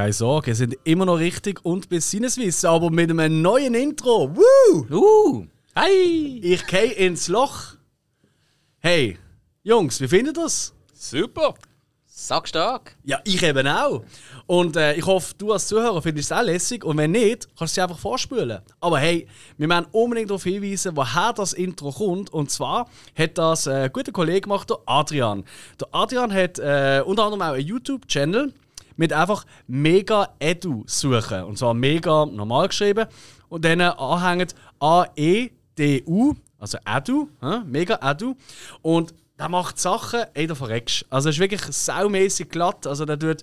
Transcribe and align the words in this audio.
Keine 0.00 0.14
Sorge, 0.14 0.54
sind 0.54 0.78
immer 0.84 1.04
noch 1.04 1.18
richtig 1.18 1.62
und 1.62 1.90
bis 1.90 2.10
Sinneswissen, 2.10 2.70
aber 2.70 2.88
mit 2.88 3.10
einem 3.10 3.42
neuen 3.42 3.74
Intro. 3.74 4.34
Woo! 4.34 4.86
Uh! 4.90 5.46
Hi! 5.76 6.40
Ich 6.42 6.66
gehe 6.66 6.92
ins 6.92 7.28
Loch. 7.28 7.74
Hey, 8.78 9.18
Jungs, 9.62 10.00
wie 10.00 10.08
findet 10.08 10.38
ihr 10.38 10.44
das? 10.44 10.72
Super! 10.94 11.52
Sag 12.06 12.48
stark! 12.48 12.96
Ja, 13.04 13.20
ich 13.24 13.42
eben 13.42 13.66
auch. 13.66 14.02
Und 14.46 14.76
äh, 14.76 14.94
ich 14.94 15.04
hoffe, 15.04 15.34
du 15.36 15.52
als 15.52 15.68
Zuhörer 15.68 16.00
findest 16.00 16.30
es 16.30 16.38
auch 16.38 16.44
lässig. 16.44 16.82
Und 16.82 16.96
wenn 16.96 17.10
nicht, 17.10 17.46
kannst 17.58 17.76
du 17.76 17.80
sie 17.80 17.82
einfach 17.82 17.98
vorspülen. 17.98 18.60
Aber 18.80 18.98
hey, 18.98 19.28
wir 19.58 19.68
müssen 19.68 19.86
unbedingt 19.92 20.30
darauf 20.30 20.44
hinweisen, 20.44 20.96
woher 20.96 21.34
das 21.34 21.52
Intro 21.52 21.92
kommt. 21.92 22.32
Und 22.32 22.50
zwar 22.50 22.88
hat 23.14 23.36
das 23.36 23.66
äh, 23.66 23.72
ein 23.72 23.92
guter 23.92 24.12
Kollege 24.12 24.40
gemacht, 24.40 24.70
der 24.70 24.78
Adrian. 24.86 25.44
Der 25.78 25.88
Adrian 25.92 26.32
hat 26.32 26.58
äh, 26.58 27.02
unter 27.04 27.24
anderem 27.24 27.42
auch 27.42 27.52
einen 27.52 27.66
YouTube-Channel 27.66 28.54
mit 29.00 29.14
einfach 29.14 29.46
Mega 29.66 30.28
Edu 30.40 30.84
suchen. 30.86 31.44
Und 31.44 31.56
zwar 31.56 31.72
mega 31.72 32.26
normal 32.26 32.68
geschrieben. 32.68 33.06
Und 33.48 33.64
dann 33.64 33.80
anhängt 33.80 34.54
A-E-D-U, 34.78 36.34
also 36.58 36.78
Edu, 36.84 37.30
hä? 37.40 37.60
Mega 37.64 37.98
Edu. 38.02 38.36
Und 38.82 39.14
der 39.38 39.48
macht 39.48 39.78
Sachen, 39.78 40.24
ey, 40.34 40.46
da 40.46 40.54
verreckst. 40.54 41.06
Also, 41.08 41.28
er 41.28 41.30
ist 41.30 41.38
wirklich 41.38 41.62
saumäßig 41.62 42.50
glatt. 42.50 42.86
Also, 42.86 43.06
der 43.06 43.18
tut 43.18 43.42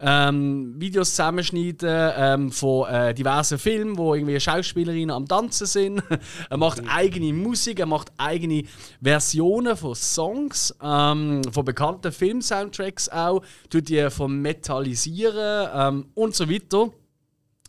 ähm, 0.00 0.74
Videos 0.78 1.10
zusammenschneiden 1.10 2.12
ähm, 2.16 2.52
von 2.52 2.88
äh, 2.88 3.14
diversen 3.14 3.58
Filmen, 3.58 3.98
wo 3.98 4.14
irgendwie 4.14 4.38
Schauspielerinnen 4.38 5.10
am 5.10 5.26
Tanzen 5.26 5.66
sind. 5.66 6.02
er 6.50 6.56
macht 6.56 6.82
eigene 6.88 7.32
Musik, 7.32 7.80
er 7.80 7.86
macht 7.86 8.12
eigene 8.16 8.64
Versionen 9.02 9.76
von 9.76 9.94
Songs, 9.94 10.74
ähm, 10.82 11.42
von 11.52 11.64
bekannten 11.64 12.12
Film-Soundtracks 12.12 13.08
auch, 13.08 13.42
tut 13.70 13.88
die 13.88 14.08
vom 14.10 14.40
Metallisieren 14.40 15.68
ähm, 15.74 16.06
und 16.14 16.34
so 16.34 16.48
weiter. 16.48 16.90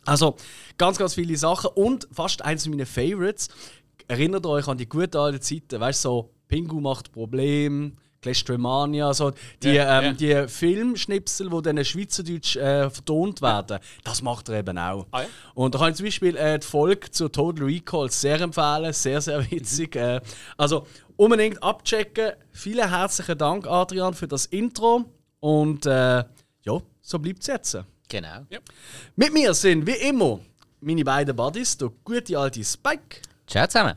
Also 0.04 0.36
ganz, 0.78 0.98
ganz 0.98 1.14
viele 1.14 1.36
Sachen 1.36 1.70
und 1.74 2.08
fast 2.12 2.42
eins 2.44 2.66
meiner 2.68 2.86
Favorites. 2.86 3.48
Erinnert 4.08 4.46
euch 4.46 4.66
an 4.66 4.78
die 4.78 4.88
guten 4.88 5.16
alten 5.16 5.40
Zeiten, 5.40 5.80
weißt 5.80 6.04
du, 6.04 6.08
so 6.08 6.30
Pingu 6.48 6.80
macht 6.80 7.12
Problem, 7.12 7.96
Clestremania, 8.22 9.12
so 9.14 9.32
die, 9.62 9.70
Ja, 9.70 10.00
ähm, 10.02 10.16
ja. 10.18 10.42
die 10.44 10.48
Filmschnipsel, 10.48 11.48
die 11.50 11.62
dann 11.62 11.84
Schweizerdeutsch 11.84 12.56
äh, 12.56 12.90
vertont 12.90 13.40
werden, 13.42 13.78
das 14.04 14.22
macht 14.22 14.48
er 14.48 14.58
eben 14.58 14.76
auch. 14.78 15.06
Ah, 15.10 15.22
ja? 15.22 15.28
Und 15.54 15.74
da 15.74 15.78
kann 15.78 15.90
ich 15.90 15.96
zum 15.96 16.06
Beispiel 16.06 16.36
äh, 16.36 16.58
die 16.58 16.66
Folge 16.66 17.10
zu 17.10 17.28
Total 17.28 17.64
Recall 17.64 18.10
sehr 18.10 18.40
empfehlen, 18.40 18.92
sehr, 18.92 19.20
sehr 19.20 19.50
witzig. 19.50 19.96
äh, 19.96 20.20
also 20.56 20.86
unbedingt 21.16 21.62
abchecken. 21.62 22.32
Vielen 22.52 22.88
herzlichen 22.88 23.38
Dank, 23.38 23.66
Adrian, 23.66 24.14
für 24.14 24.28
das 24.28 24.46
Intro. 24.46 25.04
Und 25.40 25.86
äh, 25.86 26.18
ja, 26.62 26.80
so 27.00 27.18
bleibt 27.18 27.40
es 27.40 27.46
jetzt. 27.46 27.78
Genau. 28.08 28.44
Mit 29.16 29.32
mir 29.32 29.54
sind 29.54 29.86
wie 29.86 29.92
immer 30.08 30.40
meine 30.80 31.04
beiden 31.04 31.34
Buddies, 31.36 31.76
der 31.78 31.90
gute 32.04 32.38
alte 32.38 32.62
Spike 32.64 33.22
Ciao 33.46 33.66
zusammen! 33.66 33.94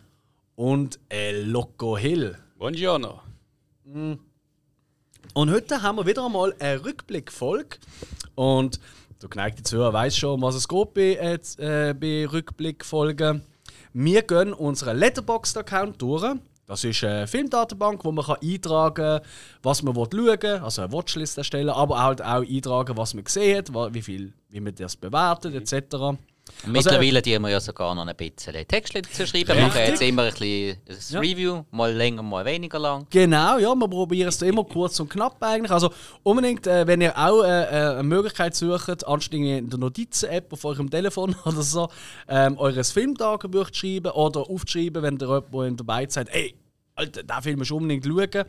und 0.55 0.99
El 1.09 1.49
Loco 1.49 1.97
Hill. 1.97 2.37
Buongiorno! 2.57 3.21
Und 3.85 5.51
heute 5.51 5.81
haben 5.81 5.97
wir 5.97 6.05
wieder 6.05 6.25
einmal 6.25 6.53
eine 6.59 6.83
Rückblickfolge. 6.83 7.77
Und 8.35 8.79
der 9.21 9.29
geneigte 9.29 9.63
Zuhörer 9.63 9.93
weiß 9.93 10.17
schon, 10.17 10.41
was 10.41 10.55
es 10.55 10.67
geht 10.67 10.93
bei, 10.93 11.15
äh, 11.57 11.93
bei 11.93 12.27
Rückblickfolgen. 12.31 13.41
Wir 13.93 14.21
gehen 14.23 14.53
unseren 14.53 14.97
Letterboxd-Account 14.97 16.01
durch. 16.01 16.35
Das 16.65 16.83
ist 16.83 17.03
eine 17.03 17.27
Filmdatenbank, 17.27 18.03
wo 18.05 18.11
man 18.11 18.25
eintragen 18.25 18.95
kann, 18.95 19.21
was 19.61 19.83
man 19.83 19.93
schauen 19.95 20.11
will, 20.11 20.45
also 20.63 20.81
eine 20.81 20.91
Watchlist 20.93 21.37
erstellen, 21.37 21.69
aber 21.69 22.01
halt 22.01 22.21
auch 22.21 22.41
eintragen, 22.41 22.95
was 22.95 23.13
man 23.13 23.25
gesehen 23.25 23.57
hat, 23.57 23.93
wie, 23.93 24.01
viel, 24.01 24.33
wie 24.49 24.61
man 24.61 24.73
das 24.73 24.95
bewertet, 24.95 25.55
etc. 25.55 26.17
Und 26.65 26.71
Mittlerweile 26.71 27.21
die 27.21 27.37
wir 27.39 27.49
ja 27.49 27.59
sogar 27.59 27.93
noch 27.93 28.07
ein 28.07 28.15
bisschen 28.15 28.67
Texte 28.67 29.01
dazu 29.01 29.25
schreiben. 29.25 29.49
Wir 29.49 29.67
machen 29.67 29.81
jetzt 29.85 30.01
immer 30.01 30.23
ein 30.23 30.31
bisschen 30.31 30.77
ein 30.87 30.95
Ja. 31.09 31.19
Review, 31.19 31.63
mal 31.71 31.91
länger, 31.91 32.23
mal 32.23 32.45
weniger 32.45 32.79
lang. 32.79 33.05
Genau, 33.09 33.57
ja, 33.57 33.75
wir 33.75 33.87
probieren 33.87 34.29
es 34.29 34.41
immer 34.41 34.63
kurz 34.63 34.99
und 34.99 35.09
knapp 35.09 35.41
eigentlich. 35.41 35.71
Also 35.71 35.91
unbedingt, 36.23 36.65
äh, 36.67 36.87
wenn 36.87 37.01
ihr 37.01 37.17
auch 37.17 37.43
äh, 37.43 37.47
äh, 37.47 37.93
eine 37.93 38.03
Möglichkeit 38.03 38.55
sucht, 38.55 39.05
anstatt 39.05 39.33
in 39.33 39.69
der 39.69 39.79
Notizen-App 39.79 40.53
auf 40.53 40.63
eurem 40.65 40.89
Telefon 40.89 41.35
oder 41.45 41.61
so, 41.61 41.89
ähm, 42.27 42.57
eures 42.57 42.91
Filmtagebuch 42.91 43.69
zu 43.71 43.79
schreiben 43.79 44.11
oder 44.11 44.41
aufzuschreiben, 44.49 45.03
wenn 45.03 45.17
ihr 45.19 45.43
jemand 45.51 45.79
dabei 45.79 46.07
seid, 46.09 46.29
ey, 46.29 46.55
Alter, 46.95 47.23
den 47.23 47.41
Film 47.41 47.59
musst 47.59 47.71
du 47.71 47.77
unbedingt 47.77 48.05
schauen. 48.05 48.45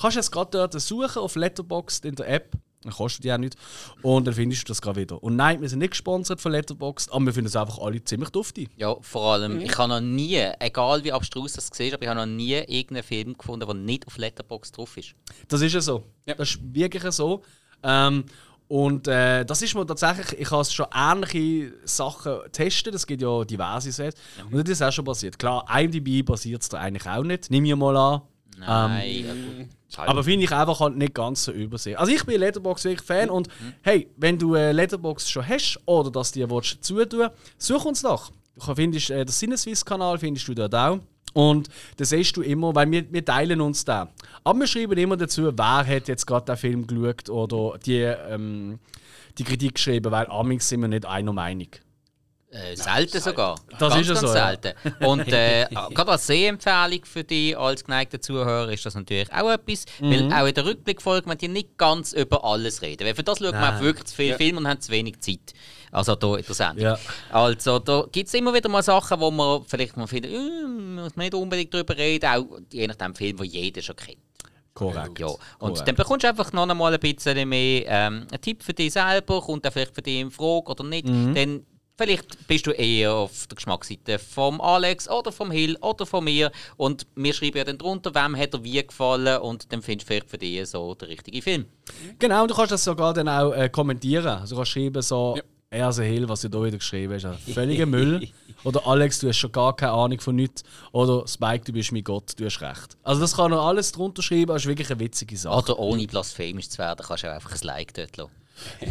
Kannst 0.00 0.16
du 0.16 0.20
es 0.20 0.30
gerade 0.30 0.50
dort 0.50 0.80
suchen 0.80 1.22
auf 1.22 1.36
Letterboxd 1.36 2.04
in 2.04 2.16
der 2.16 2.28
App. 2.28 2.52
Dann 2.84 2.92
kostet 2.92 3.24
die 3.24 3.32
auch 3.32 3.38
nicht. 3.38 3.56
Und 4.02 4.26
dann 4.26 4.34
findest 4.34 4.62
du 4.62 4.66
das 4.68 4.80
gerade 4.80 5.00
wieder. 5.00 5.22
Und 5.22 5.36
nein, 5.36 5.60
wir 5.60 5.68
sind 5.68 5.80
nicht 5.80 5.90
gesponsert 5.90 6.40
von 6.40 6.52
Letterboxd, 6.52 7.12
aber 7.12 7.26
wir 7.26 7.32
finden 7.32 7.48
es 7.48 7.56
einfach 7.56 7.78
alle 7.78 8.02
ziemlich 8.04 8.30
duftig. 8.30 8.70
Ja, 8.76 8.96
vor 9.00 9.34
allem, 9.34 9.60
ich 9.60 9.76
habe 9.76 9.88
noch 9.88 10.00
nie, 10.00 10.42
egal 10.60 11.02
wie 11.04 11.12
abstrus 11.12 11.54
das 11.54 11.70
gesehen 11.70 11.94
aber 11.94 12.02
ich 12.02 12.08
habe 12.08 12.20
noch 12.20 12.26
nie 12.26 12.54
irgendeinen 12.54 13.02
Film 13.02 13.36
gefunden, 13.36 13.66
der 13.66 13.74
nicht 13.74 14.06
auf 14.06 14.16
Letterboxd 14.18 14.76
drauf 14.76 14.96
ist. 14.96 15.14
Das 15.48 15.60
ist 15.60 15.72
ja 15.72 15.80
so. 15.80 16.04
Ja. 16.26 16.34
Das 16.34 16.50
ist 16.50 16.60
wirklich 16.62 17.02
so. 17.12 17.42
Ähm, 17.82 18.24
und 18.66 19.08
äh, 19.08 19.44
das 19.44 19.60
ist 19.60 19.74
mir 19.74 19.86
tatsächlich, 19.86 20.40
ich 20.40 20.50
habe 20.50 20.64
schon 20.64 20.86
ähnliche 20.94 21.74
Sachen 21.84 22.40
getestet, 22.44 22.94
es 22.94 23.06
gibt 23.06 23.20
ja 23.20 23.44
diverse 23.44 23.92
Sets. 23.92 24.18
Und 24.50 24.66
das 24.66 24.70
ist 24.70 24.82
auch 24.82 24.92
schon 24.92 25.04
passiert. 25.04 25.38
Klar, 25.38 25.66
IMDb 25.70 26.24
basiert 26.24 26.62
es 26.62 26.70
da 26.70 26.78
eigentlich 26.78 27.06
auch 27.06 27.22
nicht, 27.22 27.50
nehme 27.50 27.68
ich 27.68 27.76
mal 27.76 27.96
an. 27.96 28.22
Nein. 28.58 29.70
Aber 29.96 30.24
finde 30.24 30.44
ich 30.44 30.52
einfach 30.52 30.80
halt 30.80 30.96
nicht 30.96 31.14
ganz 31.14 31.44
so 31.44 31.52
übersehen. 31.52 31.96
Also 31.96 32.12
ich 32.12 32.24
bin 32.24 32.40
Letterbox 32.40 32.84
wirklich 32.84 33.06
Fan 33.06 33.30
und 33.30 33.48
hey, 33.82 34.08
wenn 34.16 34.38
du 34.38 34.54
äh, 34.54 34.72
Letterbox 34.72 35.30
schon 35.30 35.46
hast 35.46 35.78
oder 35.86 36.10
dass 36.10 36.32
dir 36.32 36.50
willst 36.50 36.82
zutun, 36.82 37.28
such 37.58 37.84
uns 37.84 38.02
doch. 38.02 38.32
Du 38.56 38.74
findest 38.74 39.10
äh, 39.10 39.24
den 39.24 39.32
Sinneswiss-Kanal 39.32 40.18
findest 40.18 40.48
du 40.48 40.54
dort 40.54 40.74
auch. 40.74 40.98
Und 41.32 41.68
das 41.96 42.10
siehst 42.10 42.36
du 42.36 42.42
immer, 42.42 42.74
weil 42.74 42.90
wir, 42.90 43.12
wir 43.12 43.24
teilen 43.24 43.60
uns 43.60 43.84
da. 43.84 44.08
Aber 44.44 44.60
wir 44.60 44.66
schreiben 44.68 44.96
immer 44.96 45.16
dazu, 45.16 45.50
wer 45.56 45.86
hat 45.86 46.08
jetzt 46.08 46.26
gerade 46.26 46.46
den 46.46 46.56
Film 46.56 46.86
geschaut 46.86 47.28
oder 47.28 47.78
die, 47.78 48.02
ähm, 48.02 48.78
die 49.36 49.44
Kritik 49.44 49.74
geschrieben, 49.74 50.12
weil 50.12 50.26
amix 50.28 50.68
sind 50.68 50.80
wir 50.80 50.88
nicht 50.88 51.06
einer 51.06 51.32
Meinung. 51.32 51.68
Äh, 52.54 52.76
selten 52.76 53.20
sogar. 53.20 53.56
Das 53.68 53.78
ganz, 53.80 53.96
ist 53.96 54.06
ja 54.06 54.14
ganz 54.14 54.20
so, 54.20 54.26
ja. 54.28 54.46
selten. 54.46 55.04
Und 55.04 55.26
äh, 55.32 55.66
gerade 55.94 56.12
als 56.12 56.26
Sehempfehlung 56.28 57.04
für 57.04 57.24
dich 57.24 57.58
als 57.58 57.84
geneigter 57.84 58.20
Zuhörer 58.20 58.70
ist 58.70 58.86
das 58.86 58.94
natürlich 58.94 59.32
auch 59.32 59.50
etwas. 59.50 59.86
Mhm. 60.00 60.10
Weil 60.10 60.32
auch 60.32 60.46
in 60.46 60.54
der 60.54 60.64
Rückblickfolge 60.64 61.26
man 61.26 61.36
die 61.36 61.48
nicht 61.48 61.76
ganz 61.76 62.12
über 62.12 62.44
alles 62.44 62.80
reden. 62.80 63.06
Weil 63.06 63.14
für 63.16 63.24
das 63.24 63.38
schaut 63.38 63.52
man 63.52 63.60
Nein. 63.60 63.76
auch 63.76 63.80
wirklich 63.80 64.04
zu 64.06 64.14
viele 64.14 64.30
Ja. 64.30 64.36
Filme 64.36 64.58
und 64.60 64.68
haben 64.68 64.80
zu 64.80 64.92
wenig 64.92 65.18
Zeit. 65.20 65.52
Also 65.90 66.16
hier 66.16 66.38
in 66.38 66.44
der 66.44 66.54
Sendung. 66.54 66.84
Ja. 66.84 66.98
Also 67.30 67.80
da 67.80 68.06
gibt 68.12 68.28
es 68.28 68.34
immer 68.34 68.54
wieder 68.54 68.68
mal 68.68 68.82
Sachen, 68.82 69.18
wo 69.18 69.32
man 69.32 69.64
vielleicht 69.64 69.96
mal 69.96 70.06
findet, 70.06 70.32
äh, 70.32 70.66
muss 70.66 71.16
man 71.16 71.24
nicht 71.24 71.34
unbedingt 71.34 71.74
darüber 71.74 71.96
reden. 71.96 72.26
Auch 72.26 72.60
je 72.72 72.86
nach 72.86 72.96
dem 72.96 73.16
Film, 73.16 73.36
den 73.36 73.46
jeder 73.46 73.82
schon 73.82 73.96
kennt. 73.96 74.18
Korrekt. 74.74 75.18
Ja, 75.18 75.26
und 75.26 75.38
Korrekt. 75.58 75.88
dann 75.88 75.94
bekommst 75.94 76.24
du 76.24 76.28
einfach 76.28 76.52
noch 76.52 76.68
einmal 76.68 76.94
ein 76.94 77.00
bisschen 77.00 77.48
mehr 77.48 77.84
ähm, 77.86 78.26
einen 78.30 78.40
Tipp 78.40 78.62
für 78.62 78.74
dich 78.74 78.92
selber, 78.92 79.40
kommt 79.40 79.64
der 79.64 79.72
vielleicht 79.72 79.94
für 79.94 80.02
dich 80.02 80.20
in 80.20 80.30
Frage 80.32 80.66
oder 80.66 80.82
nicht. 80.82 81.06
Mhm. 81.06 81.34
Dann 81.34 81.66
vielleicht 81.96 82.46
bist 82.46 82.66
du 82.66 82.70
eher 82.72 83.12
auf 83.12 83.46
der 83.46 83.56
Geschmacksseite 83.56 84.18
vom 84.18 84.60
Alex 84.60 85.08
oder 85.08 85.32
vom 85.32 85.50
Hill 85.50 85.76
oder 85.80 86.06
von 86.06 86.24
mir 86.24 86.50
und 86.76 87.06
wir 87.14 87.32
schreiben 87.32 87.58
ja 87.58 87.64
dann 87.64 87.78
drunter, 87.78 88.14
wem 88.14 88.36
hat 88.36 88.54
er 88.54 88.64
wie 88.64 88.84
gefallen 88.84 89.38
und 89.40 89.72
dann 89.72 89.82
findest 89.82 90.08
du 90.08 90.12
vielleicht 90.14 90.30
für 90.30 90.38
dich 90.38 90.68
so 90.68 90.94
den 90.94 91.08
richtigen 91.08 91.42
Film. 91.42 91.66
Genau, 92.18 92.42
und 92.42 92.50
du 92.50 92.54
kannst 92.54 92.72
das 92.72 92.84
sogar 92.84 93.14
dann 93.14 93.28
auch 93.28 93.52
äh, 93.52 93.68
kommentieren. 93.68 94.26
Also 94.26 94.54
du 94.54 94.60
kannst 94.60 94.72
schreiben 94.72 95.02
so, 95.02 95.34
Ja. 95.36 95.42
Erse 95.70 96.04
Hill, 96.04 96.28
was 96.28 96.42
du 96.42 96.48
da 96.48 96.62
wieder 96.62 96.78
geschrieben 96.78 97.14
hast, 97.14 97.24
also 97.24 97.38
völliger 97.52 97.86
Müll. 97.86 98.28
Oder 98.62 98.86
Alex, 98.86 99.18
du 99.18 99.28
hast 99.28 99.38
schon 99.38 99.50
gar 99.50 99.74
keine 99.74 99.90
Ahnung 99.90 100.20
von 100.20 100.36
nichts. 100.36 100.62
Oder 100.92 101.26
Spike, 101.26 101.64
du 101.64 101.72
bist 101.72 101.90
mein 101.90 102.04
Gott, 102.04 102.30
du 102.36 102.44
hast 102.44 102.60
recht. 102.60 102.96
Also 103.02 103.20
das 103.20 103.34
kann 103.34 103.50
er 103.50 103.58
alles 103.60 103.90
drunter 103.90 104.22
schreiben, 104.22 104.46
das 104.46 104.62
ist 104.62 104.68
wirklich 104.68 104.88
eine 104.90 105.00
witzige 105.00 105.36
Sache. 105.36 105.72
Oder 105.72 105.78
ohne 105.80 106.06
blasphemisch 106.06 106.68
zu 106.68 106.78
werden, 106.78 107.04
kannst 107.04 107.24
du 107.24 107.28
auch 107.28 107.34
einfach 107.34 107.50
ein 107.52 107.58
Like 107.62 107.92
dort 107.92 108.16
lassen. 108.16 108.30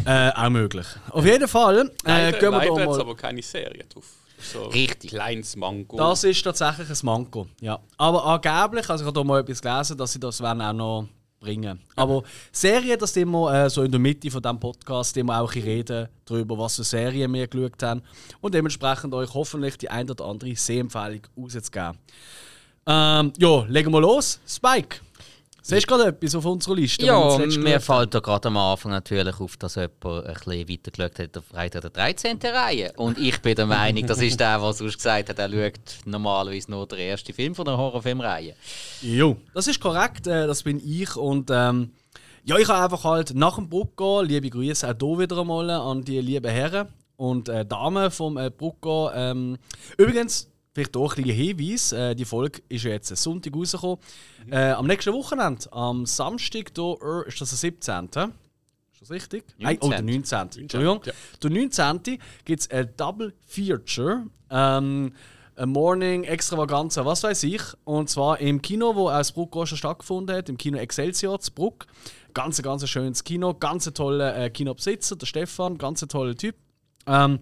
Äh, 0.04 0.30
auch 0.30 0.50
möglich. 0.50 0.86
Auf 1.10 1.24
jeden 1.24 1.48
Fall 1.48 1.78
äh, 1.78 1.90
Leider, 2.04 2.38
gehen 2.38 2.50
wir 2.50 2.58
leider 2.58 2.76
da 2.76 2.86
mal... 2.86 3.00
aber 3.00 3.16
keine 3.16 3.42
Serie 3.42 3.84
drauf. 3.84 4.04
So 4.38 4.66
Richtig. 4.66 5.10
Kleines 5.10 5.56
Mango. 5.56 5.96
Das 5.96 6.24
ist 6.24 6.42
tatsächlich 6.42 6.90
ein 6.90 6.96
Manko. 7.02 7.46
Ja. 7.60 7.78
Aber 7.96 8.24
angeblich, 8.26 8.88
also 8.90 9.02
ich 9.04 9.06
habe 9.06 9.18
da 9.18 9.24
mal 9.24 9.40
etwas 9.40 9.62
gelesen, 9.62 9.96
dass 9.96 10.12
sie 10.12 10.20
das 10.20 10.40
werden 10.40 10.60
auch 10.60 10.72
noch 10.72 11.08
bringen. 11.40 11.80
Aber 11.96 12.22
Serien, 12.50 12.98
das 12.98 13.16
immer 13.16 13.52
äh, 13.54 13.70
so 13.70 13.82
in 13.82 13.90
der 13.90 14.00
Mitte 14.00 14.30
von 14.30 14.42
diesem 14.42 14.58
Podcast 14.58 15.16
immer 15.16 15.40
auch 15.40 15.54
reden 15.54 16.08
darüber, 16.24 16.58
was 16.58 16.76
für 16.76 16.84
Serien 16.84 17.32
wir 17.32 17.46
geschaut 17.46 17.82
haben. 17.82 18.02
Und 18.40 18.54
dementsprechend 18.54 19.14
euch 19.14 19.32
hoffentlich 19.32 19.78
die 19.78 19.88
ein 19.88 20.10
oder 20.10 20.24
andere 20.24 20.56
Sehempfehlung 20.56 21.22
rauszugeben. 21.38 21.98
Ähm, 22.86 23.32
ja, 23.38 23.64
legen 23.66 23.92
wir 23.92 24.00
los. 24.00 24.40
Spike, 24.46 24.98
siehst 25.64 25.90
du 25.90 25.96
gerade 25.96 26.10
etwas 26.10 26.34
auf 26.34 26.44
unserer 26.44 26.76
Liste? 26.76 27.04
Ja, 27.06 27.38
mir 27.38 27.80
fällt 27.80 28.14
da 28.14 28.20
gerade 28.20 28.48
am 28.48 28.56
Anfang 28.56 28.92
natürlich 28.92 29.40
auf, 29.40 29.56
dass 29.56 29.74
jemand 29.74 30.04
ein 30.04 30.34
bisschen 30.34 30.68
weiter 30.68 30.90
geschaut 30.90 31.18
hat 31.18 31.38
auf 31.38 31.44
Freitag 31.46 31.80
der 31.82 31.90
13. 31.90 32.38
Reihe. 32.42 32.92
Und 32.96 33.18
ich 33.18 33.40
bin 33.40 33.54
der 33.54 33.66
Meinung, 33.66 34.06
das 34.06 34.20
ist 34.20 34.38
der, 34.38 34.58
der 34.58 34.72
sonst 34.72 34.96
gesagt 34.96 35.30
hat, 35.30 35.38
er 35.38 35.50
schaut 35.50 35.80
normalerweise 36.04 36.70
nur 36.70 36.86
den 36.86 36.98
ersten 36.98 37.32
Film 37.32 37.54
von 37.54 37.64
der 37.64 37.76
Horrorfilmreihe. 37.76 38.54
Jo, 39.02 39.36
das 39.54 39.66
ist 39.66 39.80
korrekt, 39.80 40.26
äh, 40.26 40.46
das 40.46 40.62
bin 40.62 40.80
ich 40.84 41.16
und 41.16 41.50
ähm, 41.50 41.90
Ja, 42.44 42.58
ich 42.58 42.68
habe 42.68 42.84
einfach 42.84 43.04
halt 43.04 43.34
nach 43.34 43.56
dem 43.56 43.70
Bruck 43.70 43.96
gehen, 43.96 44.26
liebe 44.26 44.50
Grüße 44.50 44.86
auch 44.86 44.94
hier 45.00 45.18
wieder 45.18 45.38
einmal 45.38 45.70
an 45.70 46.04
die 46.04 46.20
lieben 46.20 46.50
Herren 46.50 46.88
und 47.16 47.48
äh, 47.48 47.64
Damen 47.64 48.10
vom 48.10 48.36
äh, 48.36 48.50
Bruck 48.50 48.82
gehen. 48.82 49.10
Ähm, 49.14 49.58
übrigens, 49.96 50.50
vielleicht 50.74 50.96
auch 50.96 51.16
ein 51.16 51.22
kleiner 51.24 51.38
Hinweis, 51.38 51.92
äh, 51.92 52.14
die 52.14 52.24
Folge 52.24 52.60
ist 52.68 52.84
ja 52.84 52.90
jetzt 52.90 53.16
Sonntag 53.16 53.54
rausgekommen. 53.54 53.98
Äh, 54.50 54.72
am 54.72 54.86
nächsten 54.86 55.12
Wochenende, 55.12 55.72
am 55.72 56.04
Samstag, 56.04 56.74
da, 56.74 56.94
äh, 56.94 57.28
ist 57.28 57.40
das 57.40 57.50
der 57.50 57.58
17. 57.58 58.04
Ist 58.04 59.00
das 59.00 59.10
richtig? 59.10 59.44
Nein, 59.58 59.78
oh, 59.80 59.88
der 59.88 60.02
19. 60.02 60.62
Entschuldigung. 60.62 61.00
ja. 61.04 61.12
Der 61.42 61.50
19. 61.50 62.18
gibt 62.44 62.60
es 62.60 62.70
ein 62.70 62.90
Double 62.96 63.32
Feature. 63.46 64.26
Ähm, 64.50 65.12
ein 65.56 65.68
Morning 65.68 66.24
Extravaganza, 66.24 67.04
was 67.04 67.22
weiß 67.22 67.44
ich. 67.44 67.62
Und 67.84 68.10
zwar 68.10 68.40
im 68.40 68.60
Kino, 68.60 68.96
wo 68.96 69.08
aus 69.08 69.30
Bruck 69.30 69.56
stattgefunden 69.68 70.36
hat, 70.36 70.48
im 70.48 70.58
Kino 70.58 70.78
Excelsior 70.78 71.38
zu 71.38 71.52
Bruck. 71.52 71.86
Ganz, 72.34 72.60
ganz 72.62 72.88
schönes 72.88 73.22
Kino, 73.22 73.54
ganz 73.54 73.84
toller 73.92 74.36
äh, 74.36 74.50
Kinobesitzer, 74.50 75.14
der 75.14 75.26
Stefan, 75.26 75.78
ganz 75.78 76.00
toller 76.00 76.34
Typ. 76.34 76.56
Ähm, 77.06 77.38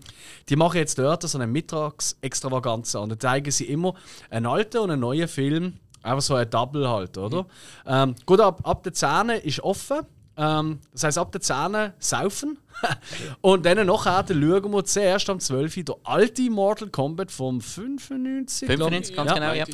die 0.48 0.56
machen 0.56 0.78
jetzt 0.78 0.98
dort 0.98 1.22
so 1.22 1.38
eine 1.38 1.46
Mittagsextravaganza 1.46 2.98
und 2.98 3.10
da 3.10 3.18
zeigen 3.18 3.50
sie 3.50 3.64
immer 3.66 3.94
einen 4.30 4.46
alten 4.46 4.78
und 4.78 4.90
einen 4.90 5.00
neuen 5.00 5.28
Film. 5.28 5.74
Einfach 6.02 6.22
so 6.22 6.34
ein 6.34 6.50
Double 6.50 6.88
halt, 6.88 7.16
oder? 7.16 7.46
Ähm, 7.86 8.16
gut, 8.26 8.40
ab, 8.40 8.60
ab 8.64 8.82
der 8.82 8.92
10 8.92 9.28
ist 9.44 9.60
offen. 9.60 10.00
Ähm, 10.36 10.80
das 10.92 11.04
heisst, 11.04 11.18
ab 11.18 11.30
der 11.30 11.40
10 11.40 11.92
saufen. 11.98 12.58
und 13.40 13.64
dann 13.64 13.86
nachher 13.86 14.22
dann 14.24 14.42
schauen 14.42 14.72
wir 14.72 14.84
zuerst 14.84 15.30
am 15.30 15.38
12. 15.38 15.76
Uhr 15.76 15.84
der 15.84 15.96
alte 16.04 16.50
Mortal 16.50 16.88
Kombat 16.88 17.30
vom 17.30 17.60
95. 17.60 18.66
glaub 18.68 18.92
ich. 18.92 19.14
95, 19.14 19.16
ganz 19.16 19.34
genau, 19.34 19.52
ja. 19.52 19.64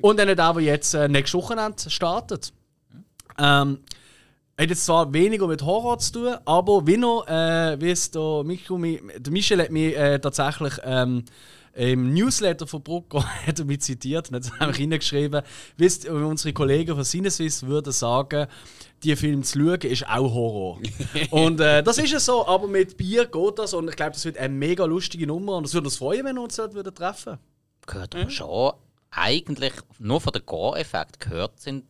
Und 0.00 0.18
dann 0.18 0.26
der, 0.26 0.36
der 0.36 0.60
jetzt 0.62 0.94
äh, 0.94 1.06
nächstes 1.06 1.34
Wochenende 1.40 1.88
startet. 1.88 2.52
Ähm, 3.38 3.78
hat 4.58 4.70
jetzt 4.70 4.86
zwar 4.86 5.12
weniger 5.12 5.46
mit 5.46 5.62
Horror 5.62 5.98
zu 5.98 6.12
tun, 6.12 6.34
aber 6.44 6.86
wie 6.86 6.96
noch, 6.96 7.26
äh, 7.28 7.76
wie 7.80 7.90
es 7.90 8.10
der, 8.10 8.42
Micho, 8.44 8.76
mi- 8.78 9.00
der 9.18 9.32
Michel 9.32 9.60
hat 9.62 9.70
mich 9.70 9.96
äh, 9.96 10.18
tatsächlich 10.18 10.74
ähm, 10.84 11.24
im 11.74 12.14
Newsletter 12.14 12.66
von 12.66 12.82
Brucker 12.82 13.22
hat 13.46 13.58
er 13.58 13.64
mich 13.66 13.80
zitiert 13.82 14.30
und 14.30 14.36
hat 14.36 14.50
einfach 14.60 14.76
hineingeschrieben, 14.76 15.42
wisst, 15.76 16.08
unsere 16.08 16.54
Kollegen 16.54 16.94
von 16.94 17.04
Cineswiss 17.04 17.66
würden 17.66 17.92
sagen, 17.92 18.46
die 19.02 19.14
Film 19.14 19.42
zu 19.42 19.58
schauen 19.58 19.80
ist 19.82 20.08
auch 20.08 20.32
Horror. 20.32 20.78
und 21.30 21.60
äh, 21.60 21.82
das 21.82 21.98
ist 21.98 22.12
ja 22.12 22.18
so, 22.18 22.46
aber 22.46 22.66
mit 22.66 22.96
Bier 22.96 23.26
geht 23.26 23.58
das 23.58 23.74
und 23.74 23.90
ich 23.90 23.96
glaube, 23.96 24.12
das 24.12 24.24
wird 24.24 24.38
eine 24.38 24.54
mega 24.54 24.86
lustige 24.86 25.26
Nummer 25.26 25.56
und 25.56 25.66
es 25.66 25.74
würde 25.74 25.88
uns 25.88 25.98
freuen, 25.98 26.24
wenn 26.24 26.34
wir 26.36 26.42
uns 26.42 26.56
dort 26.56 26.72
würden 26.72 26.94
treffen. 26.94 27.36
Gehört 27.86 28.14
aber 28.14 28.30
schon 28.30 28.72
eigentlich, 29.10 29.72
nur 29.98 30.20
von 30.22 30.32
der 30.32 30.42
Gore-Effekt, 30.42 31.20
gehört 31.20 31.58
es 31.58 31.66
in 31.66 31.84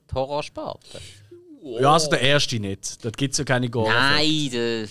Horrorsparte. 1.67 1.83
Ja, 1.83 1.93
also 1.93 2.11
der 2.11 2.21
erste 2.21 2.61
nicht. 2.61 3.05
Dort 3.05 3.17
gibt 3.17 3.33
es 3.33 3.39
ja 3.39 3.45
keine 3.45 3.69
Gore. 3.69 3.91
Nein, 3.91 4.51
der, 4.53 4.87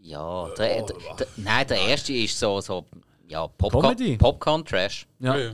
ja, 0.00 0.48
der, 0.56 0.82
der, 0.82 0.96
der, 1.18 1.26
nein, 1.36 1.66
der 1.66 1.78
erste 1.78 2.12
ist 2.12 2.38
so, 2.38 2.60
so 2.60 2.84
ja, 3.32 3.48
Comedy? 3.58 4.18
Popcorn, 4.18 4.18
Popcorn 4.18 4.64
Trash. 4.64 5.06
Ja. 5.18 5.36
Ja. 5.36 5.50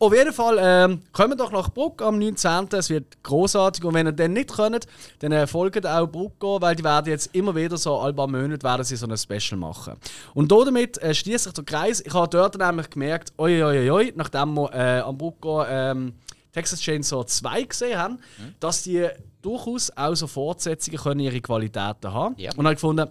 Auf 0.00 0.12
jeden 0.12 0.32
Fall, 0.32 0.58
ähm, 0.60 1.02
kommt 1.12 1.38
doch 1.38 1.52
nach 1.52 1.68
Bruck 1.70 2.02
am 2.02 2.18
19. 2.18 2.68
Es 2.72 2.90
wird 2.90 3.22
großartig 3.22 3.84
und 3.84 3.94
wenn 3.94 4.08
ihr 4.08 4.12
dann 4.12 4.32
nicht 4.32 4.52
könnt, 4.52 4.86
dann 5.20 5.30
äh, 5.30 5.46
folgt 5.46 5.86
auch 5.86 6.08
Bruck 6.08 6.40
gehen, 6.40 6.60
weil 6.60 6.74
die 6.74 6.82
werden 6.82 7.10
jetzt 7.10 7.32
immer 7.32 7.54
wieder 7.54 7.76
so 7.76 7.96
alle 7.96 8.12
paar 8.12 8.26
Monate 8.26 8.64
werden 8.64 8.84
sie 8.84 8.96
so 8.96 9.06
ein 9.06 9.16
Special 9.16 9.56
machen. 9.56 9.94
Und 10.34 10.50
da 10.50 10.64
damit 10.64 10.98
äh, 10.98 11.14
schließt 11.14 11.44
sich 11.44 11.52
der 11.52 11.64
Kreis. 11.64 12.00
Ich 12.00 12.12
habe 12.12 12.28
dort 12.28 12.58
nämlich 12.58 12.90
gemerkt, 12.90 13.32
oi, 13.38 13.62
oi, 13.62 13.78
oi, 13.78 13.90
oi, 13.90 14.12
nachdem 14.16 14.54
wir 14.54 14.74
äh, 14.74 15.00
am 15.00 15.16
Bruck 15.16 15.40
gehen, 15.40 15.64
ähm, 15.68 16.12
Texas 16.52 16.80
Chainsaw 16.80 17.24
2 17.24 17.62
gesehen 17.62 17.98
haben, 17.98 18.18
dass 18.58 18.82
die 18.82 19.08
durchaus 19.42 19.90
auch 19.96 20.14
so 20.14 20.26
Fortsetzungen 20.26 20.98
können 20.98 21.20
ihre 21.20 21.40
Qualitäten 21.40 22.12
haben. 22.12 22.34
Ja. 22.38 22.52
Und 22.56 22.64
habe 22.64 22.76
gefunden, 22.76 23.08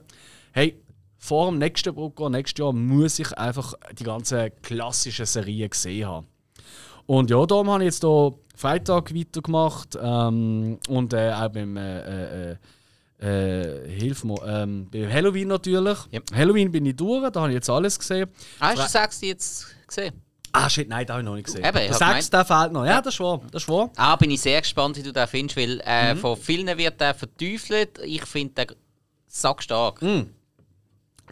hey, 0.54 0.81
vor 1.18 1.51
dem 1.51 1.60
nächsten 1.60 1.94
Brucker, 1.94 2.30
nächstes 2.30 2.60
Jahr, 2.60 2.74
muss 2.74 3.19
ich 3.19 3.31
einfach 3.38 3.74
die 3.98 4.04
ganzen 4.04 4.50
klassischen 4.63 5.25
Serien 5.25 5.69
gesehen 5.69 6.07
haben. 6.07 6.28
Und 7.06 7.30
ja, 7.30 7.45
darum 7.45 7.69
habe 7.69 7.83
ich 7.83 7.88
jetzt 7.88 8.01
hier 8.01 8.33
Freitag 8.56 9.13
weitergemacht 9.13 9.98
ähm, 10.01 10.80
und 10.88 11.13
äh, 11.13 11.31
auch 11.31 11.50
beim 11.50 11.78
äh, 11.78 12.51
äh, 12.51 12.56
äh, 13.19 13.88
Hilf 13.89 14.24
mir, 14.24 14.42
ähm, 14.45 14.88
bei 14.92 15.12
Halloween 15.12 15.50
natürlich. 15.50 15.98
Ja. 16.12 16.22
Halloween 16.33 16.72
bin 16.72 16.86
ich 16.86 16.95
durch, 16.95 17.30
da 17.30 17.42
habe 17.42 17.51
ich 17.51 17.56
jetzt 17.56 17.69
alles 17.69 18.00
gesehen. 18.00 18.30
Hast 18.60 18.80
du 18.80 18.88
sechsten 18.88 19.25
jetzt 19.25 19.68
gesehen? 19.88 20.13
Ah, 20.53 20.69
shit, 20.69 20.88
nein, 20.89 21.06
da 21.06 21.13
habe 21.13 21.21
ich 21.24 21.25
noch 21.25 21.36
nicht 21.36 21.45
gesehen. 21.45 21.63
Eben, 21.63 21.74
der 21.77 21.89
hab 21.92 22.13
sechste 22.15 22.31
der 22.38 22.45
fehlt 22.45 22.71
noch. 22.74 22.86
Ja, 22.86 23.01
das 23.01 23.13
ist 23.13 23.19
wahr. 23.19 23.42
Das 23.51 23.68
wahr. 23.69 23.89
Ah, 23.95 24.15
bin 24.15 24.31
ich 24.31 24.42
sehr 24.42 24.59
gespannt, 24.62 24.98
wie 24.98 25.03
du 25.03 25.13
den 25.13 25.27
findest, 25.27 25.57
weil 25.57 25.75
Mhm. 25.75 25.81
äh, 25.86 26.15
von 26.15 26.38
vielen 26.38 26.77
wird 26.77 27.00
der 27.00 27.13
verteufelt. 27.13 28.00
Ich 28.03 28.25
finde 28.25 28.65
den 28.65 28.75
sackstark. 29.27 30.01
Mhm. 30.01 30.27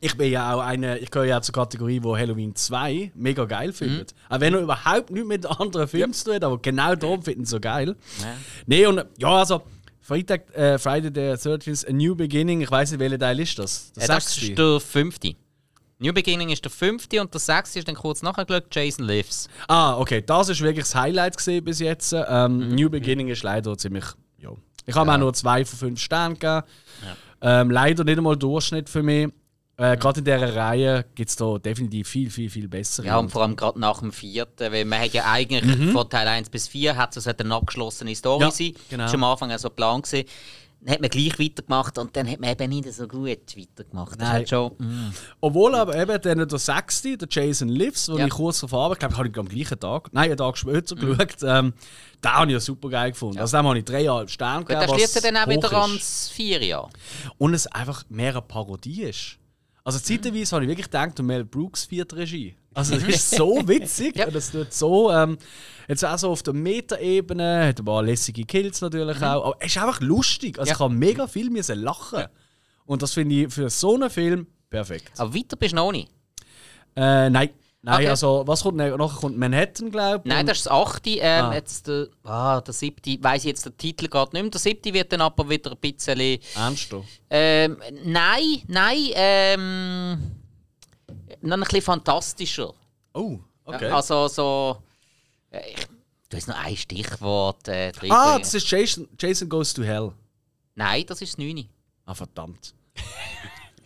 Ich 0.01 0.15
bin 0.15 0.31
ja 0.31 0.53
auch 0.55 0.61
eine, 0.61 0.97
ich 0.99 1.11
gehöre 1.11 1.25
ja 1.27 1.41
zur 1.41 1.53
Kategorie, 1.53 2.01
wo 2.01 2.15
Halloween 2.15 2.55
2 2.55 3.11
mega 3.15 3.43
geil 3.43 3.73
findet. 3.73 4.13
Auch 4.29 4.39
wenn 4.39 4.53
er 4.53 4.61
überhaupt 4.61 5.09
nichts 5.11 5.27
mit 5.27 5.45
anderen 5.45 5.89
Filmen 5.89 6.13
zu 6.13 6.25
tun 6.25 6.35
hat, 6.35 6.43
aber 6.45 6.57
genau 6.61 6.95
darum 6.95 7.21
finden 7.21 7.43
sie 7.43 7.51
so 7.51 7.59
geil. 7.59 7.97
Ja. 8.21 8.27
Nee, 8.65 8.85
und 8.85 9.03
ja, 9.17 9.27
also 9.29 9.61
Freitag, 9.99 10.55
äh, 10.55 10.77
Friday 10.79 11.11
the 11.13 11.49
13th, 11.49 11.89
A 11.89 11.91
New 11.91 12.15
Beginning, 12.15 12.61
ich 12.61 12.71
weiß 12.71 12.91
nicht, 12.91 12.99
welcher 13.01 13.19
Teil 13.19 13.39
ist 13.41 13.59
das? 13.59 13.91
Äh, 13.97 14.07
das 14.07 14.37
ist 14.37 14.57
der 14.57 14.79
fünfte. 14.79 15.35
New 16.01 16.13
Beginning 16.13 16.49
ist 16.49 16.63
der 16.63 16.71
fünfte 16.71 17.19
und 17.21 17.33
der 17.33 17.41
sechste 17.41 17.79
ist 17.79 17.87
dann 17.87 17.95
kurz 17.95 18.21
nachher 18.21 18.45
geschaut, 18.45 18.73
Jason 18.73 19.05
Lives. 19.05 19.49
Ah, 19.67 19.97
okay, 19.97 20.21
das 20.25 20.47
ist 20.49 20.61
wirklich 20.61 20.85
das 20.85 20.95
Highlight 20.95 21.35
gesehen 21.37 21.63
bis 21.63 21.79
jetzt. 21.79 22.13
Ähm, 22.13 22.69
New 22.73 22.89
Beginning 22.89 23.27
ist 23.27 23.43
leider 23.43 23.77
ziemlich, 23.77 24.05
ja. 24.37 24.49
Ich 24.85 24.95
habe 24.95 25.09
ihm 25.09 25.13
auch 25.13 25.17
nur 25.19 25.33
zwei 25.33 25.65
von 25.65 25.77
fünf 25.77 25.99
Sternen 25.99 26.35
gegeben. 26.39 26.63
Ähm, 27.41 27.69
leider 27.69 28.03
nicht 28.03 28.17
einmal 28.17 28.35
Durchschnitt 28.37 28.89
für 28.89 29.03
mich. 29.03 29.27
Äh, 29.77 29.95
Gerade 29.97 30.19
in 30.19 30.25
dieser 30.25 30.55
Reihe 30.55 31.05
gibt 31.15 31.29
es 31.29 31.35
da 31.37 31.57
definitiv 31.57 32.07
viel, 32.09 32.29
viel, 32.29 32.49
viel 32.49 32.67
bessere. 32.67 33.05
Ja, 33.07 33.17
und 33.17 33.29
vor 33.31 33.43
allem 33.43 33.55
gerade 33.55 33.79
nach 33.79 33.99
dem 33.99 34.11
vierten, 34.11 34.71
weil 34.73 34.83
man 34.85 34.99
hat 34.99 35.13
ja 35.13 35.23
eigentlich 35.31 35.91
von 35.93 36.09
Teil 36.09 36.27
1 36.27 36.49
bis 36.49 36.67
4 36.67 36.97
hat 36.97 37.15
es 37.15 37.27
eine 37.27 37.53
abgeschlossene 37.55 38.13
Story 38.15 38.39
Mhm. 38.45 38.49
Ja, 38.49 38.51
sein. 38.51 38.73
genau. 38.89 39.03
Das 39.03 39.11
war 39.13 39.17
am 39.19 39.23
Anfang 39.25 39.51
auch 39.51 39.59
so 39.59 39.69
Plan. 39.69 40.01
Gewesen. 40.01 40.27
Dann 40.81 40.93
hat 40.93 41.01
man 41.01 41.09
gleich 41.09 41.37
weitergemacht 41.37 41.97
und 41.97 42.15
dann 42.15 42.29
hat 42.29 42.39
man 42.39 42.51
eben 42.51 42.69
nicht 42.69 42.93
so 42.93 43.07
gut 43.07 43.27
weitergemacht. 43.27 44.19
Das 44.19 44.29
Nein. 44.29 44.47
schon, 44.47 44.71
mm. 44.77 45.13
Obwohl 45.41 45.75
aber 45.75 45.95
eben 45.95 46.21
dann 46.21 46.47
der 46.47 46.59
sechste, 46.59 47.17
der 47.17 47.27
Jason 47.29 47.67
Lives, 47.67 48.09
wo 48.09 48.17
Ja. 48.17 48.25
ich 48.25 48.31
kurz 48.31 48.61
davor 48.61 48.91
ich 48.93 48.99
glaube, 48.99 49.13
ich 49.13 49.17
habe 49.17 49.27
ihn 49.27 49.39
am 49.39 49.49
gleichen 49.49 49.79
Tag, 49.79 50.07
nein, 50.13 50.29
einen 50.29 50.37
Tag 50.37 50.57
später 50.57 50.95
geschaut, 50.95 51.43
ähm, 51.43 51.73
den 52.23 52.31
habe 52.31 52.47
ich 52.47 52.53
ja 52.53 52.59
super 52.59 52.89
geil 52.89 53.11
gefunden. 53.11 53.39
Also 53.39 53.57
dem 53.57 53.67
habe 53.67 53.77
ich 53.77 53.85
dreieinhalb 53.85 54.29
Sterne 54.29 54.63
gegeben, 54.63 54.93
schließt 54.93 55.15
er 55.17 55.21
dann 55.21 55.37
auch 55.37 55.47
wieder 55.49 55.73
ans 55.73 56.29
4 56.29 56.63
Jahr. 56.63 56.89
Und 57.37 57.53
es 57.53 57.67
einfach 57.67 58.03
mehr 58.09 58.31
eine 58.31 58.41
Parodie 58.41 59.03
ist. 59.03 59.37
Also 59.83 59.99
zeitweise 59.99 60.55
habe 60.55 60.65
ich 60.65 60.69
wirklich 60.69 60.85
gedacht, 60.85 61.17
der 61.17 61.25
Mel 61.25 61.43
Brooks 61.43 61.85
vierte 61.85 62.15
Regie. 62.15 62.55
Also 62.79 62.95
das 62.95 63.03
ist 63.07 63.31
so 63.31 63.67
witzig 63.67 64.15
Ja. 64.17 64.27
und 64.27 64.35
das 64.35 64.51
tut 64.51 64.73
so, 64.73 65.11
ähm, 65.11 65.37
jetzt 65.87 66.03
auch 66.05 66.17
so 66.17 66.29
auf 66.31 66.43
der 66.43 66.53
Meta-Ebene, 66.53 67.67
hat 67.67 67.79
ein 67.79 67.85
paar 67.85 68.03
lässige 68.03 68.43
Kills 68.45 68.81
natürlich 68.81 69.17
auch, 69.17 69.45
aber 69.45 69.55
es 69.59 69.67
ist 69.75 69.77
einfach 69.81 70.01
lustig. 70.01 70.57
Also 70.59 70.69
Ja. 70.69 70.75
ich 70.75 70.79
habe 70.79 70.93
mega 70.93 71.27
viel 71.27 71.49
müssen 71.49 71.79
lachen. 71.81 72.25
Und 72.85 73.01
das 73.01 73.13
finde 73.13 73.35
ich 73.43 73.53
für 73.53 73.69
so 73.69 73.95
einen 73.95 74.09
Film 74.09 74.47
perfekt. 74.69 75.11
Aber 75.19 75.33
weiter 75.35 75.55
bist 75.55 75.73
du 75.73 75.75
noch 75.77 75.91
nicht. 75.91 76.09
Äh, 76.95 77.29
nein. 77.29 77.49
Nein, 77.81 77.95
Okay. 77.95 78.07
also 78.09 78.43
was 78.45 78.61
kommt 78.61 78.75
nachher? 78.75 78.97
Kommt 78.97 79.37
Manhattan, 79.37 79.89
glaube 79.89 80.21
ich. 80.25 80.29
Nein, 80.29 80.45
das 80.45 80.57
ist 80.57 80.65
das 80.65 80.73
8. 80.73 81.07
Ähm, 81.07 81.45
Ah. 81.45 81.53
jetzt 81.53 81.87
der, 81.87 82.07
ah, 82.25 82.59
der 82.59 82.73
7. 82.73 83.23
weiss 83.23 83.43
ich 83.43 83.45
jetzt 83.51 83.65
den 83.65 83.77
Titel 83.77 84.09
gerade 84.09 84.31
nicht 84.35 84.41
mehr. 84.43 84.51
Der 84.51 84.59
7. 84.59 84.93
wird 84.93 85.13
dann 85.13 85.21
aber 85.21 85.47
wieder 85.49 85.71
ein 85.71 85.77
bisschen. 85.77 86.39
Ernst 86.57 86.91
du? 86.91 87.05
Ähm, 87.29 87.77
nein, 88.03 88.63
nein, 88.67 88.97
ähm. 89.13 90.17
Noch 91.41 91.57
ein 91.57 91.61
bisschen 91.63 91.81
fantastischer. 91.81 92.73
Oh, 93.13 93.39
okay. 93.65 93.89
Also 93.89 94.27
so. 94.27 94.83
äh, 95.51 95.71
Ich, 95.71 95.87
du 96.29 96.37
hast 96.37 96.47
noch 96.47 96.57
ein 96.63 96.75
Stichwort 96.77 97.67
äh, 97.67 97.91
ah, 98.09 98.37
das 98.39 98.53
ist 98.53 98.69
Jason, 98.69 99.07
Jason 99.17 99.47
Goes 99.49 99.73
to 99.73 99.83
Hell. 99.83 100.11
Nein, 100.75 101.05
das 101.07 101.21
ist 101.21 101.33
das 101.33 101.37
9. 101.37 101.67
Ah, 102.05 102.13
verdammt. 102.13 102.73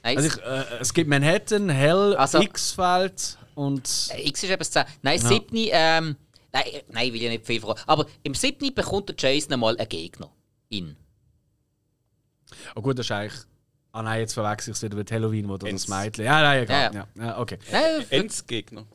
Also 0.05 0.27
ich, 0.27 0.37
äh, 0.43 0.65
es 0.81 0.93
gibt 0.93 1.09
Manhattan, 1.09 1.69
Hell, 1.69 2.13
Also- 2.17 2.41
X-Feld 2.41 3.37
und... 3.55 3.87
äh, 4.11 4.27
X 4.27 4.43
ist 4.43 4.49
eben 4.49 4.59
das 4.59 4.69
10. 4.71 4.83
Nein, 5.01 5.21
Ja. 5.21 5.27
7. 5.29 5.47
Ähm, 5.53 6.17
nein, 6.51 6.63
äh, 6.65 6.83
nein, 6.89 7.07
ich 7.07 7.13
will 7.13 7.21
ja 7.21 7.29
nicht 7.29 7.45
viel 7.47 7.61
verraten. 7.61 7.83
Aber 7.87 8.05
im 8.21 8.33
7. 8.35 8.75
bekommt 8.75 9.07
der 9.07 9.15
Jason 9.17 9.53
einmal 9.53 9.77
einen 9.77 9.87
Gegner. 9.87 10.29
In. 10.67 10.97
Oh 12.75 12.81
gut, 12.81 12.99
das 12.99 13.05
ist 13.05 13.11
eigentlich... 13.11 13.41
Ah 13.95 14.01
nein, 14.01 14.21
jetzt 14.21 14.33
verwechsel 14.33 14.71
ich 14.71 14.77
es 14.77 14.81
wieder 14.81 14.95
mit 14.97 15.11
Halloween, 15.11 15.47
wo 15.47 15.55
das. 15.55 15.87
Mädchen... 15.87 16.25
Ja, 16.25 16.41
nein, 16.41 16.63
egal. 16.63 16.91
Ja, 16.95 17.07
Ja, 17.15 17.25
ja. 17.25 17.39
okay. 17.39 17.59
Nein, 17.71 18.05
Endgegner. 18.09 18.85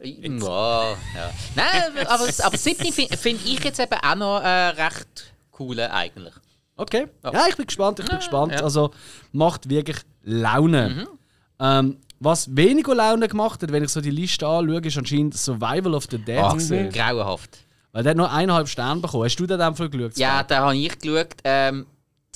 Ja, 0.00 0.90
ja. 0.92 1.30
Nein, 1.56 2.06
aber, 2.06 2.28
aber 2.44 2.56
Sydney 2.56 2.92
finde 2.92 3.16
find 3.16 3.44
ich 3.44 3.64
jetzt 3.64 3.80
eben 3.80 3.98
auch 4.00 4.14
noch 4.14 4.40
äh, 4.40 4.68
recht 4.68 5.34
cool 5.58 5.80
eigentlich. 5.80 6.34
Okay. 6.76 7.08
Ja. 7.24 7.32
Ja, 7.32 7.46
ich 7.48 7.56
bin 7.56 7.66
gespannt, 7.66 7.98
ich 7.98 8.06
bin 8.06 8.18
gespannt. 8.18 8.52
ja. 8.52 8.62
Also, 8.62 8.92
macht 9.32 9.68
wirklich 9.68 9.96
Laune. 10.22 11.08
Ähm, 11.58 11.96
was 12.20 12.54
weniger 12.54 12.94
Laune 12.94 13.26
gemacht 13.26 13.62
hat, 13.62 13.72
wenn 13.72 13.82
ich 13.82 13.90
so 13.90 14.00
die 14.00 14.10
Liste 14.10 14.46
anschaue, 14.46 14.80
ist 14.80 14.96
anscheinend 14.96 15.36
Survival 15.36 15.94
of 15.94 16.06
the 16.08 16.18
Dead. 16.18 16.40
Gewesen. 16.52 16.90
grauenhaft. 16.90 17.58
Weil 17.90 18.04
der 18.04 18.10
hat 18.10 18.16
nur 18.16 18.30
eineinhalb 18.30 18.68
Sterne 18.68 19.00
bekommen. 19.00 19.24
Hast 19.24 19.36
du 19.36 19.46
den 19.46 19.74
Fall 19.74 19.88
geschaut? 19.88 20.16
Ja, 20.18 20.44
da 20.44 20.66
habe 20.66 20.76
ich 20.76 20.96
geschaut. 20.98 21.34
Ähm, 21.42 21.86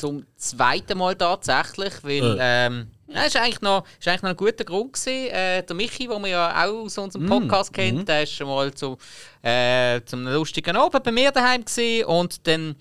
zum 0.01 0.25
zweiten 0.37 0.99
Mal 0.99 1.15
tatsächlich, 1.15 1.93
weil 2.03 2.37
ähm, 2.41 2.89
ja, 3.09 3.23
ist 3.25 3.37
eigentlich 3.37 3.61
noch, 3.61 3.85
ist 3.99 4.09
eigentlich 4.09 4.23
noch 4.23 4.31
ein 4.31 4.37
guter 4.37 4.65
Grund 4.65 4.93
gewesen. 4.93 5.29
Äh, 5.31 5.63
der 5.63 5.77
Michi, 5.77 6.07
den 6.09 6.21
man 6.21 6.31
ja 6.31 6.65
auch 6.65 6.85
aus 6.87 6.97
unserem 6.99 7.27
Podcast 7.27 7.73
kennt, 7.73 8.09
der 8.09 8.23
ist 8.23 8.33
schon 8.33 8.47
mal 8.49 8.73
zu, 8.73 8.97
äh, 9.43 10.01
zum 10.07 10.27
lustigen 10.27 10.77
Abend 10.77 11.03
bei 11.03 11.13
mir 11.13 11.31
daheim 11.31 11.65
gewesen. 11.65 12.05
und 12.07 12.47
dann 12.47 12.77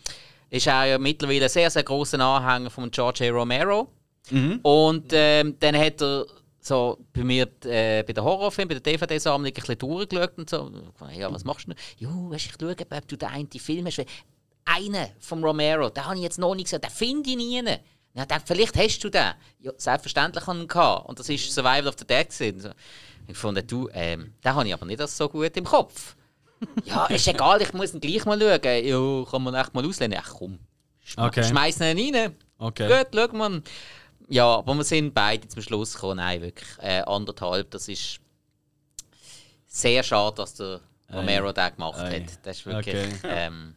ist 0.49 0.67
er 0.67 0.85
ja 0.85 0.97
mittlerweile 0.97 1.45
ein 1.45 1.49
sehr, 1.49 1.69
sehr 1.69 1.83
großer 1.83 2.19
Anhänger 2.19 2.69
von 2.69 2.89
George 2.89 3.27
A. 3.27 3.31
Romero. 3.31 3.91
Und 4.63 5.07
ähm, 5.11 5.55
dann 5.59 5.75
hat 5.77 6.01
er 6.01 6.25
so 6.61 6.97
bei 7.13 7.23
mir 7.23 7.47
äh, 7.65 8.03
bei 8.03 8.13
den 8.13 8.23
Horrorfilmen, 8.23 8.69
bei 8.69 8.79
der 8.79 8.93
DVD-Sammlung 8.93 9.47
ein 9.47 9.53
bisschen 9.53 9.77
durchgeschaut 9.77 10.37
und 10.37 10.49
so. 10.49 10.71
Ja, 11.17 11.31
was 11.33 11.43
machst 11.43 11.67
du? 11.67 11.71
denn? 11.73 11.77
Ja, 11.97 12.09
weißt, 12.09 12.45
ich 12.45 12.51
schaue, 12.59 12.75
ob 12.79 13.07
du 13.07 13.17
den 13.17 13.29
einen 13.29 13.49
Film 13.49 13.85
hast. 13.87 14.05
Einen 14.75 15.07
vom 15.19 15.43
Romero, 15.43 15.89
den 15.89 16.05
habe 16.05 16.15
ich 16.15 16.21
jetzt 16.21 16.39
noch 16.39 16.53
nicht 16.55 16.65
gesehen, 16.65 16.81
den 16.81 16.91
finde 16.91 17.29
ich 17.29 17.35
nie. 17.35 17.63
Ja, 18.13 18.25
dann, 18.25 18.41
vielleicht 18.43 18.75
hast 18.77 18.99
du 19.03 19.09
den. 19.09 19.33
Ja, 19.59 19.71
selbstverständlich 19.77 20.45
habe 20.45 20.59
ich 20.63 20.75
ihn. 20.75 21.05
Und 21.05 21.19
das 21.19 21.29
ist 21.29 21.51
Survival 21.53 21.87
of 21.87 21.95
the 21.97 22.05
Dead. 22.05 22.27
Gewesen. 22.29 22.73
Ich 23.27 23.37
fand, 23.37 23.71
du, 23.71 23.87
ähm, 23.93 24.33
den 24.43 24.53
habe 24.53 24.67
ich 24.67 24.73
aber 24.73 24.85
nicht 24.85 25.07
so 25.07 25.29
gut 25.29 25.55
im 25.55 25.63
Kopf. 25.63 26.15
ja, 26.85 27.05
ist 27.05 27.27
egal, 27.27 27.61
ich 27.61 27.71
muss 27.73 27.93
ihn 27.93 28.01
gleich 28.01 28.25
mal 28.25 28.39
schauen. 28.39 28.85
Ja, 28.85 29.25
kann 29.29 29.43
man 29.43 29.53
echt 29.55 29.73
mal 29.73 29.85
auslehnen. 29.85 30.19
Ach 30.21 30.33
komm, 30.37 30.59
schme 31.03 31.25
Okay. 31.25 31.43
schmeiß 31.43 31.79
ihn 31.81 32.15
rein. 32.15 32.35
Okay. 32.57 32.87
Gut, 32.87 33.07
schau 33.13 33.37
mal. 33.37 33.61
Ja, 34.27 34.45
aber 34.57 34.75
wir 34.75 34.83
sind 34.83 35.13
beide 35.13 35.47
zum 35.47 35.61
Schluss 35.61 35.93
gekommen. 35.93 36.17
Nein, 36.17 36.41
wirklich 36.41 36.69
äh, 36.79 37.01
anderthalb. 37.01 37.71
Das 37.71 37.87
ist 37.87 38.19
sehr 39.67 40.03
schade, 40.03 40.35
dass 40.35 40.55
der 40.55 40.81
Romero 41.11 41.51
den 41.51 41.75
gemacht 41.75 41.97
hat. 41.99 42.23
Das 42.43 42.57
ist 42.57 42.65
wirklich. 42.65 42.95
Okay. 42.95 43.19
Ähm. 43.23 43.75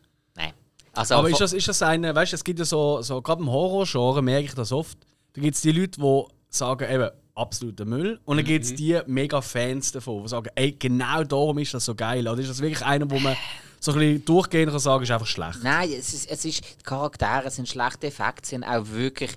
Also, 0.95 1.15
Aber 1.17 1.31
ist 1.31 1.41
das, 1.41 1.53
ist 1.53 1.69
das 1.69 1.81
eine, 1.83 2.15
weißt 2.15 2.33
du, 2.33 2.37
es 2.37 2.45
gibt 2.45 2.59
ja 2.59 2.65
so, 2.65 3.01
so 3.03 3.23
gerade 3.23 3.41
im 3.43 3.51
Horror-Genre 3.51 4.21
merke 4.23 4.45
ich 4.47 4.55
das 4.55 4.73
oft. 4.73 4.99
Da 5.33 5.41
gibt 5.41 5.55
es 5.55 5.63
die 5.63 5.73
Leute, 5.73 5.99
die 6.01 6.25
sagen, 6.51 6.91
eben, 6.93 7.11
absoluter 7.35 7.87
Müll. 7.87 8.21
Und 8.27 8.37
dann 8.37 8.45
gibt 8.45 8.65
es 8.67 8.75
die 8.75 9.01
mega 9.07 9.41
Fans 9.41 9.91
davon, 9.93 10.23
die 10.25 10.29
sagen, 10.29 10.51
ey, 10.55 10.73
genau 10.73 11.25
darum 11.25 11.57
ist 11.59 11.73
das 11.73 11.87
so 11.87 11.95
geil. 11.95 12.29
Oder 12.29 12.41
ist 12.41 12.51
das 12.51 12.61
wirklich 12.61 12.85
einer, 12.85 13.11
wo 13.11 13.19
man 13.19 13.35
so 13.81 13.93
ein 13.93 13.99
bisschen 13.99 14.25
durchgehend 14.27 14.71
kann 14.71 14.79
sagen, 14.81 15.03
ist 15.03 15.11
einfach 15.11 15.27
schlecht? 15.27 15.61
Nein, 15.63 15.91
es 15.99 16.13
ist, 16.13 16.31
es 16.31 16.45
ist, 16.45 16.61
die 16.63 16.83
Charaktere 16.85 17.51
sind 17.51 17.69
schlechte 17.69 18.09
Effekte, 18.09 18.47
sind 18.51 18.65
auch 18.65 18.87
wirklich 18.91 19.31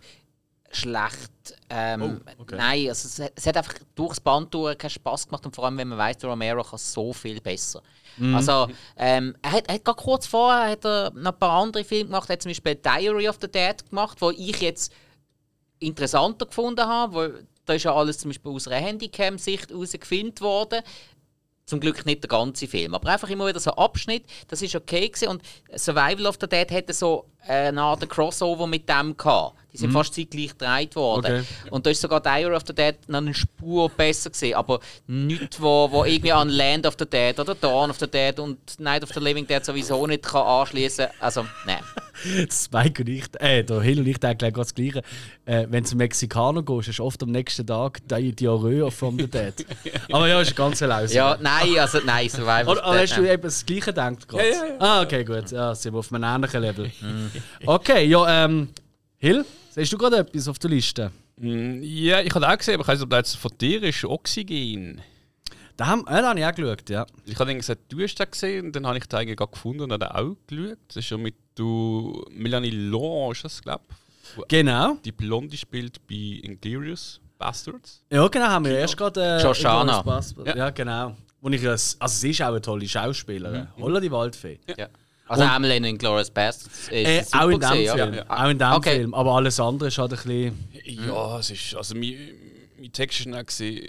schlecht. 0.71 1.31
Ähm, 1.69 2.01
Oh, 2.37 2.41
okay. 2.41 2.55
Nein, 2.57 2.89
also 2.89 3.07
es, 3.07 3.19
hat- 3.19 3.31
es 3.35 3.47
hat 3.47 3.57
einfach 3.57 3.75
durchs 3.95 4.19
Band 4.19 4.53
durch 4.53 4.77
keinen 4.77 4.89
Spaß 4.89 5.27
gemacht 5.27 5.45
und 5.45 5.55
vor 5.55 5.65
allem, 5.65 5.77
wenn 5.77 5.87
man 5.87 5.97
weiß, 5.97 6.17
Romero 6.25 6.63
kann 6.63 6.77
so 6.79 7.13
viel 7.13 7.39
besser. 7.39 7.81
Mhm. 8.17 8.35
Also, 8.35 8.67
ähm, 8.97 9.35
er 9.41 9.51
hat, 9.51 9.71
hat 9.71 9.85
gerade 9.85 10.01
kurz 10.01 10.27
vorher 10.27 10.71
hat 10.71 10.85
er 10.85 11.11
noch 11.13 11.33
ein 11.33 11.39
paar 11.39 11.61
andere 11.61 11.83
Filme 11.83 12.05
gemacht. 12.05 12.29
Er 12.29 12.33
hat 12.33 12.41
zum 12.41 12.49
Beispiel 12.49 12.75
Diary 12.75 13.27
of 13.29 13.37
the 13.41 13.47
Dead 13.47 13.89
gemacht, 13.89 14.21
wo 14.21 14.31
ich 14.31 14.61
jetzt 14.61 14.93
interessanter 15.79 16.45
gefunden 16.45 16.85
habe, 16.85 17.15
weil 17.15 17.47
da 17.65 17.73
ist 17.73 17.83
ja 17.83 17.93
alles 17.93 18.19
zum 18.19 18.29
Beispiel 18.29 18.51
aus 18.51 18.67
einer 18.67 18.85
Handycam-Sicht 18.85 19.69
heraus 19.69 19.91
gefilmt 19.91 20.41
worden. 20.41 20.81
Zum 21.65 21.79
Glück 21.79 22.05
nicht 22.05 22.21
der 22.23 22.29
ganze 22.29 22.67
Film, 22.67 22.93
aber 22.93 23.09
einfach 23.09 23.29
immer 23.29 23.47
wieder 23.47 23.59
so 23.59 23.71
Abschnitt. 23.71 24.25
Das 24.47 24.61
ist 24.61 24.75
okay 24.75 25.09
gewesen. 25.09 25.29
und 25.29 25.41
Survival 25.75 26.27
of 26.27 26.37
the 26.39 26.47
Dead 26.47 26.69
hatte 26.69 26.93
so 26.93 27.25
eine 27.39 27.81
Art 27.81 28.07
Crossover 28.07 28.67
mit 28.67 28.87
dem 28.87 29.17
gehabt. 29.17 29.57
Die 29.75 29.81
sind 29.81 29.91
fast 29.91 30.13
zeitgleich 30.13 30.57
gedreht 30.57 30.95
worden. 30.95 31.39
Okay. 31.39 31.69
Und 31.69 31.85
da 31.85 31.89
ist 31.89 31.99
sogar 31.99 32.21
Diary 32.21 32.55
of 32.55 32.63
the 32.65 32.73
Dead 32.73 32.95
noch 33.07 33.17
eine 33.17 33.33
Spur 33.33 33.89
besser 33.89 34.29
gewesen, 34.29 34.55
aber 34.55 34.79
nicht 35.07 35.61
wo, 35.61 35.91
wo 35.91 36.05
irgendwie 36.05 36.31
an 36.31 36.47
Land 36.47 36.85
of 36.85 36.95
the 36.97 37.05
Dead 37.05 37.37
oder 37.37 37.55
Dawn 37.55 37.89
of 37.89 37.99
the 37.99 38.07
Dead 38.07 38.39
und 38.39 38.57
Night 38.79 39.03
of 39.03 39.09
the 39.13 39.19
Living 39.19 39.45
Dead 39.45 39.63
sowieso 39.63 40.07
nicht 40.07 40.23
kann 40.23 40.43
anschließen. 40.43 41.07
Also 41.19 41.45
nein. 41.65 41.79
Spike 42.49 43.01
und 43.01 43.09
ich, 43.09 43.25
äh, 43.39 43.63
der 43.63 43.81
Hill 43.81 43.99
und 43.99 44.07
ich 44.07 44.17
denken 44.17 44.37
gleich 44.37 44.53
das 44.53 44.73
Gleiche. 44.73 45.01
Äh, 45.45 45.67
wenn 45.69 45.83
du 45.83 45.89
zum 45.89 45.97
Mexikaner 45.97 46.63
gehst, 46.63 46.87
ist 46.87 46.99
oft 46.99 47.21
am 47.21 47.31
nächsten 47.31 47.67
Tag 47.67 47.99
die 48.07 48.33
Diarrhoe 48.33 48.89
from 48.89 49.17
the 49.19 49.27
Dead. 49.27 49.53
Aber 50.11 50.27
ja, 50.27 50.39
ist 50.39 50.55
ganz 50.55 50.79
laus. 50.79 51.13
Ja, 51.13 51.37
nein, 51.41 51.77
also 51.77 51.99
nein, 52.05 52.29
Survival 52.29 52.69
Oder, 52.69 52.87
oder 52.87 53.01
hast 53.01 53.17
du 53.17 53.29
eben 53.29 53.43
das 53.43 53.65
Gleiche 53.65 53.85
gedacht 53.85 54.27
gerade? 54.27 54.49
Ja, 54.49 54.55
ja, 54.55 54.65
ja. 54.65 54.75
Ah, 54.79 55.01
okay, 55.01 55.23
gut. 55.23 55.51
Ja, 55.51 55.75
sind 55.75 55.93
wir 55.93 55.99
auf 55.99 56.13
einem 56.13 56.23
ähnlichen 56.23 56.61
Level. 56.61 56.91
Okay, 57.65 58.05
ja, 58.05 58.45
ähm, 58.45 58.69
Hill, 59.17 59.45
siehst 59.75 59.93
du 59.93 59.97
gerade 59.97 60.17
etwas 60.17 60.47
auf 60.47 60.59
der 60.59 60.69
Liste? 60.71 61.11
Mm, 61.37 61.81
Ja, 61.83 62.21
ich 62.21 62.33
habe 62.33 62.47
auch 62.47 62.57
gesehen, 62.57 62.75
aber 62.75 62.83
ich 62.83 62.87
weiß 62.87 62.99
nicht, 62.99 63.03
ob 63.03 63.09
das 63.11 63.19
jetzt 63.33 63.35
von 63.37 63.51
dir 63.59 63.83
ist, 63.83 64.03
Oxygen. 64.05 65.01
Da 65.77 65.87
haben, 65.87 66.07
äh, 66.07 66.21
da 66.21 66.29
habe 66.29 66.39
ich 66.39 66.45
auch 66.45 66.55
geschaut, 66.55 66.89
ja. 66.89 67.05
Ich 67.25 67.37
habe 67.37 67.53
gesagt, 67.53 67.81
du 67.89 68.01
hast 68.01 68.15
den 68.15 68.31
gesehen 68.31 68.65
und 68.67 68.75
dann 68.75 68.87
habe 68.87 68.97
ich 68.97 69.05
den 69.07 69.19
eigentlich 69.19 69.35
gerade 69.37 69.51
gefunden 69.51 69.81
und 69.83 69.91
habe 69.91 70.15
auch 70.15 70.35
geschaut. 70.47 70.77
Das 70.87 70.97
ist 70.97 71.09
ja 71.09 71.17
mit 71.17 71.35
du, 71.55 72.23
Melanie 72.31 72.69
ist 73.31 73.43
das, 73.43 73.61
glaube 73.61 73.83
ich, 73.89 74.47
Genau. 74.47 74.95
die 75.03 75.11
Blonde 75.11 75.55
spielt 75.57 76.05
bei 76.07 76.39
Inglorious 76.43 77.19
Bastards. 77.37 78.01
Ja, 78.09 78.25
genau, 78.29 78.45
haben 78.47 78.65
wir 78.65 78.77
erst 78.79 78.95
gerade. 78.95 79.21
Äh, 79.21 79.39
Shoshana. 79.41 80.03
Ja. 80.45 80.55
Ja. 80.55 80.69
genau. 80.69 81.15
Und 81.41 81.51
ich, 81.53 81.67
als- 81.67 81.97
also 81.99 82.17
sie 82.17 82.31
ist 82.31 82.41
auch 82.41 82.47
eine 82.47 82.61
tolle 82.61 82.87
Schauspielerin. 82.87 83.67
Holla 83.77 83.99
die 83.99 84.09
Waldfee. 84.11 84.59
Ja. 84.77 84.87
Also 85.27 85.43
Emily 85.43 85.77
in 85.89 85.97
Glorious 85.97 86.29
Bastards 86.29 86.89
ist 86.89 86.91
Äh, 86.91 87.23
auch 87.37 87.49
in 87.49 87.59
dem 87.59 87.69
gewesen, 87.69 87.97
Film. 87.97 88.13
ja. 88.13 88.29
Auch 88.29 88.49
in 88.49 88.59
dem 88.59 88.71
Okay. 88.73 88.95
Film. 88.97 89.13
Aber 89.15 89.31
alles 89.35 89.59
andere 89.59 89.87
ist 89.89 89.97
halt 89.97 90.11
ein 90.13 90.17
bisschen. 90.17 90.69
Ja, 91.07 91.39
es 91.39 91.49
ist, 91.49 91.75
also 91.75 91.95
mein, 91.95 92.15
mein 92.79 92.91
Text 92.91 93.25
war 93.25 93.39
auch, 93.41 93.45
gewesen, 93.45 93.83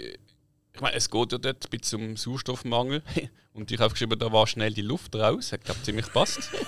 ich 0.73 0.81
meine, 0.81 0.95
es 0.95 1.09
geht 1.09 1.31
ja 1.31 1.37
dort 1.37 1.65
ein 1.65 1.69
bisschen 1.79 2.01
um 2.09 2.17
Sauerstoffmangel 2.17 3.03
und 3.53 3.71
ich 3.71 3.79
habe 3.79 3.91
geschrieben, 3.91 4.17
da 4.17 4.31
war 4.31 4.47
schnell 4.47 4.73
die 4.73 4.81
Luft 4.81 5.15
raus, 5.15 5.51
hat 5.51 5.63
glaube 5.63 5.81
ziemlich 5.83 6.05
gepasst. 6.07 6.49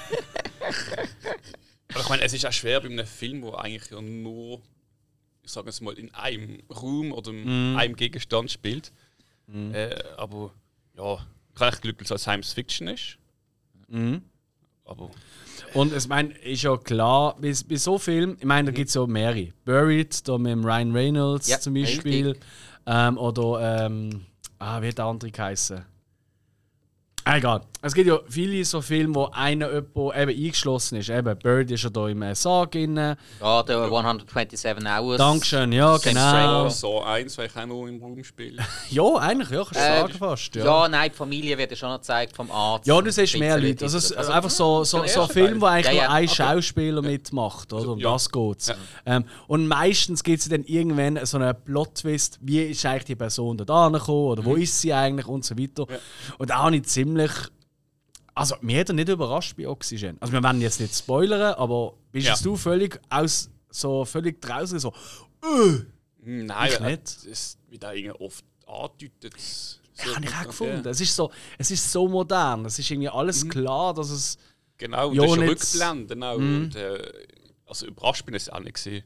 Aber 1.92 2.02
ich 2.02 2.10
meine, 2.10 2.22
es 2.24 2.34
ist 2.34 2.46
auch 2.46 2.54
schwer 2.54 2.80
bei 2.82 2.88
einem 2.90 3.06
Film, 3.08 3.42
wo 3.42 3.54
eigentlich 3.54 3.90
ja 3.90 4.00
nur, 4.02 4.62
ich 5.42 5.52
sage 5.52 5.70
es 5.70 5.82
mal, 5.82 5.98
in 5.98 6.14
einem 6.14 6.62
Raum 6.70 7.12
oder 7.12 7.32
in 7.32 7.76
einem 7.76 7.96
Gegenstand 7.96 8.52
spielt. 8.52 8.92
Äh, 9.52 9.96
aber 10.16 10.54
ja, 10.96 11.16
ich 11.56 11.60
habe 11.60 11.72
echt 11.72 11.82
Glück, 11.82 11.98
dass 11.98 12.06
es 12.06 12.12
als 12.12 12.22
Science 12.22 12.54
Fiction 12.54 12.88
ist. 12.88 13.18
Aber 14.90 15.12
Und 15.76 15.94
es 15.94 16.08
mein, 16.08 16.32
ist 16.32 16.64
ja 16.64 16.76
klar, 16.78 17.36
bei, 17.40 17.54
bei 17.68 17.76
so 17.76 17.98
Filmen, 18.00 18.38
ich 18.40 18.46
meine, 18.46 18.72
da 18.72 18.72
gibt 18.72 18.90
es 18.90 18.96
ja 18.96 19.06
mehrere. 19.06 19.50
Buried, 19.66 20.28
da 20.28 20.38
mit 20.38 20.52
dem 20.52 20.66
Ryan 20.66 20.92
Reynolds 20.92 21.48
Ja, 21.48 21.60
zum 21.60 21.76
Beispiel. 21.76 22.36
Ähm, 22.88 23.18
oder, 23.18 23.86
ähm, 23.86 24.26
ah, 24.58 24.82
wie 24.82 24.88
hat 24.88 24.98
der 24.98 25.06
andere 25.06 25.30
geheißen? 25.32 25.86
Egal. 27.26 27.62
Es 27.82 27.94
gibt 27.94 28.08
ja 28.08 28.20
viele 28.28 28.66
so 28.66 28.82
Filme, 28.82 29.16
wo 29.16 29.26
einer 29.32 29.68
jemand 29.72 30.18
eben 30.18 30.46
eingeschlossen 30.46 30.98
ist. 30.98 31.10
Eben, 31.10 31.38
Bird 31.38 31.70
ist 31.72 31.84
ja 31.84 31.90
da 31.90 32.08
im 32.10 32.22
äh, 32.24 32.34
Sarg 32.36 32.72
drin. 32.72 32.98
Ja, 32.98 33.64
der 33.64 33.78
127 33.84 34.86
Hours. 34.86 35.18
Dankeschön, 35.18 35.72
ja, 35.72 35.98
genau. 35.98 36.68
So 36.70 37.02
eins, 37.04 37.38
weil 37.38 37.46
ich 37.48 37.56
auch 37.56 37.66
noch 37.68 37.86
im 37.86 38.02
Raum 38.02 38.22
spiele. 38.24 38.62
Ja, 38.90 39.04
eigentlich, 39.18 39.50
ja, 39.52 39.58
kannst 39.64 39.76
du 39.76 39.80
Äh, 39.80 40.00
sagen 40.02 40.14
fast. 40.18 40.56
Ja. 40.56 40.66
Ja. 40.66 40.88
nein, 40.90 41.12
die 41.12 41.16
Familie 41.18 41.58
wird 41.58 41.72
ja 41.72 41.78
schon 41.78 41.90
noch 41.90 42.00
gezeigt 42.00 42.36
vom 42.36 42.50
Arzt. 42.52 42.88
Ja, 42.88 43.00
du 43.02 43.12
siehst 43.12 43.38
mehr 43.38 43.58
Leute. 43.60 43.86
Also, 43.86 43.98
ist 44.00 44.12
Also, 44.14 44.32
einfach 44.32 44.50
so, 44.50 44.84
so, 44.84 45.00
der 45.00 45.10
so 45.10 45.22
ein 45.22 45.30
Film, 45.30 45.62
wo 45.62 45.66
eigentlich 45.68 45.96
Ja, 45.96 46.06
nur 46.08 46.12
ein 46.16 46.26
okay. 46.26 46.36
Schauspieler 46.36 47.02
mitmacht, 47.02 47.72
oder? 47.72 47.90
Um 47.92 48.00
ja. 48.00 48.12
das 48.12 48.30
geht's. 48.30 48.68
Ja. 48.70 48.76
Ähm, 49.06 49.26
und 49.48 49.68
meistens 49.68 50.24
gibt 50.24 50.42
es 50.42 50.50
dann 50.50 50.64
irgendwann 50.64 51.24
so 51.26 51.38
einen 51.38 51.56
Plot-Twist, 51.64 52.40
wie 52.42 52.64
ist 52.64 52.86
eigentlich 52.86 53.06
die 53.06 53.16
Person 53.16 53.58
da 53.58 53.86
angekommen 53.86 54.28
oder 54.32 54.42
Mhm. 54.42 54.46
wo 54.46 54.56
ist 54.56 54.82
sie 54.82 54.94
eigentlich 54.94 55.28
und 55.28 55.46
so 55.46 55.58
weiter. 55.58 55.86
Und 56.40 56.50
da 56.50 56.58
habe 56.64 56.76
ich 56.76 56.88
ziemlich. 57.16 57.32
Also, 58.36 58.56
mir 58.62 58.80
hat 58.82 58.90
er 58.90 58.94
nicht 58.96 59.10
überrascht 59.10 59.56
bei 59.58 59.68
Oxygen. 59.68 60.18
Also, 60.22 60.32
wir 60.34 60.42
werden 60.44 60.62
jetzt 60.62 60.80
nicht 60.80 60.96
spoilern, 60.96 61.56
aber 61.56 61.94
bist 62.12 62.28
Ja. 62.28 62.36
du 62.42 62.56
völlig 62.56 63.00
aus, 63.10 63.50
so 63.70 64.06
völlig 64.06 64.42
draußen, 64.42 64.80
so, 64.80 64.94
äh, 65.44 65.84
Nein, 66.22 66.70
Ich 66.74 66.80
nicht. 66.82 67.30
Das 67.32 67.58
wird 67.70 67.86
auch 67.86 67.92
irgendwie 67.94 68.20
oft 68.20 68.44
angedeutet. 68.68 69.34
So, 69.40 70.10
ja, 70.10 70.16
habe 70.16 70.26
ich 70.26 70.32
auch 70.32 70.36
ja. 70.38 70.44
gefunden. 70.44 70.88
Es, 70.88 71.02
ist 71.02 71.16
so, 71.16 71.32
es 71.58 71.72
ist 71.72 71.92
so 71.92 72.08
modern, 72.08 72.66
es 72.66 72.78
ist 72.80 72.92
irgendwie 72.92 73.10
alles 73.10 73.44
Mhm. 73.46 73.50
klar, 73.50 73.94
dass 73.94 74.10
es. 74.12 74.38
Genau, 74.78 75.10
und 75.10 75.16
Ja, 75.16 75.24
das 75.24 75.32
ist 75.32 75.76
ja 75.76 75.90
Rückblenden 75.92 76.24
auch. 76.24 76.36
Und, 76.36 76.76
äh, 76.76 77.12
also 77.66 77.86
überrascht 77.88 78.26
bin 78.26 78.36
ich 78.36 78.44
es 78.44 78.50
auch 78.50 78.60
nicht 78.60 78.76
gesehen. 78.76 79.04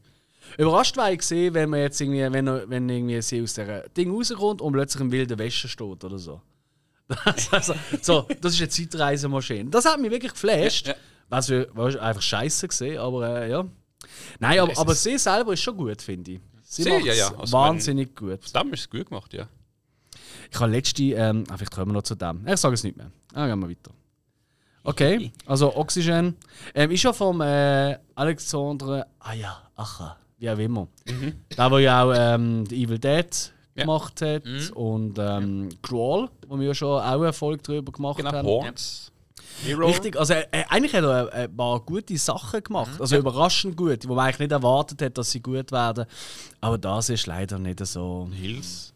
Überrascht 0.57 0.97
war 0.97 1.11
ich 1.11 1.19
gesehen, 1.19 1.53
wenn 1.53 1.69
man 1.69 1.79
jetzt 1.79 1.99
irgendwie, 2.01 2.21
wenn, 2.31 2.69
wenn 2.69 2.89
irgendwie 2.89 3.21
sie 3.21 3.41
aus 3.41 3.53
der 3.53 3.87
Ding 3.89 4.13
rauskommt 4.13 4.61
und 4.61 4.73
plötzlich 4.73 5.01
im 5.01 5.11
wilden 5.11 5.37
Westen 5.39 5.67
steht 5.69 6.03
oder 6.03 6.19
so. 6.19 6.41
Das, 7.25 7.51
also, 7.53 7.75
so, 8.01 8.27
das 8.41 8.53
ist 8.53 8.61
eine 8.61 8.69
Zeitreisemaschine. 8.69 9.69
Das 9.69 9.85
hat 9.85 9.99
mich 9.99 10.11
wirklich 10.11 10.33
geflasht. 10.33 10.87
Ja, 10.87 10.93
ja. 10.93 10.99
Was 11.29 11.49
wir 11.49 11.67
was 11.73 11.95
einfach 11.95 12.21
scheiße 12.21 12.67
gesehen, 12.67 12.99
aber 12.99 13.41
äh, 13.41 13.49
ja. 13.49 13.65
Nein, 14.39 14.59
aber, 14.59 14.77
aber 14.77 14.93
sie 14.93 15.17
selber 15.17 15.53
ist 15.53 15.61
schon 15.61 15.77
gut, 15.77 16.01
finde 16.01 16.33
ich. 16.33 16.41
Sie 16.63 16.83
Sie, 16.83 16.89
macht 16.89 17.05
ja, 17.05 17.13
ja. 17.13 17.35
Also 17.37 17.53
wahnsinnig 17.53 18.15
gut. 18.15 18.39
Dem 18.55 18.73
ist 18.73 18.81
es 18.81 18.89
gut 18.89 19.07
gemacht, 19.07 19.33
ja. 19.33 19.47
Ich 20.51 20.59
habe 20.59 20.71
letzte, 20.71 21.03
ähm, 21.03 21.45
ah, 21.49 21.57
vielleicht 21.57 21.71
kommen 21.71 21.91
wir 21.91 21.93
noch 21.93 22.03
zu 22.03 22.15
dem. 22.15 22.45
Ich 22.47 22.57
sage 22.57 22.75
es 22.75 22.83
nicht 22.83 22.97
mehr. 22.97 23.11
Ah, 23.33 23.47
gehen 23.47 23.59
wir 23.59 23.69
weiter. 23.69 23.91
Okay, 24.83 25.31
also 25.45 25.75
Oxygen. 25.75 26.35
Ähm, 26.75 26.91
ist 26.91 27.03
ja 27.03 27.13
vom 27.13 27.41
äh, 27.41 27.97
Alexandre, 28.15 29.07
ah 29.19 29.33
ja, 29.33 29.61
Acha, 29.75 30.17
wie 30.37 30.49
auch 30.49 30.57
immer. 30.57 30.87
Der, 31.57 31.69
der 31.69 31.79
ja 31.79 32.03
auch 32.03 32.13
ähm, 32.15 32.65
The 32.65 32.83
Evil 32.83 32.99
Dead 32.99 33.52
Ja. 33.75 33.85
gemacht 33.85 34.21
hat 34.21 34.43
und 34.75 35.17
ähm, 35.17 35.69
Crawl, 35.81 36.29
wo 36.47 36.59
wir 36.59 36.67
ja 36.67 36.73
schon 36.75 36.99
auch 37.01 37.21
eine 37.21 37.33
Folge 37.33 37.63
darüber 37.63 37.91
gemacht 37.91 38.17
Genau, 38.17 38.31
haben. 38.31 38.45
Horns. 38.47 39.11
Hero. 39.63 39.87
Richtig, 39.87 40.17
also 40.17 40.33
äh, 40.33 40.45
eigentlich 40.69 40.93
hat 40.93 41.03
er 41.03 41.33
äh, 41.33 41.43
ein 41.43 41.55
paar 41.55 41.79
gute 41.79 42.17
Sachen 42.17 42.63
gemacht. 42.63 42.99
Also 42.99 43.17
überraschend 43.17 43.77
gut, 43.77 44.07
wo 44.07 44.15
man 44.15 44.25
eigentlich 44.25 44.39
nicht 44.39 44.51
erwartet 44.51 45.01
hat, 45.01 45.17
dass 45.17 45.31
sie 45.31 45.41
gut 45.41 45.71
werden. 45.71 46.05
Aber 46.61 46.77
das 46.77 47.09
ist 47.09 47.27
leider 47.27 47.59
nicht 47.59 47.85
so. 47.85 48.27
Hills. 48.31 48.93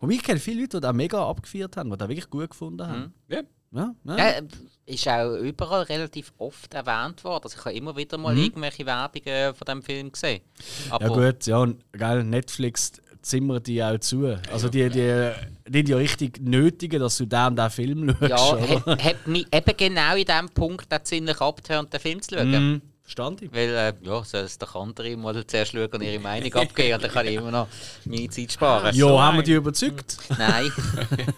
Wobei 0.00 0.14
ich 0.14 0.22
kenne 0.22 0.40
viele 0.40 0.62
Leute, 0.62 0.78
die 0.78 0.80
das 0.80 0.92
mega 0.94 1.24
abgefeiert 1.28 1.76
haben, 1.76 1.90
die 1.90 1.96
das 1.96 2.08
wirklich 2.08 2.28
gut 2.30 2.50
gefunden 2.50 2.86
haben. 2.86 3.14
Ja. 3.28 3.42
Ja, 3.74 3.94
ja. 4.04 4.16
Ja, 4.18 4.40
ist 4.84 5.08
auch 5.08 5.34
überall 5.36 5.84
relativ 5.84 6.30
oft 6.36 6.74
erwähnt 6.74 7.24
worden. 7.24 7.44
Also 7.44 7.56
ich 7.58 7.64
habe 7.64 7.74
immer 7.74 7.96
wieder 7.96 8.18
mal 8.18 8.36
irgendwelche 8.36 8.84
Werbungen 8.84 9.54
von 9.54 9.64
diesem 9.64 9.82
Film 9.82 10.12
gesehen. 10.12 10.42
Aber 10.90 11.06
Ja 11.06 11.30
gut, 11.30 11.46
ja, 11.46 11.56
und 11.58 11.82
geil, 11.92 12.22
Netflix 12.22 12.92
zimmert 13.22 13.66
die 13.66 13.82
auch 13.82 13.98
zu. 13.98 14.38
Also 14.52 14.68
die, 14.68 14.88
die, 14.88 15.30
die, 15.68 15.84
die 15.84 15.90
ja 15.90 15.96
richtig 15.96 16.40
nötigen, 16.40 17.00
dass 17.00 17.16
du 17.16 17.26
den 17.26 17.46
und 17.46 17.56
den 17.56 17.70
Film 17.70 18.16
schaust. 18.20 18.68
ja, 18.68 18.86
hat, 18.86 19.04
hat 19.04 19.26
mich 19.26 19.46
eben 19.52 19.76
genau 19.76 20.16
in 20.16 20.24
diesem 20.24 20.48
Punkt 20.50 20.92
auch 20.92 21.02
ziemlich 21.02 21.40
abgehört, 21.40 21.92
den 21.92 22.00
Film 22.00 22.22
zu 22.22 22.34
schauen. 22.34 22.50
Mhm. 22.50 22.82
Verstand 23.02 23.42
ich. 23.42 23.52
Weil, 23.52 23.68
äh, 23.68 23.92
ja, 24.02 24.24
soll 24.24 24.42
es 24.42 24.58
doch 24.58 24.74
andere 24.76 25.16
mal 25.16 25.46
zuerst 25.46 25.72
schauen 25.72 25.86
und 25.86 26.02
ihre 26.02 26.20
Meinung 26.20 26.54
abgeben 26.54 26.94
und 26.94 27.02
dann 27.02 27.10
kann 27.10 27.26
ich 27.26 27.34
immer 27.34 27.50
noch 27.50 27.68
meine 28.04 28.28
Zeit 28.28 28.52
sparen. 28.52 28.94
Ja, 28.94 29.06
haben 29.06 29.38
wir 29.38 29.42
die 29.42 29.52
überzeugt? 29.52 30.16
Nein, 30.38 30.72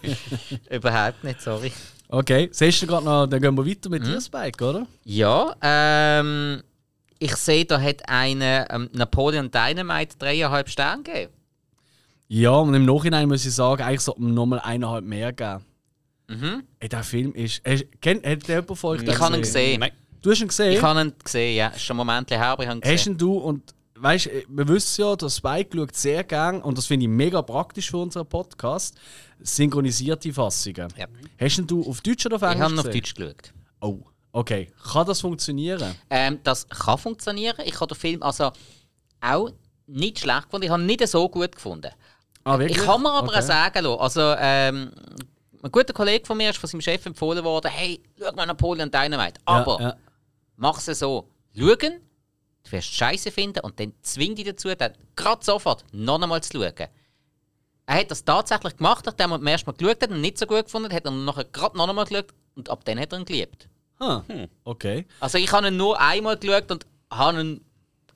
überhaupt 0.70 1.24
nicht, 1.24 1.40
sorry. 1.40 1.72
Okay, 2.08 2.48
siehst 2.52 2.82
du 2.82 2.86
gerade 2.86 3.04
noch, 3.04 3.26
dann 3.26 3.40
gehen 3.40 3.56
wir 3.56 3.66
weiter 3.66 3.88
mit 3.88 4.06
dir, 4.06 4.20
Spike, 4.20 4.62
oder? 4.62 4.86
Ja, 5.04 5.56
ähm, 5.62 6.62
ich 7.18 7.34
sehe, 7.36 7.64
da 7.64 7.80
hat 7.80 8.08
eine 8.08 8.66
ähm, 8.70 8.90
Napoleon 8.92 9.50
Dynamite 9.50 10.16
dreieinhalb 10.18 10.68
Sterne 10.68 11.02
gegeben. 11.02 11.32
Ja, 12.28 12.50
und 12.52 12.74
im 12.74 12.84
Nachhinein 12.86 13.28
muss 13.28 13.44
ich 13.44 13.54
sagen, 13.54 13.82
eigentlich 13.82 14.00
sollte 14.00 14.22
man 14.22 14.34
nochmal 14.34 14.60
eineinhalb 14.60 15.04
mehr 15.04 15.32
geben. 15.32 15.64
Mhm. 16.28 16.64
Ey, 16.80 16.88
der 16.88 17.02
Film 17.04 17.34
ist. 17.34 17.60
Hast, 17.66 17.84
kennt, 18.00 18.26
hat 18.26 18.48
der 18.48 18.60
jemand 18.60 18.78
von 18.78 18.90
euch 18.96 19.00
den 19.02 19.10
Ich 19.10 19.20
habe 19.20 19.36
ihn 19.36 19.42
gesehen. 19.42 19.80
Nein. 19.80 19.92
Du 20.22 20.30
hast 20.30 20.40
ihn 20.40 20.48
gesehen? 20.48 20.72
Ich 20.72 20.82
habe 20.82 21.00
ihn 21.02 21.12
gesehen, 21.22 21.56
ja. 21.56 21.68
Ist 21.68 21.82
schon 21.82 21.94
ein 21.96 21.98
Moment 21.98 22.30
her, 22.30 22.46
aber 22.46 22.62
ich 22.62 22.68
habe 22.68 22.78
ihn 22.78 22.82
Hast 22.84 22.90
gesehen. 22.90 23.12
ihn 23.12 23.18
du 23.18 23.34
und 23.36 23.74
weißt 23.96 24.30
wir 24.48 24.68
wissen 24.68 25.02
ja, 25.02 25.14
der 25.16 25.28
Spike 25.28 25.76
schaut 25.76 25.94
sehr 25.94 26.24
gern 26.24 26.62
und 26.62 26.78
das 26.78 26.86
finde 26.86 27.04
ich 27.04 27.10
mega 27.10 27.42
praktisch 27.42 27.90
für 27.90 27.98
unseren 27.98 28.26
Podcast. 28.26 28.96
Synchronisierte 29.40 30.32
Fassungen. 30.32 30.88
Ja. 30.96 31.06
Hast 31.38 31.58
ihn 31.58 31.66
du 31.66 31.86
auf 31.86 32.00
Deutsch 32.00 32.24
oder 32.24 32.36
auf 32.36 32.42
Ich 32.42 32.48
Englisch? 32.48 32.62
habe 32.64 32.72
ihn 32.74 32.78
auf? 32.78 32.88
Deutsch 32.90 33.14
geschaut. 33.14 33.52
Oh, 33.80 33.98
okay. 34.32 34.70
Kann 34.92 35.06
das 35.06 35.20
funktionieren? 35.20 35.94
Ähm, 36.08 36.38
das 36.42 36.66
kann 36.70 36.96
funktionieren. 36.96 37.56
Ich 37.66 37.78
habe 37.78 37.94
den 37.94 37.98
Film 38.00 38.22
also 38.22 38.50
auch 39.20 39.50
nicht 39.86 40.20
schlecht 40.20 40.44
gefunden. 40.44 40.64
Ich 40.64 40.70
habe 40.70 40.82
ihn 40.82 40.86
nicht 40.86 41.06
so 41.06 41.28
gut 41.28 41.52
gefunden. 41.54 41.90
Ah, 42.44 42.58
wirklich? 42.58 42.78
Ich 42.78 42.84
kann 42.84 43.02
mir 43.02 43.10
aber 43.12 43.28
Okay. 43.28 43.38
auch 43.38 43.42
sagen 43.42 43.84
lassen, 43.84 44.00
also 44.00 44.20
ähm, 44.38 44.92
ein 45.62 45.72
guter 45.72 45.92
Kollege 45.94 46.26
von 46.26 46.36
mir 46.36 46.50
ist 46.50 46.58
von 46.58 46.68
seinem 46.68 46.82
Chef 46.82 47.04
empfohlen 47.06 47.42
worden, 47.42 47.70
hey, 47.70 48.02
schau 48.18 48.32
mal 48.32 48.46
Napoleon 48.46 48.90
Dynamite. 48.90 49.40
Aber 49.46 49.80
Ja, 49.80 49.88
ja. 49.88 49.96
mach 50.56 50.78
es 50.86 50.98
so. 50.98 51.28
Schauen, 51.56 51.78
du 52.64 52.72
wirst 52.72 52.92
Scheiße 52.94 53.30
finden 53.30 53.60
und 53.60 53.78
dann 53.80 53.92
zwing 54.02 54.34
dich 54.34 54.44
dazu, 54.44 54.74
dann 54.74 54.92
gerade 55.16 55.44
sofort 55.44 55.84
noch 55.92 56.20
einmal 56.20 56.42
zu 56.42 56.52
schauen. 56.58 56.88
Er 57.86 57.96
hat 57.98 58.10
das 58.10 58.24
tatsächlich 58.24 58.76
gemacht, 58.76 59.04
nachdem 59.06 59.32
er 59.32 59.38
beim 59.38 59.46
ersten 59.46 59.70
Mal 59.70 59.76
geschaut 59.76 60.02
hat 60.02 60.10
und 60.10 60.20
nicht 60.20 60.38
so 60.38 60.46
gut 60.46 60.64
gefunden 60.64 60.88
hat, 60.88 60.96
hat 60.96 61.04
er 61.04 61.10
nachher 61.12 61.44
gerade 61.44 61.76
noch 61.76 61.88
einmal 61.88 62.04
geschaut 62.06 62.26
und 62.56 62.68
ab 62.70 62.84
dann 62.84 62.98
hat 62.98 63.12
er 63.12 63.18
ihn 63.20 63.24
geliebt. 63.24 63.68
Ah, 64.00 64.22
okay. 64.64 65.06
Also 65.20 65.38
ich 65.38 65.50
habe 65.52 65.68
ihn 65.68 65.76
nur 65.76 66.00
einmal 66.00 66.36
geschaut 66.36 66.70
und 66.70 66.86
habe 67.10 67.40
ihn 67.40 67.64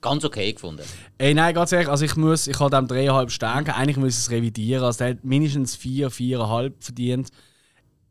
ganz 0.00 0.24
okay 0.24 0.52
gefunden. 0.52 0.82
Ey, 1.18 1.34
nein, 1.34 1.54
ganz 1.54 1.72
ehrlich, 1.72 1.88
also 1.88 2.04
ich 2.04 2.16
muss, 2.16 2.46
ich 2.46 2.58
habe 2.60 2.74
dem 2.74 2.86
dreieinhalb 2.86 3.30
Sterne, 3.30 3.64
gegeben. 3.64 3.78
eigentlich 3.78 3.96
muss 3.96 4.14
ich 4.14 4.18
es 4.18 4.30
revidieren. 4.30 4.84
Also 4.84 4.98
der 4.98 5.10
hat 5.10 5.24
mindestens 5.24 5.76
vier, 5.76 6.10
viereinhalb 6.10 6.82
verdient. 6.82 7.30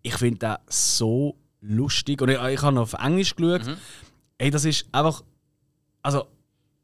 Ich 0.01 0.15
finde 0.15 0.39
den 0.39 0.55
so 0.67 1.35
lustig. 1.61 2.21
Und 2.21 2.29
ich, 2.29 2.41
ich 2.41 2.61
habe 2.61 2.75
noch 2.75 2.83
auf 2.83 2.93
Englisch 2.93 3.35
geschaut. 3.35 3.61
Ey, 4.37 4.51
das 4.51 4.65
ist 4.65 4.85
einfach. 4.91 5.23
Also, 6.01 6.25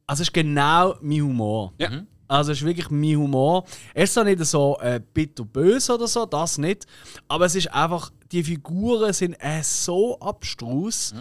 also 0.08 0.22
es 0.22 0.28
ist 0.28 0.34
genau 0.34 0.96
mein 1.02 1.22
Humor. 1.22 1.74
Ja. 1.78 2.04
Also 2.28 2.52
es 2.52 2.60
ist 2.60 2.66
wirklich 2.66 2.90
mein 2.90 3.16
Humor. 3.16 3.66
Es 3.94 4.06
ist 4.10 4.14
zwar 4.16 4.24
nicht 4.24 4.44
so 4.46 4.78
äh, 4.82 5.00
bitter 5.14 5.46
böse 5.46 5.94
oder 5.94 6.08
so, 6.08 6.26
das 6.26 6.58
nicht. 6.58 6.86
Aber 7.28 7.46
es 7.46 7.56
ist 7.56 7.72
einfach, 7.74 8.12
die 8.32 8.44
Figuren 8.44 9.14
sind 9.14 9.36
äh, 9.40 9.62
so 9.62 10.20
abstrus. 10.20 11.14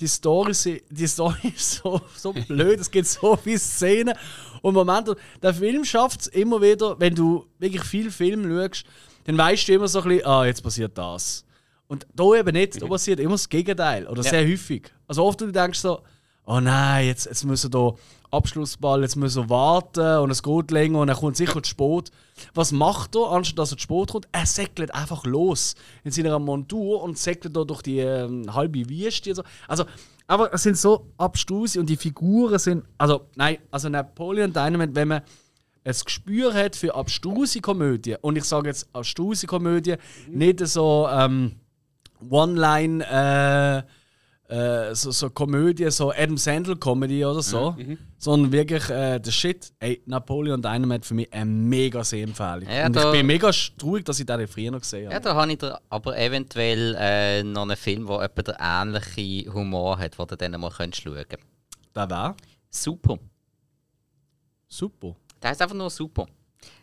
Die 0.00 0.06
Story, 0.06 0.82
die 0.90 1.06
Story 1.06 1.48
ist 1.56 1.82
so, 1.82 2.00
so 2.16 2.32
blöd, 2.32 2.80
es 2.80 2.90
gibt 2.90 3.06
so 3.06 3.36
viele 3.36 3.58
Szenen 3.58 4.14
und 4.62 4.74
Momente. 4.74 5.16
Der 5.42 5.54
Film 5.54 5.84
schafft 5.84 6.22
es 6.22 6.26
immer 6.28 6.60
wieder, 6.60 6.98
wenn 6.98 7.14
du 7.14 7.46
wirklich 7.58 7.84
viel 7.84 8.10
Film 8.10 8.44
schaust, 8.44 8.84
dann 9.24 9.38
weißt 9.38 9.68
du 9.68 9.72
immer 9.74 9.88
so 9.88 10.00
ein 10.02 10.08
bisschen, 10.08 10.26
ah, 10.26 10.44
jetzt 10.44 10.62
passiert 10.62 10.96
das. 10.98 11.44
Und 11.86 12.06
da 12.14 12.34
eben 12.34 12.52
nicht, 12.52 12.80
da 12.80 12.86
passiert 12.86 13.20
immer 13.20 13.32
das 13.32 13.48
Gegenteil. 13.48 14.06
Oder 14.06 14.22
Ja. 14.22 14.30
sehr 14.30 14.46
häufig. 14.46 14.90
Also 15.06 15.24
oft 15.24 15.40
du 15.40 15.50
denkst 15.52 15.78
so, 15.78 16.00
oh 16.46 16.60
nein, 16.60 17.06
jetzt, 17.06 17.26
jetzt 17.26 17.44
müssen 17.44 17.70
da 17.70 17.92
Abschlussball, 18.34 19.02
jetzt 19.02 19.16
müssen 19.16 19.44
wir 19.44 19.50
warten 19.50 20.18
und 20.18 20.30
es 20.30 20.42
geht 20.42 20.70
länger 20.70 21.00
und 21.00 21.08
er 21.08 21.14
kommt 21.14 21.36
sicher 21.36 21.62
zu 21.62 21.70
spät. 21.70 22.10
Was 22.54 22.72
macht 22.72 23.14
er, 23.16 23.30
anstatt 23.30 23.58
dass 23.58 23.72
er 23.72 23.78
zu 23.78 23.82
spät 23.82 24.10
kommt? 24.10 24.28
Er 24.32 24.46
segelt 24.46 24.94
einfach 24.94 25.24
los 25.24 25.74
in 26.02 26.10
seiner 26.10 26.38
Montur 26.38 27.02
und 27.02 27.18
segelt 27.18 27.56
da 27.56 27.64
durch 27.64 27.82
die 27.82 27.98
ähm, 27.98 28.52
halbe 28.54 28.88
Wüste. 28.88 29.34
So. 29.34 29.42
Also, 29.68 29.84
aber 30.26 30.52
es 30.52 30.62
sind 30.62 30.76
so 30.76 31.06
abstruse 31.18 31.78
und 31.78 31.88
die 31.88 31.96
Figuren 31.96 32.58
sind, 32.58 32.84
also 32.98 33.26
nein, 33.36 33.58
also 33.70 33.88
Napoleon 33.88 34.52
Dynamite, 34.52 34.94
wenn 34.94 35.08
man 35.08 35.22
ein 35.84 35.94
Gespür 36.04 36.54
hat 36.54 36.76
für 36.76 36.94
abstruse 36.94 37.60
Komödien 37.60 38.18
und 38.22 38.36
ich 38.36 38.44
sage 38.44 38.68
jetzt 38.68 38.88
abstruse 38.94 39.46
Komödien, 39.46 39.98
nicht 40.28 40.66
so 40.66 41.06
ähm, 41.10 41.56
One-Line 42.30 43.04
äh, 43.04 43.82
äh, 44.48 44.94
so, 44.94 45.10
so 45.10 45.30
Komödie, 45.30 45.90
so 45.90 46.12
Adam 46.12 46.36
Sandler 46.36 46.76
Comedy 46.76 47.24
oder 47.24 47.40
so, 47.42 47.74
sondern 48.18 48.52
wirklich 48.52 48.88
äh, 48.90 49.18
der 49.18 49.30
Shit. 49.30 49.72
Ey, 49.78 50.02
Napoleon 50.06 50.60
Dynamite 50.60 51.06
für 51.06 51.14
mich 51.14 51.32
eine 51.32 51.46
mega 51.46 52.04
Sehempfehlung. 52.04 52.68
Ja, 52.68 52.86
und 52.86 52.96
ich 52.96 53.10
bin 53.10 53.26
mega 53.26 53.50
traurig, 53.78 54.04
dass 54.04 54.20
ich 54.20 54.26
den 54.26 54.46
früher 54.46 54.70
noch 54.70 54.80
gesehen 54.80 55.04
Ja, 55.10 55.14
habe. 55.14 55.24
da 55.24 55.34
habe 55.34 55.52
ich 55.52 55.58
da 55.58 55.80
aber 55.88 56.16
eventuell 56.18 56.94
äh, 56.98 57.42
noch 57.42 57.62
einen 57.62 57.76
Film, 57.76 58.06
der 58.06 58.20
etwa 58.20 58.42
den 58.42 58.54
ähnlichen 58.60 59.52
Humor 59.54 59.98
hat, 59.98 60.18
den 60.18 60.26
du 60.26 60.36
dann 60.36 60.60
mal 60.60 60.70
könntest 60.70 61.02
schauen 61.02 61.14
könntest. 61.14 61.42
Der 61.94 62.10
war 62.10 62.36
Super. 62.70 63.18
super. 64.68 65.14
Der 65.42 65.50
heißt 65.50 65.62
einfach 65.62 65.76
nur 65.76 65.90
super. 65.90 66.26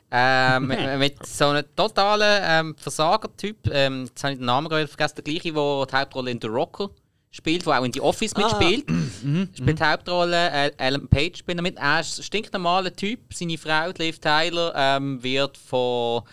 Ähm, 0.10 0.68
mit- 0.68 1.00
mit 1.00 1.26
so 1.26 1.48
einem 1.48 1.64
totalen 1.76 2.42
ähm, 2.44 2.76
Versager-Typ, 2.78 3.70
ähm, 3.72 4.06
jetzt 4.06 4.24
habe 4.24 4.34
ich 4.34 4.40
den 4.40 4.46
Namen 4.46 4.68
gerade 4.68 4.88
vergessen, 4.88 5.16
der 5.16 5.24
gleiche, 5.24 5.54
der 5.54 5.86
die 5.86 5.96
Hauptrolle 5.96 6.32
in 6.32 6.40
The 6.42 6.48
Rocker 6.48 6.90
spielt, 7.32 7.66
der 7.66 7.80
auch 7.80 7.84
in 7.86 7.94
The 7.94 8.02
Office 8.02 8.36
mitspielt. 8.36 8.86
spielt 9.58 9.80
die 9.80 9.84
Hauptrolle, 9.84 10.50
äh, 10.52 10.72
Alan 10.78 11.08
Page 11.08 11.38
spielt 11.40 11.58
er 11.58 11.62
mit. 11.62 11.78
Er 11.78 12.02
ist 12.02 12.20
ein 12.20 12.24
stinknormaler 12.24 12.94
Typ. 12.96 13.34
Seine 13.34 13.58
Frau, 13.58 13.90
Liv 13.98 14.20
Tyler, 14.20 14.74
ähm, 14.76 15.24
wird 15.24 15.58
von, 15.58 16.24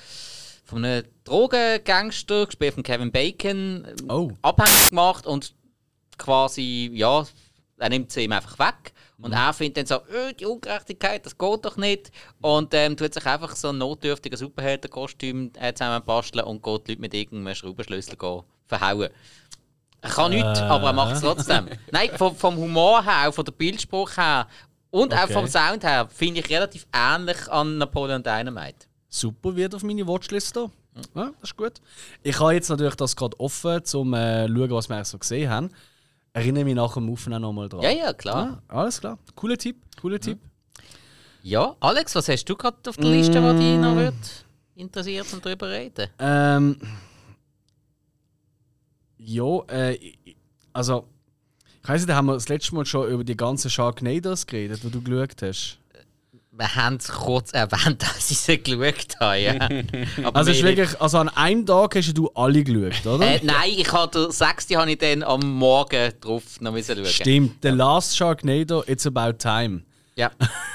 von 0.65 0.85
einem 0.85 1.05
Drogengangster, 1.25 2.47
gespielt 2.47 2.75
von 2.75 2.83
Kevin 2.83 3.13
Bacon, 3.13 3.87
ähm, 3.87 4.11
Oh. 4.11 4.31
abhängig 4.43 4.89
gemacht 4.91 5.27
und 5.27 5.55
quasi, 6.19 6.91
ja, 6.95 7.25
er 7.79 7.89
nimmt 7.89 8.11
sie 8.11 8.23
ihm 8.25 8.33
einfach 8.33 8.59
weg. 8.59 8.93
Und 9.21 9.33
er 9.33 9.53
findet 9.53 9.79
dann 9.79 9.87
so, 9.87 9.95
«Äh, 10.15 10.33
die 10.35 10.47
Ungerechtigkeit, 10.47 11.27
das 11.27 11.37
geht 11.37 11.65
doch 11.65 11.77
nicht. 11.77 12.13
Und 12.41 12.73
ähm, 12.73 12.97
tut 12.97 13.15
sich 13.15 13.27
einfach 13.27 13.57
so 13.57 13.71
ein 13.71 13.79
notdürftiges 13.79 14.39
Superheldenkostüm 14.41 15.51
äh, 15.59 15.73
zusammenbasteln 15.73 16.45
und 16.45 16.63
geht 16.63 16.87
die 16.87 16.93
Leute 16.93 17.01
mit 17.01 17.15
irgendeinem 17.15 17.55
Schraubenschlüssel 17.57 18.17
verhauen. 18.67 19.09
Er 20.01 20.11
kann 20.11 20.31
nichts, 20.31 20.61
aber 20.61 20.89
er 20.89 20.93
macht 20.93 21.17
es 21.17 21.21
trotzdem. 21.23 21.69
Nein, 21.91 22.11
vom, 22.17 22.35
vom 22.37 22.57
Humor 22.57 23.03
her, 23.05 23.29
auch 23.29 23.35
von 23.35 23.45
der 23.45 23.53
Bildspruch 23.53 24.17
her 24.17 24.47
und 24.91 25.13
auch 25.13 25.25
Okay. 25.25 25.33
vom 25.33 25.47
Sound 25.47 25.83
her 25.85 26.09
finde 26.09 26.41
ich 26.41 26.49
relativ 26.51 26.87
ähnlich 26.95 27.51
an 27.51 27.79
Napoleon 27.79 28.23
Dynamite. 28.23 28.87
Super 29.09 29.55
wird 29.57 29.75
auf 29.75 29.83
meine 29.83 30.07
Watchliste. 30.07 30.71
Ja, 31.15 31.31
das 31.41 31.51
ist 31.51 31.57
gut. 31.57 31.75
Ich 32.23 32.39
habe 32.41 32.55
jetzt 32.55 32.69
natürlich 32.69 32.95
das 32.97 33.15
gerade 33.17 33.39
offen, 33.41 33.81
um 33.95 34.15
äh, 34.15 34.47
zu 34.47 34.55
schauen, 34.57 34.71
was 34.71 34.89
wir 34.89 35.05
so 35.05 35.19
gesehen 35.19 35.51
haben. 35.51 35.71
Erinnere 36.33 36.65
mich 36.65 36.75
nach 36.75 36.95
dem 36.95 37.11
Aufnehmen 37.13 37.43
nochmal 37.43 37.69
dran. 37.69 37.81
Ja, 37.83 37.91
ja, 37.91 38.13
klar. 38.13 38.61
Ja, 38.69 38.77
alles 38.77 39.01
klar. 39.01 39.19
Cooler 39.35 39.57
Tipp, 39.57 39.77
cooler 40.01 40.21
Tipp. 40.21 40.39
Ja, 41.43 41.75
Alex, 41.81 42.15
was 42.15 42.29
hast 42.29 42.45
du 42.45 42.57
gerade 42.57 42.77
auf 42.89 42.97
der 42.97 43.07
Liste, 43.11 43.41
die 43.41 43.59
dich 43.59 43.79
noch 43.79 43.97
wird 43.97 44.15
interessiert 44.75 45.33
und 45.33 45.45
darüber 45.45 45.69
reden? 45.71 46.09
Ähm. 46.19 46.77
Ja, 49.19 49.61
äh, 49.71 49.95
ich- 49.95 50.37
also. 50.73 51.07
Ich 51.83 51.89
weiss 51.89 52.05
nicht, 52.07 52.15
haben 52.15 52.27
wir 52.27 52.35
das 52.35 52.49
letzte 52.49 52.75
Mal 52.75 52.85
schon 52.85 53.09
über 53.09 53.25
die 53.25 53.37
ganzen 53.37 53.71
Sharknados 53.71 54.47
geredet, 54.47 54.81
die 54.83 54.91
du 54.91 55.01
geschaut 55.01 55.41
hast. 55.43 55.79
Wir 56.53 56.75
haben 56.75 56.97
es 56.97 57.09
kurz 57.09 57.53
erwähnt, 57.53 58.05
als 58.15 58.31
ich 58.31 58.39
sie 58.39 58.59
geschaut 58.63 59.15
habe. 59.21 59.39
Ja. 59.39 59.55
Aber 60.25 60.37
Also, 60.37 60.51
ist 60.51 60.63
wirklich, 60.63 61.01
also 61.01 61.19
an 61.19 61.29
einem 61.31 61.65
Tag 61.65 61.95
hast 61.97 62.13
du 62.19 62.29
alle 62.35 62.63
geschaut, 62.65 63.07
oder? 63.07 63.27
Äh, 63.27 63.41
nein, 63.45 63.71
ich 63.77 63.91
habe 63.93 64.11
den 64.25 64.31
sechsten 64.33 64.77
habe 64.77 64.91
ich 64.91 64.99
dann 64.99 65.23
am 65.23 65.41
Morgen 65.41 66.13
drauf 66.21 66.61
noch 66.61 66.77
schauen. 66.77 67.07
Stimmt, 67.07 67.57
The 67.63 67.69
Last 67.69 68.17
Sharknado, 68.17 68.83
It's 68.87 69.07
About 69.07 69.35
Time. 69.39 69.83
Ja. 70.17 70.31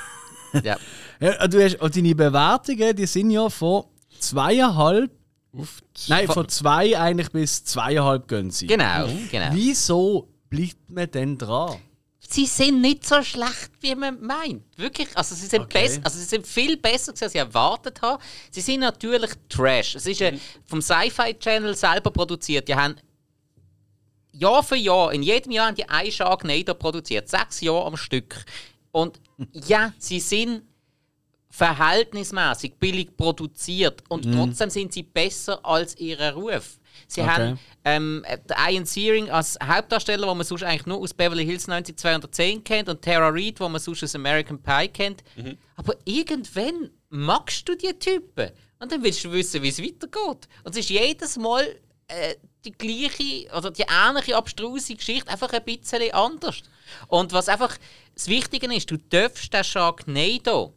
ja. 0.63 0.77
Ja, 1.19 1.47
du 1.47 1.63
hast, 1.63 1.75
und 1.79 1.95
deine 1.95 2.15
Bewertungen, 2.15 2.95
die 2.95 3.05
sind 3.05 3.29
ja 3.29 3.49
von 3.49 3.83
zweieinhalb 4.19 5.11
Nein, 6.07 6.27
von 6.27 6.49
zwei 6.49 6.97
eigentlich 6.97 7.31
bis 7.31 7.63
zweieinhalb 7.63 8.27
gehen 8.27 8.49
sie. 8.49 8.67
Genau, 8.67 9.07
genau. 9.29 9.49
Wieso 9.51 10.27
bleibt 10.49 10.89
man 10.89 11.09
denn 11.11 11.37
dran? 11.37 11.77
sie 12.33 12.45
sind 12.47 12.81
nicht 12.81 13.05
so 13.05 13.21
schlecht, 13.21 13.71
wie 13.81 13.93
man 13.95 14.19
meint. 14.21 14.63
Wirklich. 14.77 15.07
Also 15.15 15.35
sie 15.35 15.45
sind, 15.45 15.61
Okay. 15.61 15.83
besser, 15.83 16.01
also 16.03 16.17
sie 16.17 16.25
sind 16.25 16.47
viel 16.47 16.77
besser, 16.77 17.11
als 17.11 17.21
ich 17.21 17.35
erwartet 17.35 18.01
habe. 18.01 18.21
Sie 18.49 18.61
sind 18.61 18.79
natürlich 18.79 19.31
Trash. 19.49 19.95
Es 19.95 20.05
ist 20.07 20.21
äh, 20.21 20.37
vom 20.65 20.81
Sci-Fi 20.81 21.35
Channel 21.37 21.75
selber 21.75 22.09
produziert. 22.11 22.67
Die 22.67 22.75
haben 22.75 22.95
Jahr 24.31 24.63
für 24.63 24.75
Jahr, 24.77 25.13
in 25.13 25.21
jedem 25.21 25.51
Jahr 25.51 25.67
haben 25.67 25.75
die 25.75 25.87
einen 25.87 26.11
Sharknado 26.11 26.73
produziert. 26.73 27.29
Sechs 27.29 27.61
Jahre 27.61 27.85
am 27.85 27.97
Stück. 27.97 28.43
Und 28.91 29.19
ja, 29.51 29.93
sie 29.99 30.19
sind 30.19 30.63
verhältnismäßig 31.53 32.73
billig 32.79 33.15
produziert 33.15 34.01
und 34.09 34.25
trotzdem 34.33 34.71
sind 34.71 34.91
sie 34.91 35.03
besser 35.03 35.63
als 35.63 35.95
ihren 35.97 36.33
Ruf. 36.33 36.79
Sie 37.07 37.21
Okay. 37.21 37.29
haben 37.29 37.59
ähm, 37.85 38.25
Ian 38.69 38.85
Searing 38.85 39.29
als 39.29 39.57
Hauptdarsteller, 39.63 40.25
den 40.27 40.37
man 40.37 40.45
sonst 40.47 40.63
eigentlich 40.63 40.87
nur 40.87 40.97
aus 40.99 41.13
Beverly 41.13 41.45
Hills 41.45 41.67
90210 41.67 42.63
kennt, 42.63 42.89
und 42.89 43.01
Tara 43.03 43.29
Reid, 43.29 43.59
den 43.59 43.71
man 43.71 43.79
sonst 43.79 44.03
aus 44.03 44.15
American 44.15 44.61
Pie 44.61 44.87
kennt. 44.87 45.23
Aber 45.75 45.95
irgendwann 46.05 46.89
magst 47.09 47.69
du 47.69 47.75
die 47.75 47.93
Typen 47.99 48.49
und 48.79 48.91
dann 48.91 49.03
willst 49.03 49.23
du 49.23 49.31
wissen, 49.31 49.61
wie 49.61 49.69
es 49.69 49.79
weitergeht. 49.79 50.47
Und 50.63 50.71
es 50.71 50.77
ist 50.77 50.89
jedes 50.89 51.37
Mal 51.37 51.63
äh, 52.07 52.35
die 52.65 52.71
gleiche 52.71 53.47
oder 53.55 53.69
die 53.69 53.85
ähnliche 53.87 54.35
abstruse 54.35 54.95
Geschichte, 54.95 55.29
einfach 55.29 55.51
ein 55.53 55.63
bisschen 55.63 56.11
anders. 56.13 56.61
Und 57.07 57.31
was 57.31 57.47
einfach 57.47 57.77
das 58.15 58.27
Wichtige 58.27 58.73
ist, 58.75 58.89
du 58.89 58.97
darfst 58.97 59.53
den 59.53 59.63
Sharknado 59.63 60.73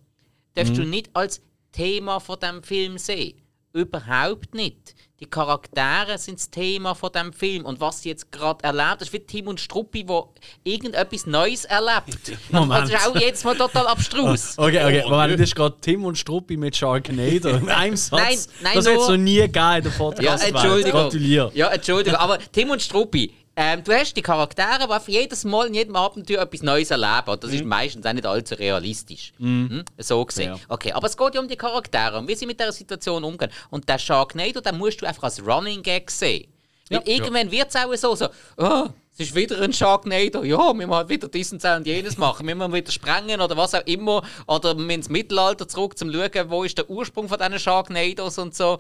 darfst 0.57 0.77
du 0.77 0.85
nicht 0.85 1.11
als 1.15 1.41
Thema 1.73 2.21
von 2.21 2.39
dem 2.41 2.63
Film 2.63 2.99
sehen. 2.99 3.41
Überhaupt 3.73 4.55
nicht. 4.55 4.95
Die 5.21 5.27
Charaktere 5.27 6.19
sind 6.19 6.39
das 6.39 6.51
Thema 6.51 6.95
von 6.95 7.11
dem 7.13 7.33
Film 7.33 7.65
und 7.65 7.81
was 7.81 8.03
sie 8.03 8.11
jetzt 8.11 8.33
gerade 8.33 8.65
erlebt. 8.65 9.01
Das 9.01 9.09
ist 9.09 9.13
wie 9.13 9.21
Tim 9.21 9.49
und 9.49 9.61
Struppi, 9.61 10.05
wo 10.07 10.35
irgendetwas 10.65 11.27
Neues 11.27 11.65
erlebt. 11.65 12.33
Moment. 12.51 12.91
Das 12.91 13.01
ist 13.03 13.09
auch 13.09 13.17
jedes 13.17 13.45
Mal 13.45 13.57
total 13.57 13.87
abstrus. 13.87 14.55
Okay, 14.59 14.83
okay. 14.85 15.03
Oh, 15.07 15.11
Moment, 15.11 15.35
das 15.35 15.41
ist 15.41 15.55
gerade 15.55 15.77
Tim 15.81 16.05
und 16.05 16.17
Struppi 16.17 16.57
mit 16.57 16.77
Sharknado 16.77 17.49
in 17.51 17.69
einem 17.69 17.97
Satz. 17.97 18.21
Nein, 18.21 18.39
nein, 18.63 18.75
das 18.75 18.87
hätte 18.87 19.01
es 19.01 19.09
noch 19.09 19.17
nie 19.17 19.37
gegeben 19.37 19.77
in 19.77 19.83
der 19.83 19.93
Ja, 19.93 19.99
podcast 19.99 20.49
Entschuldigung. 20.49 21.01
Gratuliere. 21.03 21.51
Ja, 21.55 21.69
Entschuldigung. 21.69 22.19
Aber 22.19 22.39
Tim 22.39 22.71
und 22.71 22.83
Struppi, 22.83 23.33
ähm, 23.59 23.83
du 23.83 23.93
hast 23.93 24.15
die 24.15 24.23
Charaktere, 24.23 24.87
die 25.07 25.13
jedes 25.13 25.45
Mal 25.45 25.69
in 25.69 25.75
jedem 25.75 25.97
Abenteuer 25.97 26.43
etwas 26.43 26.63
Neues 26.63 26.91
erleben. 26.91 27.31
Und 27.31 27.43
das 27.43 27.53
ist 27.53 27.65
meistens 27.65 28.05
auch 28.05 28.13
nicht 28.13 28.27
allzu 28.27 28.55
realistisch. 28.55 29.33
Mhm. 29.39 29.83
So 29.97 30.23
gesehen. 30.27 30.53
Ja. 30.53 30.59
Okay, 30.69 30.93
aber 30.93 31.07
es 31.07 31.17
geht 31.17 31.35
ja 31.35 31.41
um 31.41 31.49
die 31.49 31.57
Charaktere 31.57 32.19
und 32.19 32.29
wie 32.29 32.35
sie 32.35 32.45
mit 32.45 32.61
dieser 32.61 32.73
Situation 32.73 33.25
umgehen. 33.25 33.51
Und 33.71 33.89
der 33.89 33.99
Sharknado, 33.99 34.61
den 34.61 34.77
musst 34.77 35.01
du 35.01 35.07
einfach 35.07 35.23
als 35.23 35.45
Running 35.45 35.83
Gag 35.83 36.11
sehen. 36.11 36.53
Weil 36.91 37.03
irgendwann 37.07 37.51
wird 37.51 37.69
es 37.69 37.77
auch 37.77 37.95
so, 37.95 38.15
so 38.15 38.29
oh, 38.59 38.89
es 39.15 39.29
ist 39.29 39.35
wieder 39.35 39.61
ein 39.63 39.73
Sharknado, 39.73 40.45
ja, 40.45 40.75
wir 40.75 40.87
müssen 40.87 41.09
wieder 41.09 41.27
dies 41.27 41.51
und 41.51 41.65
und 41.65 41.87
jenes 41.87 42.19
machen, 42.19 42.47
wir 42.47 42.55
müssen 42.55 42.75
wieder 42.75 42.93
sprengen 42.93 43.41
oder 43.41 43.57
was 43.57 43.75
auch 43.75 43.87
immer. 43.87 44.23
Oder 44.47 44.77
wir 44.77 44.85
müssen 44.85 44.91
ins 44.91 45.09
Mittelalter 45.09 45.67
zurück, 45.67 45.95
um 46.03 46.13
zu 46.13 46.13
schauen, 46.13 46.51
wo 46.51 46.63
ist 46.63 46.77
der 46.77 46.91
Ursprung 46.91 47.27
von 47.27 47.39
diesen 47.39 47.59
Sharknados 47.59 48.37
und 48.37 48.55
so. 48.55 48.79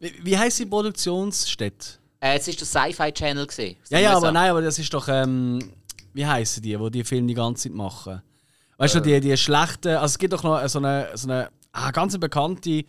Wie, 0.00 0.12
wie 0.22 0.36
heisst 0.36 0.58
die 0.58 0.66
Produktionsstätte? 0.66 2.01
Äh, 2.22 2.38
es 2.38 2.46
war 2.46 2.54
der 2.54 2.66
Sci-Fi 2.66 3.12
Channel. 3.12 3.46
Gewesen, 3.46 3.76
aus 3.82 3.90
Ja, 3.90 3.98
ja, 3.98 4.16
aber 4.16 4.30
nein, 4.30 4.50
aber 4.50 4.62
das 4.62 4.78
ist 4.78 4.94
doch. 4.94 5.08
Ähm, 5.08 5.58
wie 6.14 6.24
heißen 6.24 6.62
die, 6.62 6.76
die 6.76 6.90
die 6.90 7.04
Filme 7.04 7.26
die 7.26 7.34
ganze 7.34 7.64
Zeit 7.64 7.72
machen? 7.72 8.22
Weißt 8.76 8.94
du, 8.94 9.00
die, 9.00 9.20
die 9.20 9.36
schlechten. 9.36 9.96
Also 9.96 10.12
es 10.12 10.18
gibt 10.18 10.32
doch 10.32 10.42
noch 10.44 10.66
so 10.68 10.78
eine, 10.78 11.08
so 11.14 11.28
eine 11.28 11.50
ah, 11.72 11.90
ganz 11.90 12.16
bekannte. 12.18 12.60
Die 12.60 12.86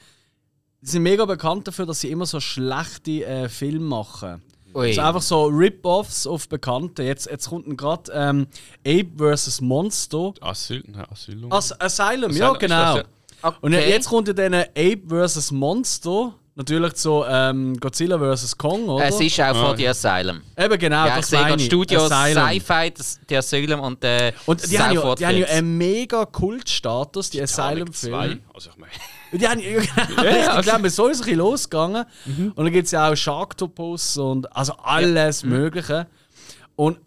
sind 0.81 1.03
mega 1.03 1.25
bekannt 1.25 1.67
dafür, 1.67 1.85
dass 1.85 2.01
sie 2.01 2.11
immer 2.11 2.25
so 2.25 2.39
schlechte 2.39 3.25
äh, 3.25 3.49
Filme 3.49 3.85
machen. 3.85 4.43
Ui. 4.75 4.87
Also 4.87 5.01
einfach 5.01 5.21
so 5.21 5.45
Rip-Offs 5.45 6.27
auf 6.27 6.47
Bekannte. 6.47 7.03
Jetzt, 7.03 7.27
jetzt 7.27 7.49
kommt 7.49 7.75
gerade 7.77 8.11
ähm, 8.13 8.47
Ape 8.85 9.35
vs. 9.35 9.61
Monster. 9.61 10.33
Asyl, 10.41 10.83
nein, 10.87 11.05
Asylum. 11.09 11.51
As 11.51 11.79
Asylum, 11.79 12.31
Asylum, 12.31 12.31
ja, 12.35 12.51
ist 12.51 12.59
genau. 12.59 12.95
das, 12.97 13.05
Okay. 13.43 13.57
Und 13.59 13.73
jetzt 13.73 14.07
kommt 14.07 14.27
ja 14.29 14.33
dann 14.33 14.53
Ape 14.53 15.01
vs. 15.07 15.51
Monster. 15.51 16.33
Natürlich 16.55 16.95
so 16.97 17.25
ähm, 17.27 17.75
Godzilla 17.79 18.19
vs. 18.19 18.55
Kong, 18.57 18.87
oder? 18.87 19.05
Es 19.05 19.19
ist 19.19 19.39
auch 19.41 19.45
Ah, 19.45 19.53
von 19.69 19.77
The 19.77 19.87
Asylum. 19.87 20.41
Eben 20.55 20.77
genau, 20.77 21.05
Ja, 21.07 21.13
ich 21.13 21.15
das 21.21 21.29
sehe 21.31 21.41
meine 21.41 21.55
ich. 21.55 21.65
Studio 21.65 22.05
Asylum. 22.05 22.47
Sci-Fi, 22.47 22.93
The 23.27 23.37
Asylum 23.37 23.79
und 23.79 24.03
äh, 24.03 24.33
Und 24.45 24.71
die 24.71 24.79
haben, 24.79 24.93
ja, 24.93 25.15
die 25.15 25.25
haben 25.25 25.37
ja 25.37 25.47
einen 25.47 25.77
mega 25.79 26.25
Kultstatus, 26.25 27.31
die 27.31 27.41
Asylum-Filme. 27.41 28.39
2. 28.39 28.39
Also 28.53 28.69
ich 28.69 28.77
meine, 28.77 28.91
Die 29.31 29.47
haben 29.47 29.59
ja, 29.59 29.79
ich 30.59 30.61
glaube, 30.65 30.89
so 30.91 31.07
ist 31.07 31.15
es 31.15 31.21
ein 31.21 31.25
bisschen 31.25 31.37
losgegangen. 31.39 32.05
Und 32.53 32.55
dann 32.57 32.71
gibt 32.71 32.85
es 32.85 32.91
ja 32.91 33.09
auch 33.11 33.15
Sharktopus 33.15 34.17
und 34.17 34.55
also 34.55 34.73
alles 34.73 35.43
Mögliche. 35.43 36.05
Und 36.75 36.99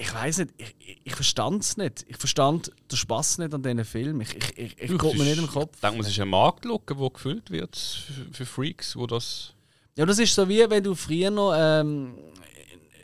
ich 0.00 0.14
weiß 0.14 0.38
nicht, 0.38 0.54
ich, 0.56 1.00
ich, 1.02 1.14
verstand 1.14 1.62
es 1.62 1.76
nicht. 1.76 2.04
Ich 2.08 2.16
verstand 2.16 2.70
den 2.90 2.96
Spaß 2.96 3.38
nicht 3.38 3.52
an 3.52 3.62
diesen 3.62 3.84
Film. 3.84 4.20
Ich, 4.20 4.34
ich, 4.34 4.58
ich, 4.58 4.80
ich 4.80 4.98
geht 4.98 5.18
mir 5.18 5.24
nicht 5.24 5.38
im 5.38 5.48
Kopf. 5.48 5.72
Ich 5.74 5.80
denke, 5.80 6.00
es 6.00 6.08
ist 6.08 6.20
ein 6.20 6.28
Marktlücke, 6.28 6.94
der 6.94 7.10
gefüllt 7.10 7.50
wird 7.50 7.76
für, 8.32 8.46
Freaks, 8.46 8.94
wo 8.96 9.06
das. 9.06 9.54
Ja, 9.96 10.06
das 10.06 10.20
ist 10.20 10.34
so 10.34 10.48
wie 10.48 10.70
wenn 10.70 10.84
du 10.84 10.94
früher 10.94 11.30
noch 11.30 11.52
ähm, 11.56 12.14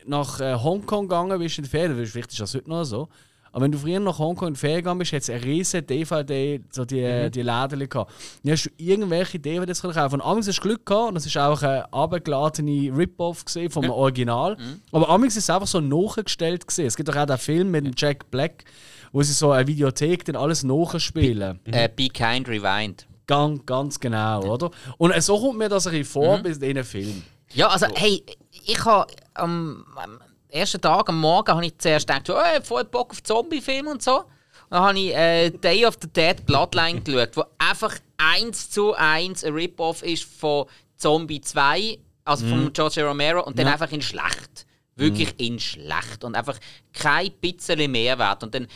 nach 0.06 0.38
äh, 0.38 0.54
Hongkong 0.54 1.08
gegangen 1.08 1.36
bist 1.38 1.58
in 1.58 1.64
die 1.64 1.70
Ferien. 1.70 2.06
Vielleicht 2.06 2.30
ist 2.30 2.40
das 2.40 2.54
heute 2.54 2.70
noch 2.70 2.84
so. 2.84 3.08
Aber 3.54 3.62
wenn 3.62 3.70
du 3.72 3.78
früher 3.78 4.00
nach 4.00 4.18
Hongkong 4.18 4.48
in 4.48 4.56
Ferien 4.56 4.78
gegangen 4.78 4.98
bist, 4.98 5.12
hat 5.12 5.22
es 5.22 5.30
eine 5.30 5.44
riesige 5.44 5.84
DVD, 5.84 6.60
so 6.70 6.84
die, 6.84 7.00
Mhm. 7.00 7.30
die 7.30 7.42
Läden 7.42 7.88
gehabt. 7.88 8.12
Dann 8.42 8.52
hast 8.52 8.64
du 8.64 8.70
irgendwelche 8.78 9.38
DVDs 9.38 9.80
kaufen. 9.80 10.14
Und 10.14 10.22
amigs 10.22 10.48
hast 10.48 10.56
du 10.58 10.62
Glück 10.62 10.84
gehabt 10.84 11.10
und 11.10 11.16
es 11.16 11.32
war 11.36 11.50
auch 11.50 11.62
eine 11.62 11.92
abgeladene 11.92 12.96
Rip-Off 12.96 13.44
vom 13.70 13.90
Original. 13.90 14.56
Mhm. 14.56 14.80
Aber 14.90 15.08
amigs 15.08 15.36
ist 15.36 15.44
es 15.44 15.50
einfach 15.50 15.68
so 15.68 15.80
nachgestellt 15.80 16.66
gesehen. 16.66 16.86
Es 16.86 16.96
gibt 16.96 17.08
doch 17.08 17.14
auch 17.16 17.26
den 17.26 17.38
Film 17.38 17.70
mit 17.70 17.86
dem 17.86 17.92
Jack 17.96 18.28
Black, 18.32 18.64
wo 19.12 19.22
sie 19.22 19.32
so 19.32 19.52
eine 19.52 19.66
Videothek 19.68 20.24
dann 20.24 20.34
alles 20.34 20.64
nachspielen. 20.64 21.60
Äh, 21.66 21.88
Be 21.94 22.08
Kind 22.08 22.48
Rewind. 22.48 23.06
Ganz, 23.28 23.64
ganz 23.64 24.00
genau, 24.00 24.42
oder? 24.42 24.70
Und 24.98 25.12
äh, 25.12 25.20
so 25.22 25.38
kommt 25.38 25.58
mir 25.58 25.68
das 25.68 25.86
ein 25.86 25.92
bisschen 25.92 26.06
vor 26.12 26.38
bei 26.42 26.50
diesen 26.50 26.82
Filmen. 26.84 27.22
Ja, 27.54 27.68
also, 27.68 27.86
hey, 27.94 28.24
ich 28.66 28.84
habe 28.84 29.06
am, 29.34 29.84
am 29.94 30.18
ersten 30.54 30.80
Tag, 30.80 31.08
am 31.08 31.20
Morgen, 31.20 31.52
habe 31.52 31.66
ich 31.66 31.76
zuerst 31.78 32.06
gedacht, 32.06 32.30
oh, 32.30 32.34
ich 32.34 32.56
hab 32.56 32.66
voll 32.66 32.84
Bock 32.84 33.10
auf 33.10 33.22
Zombie-Filme 33.22 33.90
und 33.90 34.02
so. 34.02 34.18
Und 34.18 34.26
dann 34.70 34.82
habe 34.82 34.98
ich 34.98 35.14
äh, 35.14 35.50
Day 35.50 35.84
of 35.84 35.98
the 36.00 36.08
Dead 36.08 36.46
Bloodline 36.46 37.00
geschaut, 37.00 37.36
wo 37.36 37.44
einfach 37.58 37.96
eins 38.16 38.70
zu 38.70 38.94
eins 38.94 39.44
ein 39.44 39.52
Rip-Off 39.52 40.02
ist 40.02 40.24
von 40.24 40.66
Zombie 40.96 41.40
2, 41.40 41.98
also 42.24 42.46
von 42.46 42.72
George 42.72 43.04
A. 43.04 43.08
Romero, 43.08 43.42
und 43.44 43.58
dann 43.58 43.66
einfach 43.66 43.90
in 43.90 44.00
schlecht. 44.00 44.66
Wirklich 44.96 45.34
in 45.38 45.58
schlecht. 45.58 46.22
Und 46.22 46.36
einfach 46.36 46.58
kein 46.92 47.32
bisschen 47.32 47.90
Mehrwert. 47.90 48.44
Und 48.44 48.54
dann 48.54 48.68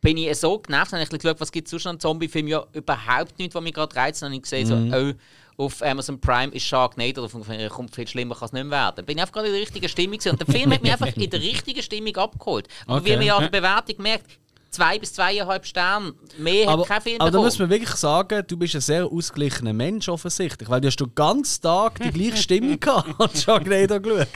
bin 0.00 0.16
ich 0.16 0.34
so 0.36 0.58
genervt, 0.58 0.92
habe 0.92 1.02
ich 1.02 1.08
geschaut, 1.10 1.40
was 1.40 1.52
gibt 1.52 1.66
es 1.66 1.70
sonst 1.70 1.86
an 1.86 2.00
Zombie-Filmen? 2.00 2.48
Ja, 2.48 2.64
überhaupt 2.72 3.38
nichts, 3.38 3.54
was 3.54 3.62
mich 3.62 3.74
gerade 3.74 3.94
reizt. 3.94 4.22
Dann 4.22 4.30
habe 4.30 4.36
ich 4.36 4.42
gesehen, 4.42 4.66
so, 4.66 4.74
oh, 4.74 5.12
auf 5.58 5.82
Amazon 5.82 6.20
Prime 6.20 6.52
ist 6.52 6.64
Sharknado, 6.64 7.22
davon 7.22 7.42
kommt 7.70 7.94
viel 7.94 8.06
schlimmer, 8.06 8.34
kann 8.34 8.46
es 8.46 8.52
nicht 8.52 8.64
mehr 8.64 8.70
werden. 8.78 9.04
Bin 9.06 9.16
ich 9.16 9.22
einfach 9.22 9.32
gerade 9.34 9.46
in 9.48 9.54
der 9.54 9.62
richtigen 9.62 9.88
Stimmung 9.88 10.18
gewesen. 10.18 10.30
und 10.32 10.40
der 10.46 10.54
Film 10.54 10.72
hat 10.72 10.82
mich 10.82 10.92
einfach 10.92 11.16
in 11.16 11.30
der 11.30 11.40
richtigen 11.40 11.82
Stimmung 11.82 12.16
abgeholt. 12.16 12.68
Aber 12.86 13.04
wie 13.04 13.08
Okay. 13.10 13.16
man 13.16 13.26
ja 13.26 13.36
an 13.36 13.42
der 13.50 13.60
Bewertung 13.60 14.02
merkt, 14.02 14.26
zwei 14.70 14.98
bis 14.98 15.14
zweieinhalb 15.14 15.64
Sterne, 15.64 16.12
mehr 16.36 16.68
Aber, 16.68 16.82
hat 16.82 16.88
kein 16.88 17.00
Film 17.00 17.20
aber 17.20 17.30
da 17.30 17.38
muss 17.38 17.58
man 17.58 17.70
wirklich 17.70 17.88
sagen, 17.90 18.42
du 18.46 18.56
bist 18.58 18.74
ein 18.74 18.80
sehr 18.82 19.06
ausgeglichener 19.06 19.72
Mensch 19.72 20.08
offensichtlich, 20.10 20.68
weil 20.68 20.80
du 20.82 20.88
hast 20.88 20.96
den 21.00 21.14
ganzen 21.14 21.62
Tag 21.62 21.98
die 22.00 22.10
gleiche 22.10 22.36
Stimmung 22.36 22.78
gehabt 22.80 23.18
und 23.18 23.38
Sharknado 23.38 23.98
geschaut. 24.00 24.28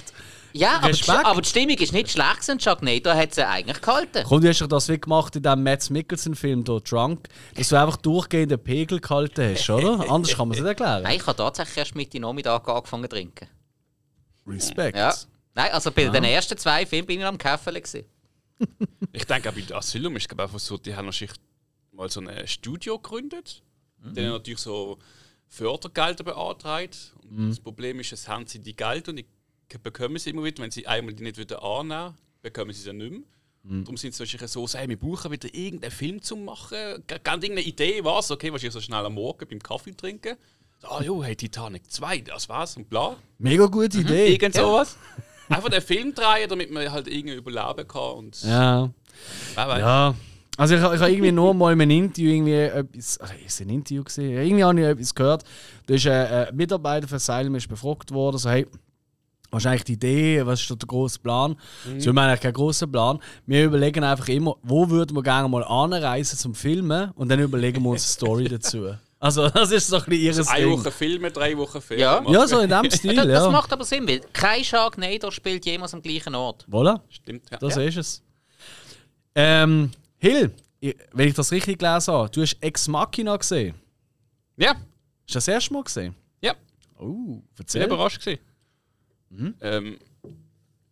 Ja, 0.52 0.80
aber 0.82 1.26
aber 1.26 1.42
die 1.42 1.48
Stimmung 1.48 1.76
ist 1.76 1.92
nicht 1.92 2.10
schlecht 2.10 2.40
gewesen. 2.40 2.60
Sharknado 2.60 3.10
hat 3.10 3.34
sie 3.34 3.46
eigentlich 3.46 3.80
gehalten. 3.80 4.24
Und 4.26 4.44
du 4.44 4.48
hast 4.48 4.60
doch 4.60 4.66
das 4.66 4.88
wie 4.88 4.98
gemacht 4.98 5.36
in 5.36 5.42
diesem 5.42 5.62
Mads 5.62 5.90
Mikkelsen-Film, 5.90 6.64
hier, 6.66 6.80
Drunk, 6.80 7.28
dass 7.54 7.68
du 7.68 7.80
einfach 7.80 7.96
durchgehend 7.96 8.50
den 8.52 8.62
Pegel 8.62 9.00
gehalten 9.00 9.54
hast, 9.54 9.70
oder? 9.70 10.00
Anders 10.10 10.36
kann 10.36 10.48
man 10.48 10.56
es 10.56 10.62
nicht 10.62 10.68
erklären. 10.68 11.02
Nein, 11.02 11.16
ich 11.16 11.26
habe 11.26 11.36
tatsächlich 11.36 11.76
erst 11.76 11.94
Mitte 11.94 12.20
Nachmittag 12.20 12.68
angefangen 12.68 13.04
zu 13.04 13.08
trinken. 13.10 13.48
Respekt. 14.46 14.96
Ja. 14.96 15.14
Nein, 15.54 15.72
also 15.72 15.90
bei 15.90 16.08
den 16.08 16.24
ersten 16.24 16.56
zwei 16.56 16.86
Filmen 16.86 17.06
bin 17.06 17.20
ich 17.20 17.26
am 17.26 17.38
Käffeln. 17.38 17.76
gewesen. 17.76 18.04
Ich 19.12 19.24
denke 19.24 19.48
auch 19.48 19.54
bei 19.54 19.62
der 19.62 19.78
Asylum 19.78 20.16
ist 20.16 20.30
es 20.30 20.38
einfach 20.38 20.58
so, 20.58 20.76
die 20.76 20.94
haben 20.94 21.06
wahrscheinlich 21.06 21.36
mal 21.92 22.08
so 22.10 22.20
ein 22.20 22.46
Studio 22.46 22.98
gegründet. 22.98 23.62
Mhm. 23.98 24.14
Die 24.14 24.20
haben 24.20 24.32
natürlich 24.32 24.60
so 24.60 24.98
Fördergelder 25.48 26.24
beantragt. 26.24 27.12
Und 27.28 27.50
Das 27.50 27.58
Problem 27.58 27.98
ist, 28.00 28.12
es 28.12 28.28
haben 28.28 28.46
sie 28.46 28.60
die 28.60 28.76
Geld 28.76 29.08
und 29.08 29.16
die 29.16 29.26
bekommen 29.78 30.18
sie 30.18 30.30
immer 30.30 30.44
wieder. 30.44 30.62
Wenn 30.62 30.70
sie 30.70 30.86
einmal 30.86 31.14
die 31.14 31.22
nicht 31.22 31.38
wieder 31.38 31.62
annehmen, 31.62 32.14
bekommen 32.42 32.72
sie 32.72 32.82
sie 32.82 32.92
nicht 32.92 33.10
mehr. 33.10 33.20
Mhm. 33.62 33.84
Darum 33.84 33.96
sind 33.96 34.14
sie 34.14 34.20
wahrscheinlich 34.20 34.50
so, 34.50 34.66
hey, 34.72 34.88
wir 34.88 34.98
brauchen 34.98 35.30
wieder 35.30 35.52
irgendeinen 35.54 35.90
Film 35.90 36.22
zu 36.22 36.36
machen. 36.36 36.76
Ganz 37.06 37.44
irgendeine 37.44 37.66
Idee, 37.66 38.02
was? 38.02 38.30
Okay, 38.30 38.50
wahrscheinlich 38.50 38.72
so 38.72 38.80
schnell 38.80 39.04
am 39.04 39.14
Morgen 39.14 39.46
beim 39.48 39.58
Kaffee 39.58 39.92
trinken. 39.92 40.36
So, 40.80 40.88
Ah, 40.88 41.02
jo, 41.02 41.22
hey, 41.22 41.36
Titanic 41.36 41.90
2, 41.90 42.20
das 42.22 42.48
war's 42.48 42.76
und 42.78 42.88
bla. 42.88 43.16
Mega 43.38 43.66
gute 43.66 43.98
Idee. 44.00 44.32
Irgend 44.32 44.54
sowas. 44.54 44.96
Einfach 45.50 45.68
den 45.68 45.82
Film 45.82 46.14
drehen, 46.14 46.48
damit 46.48 46.70
man 46.70 46.90
halt 46.90 47.06
irgendwie 47.06 47.34
überleben 47.36 47.86
kann. 47.86 48.12
Und 48.14 48.42
Ja. 48.44 48.90
wer 49.54 49.68
weiß. 49.68 49.80
ja. 49.80 50.14
Also 50.56 50.74
ich, 50.74 50.80
ich 50.80 50.86
habe 50.86 51.10
irgendwie 51.10 51.32
nur 51.32 51.52
mal 51.54 51.72
in 51.72 51.80
einem 51.80 51.90
Interview 51.90 52.30
irgendwie 52.30 52.52
etwas, 52.54 53.18
also 53.18 53.34
ist 53.44 53.60
ein 53.60 53.70
Interview 53.70 54.04
gesehen? 54.04 54.30
Irgendwie 54.42 54.64
habe 54.64 54.80
ich 54.80 54.86
etwas 54.86 55.14
gehört. 55.14 55.44
Da 55.86 55.94
ist 55.94 56.06
ein, 56.06 56.26
ein 56.26 56.56
Mitarbeiter 56.56 57.08
von 57.08 57.16
Asylum 57.16 57.54
ist 57.56 57.68
befragt 57.68 58.10
worden, 58.12 58.38
so 58.38 58.48
hey, 58.50 58.66
was 59.50 59.62
ist 59.62 59.66
eigentlich 59.66 59.84
die 59.84 59.92
Idee, 59.94 60.46
was 60.46 60.60
ist 60.60 60.70
der 60.70 60.76
große 60.78 61.18
Plan? 61.18 61.56
So, 61.98 62.04
wir 62.06 62.08
haben 62.10 62.18
eigentlich 62.18 62.40
keinen 62.40 62.52
großen 62.54 62.90
Plan. 62.90 63.18
Wir 63.46 63.64
überlegen 63.64 64.04
einfach 64.04 64.28
immer, 64.28 64.56
wo 64.62 64.88
würden 64.90 65.16
wir 65.16 65.22
gerne 65.22 65.48
mal 65.48 65.64
anreisen 65.64 66.38
zum 66.38 66.54
Filmen 66.54 67.10
und 67.12 67.28
dann 67.28 67.40
überlegen 67.40 67.82
wir 67.82 67.90
uns 67.90 68.04
eine 68.04 68.12
Story 68.12 68.44
dazu. 68.48 68.94
Also 69.18 69.50
das 69.50 69.70
ist 69.70 69.88
so 69.88 69.96
ein 69.96 70.04
bisschen 70.04 70.22
ihres 70.24 70.48
Eine 70.48 70.64
Ding. 70.66 70.78
Woche 70.78 70.90
Filme, 70.90 71.30
drei 71.30 71.54
Wochen 71.58 71.80
Ferien. 71.82 72.00
Ja. 72.04 72.20
machen. 72.22 72.32
Ja, 72.32 72.46
so 72.46 72.58
in 72.60 72.70
dem 72.70 72.90
Stil, 72.90 73.14
Das, 73.16 73.26
das 73.26 73.44
ja. 73.44 73.50
macht 73.50 73.70
aber 73.72 73.84
Sinn, 73.84 74.08
weil 74.08 74.20
kein 74.32 74.64
Sharknado 74.64 75.30
spielt 75.30 75.66
jemals 75.66 75.92
am 75.92 76.00
gleichen 76.00 76.34
Ort. 76.34 76.64
Voilà. 76.70 77.00
Stimmt, 77.10 77.50
ja. 77.50 77.58
Das 77.58 77.74
ja. 77.76 77.82
ist 77.82 77.96
es. 77.98 78.22
Ähm, 79.34 79.90
Hill, 80.18 80.52
ich- 80.80 80.96
wenn 81.12 81.28
ich 81.28 81.34
das 81.34 81.52
richtig 81.52 81.78
gelesen 81.78 82.14
habe, 82.14 82.30
du 82.30 82.40
hast 82.42 82.56
Ex 82.60 82.88
Machina 82.88 83.36
gesehen. 83.36 83.74
ja, 84.56 84.70
Hast 84.74 84.80
du 85.28 85.34
das 85.34 85.48
erste 85.48 85.72
Mal 85.74 85.82
gesehen? 85.84 86.14
ja. 86.40 86.54
Oh, 86.98 87.42
Sehr 87.56 87.58
erzähl. 87.58 87.84
überrascht 87.84 88.20
gewesen. 88.20 88.40
Mhm. 89.30 89.54
Ähm, 89.60 89.98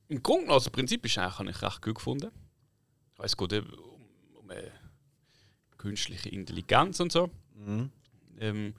Im 0.09 0.23
Grunde, 0.23 0.53
also 0.53 0.71
Prinzip 0.71 1.05
ist 1.05 1.19
eigentlich, 1.19 1.39
habe 1.39 1.51
ich 1.51 1.63
recht 1.63 1.83
gut 1.83 1.97
gefunden. 1.97 2.31
Ich 3.13 3.19
weiß 3.19 3.37
gut, 3.37 3.53
um, 3.53 3.65
um 4.41 4.51
äh, 4.51 4.71
künstliche 5.77 6.29
Intelligenz 6.31 7.01
und 7.01 7.13
so. 7.13 7.31
Mhm. 7.55 7.91
Ähm, 8.41 8.75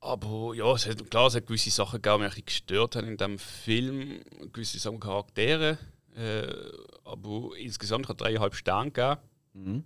aber 0.00 0.54
ja, 0.54 0.70
es 0.74 0.86
hat, 0.86 1.10
klar, 1.10 1.28
es 1.28 1.34
hat 1.34 1.46
gewisse 1.46 1.70
Sachen 1.70 2.02
gegeben, 2.02 2.22
die 2.28 2.36
mich 2.36 2.44
gestört 2.44 2.94
haben 2.94 3.08
in 3.08 3.16
diesem 3.16 3.38
Film. 3.38 4.20
Gewisse 4.52 4.78
sagen, 4.78 5.00
Charaktere. 5.00 5.78
Äh, 6.14 6.46
aber 7.04 7.56
insgesamt 7.56 8.08
hat 8.08 8.20
dreieinhalb 8.20 8.54
Sterne 8.54 8.90
gegeben. 8.90 9.20
Mhm. 9.54 9.84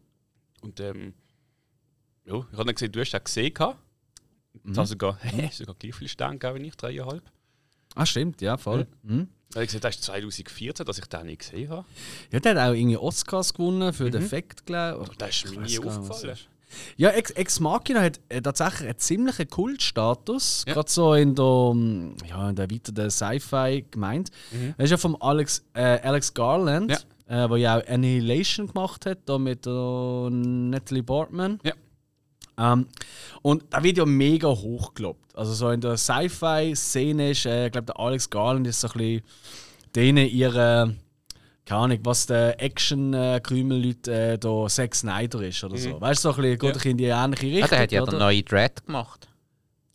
Und 0.61 0.81
ähm, 0.81 1.15
ja, 2.25 2.35
ich 2.35 2.53
habe 2.53 2.65
dann 2.65 2.75
gesehen, 2.75 2.93
du 2.93 3.01
hast 3.01 3.13
das 3.13 3.25
gesehen. 3.25 3.55
Mhm. 4.65 4.77
Hat 4.77 4.89
sogar, 4.89 5.19
sogar 5.53 5.77
gleich 5.77 5.95
viele 5.95 6.09
Sterne 6.09 6.39
gegeben 6.39 6.65
wie 6.65 6.69
ich, 6.69 6.77
dreieinhalb. 6.77 7.23
Ah, 7.99 8.07
stimmt, 8.07 8.41
ja, 8.41 8.57
voll. 8.57 8.87
Mhm. 9.03 9.29
Dann 9.51 9.55
habe 9.55 9.65
ich 9.65 9.69
gesagt, 9.69 9.85
das 9.85 9.95
ist 9.97 10.05
2014, 10.05 10.85
dass 10.87 10.99
ich 10.99 11.07
den 11.07 11.27
nicht 11.27 11.41
gesehen 11.41 11.71
habe. 11.71 11.85
Ja, 12.31 12.41
der 12.41 12.55
hat 12.55 12.69
auch 12.71 12.75
irgendwie 12.75 12.97
Oscars 12.99 13.55
gewonnen 13.55 13.93
für 13.95 14.11
den 14.11 14.23
Effekt, 14.23 14.67
glaube 14.67 15.05
ich. 15.05 15.11
Mhm. 15.11 15.15
Das 15.19 15.31
ist 15.31 15.51
mir 15.57 15.61
nie 15.63 15.79
aufgefallen. 15.79 16.33
ist. 16.33 16.49
Ja, 16.99 17.09
Ex, 17.11 17.31
Ex 17.31 17.61
Machina 17.61 18.03
hat 18.03 18.21
äh, 18.29 18.43
tatsächlich 18.43 18.89
einen 18.91 18.99
ziemlichen 18.99 19.49
Kultstatus. 19.49 20.65
Ja. 20.67 20.75
Gerade 20.75 20.91
so 20.91 21.15
in 21.15 21.35
der, 21.35 21.45
ähm, 21.73 22.15
ja, 22.29 22.51
in 22.51 22.57
der 22.57 22.71
weiteren 22.71 23.11
Sci-Fi 23.11 23.87
gemeint. 23.91 24.31
Das 24.77 24.85
ist 24.85 24.91
ja 24.91 24.97
vom 24.99 25.17
Alex, 25.21 25.65
äh, 25.73 25.99
Alex 26.03 26.35
Garland, 26.35 26.91
Mhm. 26.91 26.97
Ja. 27.35 27.45
äh, 27.45 27.49
der 27.49 27.57
ja 27.57 27.79
auch 27.79 27.87
Annihilation 27.89 28.67
gemacht 28.67 29.07
hat, 29.07 29.21
da 29.25 29.39
mit 29.39 29.65
der 29.65 30.29
Natalie 30.31 31.03
Portman. 31.03 31.59
Ja. 31.65 31.73
Ähm, 32.59 32.87
und 33.43 33.65
da 33.71 33.83
wird 33.83 33.99
ja 33.99 34.05
mega 34.05 34.49
hochgelobt. 34.49 35.37
Also 35.37 35.53
so 35.55 35.71
in 35.71 35.81
der 35.81 35.97
Sci-Fi-Szene 35.97 37.31
ist, 37.31 37.47
äh, 37.47 37.67
ich 37.67 37.73
glaube, 37.73 37.87
der 37.87 37.99
Alex 38.01 38.29
Garland 38.29 38.67
ist 38.67 38.81
so 38.81 38.89
ein 38.89 38.93
bisschen 38.99 39.23
denen 39.95 40.27
ihre, 40.29 40.95
keine 41.65 41.81
Ahnung, 41.81 41.99
was 42.03 42.27
der 42.27 42.61
Action-Krümel-Leute 42.63 44.13
äh, 44.33 44.39
da 44.39 44.67
Zack 44.69 44.95
Snyder 44.95 45.43
ist 45.43 45.63
oder 45.65 45.77
so. 45.77 46.01
Weißt 46.01 46.25
du, 46.25 46.33
so 46.33 46.35
ein 46.37 46.43
bisschen, 46.43 46.59
geht 46.59 46.85
Ja. 46.85 46.91
in 46.91 46.97
die 46.97 47.05
ähnliche 47.05 47.47
Richtung. 47.47 47.61
Ja, 47.61 47.67
der 47.69 47.79
hat 47.81 47.93
ja 47.93 48.03
oder? 48.03 48.11
den 48.13 48.19
neuen 48.21 48.45
Dread 48.45 48.85
gemacht. 48.87 49.29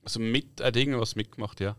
Also 0.04 0.20
mit, 0.20 0.60
er 0.60 0.68
hat 0.68 0.76
irgendwas 0.76 1.16
mitgemacht, 1.16 1.60
ja. 1.60 1.76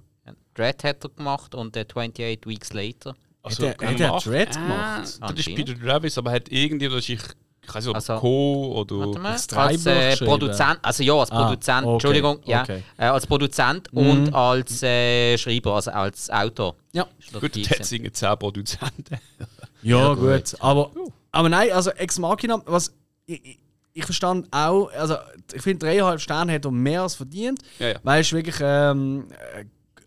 Dread 0.55 0.85
hat 0.85 1.03
er 1.05 1.11
gemacht 1.11 1.55
und 1.55 1.75
der 1.75 1.85
28 1.87 2.47
Weeks 2.47 2.73
Later. 2.73 3.16
Also, 3.42 3.68
Hat 3.68 3.83
er- 3.83 3.88
hat 3.88 4.01
er 4.01 4.07
gemacht? 4.09 4.27
Dread 4.27 4.57
Ah, 4.57 4.61
gemacht? 4.61 5.18
Das 5.20 5.33
ist. 5.47 5.55
Peter 5.55 5.79
Travis, 5.79 6.16
aber 6.16 6.31
hat 6.33 6.49
irgendwie, 6.49 6.88
dass 6.88 7.09
ich, 7.09 7.20
ich 7.66 7.74
weiß 7.74 7.85
nicht, 7.85 7.90
ob 7.90 7.96
Also- 7.96 8.16
Co. 8.18 8.74
Warte 8.77 8.94
oder... 8.94 9.18
mal, 9.20 9.33
das 9.33 9.48
als 9.53 9.83
Drehbuch 9.85 9.92
äh? 10.00 10.16
Produzent, 10.24 10.79
also 10.83 11.03
ja, 11.03 11.14
als 11.14 11.31
Ah, 11.31 11.44
Produzent, 11.46 11.85
okay, 11.87 11.92
Entschuldigung, 11.94 12.38
ja, 12.44 12.62
okay. 12.62 12.83
äh, 12.96 13.05
als 13.07 13.27
Produzent 13.27 13.92
und 13.92 14.33
als 14.35 14.83
äh, 14.83 15.37
Schreiber, 15.38 15.74
also 15.74 15.90
als 15.90 16.31
Autor. 16.31 16.77
Ja. 16.92 17.07
Gut, 17.33 17.42
hat 17.42 17.53
gewesen. 17.53 17.83
singen 17.85 18.12
10 18.14 18.38
Produzenten. 18.38 19.18
Ja, 19.83 20.14
gut. 20.14 20.55
Aber, 20.61 20.90
aber 21.31 21.48
nein, 21.50 21.70
also 21.72 21.90
Ex 21.90 22.18
Machina, 22.18 22.59
was 22.64 22.90
ich, 23.27 23.44
ich, 23.44 23.59
ich 23.92 24.05
verstand 24.07 24.48
auch, 24.50 24.90
also 24.92 25.16
ich 25.53 25.61
finde 25.61 25.85
dreieinhalb 25.85 26.18
Sterne 26.20 26.55
hat 26.55 26.64
er 26.64 26.70
mehr 26.70 27.03
als 27.03 27.14
verdient, 27.14 27.59
Ja, 27.79 27.88
ja. 27.88 27.98
weil 28.03 28.22
es 28.22 28.33
wirklich, 28.33 28.57
ähm, 28.62 29.27
äh, 29.31 29.59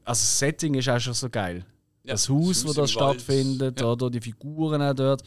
also 0.03 0.19
das 0.21 0.39
Setting 0.39 0.73
ist 0.73 0.89
auch 0.89 0.99
schon 0.99 1.13
so 1.13 1.29
geil. 1.29 1.63
Ja, 2.03 2.13
das 2.13 2.27
Haus, 2.27 2.63
wo 2.65 2.69
Haus 2.69 2.75
da 2.75 2.81
im 2.81 2.87
Wald. 2.87 2.89
stattfindet, 2.89 3.79
Ja. 3.81 3.85
oder 3.91 4.09
die 4.09 4.19
Figuren 4.19 4.81
auch 4.81 4.95
dort. 4.95 5.21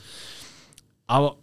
Aber 1.07 1.37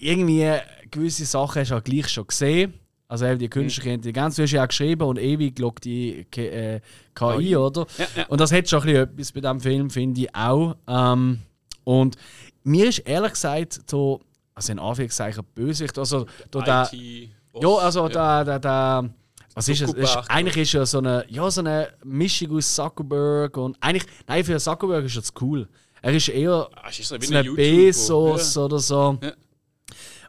irgendwie 0.00 0.50
gewisse 0.90 1.24
Sachen 1.24 1.60
hast 1.60 1.70
du 1.70 1.76
auch 1.76 1.84
gleich 1.84 2.08
schon 2.08 2.26
gesehen. 2.26 2.74
Also 3.10 3.24
eben 3.24 3.38
die 3.38 3.48
künstliche 3.48 3.90
Intelligenz, 3.90 4.36
du 4.36 4.42
hast 4.42 4.50
ja 4.52 4.62
auch 4.64 4.68
geschrieben 4.68 5.02
und 5.04 5.18
ewig 5.18 5.58
loggt 5.58 5.84
die 5.86 6.26
äh, 6.36 6.80
KI, 7.14 7.56
oder? 7.56 7.86
Ja, 7.96 8.06
ja. 8.14 8.26
Und 8.26 8.38
das 8.38 8.52
hat 8.52 8.68
schon 8.68 8.80
ein 8.82 8.86
bisschen 8.86 9.02
etwas 9.02 9.32
bei 9.32 9.40
diesem 9.40 9.60
Film, 9.60 9.90
finde 9.90 10.20
ich 10.20 10.34
auch. 10.34 10.76
Ähm, 10.86 11.38
und 11.84 12.16
mir 12.64 12.88
ist 12.90 12.98
ehrlich 12.98 13.32
gesagt 13.32 13.80
so, 13.88 14.20
also 14.54 14.72
in 14.72 14.78
Anführungszeichen 14.78 15.42
Bösewicht, 15.54 15.98
also 15.98 16.26
da, 16.50 16.90
ja, 16.92 17.74
also 17.78 18.08
der, 18.08 18.44
der, 18.44 18.58
der 18.58 19.10
was 19.54 19.68
ist 19.68 19.80
es? 19.80 19.94
Ist, 19.94 20.16
eigentlich 20.28 20.56
ist 20.58 20.72
ja 20.72 20.84
so 20.84 20.98
eine, 20.98 21.24
ja, 21.30 21.50
so 21.50 21.60
eine 21.62 21.88
Mischung 22.04 22.56
aus 22.58 22.74
Zuckerberg 22.74 23.56
und 23.56 23.76
eigentlich, 23.80 24.04
nein, 24.26 24.44
für 24.44 24.58
Zuckerberg 24.58 25.04
ist 25.06 25.16
das 25.16 25.32
cool. 25.40 25.66
Er 26.02 26.12
ist 26.12 26.28
eher 26.28 26.68
Ah, 26.76 26.88
ist 26.90 27.02
so 27.04 27.16
so 27.18 27.34
ein. 27.34 27.54
Bezos 27.56 28.54
Ja. 28.54 28.62
oder 28.62 28.78
so. 28.78 29.18
Ja. 29.22 29.32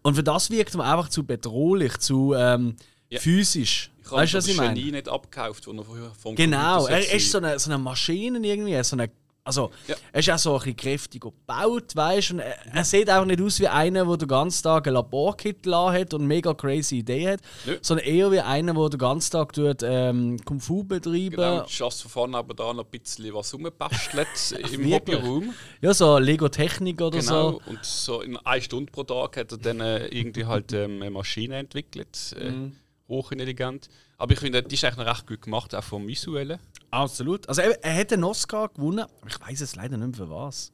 Und 0.01 0.15
für 0.15 0.23
das 0.23 0.49
wirkt 0.49 0.75
man 0.75 0.87
einfach 0.87 1.09
zu 1.09 1.25
bedrohlich, 1.25 1.97
zu 1.97 2.33
ähm, 2.35 2.75
Ja. 3.09 3.19
physisch. 3.19 3.91
Ich 4.03 4.11
Weißt 4.11 4.33
du, 4.33 4.37
was 4.37 4.47
ich 4.47 4.57
meine? 4.57 4.73
Nicht 4.73 5.07
abgekauft, 5.07 5.67
wo 5.67 5.71
er 5.71 5.83
vorher 5.83 6.11
vom 6.19 6.35
Genau, 6.35 6.87
er 6.87 7.11
ist 7.13 7.31
so 7.31 7.37
eine, 7.37 7.59
so 7.59 7.69
eine 7.69 7.77
Maschine 7.77 8.39
irgendwie, 8.39 8.81
so 8.83 8.95
eine, 8.95 9.09
also 9.49 9.71
Ja. 9.87 9.95
er 10.13 10.19
ist 10.19 10.29
auch 10.29 10.37
so 10.37 10.53
ein 10.53 10.59
bisschen 10.59 10.75
kräftig 10.77 11.21
gebaut, 11.21 11.95
weißt 11.95 12.29
du, 12.29 12.33
und 12.35 12.39
er, 12.39 12.55
er 12.73 12.83
sieht 12.83 13.09
auch 13.09 13.25
nicht 13.25 13.41
aus 13.41 13.59
wie 13.59 13.67
einer, 13.67 14.05
der 14.05 14.17
den 14.17 14.27
ganzen 14.27 14.63
Tag 14.63 14.87
ein 14.87 14.93
Laborkittel 14.93 15.75
hat 15.75 16.13
und 16.13 16.25
mega 16.27 16.53
crazy 16.53 16.99
Ideen 16.99 17.31
hat, 17.33 17.39
Nö. 17.65 17.77
sondern 17.81 18.05
eher 18.07 18.31
wie 18.31 18.39
einer, 18.39 18.73
der 18.73 18.89
den 18.89 18.97
ganzen 18.99 19.31
Tag 19.31 19.53
tut, 19.53 19.81
ähm, 19.83 20.37
Kung 20.45 20.59
Fu 20.59 20.83
betreiben. 20.83 21.35
Genau, 21.35 21.65
schaust 21.67 22.01
von 22.03 22.11
vorne 22.11 22.37
aber 22.37 22.53
da 22.53 22.73
noch 22.73 22.85
ein 22.85 22.89
bisschen 22.91 23.33
was 23.33 23.53
rumbastelt 23.53 24.27
im? 24.71 24.91
Hobbyraum. 24.91 25.53
Ja, 25.81 25.93
so 25.93 26.17
Lego-Technik 26.17 27.01
oder 27.01 27.19
Genau, 27.19 27.51
so. 27.51 27.61
und 27.65 27.83
so 27.83 28.21
in 28.21 28.37
einer 28.37 28.61
Stunde 28.61 28.91
pro 28.91 29.03
Tag 29.03 29.37
hat 29.37 29.51
er 29.51 29.57
dann 29.57 29.79
äh, 29.81 30.07
irgendwie 30.07 30.45
halt 30.45 30.71
ähm, 30.73 31.01
eine 31.01 31.11
Maschine 31.11 31.57
entwickelt, 31.57 32.35
äh, 32.39 32.49
Mhm. 32.51 32.75
hochintelligent. 33.07 33.89
Aber 34.19 34.33
ich 34.33 34.39
finde, 34.39 34.61
die 34.61 34.75
ist 34.75 34.83
eigentlich 34.83 34.97
noch 34.97 35.05
recht 35.13 35.25
gut 35.27 35.41
gemacht, 35.41 35.73
auch 35.73 35.83
vom 35.83 36.05
Visuellen. 36.07 36.59
Absolut. 36.91 37.47
Also 37.47 37.61
er, 37.61 37.83
er 37.83 37.95
hat 37.95 38.11
einen 38.13 38.25
Oscar 38.25 38.67
gewonnen, 38.69 38.99
aber 39.21 39.27
ich 39.27 39.39
weiß 39.39 39.61
es 39.61 39.75
leider 39.75 39.97
nicht 39.97 40.17
mehr 40.19 40.27
für 40.27 40.29
was. 40.29 40.71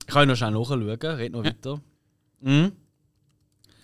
Ich 0.00 0.08
kann 0.12 0.26
noch 0.28 0.34
schnell 0.36 0.50
nachschauen, 0.50 0.82
red 0.82 1.32
noch 1.32 1.44
weiter. 1.44 1.80
Mhm. 2.40 2.72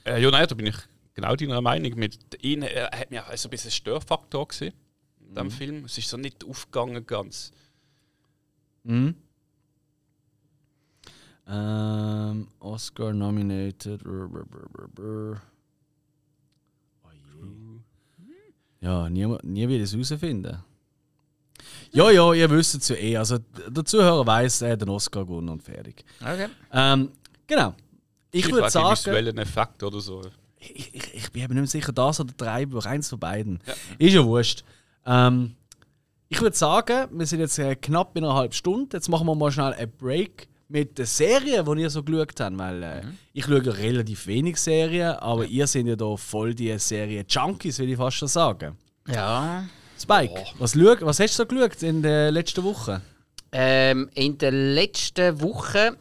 Äh, 0.05 0.21
ja, 0.21 0.31
nein, 0.31 0.47
da 0.49 0.55
bin 0.57 0.67
ich 0.67 0.77
genau 1.15 1.37
deiner 1.37 1.61
Meinung. 1.61 1.95
Mit 1.95 2.43
ihm 2.43 2.63
er 2.63 2.91
hat 2.91 3.11
mir 3.13 3.25
auch 3.27 3.37
so 3.37 3.49
ein 3.49 3.51
bisschen 3.51 3.69
ein 3.69 3.73
Störfaktor 3.73 4.49
gesehen 4.49 4.75
in 5.21 5.29
Mhm. 5.29 5.35
diesem 5.35 5.51
Film. 5.53 5.85
Es 5.85 5.97
ist 5.97 6.09
so 6.09 6.17
nicht 6.17 6.45
aufgegangen 6.45 7.07
ganz. 7.07 7.53
Mhm. 8.83 9.15
Ähm, 11.47 12.49
Oscar 12.59 13.13
nominated. 13.13 14.03
Brr, 14.03 14.29
brr, 14.29 14.45
brr, 14.47 14.69
brr, 14.69 14.89
brr. 14.89 15.43
Oh 17.05 17.11
je. 17.13 17.81
Ja, 18.81 19.09
nie, 19.09 19.27
nie 19.43 19.69
wird 19.69 19.83
es 19.83 19.93
herausfinden. 19.93 20.63
Ja, 21.91 22.11
ja, 22.11 22.33
ihr 22.33 22.51
wisst 22.51 22.75
es 22.75 22.89
ja 22.89 22.97
eh. 22.97 23.17
Also, 23.17 23.39
der 23.69 23.85
Zuhörer 23.85 24.27
weiß, 24.27 24.63
er 24.63 24.73
hat 24.73 24.83
den 24.83 24.91
Oscar 24.91 25.25
gewonnen 25.25 25.49
und 25.49 25.63
fertig. 25.63 26.05
Okay. 26.21 26.49
Ähm, 26.73 27.11
genau. 27.47 27.75
Ich 28.31 28.51
würde 28.51 28.71
sagen, 28.71 28.93
visuellen 28.93 29.39
Effekt 29.39 29.83
oder 29.83 30.01
so. 30.01 30.23
ich, 30.59 30.95
ich, 30.95 31.15
ich 31.15 31.33
bin 31.33 31.43
eben 31.43 31.55
nicht 31.55 31.63
mehr 31.63 31.67
sicher, 31.67 31.93
das 31.93 32.21
oder 32.21 32.33
drei, 32.37 32.65
aber 32.65 32.85
eins 32.87 33.09
von 33.09 33.19
beiden. 33.19 33.61
Ist 33.99 34.13
ja 34.13 34.25
wurscht. 34.25 34.65
Ähm, 35.07 35.55
ich 36.29 36.41
würde 36.41 36.57
sagen, 36.57 37.09
wir 37.19 37.27
sind 37.27 37.41
jetzt 37.41 37.59
äh, 37.59 37.75
knapp 37.75 38.17
in 38.17 38.25
einer 38.25 38.35
halben 38.35 38.53
Stunde. 38.53 38.97
Jetzt 38.97 39.09
machen 39.09 39.27
wir 39.27 39.35
mal 39.35 39.51
schnell 39.51 39.73
einen 39.73 39.91
Break 39.91 40.47
mit 40.69 40.99
der 40.99 41.07
Serie, 41.07 41.65
die 41.65 41.81
ihr 41.81 41.91
so 41.91 42.03
geschaut 42.03 42.41
habt. 42.41 42.59
Weil 42.59 42.83
äh, 42.83 43.03
ich 43.33 43.45
schaue 43.45 43.63
ja 43.63 43.73
relativ 43.73 44.27
wenig 44.27 44.59
Serien, 44.59 45.13
aber 45.17 45.47
ihr 45.47 45.67
seid 45.67 45.87
ja 45.87 45.97
da 45.97 46.17
voll 46.17 46.55
die 46.55 46.79
Serie-Junkies, 46.79 47.79
will 47.79 47.91
ich 47.91 47.97
fast 47.97 48.19
schon 48.19 48.29
sagen. 48.29 48.77
Ja. 49.09 49.65
Spike, 49.99 50.45
was, 50.59 50.75
schau, 50.75 50.95
was 51.01 51.19
hast 51.19 51.39
du 51.39 51.43
so 51.43 51.47
geschaut 51.47 51.83
in 51.83 52.03
den 52.03 52.33
letzten 52.33 52.63
Wochen? 52.63 53.03
Ähm, 53.51 54.11
in 54.15 54.39
der 54.39 54.53
letzten 54.53 55.41
Woche, 55.41 55.97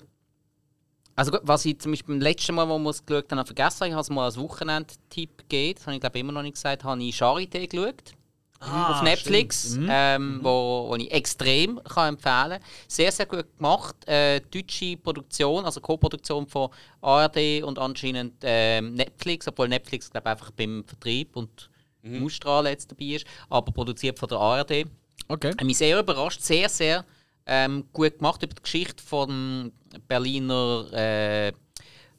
also 1.15 1.31
gut, 1.31 1.41
was 1.43 1.65
ich 1.65 1.79
zum 1.79 1.93
Beispiel 1.93 2.15
beim 2.15 2.21
letzten 2.21 2.53
Mal, 2.53 2.69
wo 2.69 2.77
wir 2.77 2.89
es 2.91 3.03
geschaut 3.03 3.31
haben, 3.31 3.45
vergessen 3.45 3.79
habe, 3.79 3.87
ich 3.87 3.93
habe 3.93 4.01
es 4.01 4.09
mal 4.09 4.25
als 4.25 4.37
Wochenendtipp 4.37 5.37
gegeben, 5.37 5.75
das 5.77 5.87
habe 5.87 5.95
ich 5.95 6.01
glaube 6.01 6.19
immer 6.19 6.33
noch 6.33 6.43
nicht 6.43 6.55
gesagt, 6.55 6.83
habe 6.83 7.01
ich 7.01 7.15
Charité 7.15 7.67
geschaut. 7.67 8.16
Auf 8.59 9.01
Netflix, 9.03 9.77
ähm, 9.87 10.39
wo, 10.41 10.87
wo 10.89 10.95
ich 10.95 11.11
extrem 11.11 11.79
kann 11.83 12.09
empfehlen 12.09 12.49
kann. 12.49 12.59
Sehr, 12.87 13.11
sehr 13.11 13.25
gut 13.25 13.45
gemacht. 13.57 13.95
Äh, 14.07 14.41
deutsche 14.41 14.97
Produktion, 14.97 15.65
also 15.65 15.79
Co-Produktion 15.79 16.47
von 16.47 16.69
ARD 17.01 17.63
und 17.63 17.77
anscheinend 17.77 18.35
ähm, 18.41 18.93
Netflix, 18.93 19.47
obwohl 19.47 19.67
Netflix 19.67 20.09
glaube 20.09 20.29
einfach 20.29 20.51
beim 20.51 20.83
Vertrieb 20.85 21.35
und 21.35 21.69
mhm. 22.01 22.25
Ausstrahlen 22.25 22.71
jetzt 22.71 22.91
dabei 22.91 23.05
ist, 23.05 23.25
aber 23.49 23.71
produziert 23.71 24.17
von 24.17 24.29
der 24.29 24.39
ARD. 24.39 24.85
Okay. 25.27 25.53
Ich 25.59 25.65
mich 25.65 25.77
sehr 25.77 25.99
überrascht, 25.99 26.41
sehr, 26.41 26.69
sehr 26.69 27.05
ähm, 27.45 27.85
gut 27.93 28.17
gemacht 28.17 28.43
über 28.43 28.53
die 28.53 28.61
Geschichte 28.61 29.03
von 29.03 29.71
Berliner, 30.07 30.85
äh, 30.93 31.51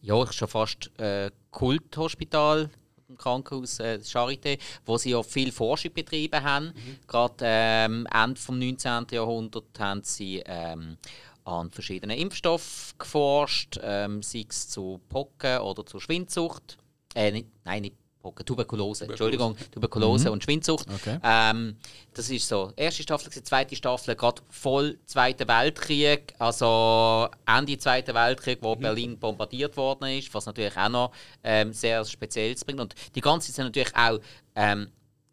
ja, 0.01 0.33
schon 0.33 0.49
fast 0.49 0.91
äh, 0.99 1.31
Kulthospital 1.51 2.71
im 3.09 3.17
Krankenhaus 3.17 3.81
äh, 3.81 3.99
Charité, 4.03 4.59
wo 4.85 4.99
sie 4.99 5.11
ja 5.11 5.23
viel 5.23 5.51
Forschung 5.51 5.93
betrieben 5.93 6.43
haben. 6.43 6.67
Mhm. 6.67 6.99
Gerade 7.07 7.37
ähm, 7.41 8.07
Ende 8.13 8.35
des 8.35 8.49
19. 8.49 9.07
Jahrhunderts 9.13 9.81
haben 9.81 10.03
sie 10.03 10.43
ähm, 10.45 10.99
an 11.45 11.71
verschiedenen 11.71 12.19
Impfstoffen 12.19 12.99
geforscht, 12.99 13.79
ähm, 13.83 14.23
sei 14.23 14.45
es 14.49 14.69
zu 14.69 15.01
Pocken 15.09 15.61
oder 15.61 15.87
zu 15.87 16.01
Schwindsucht. 16.01 16.77
Äh, 17.15 17.33
nicht, 17.33 17.49
nein, 17.65 17.83
nicht 17.83 17.97
Pocken, 18.21 18.45
Tuberkulose, 18.45 19.05
Entschuldigung, 19.05 19.57
Tuberkulose 19.71 20.27
mhm. 20.27 20.33
und 20.33 20.45
Schwindsucht. 20.45 20.87
Okay. 20.93 21.19
Ähm, 21.23 21.77
das 22.15 22.29
ist 22.29 22.49
so. 22.49 22.73
Erste 22.75 23.03
Staffel, 23.03 23.31
zweite 23.31 23.77
Staffel, 23.77 24.17
gerade 24.17 24.43
voll 24.51 24.99
Zweiter 25.07 25.47
Weltkrieg, 25.47 26.35
also 26.39 27.29
Ende 27.47 27.79
Zweiten 27.79 28.15
Weltkrieg, 28.15 28.59
wo 28.61 28.75
mhm. 28.75 28.81
Berlin 28.81 29.19
bombardiert 29.19 29.77
worden 29.77 30.19
ist, 30.19 30.33
was 30.35 30.47
natürlich 30.47 30.77
auch 30.77 30.89
noch 30.89 31.13
ähm, 31.45 31.73
sehr 31.73 32.05
Spezielles 32.05 32.65
bringt. 32.65 32.81
Und 32.81 32.95
die 33.15 33.21
ganze 33.21 33.49
Zeit 33.49 33.57
sind 33.57 33.65
natürlich 33.67 33.95
auch 33.95 34.19
ähm, 34.57 34.89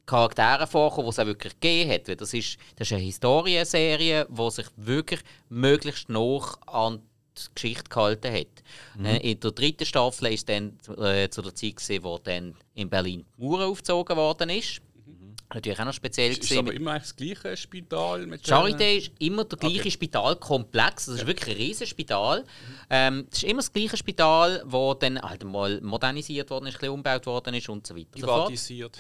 Charaktere 0.06 0.68
vorkommen, 0.68 1.08
die 1.08 1.10
es 1.10 1.20
auch 1.20 1.26
wirklich 1.26 1.54
gegeben 1.60 1.92
hat. 1.92 2.22
das 2.22 2.34
ist, 2.34 2.58
das 2.76 2.88
ist 2.88 2.94
eine 2.94 3.02
Historienserie, 3.02 4.28
die 4.30 4.52
sich 4.52 4.68
wirklich 4.76 5.22
möglichst 5.50 6.10
noch 6.10 6.60
an 6.68 7.00
die 7.00 7.15
Geschichte 7.54 7.90
gehalten 7.90 8.34
hat. 8.34 8.48
Mhm. 8.98 9.06
Äh, 9.06 9.18
in 9.32 9.40
der 9.40 9.52
dritten 9.52 9.86
Staffel 9.86 10.26
war 10.26 10.32
es 10.32 10.46
dann 10.46 10.78
äh, 10.98 11.30
zu 11.30 11.42
der 11.42 11.56
Zeit, 11.56 11.76
gewesen, 11.78 12.04
wo 12.04 12.18
dann 12.18 12.56
in 12.74 12.90
Berlin 12.90 13.26
die 13.38 13.44
Mauer 13.44 13.66
aufgezogen 13.66 14.16
worden 14.16 14.50
ist. 14.50 14.82
Mhm. 15.06 15.36
Natürlich 15.54 15.80
auch 15.80 15.86
noch 15.86 15.94
speziell 15.94 16.32
ist, 16.32 16.44
ist 16.44 16.58
aber 16.58 16.74
immer 16.74 17.00
das 17.00 17.16
gleiche 17.16 17.56
Spital 17.56 18.26
mit 18.26 18.44
Charité 18.44 18.98
ist 18.98 19.12
immer 19.20 19.46
der 19.46 19.58
gleiche 19.58 19.80
okay. 19.80 19.92
Spitalkomplex. 19.92 21.06
Das 21.06 21.16
ist 21.16 21.22
ja. 21.22 21.28
wirklich 21.28 21.56
ein 21.56 21.62
riesiges 21.62 21.90
Spital. 21.90 22.42
Mhm. 22.42 22.46
Ähm, 22.90 23.28
ist 23.32 23.44
immer 23.44 23.60
das 23.60 23.72
gleiche 23.72 23.98
Spital, 23.98 24.64
das 24.70 25.00
dann 25.00 25.22
halt 25.22 25.44
mal 25.44 25.80
modernisiert 25.82 26.50
worden 26.50 26.68
ist, 26.68 26.76
ein 26.76 26.80
bisschen 26.80 26.94
umgebaut 26.94 27.26
worden 27.26 27.54
ist 27.54 27.70
und 27.70 27.86
so 27.86 27.96
weiter. 27.96 28.08
Privatisiert. 28.12 28.98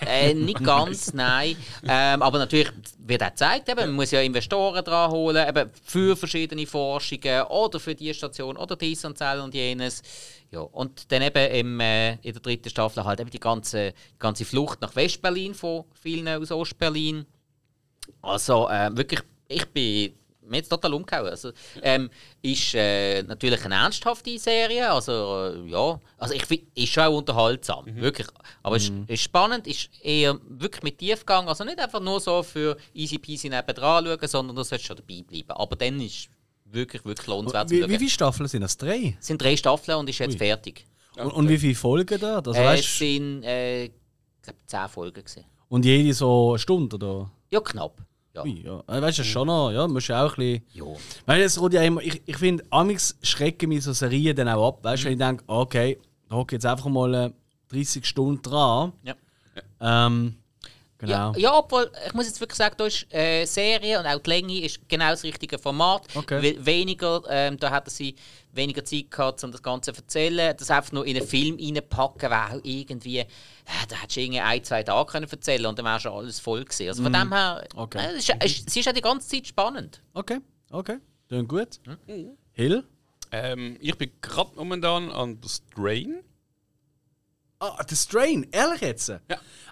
Äh, 0.00 0.34
nicht 0.34 0.62
ganz, 0.62 1.12
nein. 1.14 1.56
Ähm, 1.86 2.22
aber 2.22 2.38
natürlich 2.38 2.70
wird 2.98 3.22
auch 3.22 3.30
gezeigt, 3.30 3.68
eben, 3.68 3.80
man 3.80 3.92
muss 3.92 4.10
ja 4.10 4.20
Investoren 4.20 4.84
dran 4.84 5.10
holen, 5.10 5.48
eben 5.48 5.70
für 5.82 6.16
verschiedene 6.16 6.66
Forschungen 6.66 7.42
oder 7.44 7.80
für 7.80 7.94
die 7.94 8.12
Station 8.12 8.56
oder 8.56 8.76
dies 8.76 9.04
und 9.04 9.20
das 9.20 9.40
und 9.40 9.54
jenes. 9.54 10.02
Ja, 10.50 10.60
und 10.60 11.10
dann 11.10 11.22
eben 11.22 11.50
im, 11.52 11.80
äh, 11.80 12.12
in 12.14 12.32
der 12.32 12.40
dritten 12.40 12.70
Staffel 12.70 13.04
halt 13.04 13.20
eben 13.20 13.30
die 13.30 13.40
ganze, 13.40 13.92
die 13.92 14.18
ganze 14.18 14.44
Flucht 14.44 14.80
nach 14.80 14.94
Westberlin 14.94 15.54
von 15.54 15.84
vielen 16.00 16.28
aus 16.28 16.52
Ostberlin. 16.52 17.26
Also 18.22 18.68
äh, 18.68 18.96
wirklich, 18.96 19.20
ich 19.48 19.66
bin 19.66 20.14
mir 20.46 20.58
jetzt 20.58 20.68
total 20.68 20.94
umgehauen. 20.94 21.28
Also, 21.28 21.52
ähm, 21.82 22.10
ist 22.42 22.74
äh, 22.74 23.22
natürlich 23.22 23.64
eine 23.64 23.76
ernsthafte 23.76 24.38
Serie, 24.38 24.90
also 24.90 25.12
äh, 25.12 25.70
ja, 25.70 26.00
also 26.18 26.34
ich 26.34 26.44
finde, 26.44 26.66
ist 26.74 26.92
schon 26.92 27.04
auch 27.04 27.18
unterhaltsam, 27.18 27.84
mhm. 27.86 28.00
wirklich. 28.00 28.26
Aber 28.62 28.76
es 28.76 28.90
mhm. 28.90 29.02
ist, 29.02 29.10
ist, 29.10 29.22
spannend, 29.22 29.66
ist 29.66 29.90
eher 30.02 30.38
wirklich 30.48 30.82
mit 30.82 30.98
Tiefgang, 30.98 31.48
also 31.48 31.64
nicht 31.64 31.78
einfach 31.78 32.00
nur 32.00 32.20
so 32.20 32.42
für 32.42 32.76
easy 32.92 33.18
peasy 33.18 33.48
nebendran 33.48 34.04
schauen, 34.04 34.28
sondern 34.28 34.56
du 34.56 34.62
solltest 34.62 34.86
schon 34.86 34.96
dabei 34.96 35.22
bleiben. 35.22 35.52
Aber 35.52 35.76
dann 35.76 36.00
ist 36.00 36.28
wirklich, 36.64 37.04
wirklich 37.04 37.26
lohnenswert 37.26 37.70
wie, 37.70 37.88
wie 37.88 37.98
viele 37.98 38.10
Staffeln 38.10 38.48
sind 38.48 38.62
das? 38.62 38.76
Drei? 38.76 39.16
Es 39.18 39.26
sind 39.26 39.40
drei 39.40 39.56
Staffeln 39.56 39.98
und 39.98 40.10
ist 40.10 40.18
jetzt 40.18 40.32
Ui. 40.32 40.38
fertig. 40.38 40.84
Und, 41.16 41.32
und, 41.32 41.48
wie 41.48 41.58
viele 41.58 41.74
Folgen 41.74 42.18
da? 42.18 42.38
Also, 42.38 42.52
äh, 42.52 42.78
es 42.78 42.98
sind, 42.98 43.44
äh, 43.44 43.84
ich 43.84 43.92
glaube, 44.42 44.58
zehn 44.66 44.88
Folgen. 44.88 45.24
Gewesen. 45.24 45.44
Und 45.68 45.84
jede 45.84 46.12
so 46.12 46.50
eine 46.50 46.58
Stunde, 46.58 46.96
oder? 46.96 47.30
Ja, 47.50 47.60
knapp. 47.60 48.02
Ja. 48.34 48.42
Ui, 48.42 48.62
ja. 48.64 48.82
Äh, 48.88 49.00
weißt 49.00 49.18
du, 49.18 49.24
schon 49.24 49.46
noch, 49.46 49.70
ja, 49.70 49.86
musst 49.86 50.08
du 50.08 50.14
auch 50.14 50.36
ein 50.36 50.60
bisschen. 50.60 50.62
Ja. 50.72 50.84
Weil 51.26 51.42
es 51.42 51.60
ja 51.70 51.82
immer, 51.82 52.02
ich, 52.02 52.20
ich 52.26 52.36
finde, 52.36 52.64
amigs 52.70 53.16
schrecken 53.22 53.68
mich 53.68 53.84
so 53.84 53.92
Serien 53.92 54.34
dann 54.34 54.48
auch 54.48 54.68
ab. 54.68 54.78
Weißt 54.82 55.04
du, 55.04 55.06
mhm. 55.06 55.10
wenn 55.10 55.12
ich 55.12 55.26
denke, 55.26 55.44
okay, 55.46 55.98
da 56.28 56.36
hocke 56.36 56.56
jetzt 56.56 56.66
einfach 56.66 56.88
mal 56.88 57.32
30 57.68 58.02
äh, 58.02 58.06
Stunden 58.06 58.42
dran. 58.42 58.92
Ja. 59.04 59.14
Ähm, 59.80 60.36
Genau. 61.04 61.32
Ja, 61.32 61.38
ja, 61.38 61.58
obwohl, 61.58 61.90
ich 62.06 62.14
muss 62.14 62.26
jetzt 62.26 62.40
wirklich 62.40 62.56
sagen, 62.56 62.74
da 62.78 62.86
ist 62.86 63.12
äh, 63.12 63.44
Serie 63.44 63.98
und 64.00 64.06
auch 64.06 64.18
die 64.18 64.30
Länge 64.30 64.60
ist 64.60 64.88
genau 64.88 65.10
das 65.10 65.22
richtige 65.22 65.58
Format. 65.58 66.06
Okay. 66.14 66.56
Weniger, 66.58 67.22
ähm, 67.28 67.58
da 67.58 67.74
hätten 67.74 67.90
sie 67.90 68.14
weniger 68.52 68.84
Zeit 68.84 69.10
gehabt, 69.10 69.42
um 69.44 69.52
das 69.52 69.62
Ganze 69.62 69.92
zu 69.92 70.00
erzählen. 70.00 70.54
Das 70.56 70.70
einfach 70.70 70.92
nur 70.92 71.06
in 71.06 71.16
einen 71.16 71.26
Film 71.26 71.56
reinpacken, 71.60 72.30
wäre 72.30 72.60
irgendwie, 72.62 73.18
äh, 73.18 73.26
da 73.88 73.96
hättest 73.96 74.16
du 74.16 74.20
irgendwie 74.20 74.40
ein, 74.40 74.64
zwei 74.64 74.82
Tage 74.82 75.10
können 75.10 75.28
erzählen 75.30 75.66
und 75.66 75.78
dann 75.78 75.86
wäre 75.86 76.00
schon 76.00 76.12
alles 76.12 76.40
voll 76.40 76.64
gewesen. 76.64 76.88
Also 76.88 77.02
von 77.02 77.12
mm. 77.12 77.14
dem 77.14 77.32
her, 77.32 77.68
okay. 77.76 77.98
äh, 77.98 78.16
es, 78.16 78.28
ist, 78.28 78.36
es, 78.40 78.76
ist 78.76 78.84
ja 78.84 78.92
die 78.92 79.00
ganze 79.00 79.28
Zeit 79.28 79.46
spannend. 79.46 80.02
Okay, 80.14 80.38
okay. 80.70 80.98
Dann 81.28 81.48
gut. 81.48 81.80
Mhm. 81.86 82.36
Hill? 82.52 82.84
Ähm, 83.32 83.76
ich 83.80 83.96
bin 83.96 84.10
gerade 84.20 84.54
momentan 84.54 85.10
an 85.10 85.40
der 85.40 85.48
Strain. 85.48 86.22
Ah, 87.58 87.84
The 87.88 87.96
Strain, 87.96 88.46
ehrlich 88.50 88.80
jetzt? 88.80 89.08
Ja. 89.08 89.20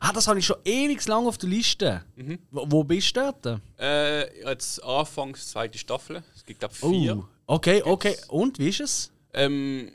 Ah, 0.01 0.13
das 0.13 0.27
habe 0.27 0.39
ich 0.39 0.47
schon 0.47 0.57
ewig 0.65 1.07
lang 1.07 1.27
auf 1.27 1.39
der 1.39 1.49
Liste. 1.49 2.05
Mhm. 2.17 2.39
Wo, 2.51 2.65
wo, 2.69 2.85
bist 2.85 3.17
du 3.17 3.21
dort? 3.21 3.61
Äh, 3.79 4.49
jetzt 4.49 4.83
Anfangs 4.83 5.51
zweite 5.51 5.79
Staffel. 5.79 6.23
Es 6.35 6.45
gibt 6.45 6.61
glaube 6.61 6.75
vier. 6.75 7.19
Oh, 7.19 7.55
okay, 7.55 7.83
okay. 7.83 8.17
Und 8.29 8.59
wie 8.59 8.69
ist 8.69 8.81
es? 8.81 9.13
Ähm, 9.35 9.93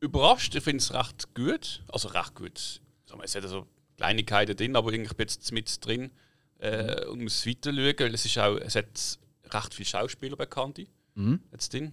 überrascht. 0.00 0.54
Ich 0.54 0.62
finde 0.62 0.78
es 0.82 0.92
recht 0.92 1.34
gut. 1.34 1.82
Also 1.88 2.08
recht 2.08 2.34
gut. 2.34 2.80
Es 3.22 3.34
hat 3.34 3.48
so 3.48 3.66
Kleinigkeiten 3.96 4.56
drin, 4.56 4.76
aber 4.76 4.92
ich 4.92 5.08
bin 5.08 5.26
jetzt 5.26 5.52
mit 5.52 5.84
drin 5.84 6.10
äh, 6.58 7.06
und 7.06 7.22
muss 7.22 7.46
weiter 7.46 7.72
schauen, 7.72 7.94
weil 7.98 8.14
es 8.14 8.24
ist 8.24 8.38
auch, 8.38 8.56
es 8.56 8.74
hat 8.74 9.18
recht 9.50 9.74
viele 9.74 9.86
Schauspieler 9.86 10.36
bekannt. 10.36 10.80
Mhm. 11.14 11.40
Jetzt 11.52 11.72
drin. 11.72 11.92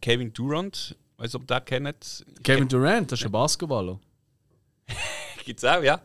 Kevin 0.00 0.32
Durant, 0.32 0.96
weiß 1.16 1.34
ob 1.34 1.50
ihr 1.50 1.60
den 1.60 1.64
kennt. 1.64 2.24
Kevin 2.42 2.68
Durant, 2.68 3.12
das 3.12 3.20
ist 3.20 3.26
ein 3.26 3.32
Basketballer. 3.32 3.98
Gibt's 5.44 5.64
auch, 5.64 5.82
ja. 5.82 6.00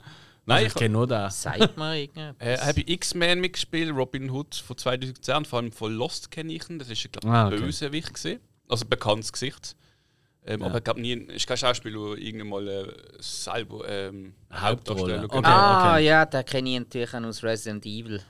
Nein, 0.45 0.65
ich, 0.67 0.73
kenne 0.73 0.89
nur 0.93 1.07
den. 1.07 1.29
Sagt 1.29 1.77
mal 1.77 1.97
irgendwas. 1.97 2.35
Äh, 2.39 2.57
habe 2.57 2.81
ich 2.81 2.89
X-Men 2.89 3.39
mitgespielt, 3.39 3.95
Robin 3.95 4.29
Hood 4.29 4.55
von 4.55 4.77
2010, 4.77 5.45
vor 5.45 5.59
allem 5.59 5.71
von 5.71 5.93
Lost 5.93 6.31
kenne 6.31 6.51
ich 6.53 6.69
ihn. 6.69 6.79
Das 6.79 6.89
ist, 6.89 7.11
glaube 7.11 7.27
ich, 7.27 7.33
ah, 7.33 7.47
okay. 7.47 7.57
Bösewicht 7.57 8.13
gewesen. 8.13 8.39
Also 8.67 8.85
ein 8.85 8.89
bekanntes 8.89 9.31
Gesicht. 9.31 9.75
Ähm, 10.45 10.59
ja. 10.59 10.65
Aber 10.65 10.77
ich 10.79 10.83
glaube 10.83 10.99
nie, 10.99 11.13
ist 11.13 11.47
kein 11.47 11.57
Schauspieler, 11.57 12.15
der 12.15 12.17
irgendwann 12.23 12.49
mal 12.49 12.67
äh, 12.67 12.93
selber 13.19 13.87
ähm, 13.87 14.33
Hauptdarsteller 14.51 15.23
okay, 15.25 15.39
Ah, 15.43 15.93
okay. 15.93 16.05
ja, 16.05 16.25
den 16.25 16.45
kenne 16.45 16.69
ich 16.69 16.79
natürlich 16.79 17.13
auch 17.13 17.23
aus 17.23 17.43
Resident 17.43 17.85
Evil. 17.85 18.21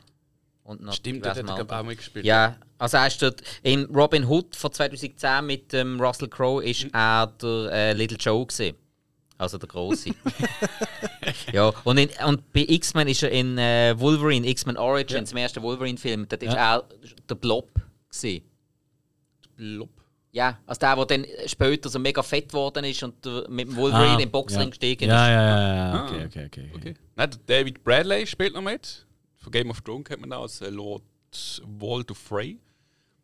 Und 0.64 0.82
noch 0.82 0.94
Stimmt, 0.94 1.26
der 1.26 1.36
hat 1.36 1.72
auch 1.72 1.84
mitgespielt. 1.84 2.26
Ja, 2.26 2.56
also 2.78 2.98
er 2.98 3.08
ist 3.08 3.22
dort, 3.22 3.42
in 3.64 3.86
Robin 3.86 4.26
Hood 4.26 4.56
von 4.56 4.72
2010 4.72 5.46
mit 5.46 5.74
ähm, 5.74 6.00
Russell 6.00 6.30
Crowe 6.30 6.64
ist 6.64 6.86
mhm. 6.86 6.92
er 6.94 7.28
der 7.28 7.72
äh, 7.72 7.94
Little 7.94 8.18
Joe 8.18 8.46
gewesen. 8.46 8.78
Also 9.38 9.58
der 9.58 9.68
Große. 9.68 10.12
ja, 11.54 11.74
und, 11.84 11.98
in, 11.98 12.10
und 12.26 12.54
bei 12.54 12.66
X-Men 12.68 13.08
ist 13.08 13.24
er 13.24 13.32
in 13.32 13.58
äh, 13.58 13.94
Wolverine, 13.98 14.48
X-Men 14.48 14.78
Origins, 14.78 15.32
ja. 15.32 15.38
im 15.38 15.42
ersten 15.42 15.62
Wolverine-Film, 15.62 16.28
das 16.28 16.42
war 16.42 16.56
ja. 16.56 16.78
auch 16.78 16.84
der 17.30 17.36
Blob. 17.36 17.70
Gewesen. 18.10 18.44
Blob? 19.56 19.90
Ja, 20.32 20.58
also 20.66 20.80
der, 20.80 20.96
der 20.96 21.06
dann 21.06 21.26
später 21.46 21.90
so 21.90 22.00
mega 22.00 22.24
fett 22.24 22.50
geworden 22.50 22.84
ist 22.86 23.04
und 23.04 23.24
mit 23.50 23.68
dem 23.68 23.76
Wolverine 23.76 24.18
ah, 24.18 24.20
im 24.20 24.32
Boxring 24.32 24.62
ja. 24.62 24.70
gestiegen 24.70 25.04
ist. 25.04 25.10
Ja, 25.10 25.30
ja, 25.30 25.42
ja, 25.42 25.76
ja. 25.76 26.06
Okay, 26.06 26.26
okay, 26.26 26.46
okay. 26.48 26.72
okay. 26.76 26.94
Nein, 27.16 27.30
David 27.46 27.84
Bradley 27.84 28.26
spielt 28.26 28.56
noch 28.56 28.64
mit. 28.64 29.06
Von 29.38 29.52
Game 29.52 29.70
of 29.70 29.82
Thrones 29.82 30.06
kennt 30.06 30.22
man 30.22 30.34
auch 30.34 30.44
als 30.44 30.60
äh, 30.62 30.70
Lord 30.70 31.04
Walter 31.80 32.16
Frey. 32.16 32.58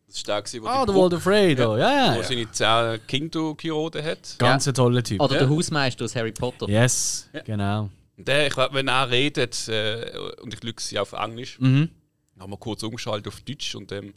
Das 0.10 0.28
war 0.28 0.42
der, 0.42 0.62
wo 0.62 0.68
Ah, 0.68 0.86
der 0.86 0.96
Walter 0.96 1.20
Frey, 1.20 1.54
da. 1.54 1.78
ja, 1.78 2.14
ja. 2.14 2.18
Wo 2.18 2.24
seine 2.24 2.52
zehn 2.52 3.00
Kinder 3.08 4.04
hat. 4.04 4.36
Ganz 4.40 4.68
ein 4.68 4.74
toller 4.74 5.04
Typ. 5.04 5.22
Oder 5.22 5.38
der 5.38 5.50
Hausmeister 5.50 6.06
aus 6.06 6.16
Harry 6.16 6.32
Potter. 6.32 6.68
Yes, 6.68 7.30
genau. 7.46 7.90
Der, 8.18 8.48
ich, 8.48 8.58
wenn 8.58 8.88
er 8.88 9.10
redet, 9.10 9.68
äh, 9.68 10.12
und 10.42 10.54
ich 10.54 10.64
lüge 10.64 10.82
sie 10.82 10.98
auf 11.00 11.14
Englisch, 11.14 11.60
mhm. 11.60 11.90
haben 12.40 12.52
wir 12.52 12.58
kurz 12.58 12.84
umgeschaltet 12.84 13.28
auf 13.28 13.40
Deutsch 13.42 13.76
und 13.76 13.92
ähm, 13.92 14.14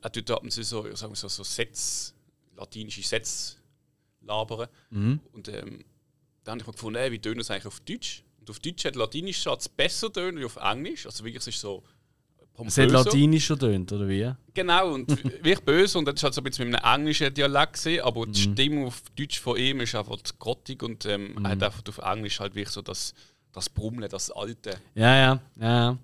er 0.00 0.12
tut 0.12 0.30
haben 0.30 0.50
sie 0.50 0.62
so, 0.62 0.82
sagen 0.94 1.12
wir 1.12 1.16
so, 1.16 1.28
so 1.28 1.42
Sätze, 1.42 2.12
latinische 2.56 3.02
Sätze 3.02 3.56
labern. 4.22 4.68
Mhm. 4.90 5.20
Und 5.32 5.48
ähm, 5.48 5.84
dann 6.44 6.52
habe 6.52 6.60
ich 6.60 6.66
mir 6.66 6.72
gefunden, 6.72 6.98
ey, 6.98 7.12
wie 7.12 7.18
tönen 7.18 7.40
es 7.40 7.50
eigentlich 7.50 7.66
auf 7.66 7.80
Deutsch? 7.80 8.22
Und 8.40 8.48
auf 8.50 8.60
Deutsch 8.60 8.84
hat 8.84 8.96
latinisch 8.96 9.42
Satz 9.42 9.68
besser 9.68 10.12
tönen 10.12 10.38
wie 10.38 10.44
auf 10.44 10.56
Englisch. 10.56 11.06
Also 11.06 11.24
wirklich, 11.24 11.42
es 11.42 11.48
ist 11.48 11.60
so 11.60 11.82
es 12.66 12.78
hat 12.78 12.90
latinischer 12.90 13.58
tönt, 13.58 13.92
oder 13.92 14.08
wie? 14.08 14.32
Genau, 14.54 14.94
und 14.94 15.08
wirklich 15.24 15.60
böse. 15.60 15.98
Und 15.98 16.06
das 16.06 16.16
war 16.16 16.24
halt 16.24 16.34
so 16.34 16.40
ein 16.40 16.44
bisschen 16.44 16.70
mit 16.70 16.82
einem 16.82 17.00
englischen 17.00 17.32
Dialekt, 17.32 17.74
gewesen, 17.74 18.02
aber 18.02 18.26
die 18.26 18.48
mhm. 18.48 18.52
Stimme 18.52 18.86
auf 18.86 19.02
Deutsch 19.16 19.40
von 19.40 19.56
ihm 19.56 19.80
ist 19.80 19.94
einfach 19.94 20.18
grottig 20.38 20.82
und 20.82 21.06
ähm, 21.06 21.34
mhm. 21.34 21.46
hat 21.46 21.62
einfach 21.62 21.82
auf 21.88 21.98
Englisch 21.98 22.40
halt 22.40 22.54
wirklich 22.54 22.72
so 22.72 22.82
das, 22.82 23.14
das 23.52 23.68
Brummeln, 23.68 24.08
das 24.10 24.30
Alte. 24.30 24.78
Ja, 24.94 25.16
ja, 25.16 25.40
ja. 25.60 25.98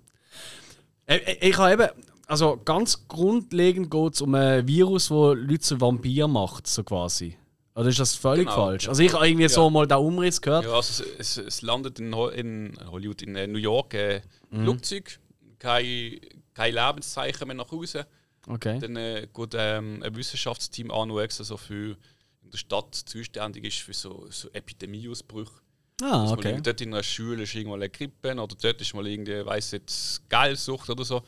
Ich, 1.07 1.41
ich, 1.41 1.57
habe 1.57 1.73
eben, 1.73 1.89
also 2.27 2.59
ganz 2.63 3.07
grundlegend 3.07 3.91
geht 3.91 4.13
es 4.13 4.21
um 4.21 4.33
ein 4.35 4.67
Virus, 4.67 5.09
das 5.09 5.35
Leute 5.35 5.59
zu 5.59 5.81
Vampir 5.81 6.27
macht, 6.27 6.67
so 6.67 6.83
quasi. 6.83 7.37
Oder 7.75 7.89
ist 7.89 7.99
das 7.99 8.15
völlig 8.15 8.45
Genau, 8.45 8.55
falsch? 8.55 8.87
Also 8.87 9.03
ich 9.03 9.13
habe 9.13 9.27
irgendwie 9.27 9.49
so 9.49 9.65
Ja. 9.65 9.69
mal 9.69 9.85
den 9.85 9.97
Umriss 9.97 10.41
gehört. 10.41 10.63
Ja, 10.63 10.71
also 10.71 11.03
es, 11.03 11.37
es, 11.37 11.45
es 11.45 11.61
landet 11.61 11.99
in, 11.99 12.13
in 12.13 12.73
Hollywood, 12.89 13.21
in 13.21 13.35
äh, 13.35 13.47
New 13.47 13.59
York, 13.59 13.93
äh, 13.93 14.21
Flugzeug, 14.49 15.19
kein, 15.59 16.19
kein 16.55 16.73
Lebenszeichen 16.73 17.47
mehr 17.47 17.57
nach 17.57 17.69
Hause. 17.69 18.07
Okay. 18.47 18.79
Dann 18.79 18.95
äh, 18.95 19.27
geht 19.31 19.53
ähm, 19.55 20.01
ein 20.03 20.15
Wissenschaftsteam 20.15 20.89
an, 20.89 21.09
das 21.09 21.19
extra 21.19 21.43
so 21.43 21.57
für 21.57 21.97
in 22.43 22.51
der 22.51 22.57
Stadt 22.57 22.95
zuständig 22.95 23.65
ist 23.65 23.79
für 23.79 23.93
so, 23.93 24.27
so 24.29 24.49
Epidemieausbrüche. 24.51 25.61
Ah, 26.01 26.31
okay. 26.31 26.59
Dort 26.61 26.81
in 26.81 26.93
einer 26.93 27.03
Schule 27.03 27.43
ist 27.43 27.55
irgendwann 27.55 27.81
eine 27.81 27.89
Grippe 27.89 28.33
oder 28.33 28.55
dort 28.55 28.81
ist 28.81 28.93
mal 28.93 29.07
irgendwie, 29.07 29.45
weiss 29.45 29.71
jetzt, 29.71 30.27
Geilsucht 30.29 30.89
oder 30.89 31.05
so. 31.05 31.23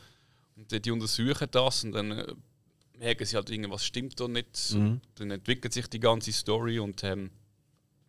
Und 0.56 0.84
die 0.84 0.90
untersuchen 0.90 1.48
das 1.50 1.84
und 1.84 1.92
dann 1.92 2.12
äh, 2.12 2.34
merken 2.98 3.24
sie 3.24 3.36
halt, 3.36 3.50
irgendwas 3.50 3.84
stimmt 3.84 4.18
da 4.20 4.28
nicht. 4.28 4.74
Mhm. 4.74 5.00
Dann 5.14 5.30
entwickelt 5.30 5.72
sich 5.72 5.86
die 5.88 6.00
ganze 6.00 6.32
Story 6.32 6.78
und 6.78 7.02
ähm, 7.04 7.30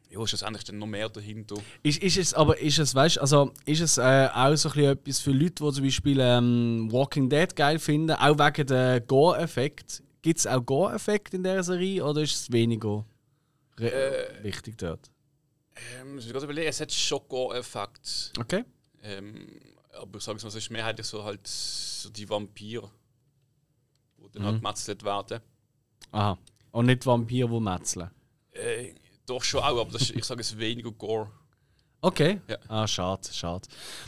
ja, 0.09 0.21
ist 0.23 0.29
schlussendlich 0.29 0.63
dann 0.63 0.79
noch 0.79 0.87
mehr 0.87 1.07
dahinter. 1.09 1.55
Ist, 1.83 2.01
ist 2.01 2.17
es, 2.17 2.33
aber 2.33 2.57
ist 2.59 2.79
es, 2.79 2.95
weißt, 2.95 3.19
also 3.19 3.51
ist 3.65 3.81
es 3.81 3.97
äh, 3.97 4.27
auch 4.33 4.55
so 4.55 4.69
ein 4.71 4.79
etwas 4.85 5.19
für 5.19 5.31
Leute, 5.31 5.63
die 5.63 5.71
zum 5.73 5.83
Beispiel 5.83 6.19
ähm, 6.19 6.89
Walking 6.91 7.29
Dead 7.29 7.55
geil 7.55 7.77
finden, 7.79 8.11
auch 8.11 8.37
wegen 8.37 8.65
dem 8.67 9.05
Gore-Effekt? 9.07 10.01
Gibt 10.21 10.39
es 10.39 10.47
auch 10.47 10.65
Gore-Effekt 10.65 11.33
in 11.33 11.43
dieser 11.43 11.63
Serie 11.63 12.03
oder 12.03 12.21
ist 12.21 12.35
es 12.35 12.51
weniger 12.51 13.05
Äh. 13.77 14.43
wichtig 14.43 14.77
dort? 14.77 15.09
Ähm, 16.01 16.15
muss 16.15 16.25
ich 16.25 16.31
gerade 16.31 16.43
überlegen, 16.45 16.67
es 16.67 16.81
hat 16.81 16.91
schon 16.91 17.21
Gore-Effekt. 17.27 18.33
Okay. 18.39 18.65
Ähm, 19.03 19.47
aber 19.93 20.17
ich 20.17 20.23
sage 20.23 20.37
es 20.37 20.43
mal, 20.43 20.49
es 20.49 20.55
ist 20.55 20.69
mehrheitlich 20.71 21.05
so 21.07 21.23
halt 21.23 21.45
so 21.47 22.09
die 22.09 22.27
Vampire, 22.29 22.89
die 24.17 24.29
dann 24.33 24.41
Mhm. 24.41 24.45
halt 24.47 24.61
gemetzelt 24.61 25.03
werden. 25.03 25.39
Aha. 26.11 26.37
Und 26.71 26.85
nicht 26.87 27.05
Vampire, 27.05 27.47
die 27.47 27.59
metzeln. 27.59 28.09
Äh, 28.51 28.93
doch 29.29 29.43
schon 29.43 29.61
auch, 29.61 29.79
aber 29.81 29.91
das 29.91 30.03
ist, 30.03 30.11
ich 30.15 30.23
sage 30.25 30.41
es 30.41 30.57
weniger 30.57 30.91
Gore. 30.91 31.29
Okay. 32.01 32.39
Ja. 32.47 32.57
Ah, 32.67 32.87
schade, 32.87 33.27
schade. 33.31 33.67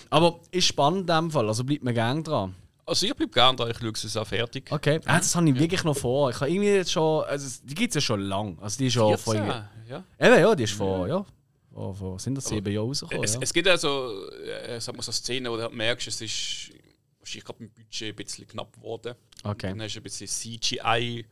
Aber 0.09 0.39
ist 0.51 0.65
spannend 0.65 1.01
in 1.01 1.07
dem 1.07 1.31
Fall, 1.31 1.47
also 1.47 1.63
bleibt 1.63 1.83
mir 1.83 1.93
gerne 1.93 2.23
dran. 2.23 2.55
Also 2.85 3.05
ich 3.05 3.13
bleibe 3.15 3.31
gerne 3.31 3.55
da, 3.57 3.67
ich 3.67 3.77
schaue 3.77 3.91
es 3.91 4.17
auch 4.17 4.25
fertig. 4.27 4.71
Okay. 4.71 4.99
Ah, 5.05 5.17
das 5.17 5.35
habe 5.35 5.47
ich 5.49 5.59
wirklich 5.59 5.83
noch 5.83 5.97
vor. 5.97 6.29
Ich 6.29 6.39
habe 6.39 6.49
irgendwie 6.49 6.69
jetzt 6.71 6.91
schon, 6.91 7.23
also 7.25 7.59
die 7.63 7.75
gibt 7.75 7.91
es 7.91 7.95
ja 7.95 8.01
schon 8.01 8.21
lang. 8.21 8.57
Also 8.59 8.77
die 8.77 8.87
ist 8.87 8.93
schon 8.93 9.17
vor 9.17 9.33
14, 9.33 9.49
irgendwie- 9.49 9.89
ja. 9.89 10.03
Eben, 10.19 10.39
ja, 10.39 10.55
die 10.55 10.63
ist 10.63 10.73
vor, 10.73 11.07
ja. 11.07 11.25
Vor, 11.73 11.95
vor, 11.95 12.19
sind 12.19 12.35
das 12.35 12.45
sieben 12.45 12.73
Jahre 12.73 12.87
rausgekommen? 12.87 13.23
Es, 13.23 13.33
ja. 13.35 13.39
es 13.41 13.53
gibt 13.53 13.67
also 13.67 14.29
äh, 14.41 14.79
sag 14.81 14.95
mal, 14.95 15.03
so 15.03 15.11
Szenen, 15.11 15.51
wo 15.51 15.55
du 15.55 15.63
halt 15.63 15.73
merkst, 15.73 16.07
es 16.07 16.19
ist 16.21 16.71
wahrscheinlich 17.19 17.45
gerade 17.45 17.59
im 17.63 17.69
Budget 17.71 18.09
ein 18.09 18.15
bisschen 18.15 18.47
knapp 18.47 18.73
geworden. 18.73 19.15
Okay. 19.43 19.69
Dann 19.69 19.81
hast 19.81 19.93
du 19.95 19.99
ein 19.99 20.03
bisschen 20.03 20.27
CGI, 20.27 21.25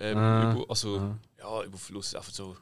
ähm, 0.00 0.18
Ah, 0.18 0.52
über, 0.52 0.64
also 0.68 1.14
ja, 1.38 1.62
Überfluss, 1.62 2.14
einfach 2.14 2.32
so 2.32 2.56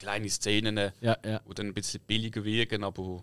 kleine 0.00 0.28
Szenen, 0.28 0.76
Ja, 1.00 1.16
ja. 1.24 1.40
die 1.48 1.54
dann 1.54 1.66
ein 1.68 1.74
bisschen 1.74 2.00
billiger 2.06 2.42
wirken, 2.44 2.82
aber 2.82 3.22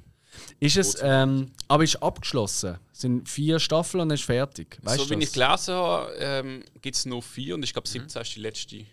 Ist 0.59 0.77
es, 0.77 0.97
ähm, 1.01 1.51
aber 1.67 1.83
ist 1.83 1.95
abgeschlossen? 1.97 2.77
Es 2.93 3.01
sind 3.01 3.27
vier 3.27 3.59
Staffeln 3.59 4.01
und 4.01 4.09
dann 4.09 4.15
ist 4.15 4.23
fertig. 4.23 4.77
Weißt 4.83 4.99
so 4.99 5.09
wie 5.09 5.15
das? 5.15 5.23
ich 5.25 5.33
gelesen 5.33 5.73
habe, 5.73 6.13
ähm, 6.19 6.63
gibt 6.81 6.95
es 6.95 7.05
noch 7.05 7.21
vier 7.23 7.55
und 7.55 7.63
ich 7.63 7.73
glaube 7.73 7.87
17 7.87 8.21
ist 8.21 8.35
die 8.35 8.39
letzte. 8.39 8.85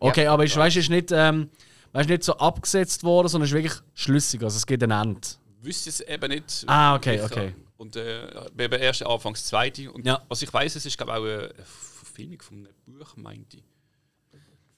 Okay, 0.00 0.26
aber 0.26 0.44
ist, 0.44 0.56
weißt, 0.56 0.76
du, 0.76 0.80
ist 0.80 0.90
nicht, 0.90 1.10
ähm, 1.12 1.48
weißt, 1.92 2.08
du, 2.08 2.12
nicht 2.12 2.24
so 2.24 2.36
abgesetzt 2.36 3.02
worden, 3.04 3.28
sondern 3.28 3.46
ist 3.48 3.54
wirklich 3.54 3.80
schlüssig. 3.94 4.42
Also 4.42 4.56
es 4.56 4.66
gibt 4.66 4.82
ein 4.82 4.90
Ende. 4.90 5.20
Wüsste 5.62 5.90
es 5.90 6.00
eben 6.00 6.28
nicht. 6.30 6.64
Ah, 6.66 6.94
okay, 6.96 7.18
sicher. 7.18 7.24
okay. 7.26 7.54
Und 7.78 7.94
äh, 7.96 8.28
wir 8.54 8.64
haben 8.66 8.72
erst 8.80 9.04
anfangs 9.04 9.44
zweite. 9.44 9.90
Und 9.92 10.06
Ja. 10.06 10.22
was 10.28 10.42
ich 10.42 10.52
weiß, 10.52 10.76
es 10.76 10.86
ist 10.86 10.96
glaube 10.96 11.12
ich 11.12 11.18
auch 11.18 11.24
eine 11.24 11.64
Verfilmung 11.64 12.40
von 12.42 12.56
einem 12.58 12.98
Buch, 12.98 13.16
meinte 13.16 13.58
ich. 13.58 13.64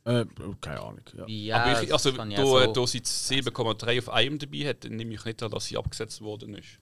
Äh, 0.08 0.26
keine 0.60 0.80
Ahnung. 0.80 1.00
Ja. 1.16 1.24
Ja, 1.26 1.56
Aber 1.64 1.82
ich, 1.82 1.92
also, 1.92 2.10
da, 2.12 2.22
auch 2.22 2.64
so- 2.64 2.72
da 2.72 2.86
sie 2.86 3.00
7,3 3.00 3.98
auf 4.08 4.20
IMDb 4.20 4.66
hat, 4.66 4.84
dann 4.84 4.96
nehme 4.96 5.14
ich 5.14 5.24
nicht 5.24 5.42
an, 5.42 5.50
dass 5.50 5.66
sie 5.66 5.76
abgesetzt 5.76 6.20
worden 6.22 6.54
ist. 6.54 6.78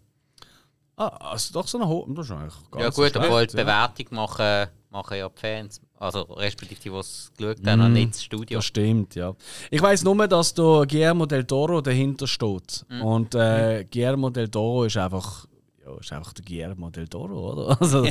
Ah, 0.98 1.08
also 1.32 1.52
doch 1.52 1.68
so 1.68 1.76
eine 1.78 1.86
hohe. 1.88 2.06
Das 2.14 2.26
ist 2.26 2.32
eigentlich 2.32 2.70
gar 2.70 2.80
Ja 2.82 2.88
gut, 2.90 3.16
aber 3.16 3.30
halt 3.30 3.52
die 3.52 3.56
ja. 3.58 3.64
Bewertung 3.64 4.06
machen, 4.12 4.68
machen 4.90 5.16
ja 5.18 5.28
die 5.28 5.38
Fans. 5.40 5.80
Also 5.98 6.20
respektive 6.22 6.80
die, 6.80 6.88
die 6.90 6.96
es 6.96 7.32
geschaut 7.36 7.66
haben, 7.66 7.80
und 7.82 7.92
nicht 7.92 8.14
das 8.14 8.22
Studio. 8.24 8.58
Das 8.58 8.64
stimmt, 8.64 9.14
ja. 9.14 9.34
Ich 9.70 9.80
weiß 9.82 10.04
nur, 10.04 10.26
dass 10.28 10.54
da 10.54 10.84
Guillermo 10.86 11.26
del 11.26 11.44
Toro 11.44 11.80
dahinter 11.82 12.26
steht. 12.26 12.84
Mhm. 12.88 13.02
Und 13.02 13.34
äh, 13.34 13.84
Guillermo 13.90 14.30
del 14.30 14.48
Toro 14.48 14.84
ist 14.84 14.96
einfach, 14.96 15.46
ja, 15.84 15.94
ist 15.98 16.12
einfach 16.12 16.32
der 16.32 16.44
Guillermo 16.46 16.88
del 16.90 17.08
Toro, 17.08 17.52
oder? 17.52 17.76
Also, 17.80 18.04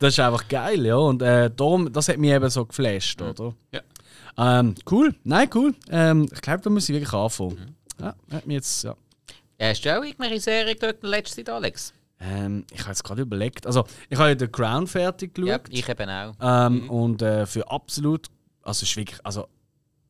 das 0.00 0.14
ist 0.14 0.20
einfach 0.20 0.46
geil, 0.48 0.84
ja. 0.86 0.96
Und 0.96 1.22
äh, 1.22 1.48
darum, 1.48 1.92
das 1.92 2.08
hat 2.08 2.18
mich 2.18 2.30
eben 2.32 2.50
so 2.50 2.64
geflasht, 2.66 3.20
Mhm. 3.20 3.28
oder? 3.28 3.54
Ja. 3.72 3.80
Ähm, 4.38 4.74
cool, 4.90 5.14
nein, 5.24 5.48
cool. 5.54 5.74
Ähm, 5.90 6.28
ich 6.32 6.40
glaube, 6.40 6.62
da 6.62 6.70
muss 6.70 6.88
ich 6.88 6.94
wirklich 6.94 7.12
anfangen. 7.12 7.74
Mhm. 7.98 8.04
Ja, 8.04 8.14
hat 8.30 8.46
jetzt, 8.46 8.84
ja. 8.84 8.96
Ja, 9.60 9.68
hast 9.68 9.82
du 9.82 9.98
auch 9.98 10.02
irgendwelche 10.02 10.40
Serie 10.40 10.74
geschaut 10.74 10.96
in 11.02 11.08
letzter 11.08 11.36
Zeit, 11.36 11.50
Alex? 11.50 11.92
Ähm, 12.20 12.64
ich 12.72 12.80
habe 12.80 12.90
jetzt 12.90 13.04
gerade 13.04 13.22
überlegt, 13.22 13.66
also 13.66 13.84
ich 14.08 14.18
habe 14.18 14.30
ja 14.30 14.38
The 14.38 14.48
Crown 14.48 14.86
fertig 14.86 15.34
geschaut. 15.34 15.68
Ja, 15.68 15.78
ich 15.78 15.88
eben 15.88 16.08
auch. 16.10 16.34
Ähm, 16.40 16.88
Und 16.88 17.22
äh, 17.22 17.46
für 17.46 17.70
absolut, 17.70 18.28
also 18.62 18.82
es 18.84 18.90
ist 18.90 18.96
wirklich, 18.96 19.18
also 19.24 19.48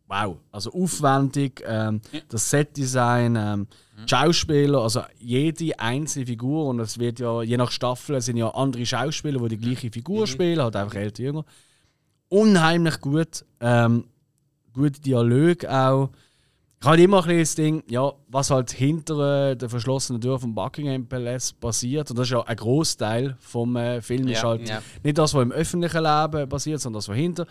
wow, 0.08 0.36
also 0.50 0.72
aufwendig, 0.72 1.62
ähm, 1.66 2.00
das 2.28 2.50
Setdesign, 2.50 3.36
ähm, 3.36 3.66
die 4.04 4.08
Schauspieler, 4.08 4.82
also 4.82 5.02
jede 5.18 5.78
einzelne 5.78 6.26
Figur 6.26 6.66
und 6.66 6.80
es 6.80 6.98
wird 6.98 7.18
ja, 7.20 7.42
je 7.42 7.56
nach 7.56 7.70
Staffel 7.70 8.20
sind 8.20 8.36
ja 8.36 8.48
andere 8.50 8.84
Schauspieler, 8.84 9.40
die 9.48 9.56
die 9.56 9.64
gleiche 9.68 9.90
Figur 9.90 10.26
spielen, 10.26 10.60
halt 10.60 10.76
einfach 10.76 10.96
älter, 10.96 11.22
jünger. 11.22 11.44
Unheimlich 12.32 12.98
gut, 13.02 13.44
ähm, 13.60 14.04
gute 14.72 15.00
Dialoge 15.02 15.70
auch. 15.70 16.08
Ich 16.80 16.86
habe 16.88 17.00
immer 17.02 17.18
ein 17.18 17.24
bisschen 17.28 17.38
das 17.40 17.54
Ding, 17.54 17.84
ja, 17.90 18.10
was 18.28 18.50
halt 18.50 18.72
hinter 18.72 19.50
äh, 19.50 19.54
den 19.56 19.68
verschlossenen 19.68 20.18
Türen 20.20 20.40
vom 20.40 20.54
Buckingham 20.54 21.06
Palace 21.06 21.52
passiert. 21.52 22.10
Und 22.10 22.18
das 22.18 22.26
ist 22.28 22.32
ja 22.32 22.40
ein 22.42 22.56
Großteil 22.56 23.36
vom 23.38 23.76
äh, 23.76 24.00
Film. 24.00 24.26
ist 24.28 24.42
Ja, 24.42 24.48
halt 24.48 24.66
ja. 24.68 24.82
nicht 25.04 25.18
das, 25.18 25.34
was 25.34 25.42
im 25.42 25.52
öffentlichen 25.52 26.02
Leben 26.02 26.48
passiert, 26.48 26.80
sondern 26.80 26.98
das, 27.00 27.08
was 27.08 27.16
hinter. 27.16 27.46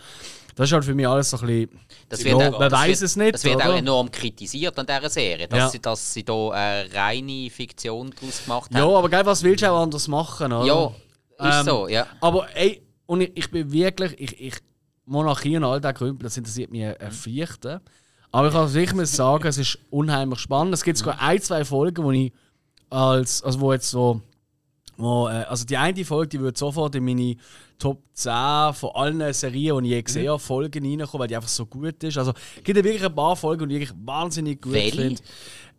Das 0.56 0.68
ist 0.68 0.74
halt 0.74 0.84
für 0.84 0.96
mich 0.96 1.08
alles 1.08 1.30
so 1.30 1.38
ein 1.38 1.46
bisschen. 1.46 1.70
Das 2.10 2.24
Ja, 2.24 2.38
wird, 2.40 2.60
man 2.60 2.72
weiß 2.72 2.88
wird, 2.88 3.02
es 3.04 3.16
nicht, 3.16 3.34
Das 3.36 3.44
wird 3.46 3.62
auch 3.62 3.68
oder? 3.68 3.78
enorm 3.78 4.10
kritisiert 4.12 4.78
an 4.80 4.86
dieser 4.88 5.10
Serie, 5.10 5.48
dass, 5.48 5.60
Ja. 5.60 5.70
sie, 5.70 5.80
dass 5.80 6.12
sie 6.14 6.24
da 6.26 6.50
eine 6.50 6.94
reine 6.94 7.50
Fiktion 7.52 8.12
daraus 8.20 8.44
gemacht 8.44 8.72
Ja, 8.74 8.80
haben. 8.82 8.96
aber 8.96 9.10
geil, 9.10 9.26
was 9.28 9.44
willst 9.44 9.64
du 9.64 9.72
auch 9.72 9.84
anders 9.84 10.08
machen, 10.08 10.52
oder? 10.52 10.66
Ja, 10.66 11.48
ist 11.50 11.60
Ähm, 11.60 11.66
so, 11.66 11.88
ja. 11.88 12.08
Aber 12.20 12.48
ey, 12.56 12.82
und 13.06 13.22
ich, 13.22 13.32
ich 13.36 13.50
bin 13.52 13.72
wirklich, 13.72 14.20
ich, 14.20 14.42
ich 14.42 14.56
Monarchie 15.06 15.58
und 15.58 15.64
all 15.64 15.82
der 15.82 15.94
Krümpel, 15.94 16.24
das 16.26 16.38
interessiert 16.38 16.72
mich 16.72 16.82
Mhm. 16.82 16.94
ein 17.00 17.12
Viertel. 17.12 17.82
Aber 18.32 18.48
ich 18.74 18.88
kann 18.88 18.98
mal 18.98 19.06
sagen, 19.06 19.46
es 19.48 19.58
ist 19.58 19.78
unheimlich 19.90 20.40
spannend. 20.40 20.74
Es 20.74 20.84
gibt 20.84 20.98
sogar 20.98 21.20
ein, 21.22 21.42
zwei 21.42 21.66
Folgen, 21.66 22.04
wo 22.04 22.12
ich 22.12 22.32
als, 22.90 23.44
also 23.44 23.60
wo 23.60 23.74
jetzt 23.74 23.90
so, 23.90 24.22
wo, 24.96 25.28
äh, 25.28 25.32
also 25.50 25.66
die 25.66 25.76
eine 25.78 26.06
Folge, 26.06 26.30
die 26.30 26.40
würde 26.40 26.58
sofort 26.58 26.96
in 26.96 27.04
meine 27.04 27.36
Top 27.78 28.02
10 28.14 28.74
von 28.74 28.92
allen 28.94 29.34
Serien, 29.34 29.84
die 29.84 29.90
ich 29.90 29.96
je 29.96 30.02
gesehen 30.04 30.30
habe, 30.30 30.40
Folgen 30.40 30.86
reinkommen, 30.86 31.22
weil 31.22 31.28
die 31.28 31.36
einfach 31.36 31.50
so 31.50 31.66
gut 31.66 32.02
ist. 32.04 32.18
Also 32.18 32.32
es 32.58 32.64
gibt 32.64 32.78
ja 32.78 32.84
wirklich 32.84 33.04
ein 33.04 33.14
paar 33.16 33.36
Folgen, 33.36 33.68
die 33.68 33.76
ich 33.76 33.82
wirklich 33.90 34.06
wahnsinnig 34.06 34.62
gut 34.62 34.74
finde. 34.78 35.22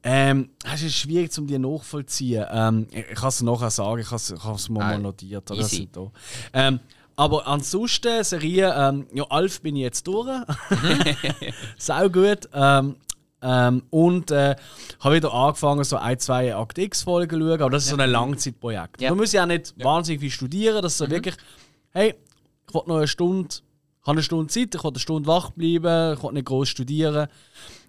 Ähm, 0.05 0.51
es 0.75 0.83
ist 0.83 0.95
schwierig, 0.97 1.37
um 1.39 1.47
die 1.47 1.59
nachvollziehen. 1.59 2.45
Ähm, 2.51 2.87
ich 2.91 3.07
kann 3.15 3.29
es 3.29 3.41
nachher 3.41 3.71
sagen, 3.71 4.01
ich 4.01 4.11
habe 4.11 4.17
es 4.57 4.69
mir 4.69 4.81
Ah, 4.81 4.89
mal 4.89 4.99
notiert. 4.99 5.49
oder? 5.51 6.11
Ähm, 6.53 6.81
aber 7.17 7.47
ansonsten, 7.47 8.25
Serie, 8.25 8.75
ähm, 8.77 9.07
ja, 9.13 9.25
Alf 9.25 9.61
bin 9.61 9.77
ich 9.77 9.83
jetzt 9.83 10.07
durch. 10.07 10.29
Sau 11.79 12.09
gut. 12.09 12.49
Ähm, 12.53 12.97
ähm, 13.43 13.83
und 13.91 14.31
äh, 14.31 14.55
habe 15.01 15.17
wieder 15.17 15.35
angefangen, 15.35 15.83
so 15.85 15.97
ein, 15.97 16.19
zwei 16.19 16.55
Akt 16.55 16.79
X-Folgen 16.79 17.41
zu 17.41 17.47
schauen. 17.47 17.61
Aber 17.61 17.71
das 17.71 17.85
ist 17.85 17.91
so 17.91 17.97
ein 17.97 18.11
Langzeitprojekt. 18.11 19.01
Ja. 19.01 19.11
Man 19.11 19.19
muss 19.19 19.33
ja 19.33 19.45
nicht 19.47 19.75
wahnsinnig 19.83 20.21
viel 20.21 20.31
studieren. 20.31 20.81
Das 20.81 20.93
ist 20.93 20.99
so 20.99 21.11
wirklich, 21.11 21.35
hey, 21.91 22.15
ich 22.69 22.75
will 22.75 22.83
noch 22.87 22.97
eine 22.97 23.09
Stunde, 23.09 23.49
ich 23.51 24.07
habe 24.07 24.13
eine 24.13 24.23
Stunde 24.23 24.47
Zeit, 24.47 24.75
ich 24.75 24.83
will 24.83 24.91
eine 24.91 24.99
Stunde 25.01 25.27
wach 25.27 25.51
bleiben, 25.51 26.15
ich 26.17 26.23
will 26.23 26.33
nicht 26.33 26.47
groß 26.47 26.69
studieren. 26.69 27.29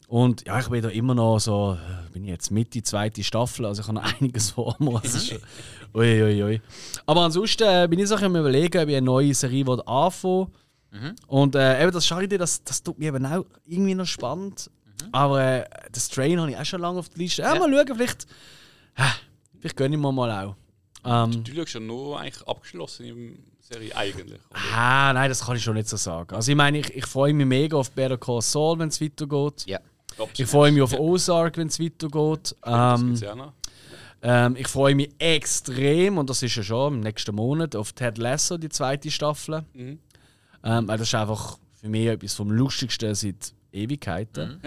Und 0.08 0.45
ja, 0.45 0.60
ich 0.60 0.68
bin 0.70 0.82
da 0.82 0.89
immer 0.89 1.16
noch 1.16 1.39
so, 1.39 1.74
äh, 1.80 2.12
bin 2.12 2.24
ich 2.24 2.30
jetzt 2.30 2.51
Mitte 2.51 2.84
zweite 2.84 3.24
Staffel, 3.24 3.66
also 3.66 3.82
ich 3.82 3.88
habe 3.88 3.95
noch 3.95 4.14
einiges 4.22 4.51
vor 4.51 4.76
mir. 4.80 4.99
Das 5.01 5.16
ist 5.16 5.30
schon, 5.30 5.39
ui, 5.95 6.22
ui, 6.24 6.43
ui. 6.43 6.62
Aber 7.06 7.22
ansonsten 7.22 7.64
äh, 7.64 7.88
bin 7.89 7.99
ich 7.99 8.08
so 8.08 8.16
am 8.16 8.36
überlegen, 8.36 8.82
ob 8.82 8.89
ich 8.89 8.95
eine 8.95 9.06
neue 9.06 9.34
Serie 9.34 9.66
anfangen 9.88 10.47
Und 11.28 11.56
äh, 11.56 11.82
eben 11.82 11.91
das 11.91 12.06
Charity, 12.06 12.38
das, 12.38 12.64
das 12.64 12.84
tut 12.84 12.99
mir 12.99 13.08
eben 13.08 13.26
auch 13.26 13.45
irgendwie 13.66 13.95
noch 13.95 14.06
spannend. 14.06 14.70
Aber 15.12 15.41
äh, 15.41 15.66
das 15.91 16.10
Train 16.10 16.39
habe 16.39 16.51
ich 16.51 16.58
auch 16.58 16.66
schon 16.66 16.82
lange 16.82 16.99
auf 16.99 17.10
der 17.10 17.18
Liste. 17.20 17.41
Ja, 17.41 17.56
mal 17.56 17.72
schauen, 17.72 17.95
vielleicht, 17.97 18.28
äh, 18.95 19.04
vielleicht 19.60 19.78
gönne 19.78 19.95
ich 19.95 20.01
mir 20.01 20.12
mal 20.12 20.45
auch. 20.45 20.56
Ähm, 21.06 21.43
Du 21.43 21.54
schaust 21.54 21.74
ja 21.74 21.80
nur 21.80 22.20
eigentlich 22.20 22.47
abgeschlossen 22.47 23.06
in 23.06 23.34
der 23.36 23.78
Serie 23.78 23.95
eigentlich. 23.95 24.39
oder? 24.49 24.60
ah, 24.76 25.12
nein, 25.14 25.30
das 25.30 25.43
kann 25.45 25.58
ich 25.58 25.64
schon 25.64 25.74
nicht 25.76 25.89
so 25.89 25.97
sagen. 25.97 26.36
Also 26.36 26.51
ich 26.51 26.56
meine, 26.58 26.78
ich, 26.80 26.93
ich 26.93 27.06
freue 27.06 27.34
mich 27.34 27.45
mega 27.45 27.76
auf 27.78 27.91
Better 27.91 28.18
Call 28.18 28.41
Saul, 28.41 28.80
wenn 28.80 28.89
es 28.89 29.01
weitergeht. 29.01 29.66
Ja. 29.66 29.80
Ich 30.38 30.45
freue 30.45 30.72
mich 30.72 30.82
auf 30.82 30.93
Ozark, 30.93 31.57
wenn 31.57 31.68
es 31.68 31.80
weitergeht. 31.80 32.55
Ähm, 32.66 33.16
ja. 33.16 33.53
Ähm, 34.22 34.55
ich 34.57 34.68
freue 34.68 34.95
mich 34.95 35.09
extrem, 35.20 36.18
und 36.18 36.30
das 36.30 36.41
ist 36.41 36.55
ja 36.55 36.64
schon 36.64 36.95
im 36.95 36.99
nächsten 37.01 37.36
Monat, 37.36 37.76
auf 37.76 37.91
Ted 37.91 38.18
Lasso, 38.18 38.57
die 38.57 38.70
zweite 38.70 39.11
Staffel. 39.11 39.66
Mhm. 39.74 39.99
Ähm, 40.64 40.88
weil 40.88 40.97
das 40.97 41.09
ist 41.09 41.16
einfach 41.16 41.57
für 41.74 41.89
mich 41.89 42.07
etwas 42.07 42.34
vom 42.34 42.49
Lustigsten 42.49 43.14
seit 43.14 43.53
Ewigkeiten. 43.74 44.61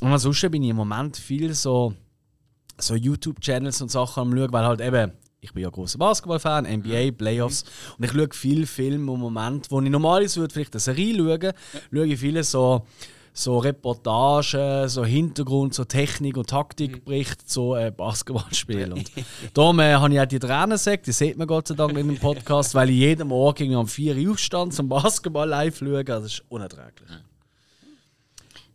Und 0.00 0.12
ansonsten 0.12 0.50
bin 0.50 0.64
ich 0.64 0.70
im 0.70 0.76
Moment 0.76 1.16
viel 1.16 1.54
so, 1.54 1.94
so 2.76 2.96
YouTube-Channels 2.96 3.82
und 3.82 3.90
Sachen 3.90 4.20
am 4.20 4.34
schauen, 4.34 4.52
weil 4.52 4.64
halt 4.64 4.80
eben, 4.80 5.12
ich 5.40 5.52
bin 5.52 5.62
ja 5.62 5.70
großer 5.70 5.98
Basketball-Fan, 5.98 6.64
NBA, 6.64 7.12
Playoffs, 7.12 7.64
und 7.96 8.04
ich 8.04 8.12
schaue 8.12 8.28
viele 8.32 8.66
Filme 8.66 9.12
im 9.12 9.20
Moment, 9.20 9.70
wo 9.70 9.80
ich 9.80 9.90
normalerweise 9.90 10.40
würde 10.40 10.52
vielleicht 10.52 10.74
eine 10.74 10.80
Serie 10.80 11.14
schauen, 11.14 11.52
schaue 11.92 12.06
ich 12.06 12.18
viele 12.18 12.42
so 12.42 12.84
so 13.40 13.58
Reportagen, 13.58 14.88
so 14.88 15.04
Hintergrund, 15.04 15.72
so 15.72 15.84
Technik- 15.84 16.36
und 16.36 16.50
Taktikberichte 16.50 17.44
zu 17.46 17.74
äh, 17.74 17.92
Basketballspielen. 17.96 18.92
Und 18.94 19.10
darum 19.54 19.78
äh, 19.78 19.94
habe 19.94 20.12
ich 20.12 20.20
auch 20.20 20.26
die 20.26 20.38
Tränensäcke, 20.40 21.04
die 21.04 21.12
sieht 21.12 21.36
man 21.38 21.46
Gott 21.46 21.68
sei 21.68 21.74
Dank 21.76 21.96
in 21.96 22.08
dem 22.08 22.18
Podcast, 22.18 22.74
weil 22.74 22.90
ich 22.90 22.96
jeden 22.96 23.28
Morgen 23.28 23.76
um 23.76 23.86
4 23.86 24.16
Uhr 24.16 24.32
aufstand 24.32 24.74
zum 24.74 24.88
Basketball 24.88 25.48
live 25.48 25.78
schauen. 25.78 25.94
Also 25.96 26.12
das 26.12 26.24
ist 26.32 26.42
unerträglich. 26.48 27.08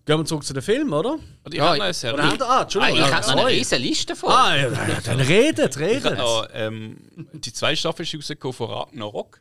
Gehen 0.05 0.17
wir 0.17 0.25
zurück 0.25 0.43
zu 0.43 0.53
den 0.53 0.61
Film, 0.63 0.91
oder? 0.91 1.13
Und 1.13 1.53
ich 1.53 1.55
Ja, 1.55 1.67
habe 1.67 1.77
noch 1.77 1.83
eine 1.85 1.93
Serie. 1.93 2.15
Oder 2.15 2.33
ihr- 2.33 2.41
ah, 2.41 2.57
Ah, 2.57 2.61
Entschuldigung. 2.63 2.99
ich 2.99 3.05
ja, 3.07 3.15
habe 3.15 3.27
noch 3.37 3.45
eine 3.45 3.47
riesige 3.57 3.81
Liste 3.81 4.15
vor. 4.17 4.37
Ah, 4.37 4.55
ja, 4.55 4.63
ja, 4.69 5.01
dann 5.05 5.19
redet, 5.21 5.75
Ich 5.75 5.81
redet. 5.81 6.17
noch, 6.17 6.45
ähm, 6.53 6.97
die 7.33 7.53
zweite 7.53 7.77
Staffel 7.77 8.03
ist 8.03 8.13
rausgekommen 8.15 8.53
von 8.53 8.69
Ragnarok. 8.69 9.39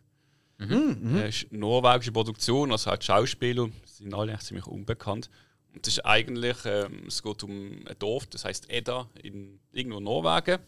Mhm. 0.58 1.16
Äh, 1.18 1.28
ist 1.30 1.46
eine 1.50 1.58
norwegische 1.58 2.12
Produktion, 2.12 2.70
also 2.70 2.90
halt 2.92 3.02
Schauspieler, 3.02 3.68
sind 4.02 4.14
alle 4.14 4.38
ziemlich 4.38 4.66
unbekannt. 4.66 5.30
Und 5.74 5.86
das 5.86 5.94
ist 5.94 6.04
eigentlich, 6.04 6.58
ähm, 6.64 7.04
es 7.06 7.22
geht 7.22 7.42
um 7.44 7.86
ein 7.86 7.96
Dorf, 7.98 8.26
das 8.26 8.44
heißt 8.44 8.70
Edda, 8.70 9.08
in 9.22 9.58
irgendwo 9.72 9.98
in 9.98 10.04
Norwegen. 10.04 10.58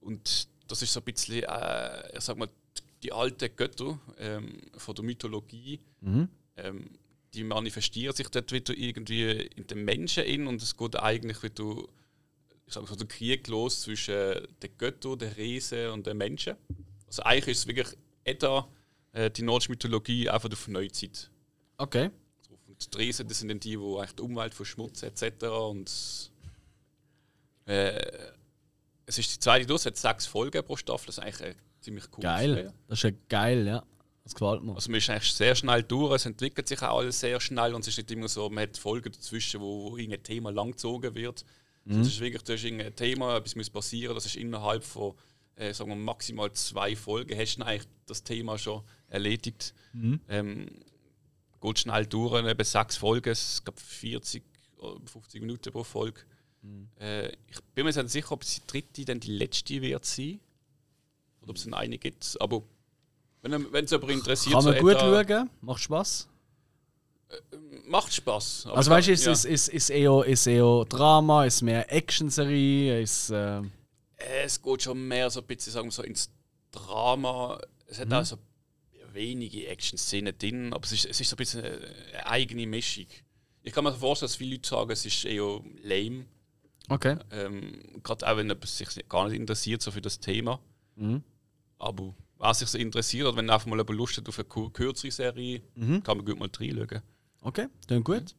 Und 0.00 0.48
das 0.68 0.82
ist 0.82 0.92
so 0.92 1.00
ein 1.00 1.04
bisschen, 1.04 1.42
äh, 1.42 2.16
ich 2.16 2.20
sag 2.22 2.36
mal, 2.36 2.48
die 3.02 3.12
alten 3.12 3.54
Götter 3.56 3.98
ähm, 4.18 4.60
von 4.76 4.94
der 4.94 5.04
Mythologie. 5.04 5.80
Ähm, 6.56 6.90
die 7.34 7.44
manifestieren 7.44 8.14
sich 8.14 8.28
dort 8.28 8.50
wieder 8.52 8.74
irgendwie 8.76 9.30
in 9.54 9.66
den 9.66 9.84
Menschen 9.84 10.24
in 10.24 10.46
und 10.46 10.62
es 10.62 10.76
geht 10.76 10.96
eigentlich 10.96 11.42
wieder 11.42 11.84
ich 12.68 12.74
sag 12.74 12.82
mal, 12.82 12.88
so 12.88 12.96
der 12.96 13.06
Krieg 13.06 13.48
los 13.48 13.80
zwischen 13.80 14.46
den 14.62 14.70
Göttern, 14.76 15.18
den 15.18 15.32
Riesen 15.32 15.88
und 15.88 16.06
den 16.06 16.18
Menschen. 16.18 16.54
Also 17.06 17.22
eigentlich 17.22 17.52
ist 17.52 17.58
es 17.60 17.66
wirklich 17.66 17.88
Edda, 18.24 18.68
äh, 19.12 19.30
die 19.30 19.42
nordische 19.42 19.72
Mythologie, 19.72 20.28
einfach 20.28 20.50
auf 20.52 20.68
Neuzeit. 20.68 21.30
Okay. 21.78 22.10
Und 22.66 22.94
die 22.94 22.98
Riesen, 22.98 23.26
das 23.26 23.38
sind 23.38 23.48
dann 23.48 23.60
die, 23.60 23.76
die 23.76 23.96
eigentlich 23.96 24.12
die 24.12 24.22
Umwelt 24.22 24.54
verschmutzen 24.54 25.08
etc. 25.08 25.44
Und 25.46 26.30
äh, 27.66 28.32
es 29.06 29.18
ist 29.18 29.34
die 29.34 29.38
zweite 29.38 29.66
Dose, 29.66 29.88
hat 29.88 29.96
sechs 29.96 30.26
Folgen 30.26 30.62
pro 30.64 30.76
Staffel, 30.76 31.06
das 31.06 31.18
ist 31.18 31.24
eigentlich 31.24 31.42
eine 31.42 31.56
ziemlich 31.80 32.04
cool. 32.16 32.22
Geil. 32.22 32.74
Das 32.88 32.98
ist 32.98 33.04
ja 33.04 33.10
geil, 33.28 33.66
ja. 33.66 33.84
Das 34.24 34.34
gefällt 34.34 34.62
mir. 34.62 34.74
Also 34.74 34.90
man 34.90 34.98
ist 34.98 35.08
eigentlich 35.08 35.32
sehr 35.32 35.54
schnell 35.54 35.82
durch, 35.82 36.16
es 36.16 36.26
entwickelt 36.26 36.68
sich 36.68 36.82
auch 36.82 36.98
alles 36.98 37.18
sehr 37.18 37.40
schnell 37.40 37.74
und 37.74 37.80
es 37.80 37.88
ist 37.88 37.96
nicht 37.96 38.10
immer 38.10 38.28
so, 38.28 38.50
man 38.50 38.64
hat 38.64 38.76
Folgen 38.76 39.10
dazwischen, 39.10 39.60
wo, 39.60 39.90
wo 39.90 39.96
irgendein 39.96 40.22
Thema 40.22 40.50
langgezogen 40.50 41.14
wird. 41.14 41.44
Mhm. 41.84 42.02
Es 42.02 42.08
ist 42.08 42.20
wirklich, 42.20 42.42
da 42.42 42.52
ist 42.52 42.64
irgendein 42.64 42.94
Thema, 42.94 43.36
etwas 43.36 43.56
muss 43.56 43.70
passieren, 43.70 44.14
das 44.14 44.26
ist 44.26 44.36
innerhalb 44.36 44.84
von 44.84 45.14
äh, 45.58 45.72
sagen 45.72 45.90
wir, 45.90 45.96
maximal 45.96 46.52
zwei 46.52 46.94
Folgen, 46.94 47.38
hast 47.38 47.56
du 47.56 47.62
eigentlich 47.62 47.88
das 48.06 48.22
Thema 48.22 48.58
schon 48.58 48.82
erledigt. 49.08 49.74
Ähm, 50.28 50.68
geht 51.60 51.78
schnell 51.78 52.06
durch, 52.06 52.44
eben 52.44 52.64
sechs 52.64 52.96
Folgen, 52.96 53.30
es 53.30 53.62
gab 53.64 53.78
40 53.80 54.42
oder 54.78 55.00
50 55.06 55.40
Minuten 55.40 55.72
pro 55.72 55.84
Folge. 55.84 56.20
Äh, 57.00 57.28
ich 57.46 57.60
bin 57.74 57.84
mir 57.86 57.92
nicht 57.92 58.10
sicher, 58.10 58.32
ob 58.32 58.42
es 58.42 58.54
die 58.56 58.66
dritte 58.66 59.04
dann 59.04 59.20
die 59.20 59.30
letzte 59.32 59.80
wird 59.80 60.04
sein. 60.04 60.40
Oder 61.40 61.50
ob 61.50 61.56
es 61.56 61.72
eine 61.72 61.98
gibt. 61.98 62.36
Aber 62.40 62.62
wenn 63.42 63.84
es 63.84 63.92
aber 63.92 64.08
interessiert, 64.10 64.54
Kann 64.54 64.64
man 64.64 64.74
so 64.74 64.80
gut 64.80 64.92
etwa- 64.92 65.24
schauen, 65.24 65.50
macht 65.60 65.82
Spaß. 65.82 66.28
Macht 67.86 68.12
Spaß. 68.12 68.66
Also 68.66 68.90
weißt 68.90 69.08
du, 69.08 69.12
ist, 69.12 69.24
ja. 69.26 69.32
ist, 69.32 69.44
ist, 69.44 69.68
ist, 69.68 69.90
eher, 69.90 70.24
ist 70.24 70.46
eher 70.46 70.84
Drama, 70.88 71.44
ist 71.44 71.62
mehr 71.62 71.90
Action-Serie, 71.92 73.00
ist. 73.02 73.30
Äh, 73.30 73.58
Äh, 74.16 74.42
es 74.44 74.60
geht 74.60 74.82
schon 74.82 75.06
mehr 75.06 75.30
so 75.30 75.40
ein 75.40 75.46
bisschen 75.46 75.72
sagen 75.72 75.86
wir 75.88 75.92
so 75.92 76.02
ins 76.02 76.28
Drama. 76.72 77.60
Es 77.86 77.98
hat 78.00 78.12
auch 78.12 78.24
so 78.24 78.36
wenige 79.12 79.66
Action-Szenen 79.66 80.36
drin, 80.38 80.72
aber 80.72 80.84
es 80.84 80.92
ist, 80.92 81.06
es 81.06 81.20
ist 81.20 81.30
so 81.30 81.34
ein 81.34 81.38
bisschen 81.38 81.64
eine, 81.64 82.26
eigene 82.26 82.66
Mischung. 82.66 83.06
Ich 83.62 83.72
kann 83.72 83.84
mir 83.84 83.92
vorstellen, 83.92 84.28
dass 84.28 84.36
viele 84.36 84.56
Leute 84.56 84.68
sagen, 84.68 84.90
es 84.90 85.04
ist 85.04 85.24
eher 85.24 85.60
lame. 85.82 86.24
okay. 86.88 87.16
Ähm, 87.30 88.00
Gerade 88.02 88.26
auch 88.26 88.36
wenn 88.36 88.48
jemand 88.48 88.66
sich 88.66 89.08
gar 89.08 89.28
nicht 89.28 89.38
interessiert 89.38 89.82
so 89.82 89.90
für 89.90 90.00
das 90.00 90.20
Thema. 90.20 90.60
Aber 91.78 92.14
wer 92.38 92.54
sich 92.54 92.68
so 92.68 92.78
interessiert 92.78 93.26
oder 93.26 93.36
wenn 93.36 93.50
einfach 93.50 93.66
mal 93.66 93.76
jemand 93.76 93.96
Lust 93.96 94.16
hat 94.16 94.28
auf 94.28 94.38
eine 94.38 94.70
kürzere 94.70 95.10
Serie, 95.10 95.62
kann 96.02 96.16
man 96.18 96.24
gut 96.24 96.38
mal 96.38 96.50
reinschauen. 96.58 97.02
Okay, 97.42 97.66
dann 97.86 98.02
gut. 98.04 98.34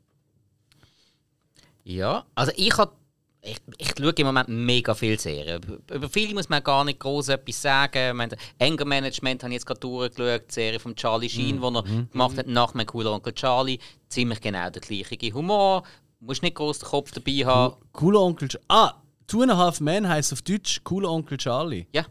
Ja, 1.83 2.25
also 2.35 2.51
ich 2.55 2.77
habe 2.77 2.93
ich, 3.41 3.57
ich 3.77 3.93
schaue 3.97 4.11
im 4.11 4.25
Moment 4.27 4.49
mega 4.49 4.93
viel 4.93 5.19
Serien. 5.19 5.61
Über- 5.91 6.09
viele 6.09 6.33
muss 6.33 6.49
man 6.49 6.61
gar 6.63 6.83
nicht 6.83 6.99
groß 6.99 7.29
etwas 7.29 7.61
sagen. 7.61 8.17
Meine, 8.17 8.35
Anger 8.59 8.85
Management 8.85 9.43
habe 9.43 9.51
ich 9.53 9.55
jetzt 9.55 9.65
gerade 9.65 9.79
durchgeschaut, 9.79 10.43
die 10.49 10.53
Serie 10.53 10.79
von 10.79 10.95
Charlie 10.95 11.29
Sheen, 11.29 11.59
die 11.61 11.65
er 11.67 11.83
gemacht 12.11 12.37
hat 12.37 12.47
nach 12.47 12.73
meinem 12.73 12.87
cooler 12.87 13.11
Onkel 13.13 13.33
Charlie. 13.33 13.79
Ziemlich 14.09 14.41
genau 14.41 14.69
der 14.69 14.81
gleiche 14.81 15.33
Humor. 15.33 15.83
Musst 16.19 16.43
nicht 16.43 16.55
groß 16.55 16.79
den 16.79 16.89
Kopf 16.89 17.11
dabei 17.11 17.45
haben. 17.45 17.75
Cooler 17.93 18.19
Onkel. 18.21 18.49
Ch- 18.49 18.59
Ah, 18.67 18.93
Two 19.25 19.41
and 19.43 19.51
a 19.51 19.57
Half 19.57 19.79
Men 19.79 20.07
heißt 20.09 20.33
auf 20.33 20.41
Deutsch 20.41 20.81
Cooler 20.83 21.09
Onkel 21.09 21.37
Charlie. 21.37 21.87
Ja. 21.93 22.05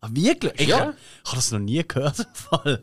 Ah, 0.00 0.08
wirklich? 0.10 0.52
Ich, 0.56 0.68
Ja. 0.68 0.76
ich 1.24 1.26
habe 1.30 1.36
das 1.36 1.50
noch 1.52 1.58
nie 1.58 1.82
gehört. 1.86 2.26
Fall. 2.32 2.80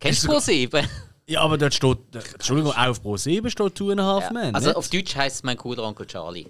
Kennst 0.00 0.24
du 0.24 0.28
Pro 0.28 0.38
7? 0.38 0.86
Ja, 1.28 1.40
aber 1.40 1.58
dort 1.58 1.74
steht. 1.74 1.98
Entschuldigung, 2.34 2.70
auch 2.70 2.86
auf 2.86 3.02
Pro 3.02 3.16
7 3.16 3.50
steht 3.50 3.74
Two 3.74 3.90
and 3.90 4.00
a 4.00 4.04
Half 4.04 4.30
Men. 4.30 4.54
Also 4.54 4.68
nicht? 4.68 4.76
auf 4.76 4.88
Deutsch 4.90 5.16
heißt 5.16 5.36
es 5.36 5.42
mein 5.42 5.56
cooler 5.56 5.82
Onkel 5.82 6.06
Charlie. 6.06 6.46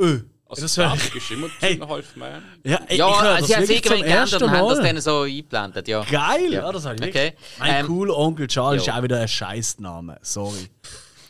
Öh. 0.00 0.20
Also 0.50 0.62
das 0.62 0.74
das 0.74 0.78
wär- 0.78 0.86
Werbung 0.92 1.16
ist 1.16 1.30
immer 1.30 1.48
Hey. 1.60 1.78
half 1.78 2.16
Man. 2.16 2.42
Ja, 2.64 2.80
ich, 2.88 2.96
Ja, 2.96 3.08
ich 3.08 3.14
also 3.16 3.38
das 3.40 3.46
sie 3.48 3.54
haben 3.56 3.62
es 3.64 3.70
irgendwann 3.70 4.00
geändert 4.02 4.42
und 4.42 4.50
haben 4.50 4.68
das 4.70 4.78
dann 4.80 5.00
so 5.02 5.20
eingeblendet. 5.24 5.88
Ja. 5.88 6.04
Geil, 6.04 6.52
ja, 6.54 6.72
das 6.72 6.86
habe 6.86 6.96
ich 6.96 7.02
Okay. 7.02 7.32
Mein 7.58 7.74
Ähm, 7.80 7.86
cooler 7.86 8.16
Onkel 8.16 8.46
Charlie 8.46 8.78
ist 8.78 8.86
jo. 8.86 8.94
auch 8.94 9.02
wieder 9.02 9.20
ein 9.20 9.28
Scheißname. 9.28 10.18
Sorry. 10.22 10.68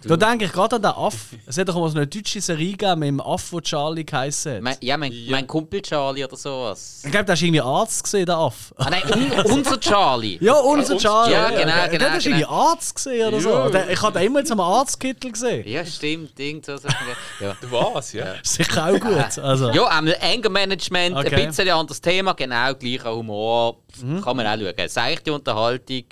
Da 0.05 0.16
denke 0.16 0.44
ich 0.44 0.53
gerade 0.53 0.76
an 0.76 0.82
den 0.82 0.90
Aff. 0.92 1.30
Es 1.46 1.59
hat 1.59 1.68
doch 1.68 1.74
mal 1.74 1.88
so 1.90 1.96
eine 1.96 2.07
deutsche 2.07 2.40
Serie 2.40 2.72
gegeben 2.76 3.01
mit 3.01 3.09
dem 3.09 3.20
Aff, 3.20 3.51
wo 3.53 3.61
Charlie 3.61 4.05
geheißen 4.05 4.55
hat. 4.57 4.62
Mein, 4.62 4.76
ja, 4.80 4.96
mein, 4.96 5.12
mein 5.28 5.46
Kumpel 5.46 5.82
Charlie 5.82 6.24
oder 6.24 6.36
sowas. 6.36 7.03
ich 7.05 7.11
glaube, 7.11 7.24
da 7.24 7.32
hast 7.32 7.40
du 7.40 7.46
irgendwie 7.46 7.61
Arzt 7.61 8.05
gesehen, 8.05 8.26
der 8.26 8.36
Aff. 8.36 8.72
Ah, 8.76 8.90
nein, 8.90 9.03
un, 9.12 9.51
unser 9.53 9.80
Charlie. 9.80 10.38
Ja, 10.40 10.55
unser 10.55 10.96
Charlie. 10.99 11.32
Ja, 11.32 11.49
genau, 11.51 11.64
Der- 11.64 11.88
genau, 11.88 12.05
Der 12.05 12.12
hast 12.12 12.24
du 12.26 12.30
irgendwie 12.30 12.44
genau. 12.44 12.70
Arzt 12.70 12.94
gesehen 12.94 13.28
oder 13.28 13.40
so. 13.40 13.49
Ja. 13.51 13.68
Der, 13.70 13.90
ich 13.90 14.01
habe 14.03 14.18
den 14.18 14.26
immer 14.28 14.44
zum 14.44 14.61
Arztkittel 14.61 15.32
gesehen. 15.32 15.68
Ja, 15.68 15.84
stimmt. 15.84 16.32
So, 16.64 16.76
so, 16.76 16.88
ja. 17.40 17.57
Was, 17.70 18.12
ja? 18.12 18.34
Sicher 18.44 18.86
auch 18.86 19.01
gut. 19.01 19.38
Also. 19.38 19.70
Ja, 19.70 19.84
einmal 19.86 20.16
Anger 20.20 20.49
Management, 20.51 21.16
Okay. 21.16 21.34
ein 21.34 21.49
bisschen 21.49 21.68
anderes 21.70 22.01
Thema, 22.01 22.34
genau, 22.34 22.72
gleicher 22.74 23.14
Humor. 23.16 23.78
Kann 24.22 24.36
man 24.36 24.46
auch 24.46 24.57
schauen. 24.76 24.88
Seichte 24.88 25.32
Unterhaltung, 25.32 26.05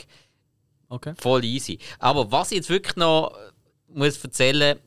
Okay. 0.89 1.15
voll 1.19 1.45
easy. 1.45 1.79
Aber 1.99 2.31
was 2.33 2.51
ich 2.51 2.57
jetzt 2.59 2.71
wirklich 2.71 2.97
noch 2.97 3.33
muss 3.97 4.23
erzählen, 4.23 4.79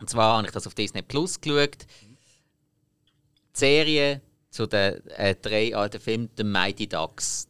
und 0.00 0.08
zwar 0.08 0.36
habe 0.36 0.46
ich 0.46 0.52
das 0.52 0.66
auf 0.66 0.74
Disney 0.74 1.02
Plus 1.02 1.40
geschaut, 1.40 1.86
die 2.02 2.16
Serie 3.52 4.22
zu 4.50 4.66
den 4.66 5.06
äh, 5.08 5.34
drei 5.34 5.74
alten 5.74 6.00
Filmen 6.00 6.30
The 6.36 6.44
Mighty 6.44 6.88
Ducks. 6.88 7.48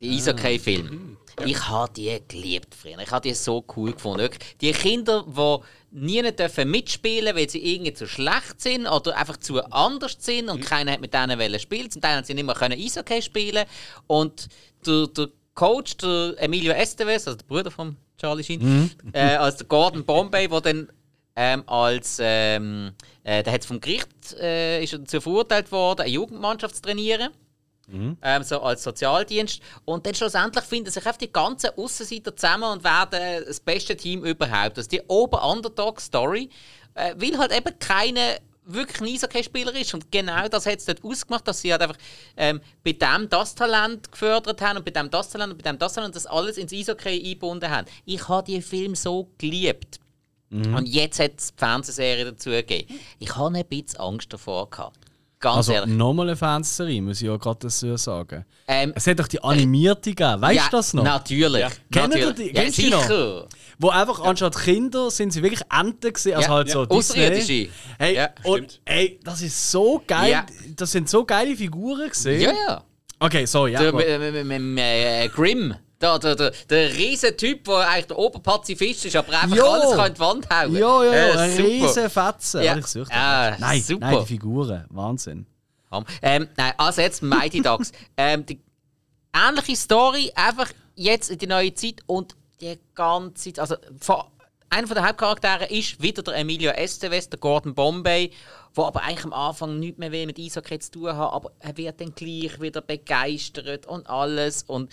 Die 0.00 0.16
Eishockey-Film. 0.16 1.16
Ich 1.44 1.68
habe 1.68 1.92
die 1.92 2.20
geliebt 2.26 2.74
früher. 2.74 2.98
Ich 2.98 3.10
habe 3.10 3.28
die 3.28 3.34
so 3.34 3.64
cool 3.76 3.92
gefunden. 3.92 4.28
Die 4.60 4.72
Kinder, 4.72 5.24
die 5.26 5.58
nie 5.92 6.22
dürfen 6.32 6.70
mitspielen 6.70 7.36
weil 7.36 7.48
sie 7.48 7.74
irgendwie 7.74 7.94
zu 7.94 8.06
schlecht 8.06 8.60
sind 8.60 8.86
oder 8.86 9.16
einfach 9.16 9.36
zu 9.36 9.62
anders 9.72 10.16
sind 10.18 10.48
und 10.48 10.60
keiner 10.64 10.92
hat 10.92 11.00
mit 11.00 11.14
denen 11.14 11.58
spielen. 11.60 11.90
Zum 11.90 12.02
Teil 12.02 12.16
haben 12.16 12.24
sie 12.24 12.34
nicht 12.34 12.44
mehr 12.44 12.54
können 12.54 12.78
Eishockey 12.78 13.22
spielen. 13.22 13.64
Und 14.06 14.48
der, 14.86 15.06
der 15.06 15.28
Coach, 15.54 15.96
der 15.98 16.34
Emilio 16.38 16.72
Estevez, 16.72 17.26
also 17.26 17.38
der 17.38 17.46
Bruder 17.46 17.70
von 17.70 17.96
Charlie 18.22 18.44
Sheen, 18.44 18.90
äh, 19.12 19.34
als 19.34 19.56
der 19.56 19.66
Gordon 19.66 20.04
Bombay, 20.04 20.46
der 20.46 20.60
dann 20.60 20.88
ähm, 21.34 21.64
als 21.66 22.18
ähm, 22.20 22.92
äh, 23.24 23.42
der 23.42 23.52
hat 23.52 23.64
vom 23.64 23.80
Gericht 23.80 24.08
äh, 24.38 24.84
ist 24.84 24.92
dazu 24.92 25.20
verurteilt 25.20 25.72
worden, 25.72 26.02
eine 26.02 26.10
Jugendmannschaft 26.10 26.76
zu 26.76 26.82
trainieren. 26.82 27.30
Ähm, 28.22 28.42
so 28.44 28.60
als 28.60 28.84
Sozialdienst. 28.84 29.60
Und 29.84 30.06
dann 30.06 30.14
schlussendlich 30.14 30.64
finden 30.64 30.90
sich 30.90 31.04
einfach 31.04 31.18
die 31.18 31.32
ganzen 31.32 31.70
Aussenseiter 31.76 32.34
zusammen 32.36 32.64
und 32.64 32.84
werden 32.84 33.44
das 33.44 33.58
beste 33.58 33.96
Team 33.96 34.24
überhaupt. 34.24 34.78
Das 34.78 34.84
ist 34.84 34.92
die 34.92 35.02
Ober-Underdog-Story. 35.08 36.48
Äh, 36.94 37.14
weil 37.16 37.38
halt 37.38 37.52
eben 37.52 37.76
keine 37.78 38.36
wirklich 38.64 39.00
ein 39.00 39.14
Eishockey-Spieler 39.14 39.74
ist. 39.74 39.94
Und 39.94 40.10
genau 40.10 40.48
das 40.48 40.66
hat 40.66 40.78
es 40.78 40.84
dort 40.84 41.04
ausgemacht, 41.04 41.46
dass 41.46 41.60
sie 41.60 41.72
halt 41.72 41.82
einfach 41.82 41.98
ähm, 42.36 42.60
bei 42.84 42.92
dem 42.92 43.28
das 43.28 43.54
Talent 43.54 44.10
gefördert 44.10 44.60
haben 44.60 44.78
und 44.78 44.84
bei 44.84 44.90
dem 44.90 45.10
das 45.10 45.30
Talent 45.30 45.52
und 45.52 45.62
bei 45.62 45.70
dem 45.70 45.78
das 45.78 45.94
Talent 45.94 46.08
und 46.08 46.16
das 46.16 46.26
alles 46.26 46.56
ins 46.56 46.72
Eishockey 46.72 47.22
eingebunden 47.24 47.70
haben. 47.70 47.86
Ich 48.04 48.28
habe 48.28 48.46
die 48.46 48.62
Film 48.62 48.94
so 48.94 49.30
geliebt. 49.38 49.98
Und 50.76 50.86
jetzt 50.86 51.18
hat 51.18 51.32
es 51.38 51.54
die 51.54 51.58
Fernsehserie 51.58 52.26
dazu 52.26 52.50
gegeben. 52.50 53.00
Ich 53.18 53.34
hatte 53.34 53.56
ein 53.56 53.64
bisschen 53.64 54.00
Angst 54.00 54.30
davor. 54.34 54.68
Gehabt. 54.68 54.98
Ganz 55.42 55.56
Also 55.56 55.72
ehrlich. 55.72 55.94
nochmal 55.96 56.28
eine 56.28 56.36
Fernsehserie, 56.36 57.02
muss 57.02 57.20
ich 57.20 57.26
ja 57.26 57.36
gerade 57.36 57.58
dazu 57.62 57.96
sagen. 57.96 58.44
Ähm, 58.68 58.92
Es 58.94 59.06
hat 59.06 59.18
doch 59.18 59.26
die 59.26 59.42
animierte 59.42 60.10
gegeben, 60.14 60.40
weißt 60.40 60.52
du 60.60 60.62
ja, 60.62 60.68
das 60.70 60.94
noch? 60.94 61.02
Natürlich. 61.04 61.60
Ja. 61.60 61.68
Kennt 61.90 62.14
ihr 62.14 62.26
natürlich. 62.28 62.52
die- 62.52 62.56
Ja, 62.56 62.62
kennst 62.62 62.78
du 62.78 62.82
die 62.82 62.90
noch? 62.90 63.02
sicher. 63.02 63.46
Wo 63.78 63.88
einfach 63.90 64.20
anstatt 64.20 64.56
Kinder 64.56 65.10
sind 65.10 65.32
sie 65.32 65.42
wirklich 65.42 65.60
Enten 65.76 66.12
gesehen, 66.12 66.36
also 66.36 66.48
Ja, 66.48 66.54
halt 66.54 66.68
ja. 66.68 66.72
so 66.74 66.80
Außerirdische. 66.88 67.38
Disney. 67.40 67.70
Hey, 67.98 68.14
Ja, 68.14 68.28
und 68.44 68.80
ey, 68.84 69.18
das 69.24 69.42
ist 69.42 69.70
so 69.70 70.00
geil. 70.06 70.30
Ja. 70.30 70.46
Das 70.76 70.92
sind 70.92 71.08
so 71.10 71.24
geile 71.24 71.56
Figuren 71.56 72.08
gesehen. 72.08 72.40
Ja, 72.40 72.52
ja. 72.52 72.84
Okay, 73.18 73.44
sorry, 73.44 73.72
ja. 73.72 73.80
Der, 73.80 73.92
mit, 73.92 74.06
mit, 74.34 74.46
mit, 74.46 74.60
mit, 74.60 74.78
äh, 74.84 75.28
Grimm. 75.28 75.74
Der, 76.02 76.18
der, 76.18 76.34
der, 76.34 76.50
der 76.68 76.92
riesen 76.94 77.36
Typ, 77.36 77.64
der 77.64 77.88
eigentlich 77.88 78.06
der 78.08 78.18
Oberpazifist 78.18 79.04
ist, 79.06 79.14
aber 79.14 79.40
einfach 79.40 79.56
Jo. 79.56 79.66
alles 79.66 79.96
kann 79.96 80.06
in 80.08 80.14
die 80.14 80.20
Wand 80.20 80.50
hauen. 80.50 80.74
Ja, 80.74 81.04
ja, 81.04 81.12
ja, 81.14 81.44
Äh, 81.46 81.62
riesen 81.62 82.10
Fetzen. 82.10 82.62
Ja. 82.62 82.76
Ich. 82.76 83.12
Ah, 83.12 83.56
nein, 83.58 83.80
super. 83.80 84.10
nein, 84.10 84.18
die 84.20 84.26
Figuren. 84.26 84.84
Wahnsinn. 84.90 85.46
Ähm, 86.20 86.48
nein, 86.56 86.72
also 86.76 87.00
jetzt 87.02 87.22
Mighty 87.22 87.62
Ducks. 87.62 87.92
ähm, 88.16 88.44
die 88.44 88.60
ähnliche 89.32 89.76
Story, 89.76 90.32
einfach 90.34 90.70
jetzt 90.96 91.30
in 91.30 91.38
die 91.38 91.46
neue 91.46 91.72
Zeit 91.74 92.00
und 92.06 92.34
die 92.60 92.78
ganze 92.94 93.52
Zeit. 93.52 93.58
Also, 93.60 93.76
einer 94.70 94.86
der 94.94 95.06
Hauptcharaktere 95.06 95.66
ist 95.66 96.02
wieder 96.02 96.22
der 96.22 96.34
Emilio 96.36 96.70
Estevez, 96.70 97.28
der 97.28 97.38
Gordon 97.38 97.74
Bombay, 97.74 98.30
der 98.76 98.84
aber 98.84 99.02
eigentlich 99.02 99.24
am 99.24 99.32
Anfang 99.34 99.78
nichts 99.78 99.98
mehr 99.98 100.10
will 100.10 100.26
mit 100.26 100.38
Eishockey 100.38 100.78
zu 100.78 100.90
tun 100.92 101.16
hat, 101.16 101.32
aber 101.32 101.52
er 101.58 101.76
wird 101.76 102.00
dann 102.00 102.14
gleich 102.14 102.60
wieder 102.60 102.80
begeistert 102.80 103.86
und 103.86 104.08
alles. 104.08 104.62
Und 104.62 104.90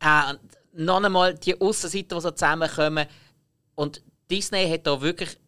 äh, 0.00 0.30
und 0.30 0.40
noch 0.84 1.02
einmal 1.02 1.34
die 1.34 1.60
Aussenseiter, 1.60 2.16
die 2.16 2.22
so 2.22 2.30
zusammenkommen. 2.30 3.06
Und 3.74 4.02
Disney 4.30 4.68
hat 4.68 4.86
da 4.86 5.00
wirklich 5.00 5.38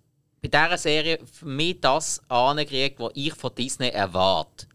bei 0.41 0.49
dieser 0.49 0.79
Serie 0.79 1.19
für 1.31 1.47
mich 1.47 1.81
das 1.81 2.23
angekriegt, 2.29 3.01
was 3.01 3.13
ich 3.15 3.35
von 3.35 3.55
Disney 3.55 3.89
erwarte. 3.89 4.67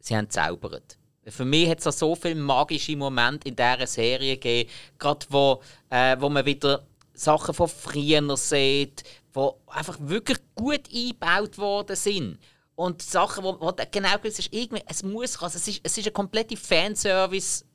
Sie 0.00 0.16
haben 0.16 0.30
zaubert. 0.30 0.98
Für 1.26 1.44
mich 1.44 1.68
hat 1.68 1.78
es 1.78 1.84
da 1.84 1.92
so 1.92 2.14
viele 2.14 2.34
magische 2.34 2.96
Momente 2.96 3.48
in 3.48 3.56
dieser 3.56 3.86
Serie 3.86 4.36
gegeben, 4.36 4.70
gerade 4.98 5.26
wo, 5.30 5.62
äh, 5.90 6.16
wo 6.18 6.28
man 6.28 6.44
wieder 6.44 6.84
Sachen 7.14 7.54
von 7.54 7.68
früher 7.68 8.36
sieht, 8.36 9.04
die 9.34 9.48
einfach 9.68 9.96
wirklich 10.00 10.38
gut 10.54 10.82
eingebaut 10.92 11.58
worden 11.58 11.96
sind. 11.96 12.38
Und 12.76 13.02
Sachen, 13.02 13.44
wo, 13.44 13.58
wo 13.60 13.72
genau 13.90 14.18
gewusst 14.18 14.40
ist, 14.40 14.52
irgendwie, 14.52 14.82
es 14.86 15.02
muss 15.02 15.40
also 15.40 15.56
es 15.56 15.68
ist, 15.68 15.80
es 15.82 15.96
ist 15.96 16.06
eine 16.06 16.12
komplette 16.12 16.56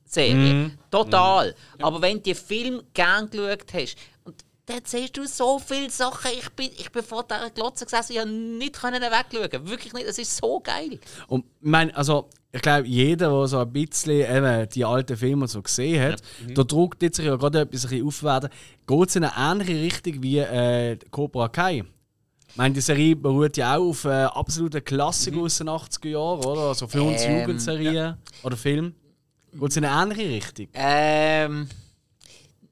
Fanservice-Serie. 0.10 0.72
Total. 0.92 1.56
Aber 1.82 2.02
wenn 2.02 2.18
du 2.18 2.24
den 2.24 2.36
Film 2.36 2.82
gern 2.94 3.30
geschaut 3.30 3.74
hast, 3.74 3.96
und 4.24 4.36
dann 4.66 4.82
siehst 4.84 5.18
du 5.18 5.26
so 5.26 5.60
viele 5.60 5.90
Sachen. 5.90 6.32
Ich 6.38 6.50
bin, 6.52 6.70
ich 6.78 6.92
bin 6.92 7.04
vor 7.04 7.24
dieser 7.24 7.50
Glotze 7.50 7.86
gesessen, 7.86 8.14
ich 8.14 8.20
konnte 8.20 8.34
nicht 8.34 8.80
können 8.80 9.02
wegschauen. 9.02 9.70
Wirklich 9.70 9.94
nicht. 9.94 10.08
Es 10.08 10.20
ist 10.20 10.38
so 10.38 10.60
geil. 10.60 11.00
Und 11.28 11.46
ich 11.62 11.70
meine, 11.70 11.96
also, 11.96 12.30
ich 12.52 12.62
glaube, 12.62 12.88
jeder, 12.88 13.30
der 13.30 13.48
so 13.48 13.60
ein 13.60 13.72
bisschen 13.72 14.22
eben 14.22 14.70
die 14.70 14.86
alten 14.86 15.18
Filme 15.18 15.48
so 15.48 15.62
gesehen 15.62 16.02
hat, 16.02 16.22
da 16.54 16.64
druckt 16.64 17.02
jetzt 17.02 17.18
sich 17.18 17.26
ja 17.26 17.36
gerade 17.36 17.62
etwas 17.62 17.86
ein 17.86 17.90
bisschen 17.90 18.08
aufwerten, 18.08 18.50
geht 18.88 19.10
es 19.10 19.16
in 19.16 19.24
eine 19.24 19.52
ähnliche 19.52 19.82
Richtung 19.82 20.24
wie 20.24 20.40
äh, 20.40 20.98
Cobra 21.12 21.48
Kai. 21.48 21.84
Ich 22.48 22.58
meine, 22.58 22.74
die 22.74 22.82
Serie 22.82 23.16
beruht 23.16 23.58
ja 23.58 23.78
auch 23.78 23.90
auf 23.90 24.06
äh, 24.06 24.24
absoluten 24.24 24.84
Klassikern 24.84 25.42
aus 25.42 25.60
den 25.60 25.70
80er 25.70 26.08
Jahren, 26.10 26.44
oder? 26.44 26.62
Also 26.62 26.88
für 26.88 27.04
uns 27.04 27.22
Ähm, 27.24 27.42
Jugendserien 27.42 28.18
oder 28.42 28.58
Film. 28.58 28.96
Geht 29.52 29.70
es 29.72 29.78
in 29.78 29.86
eine 29.86 30.14
ähnliche 30.14 30.30
Richtung? 30.30 30.68
Ähm, 30.74 31.70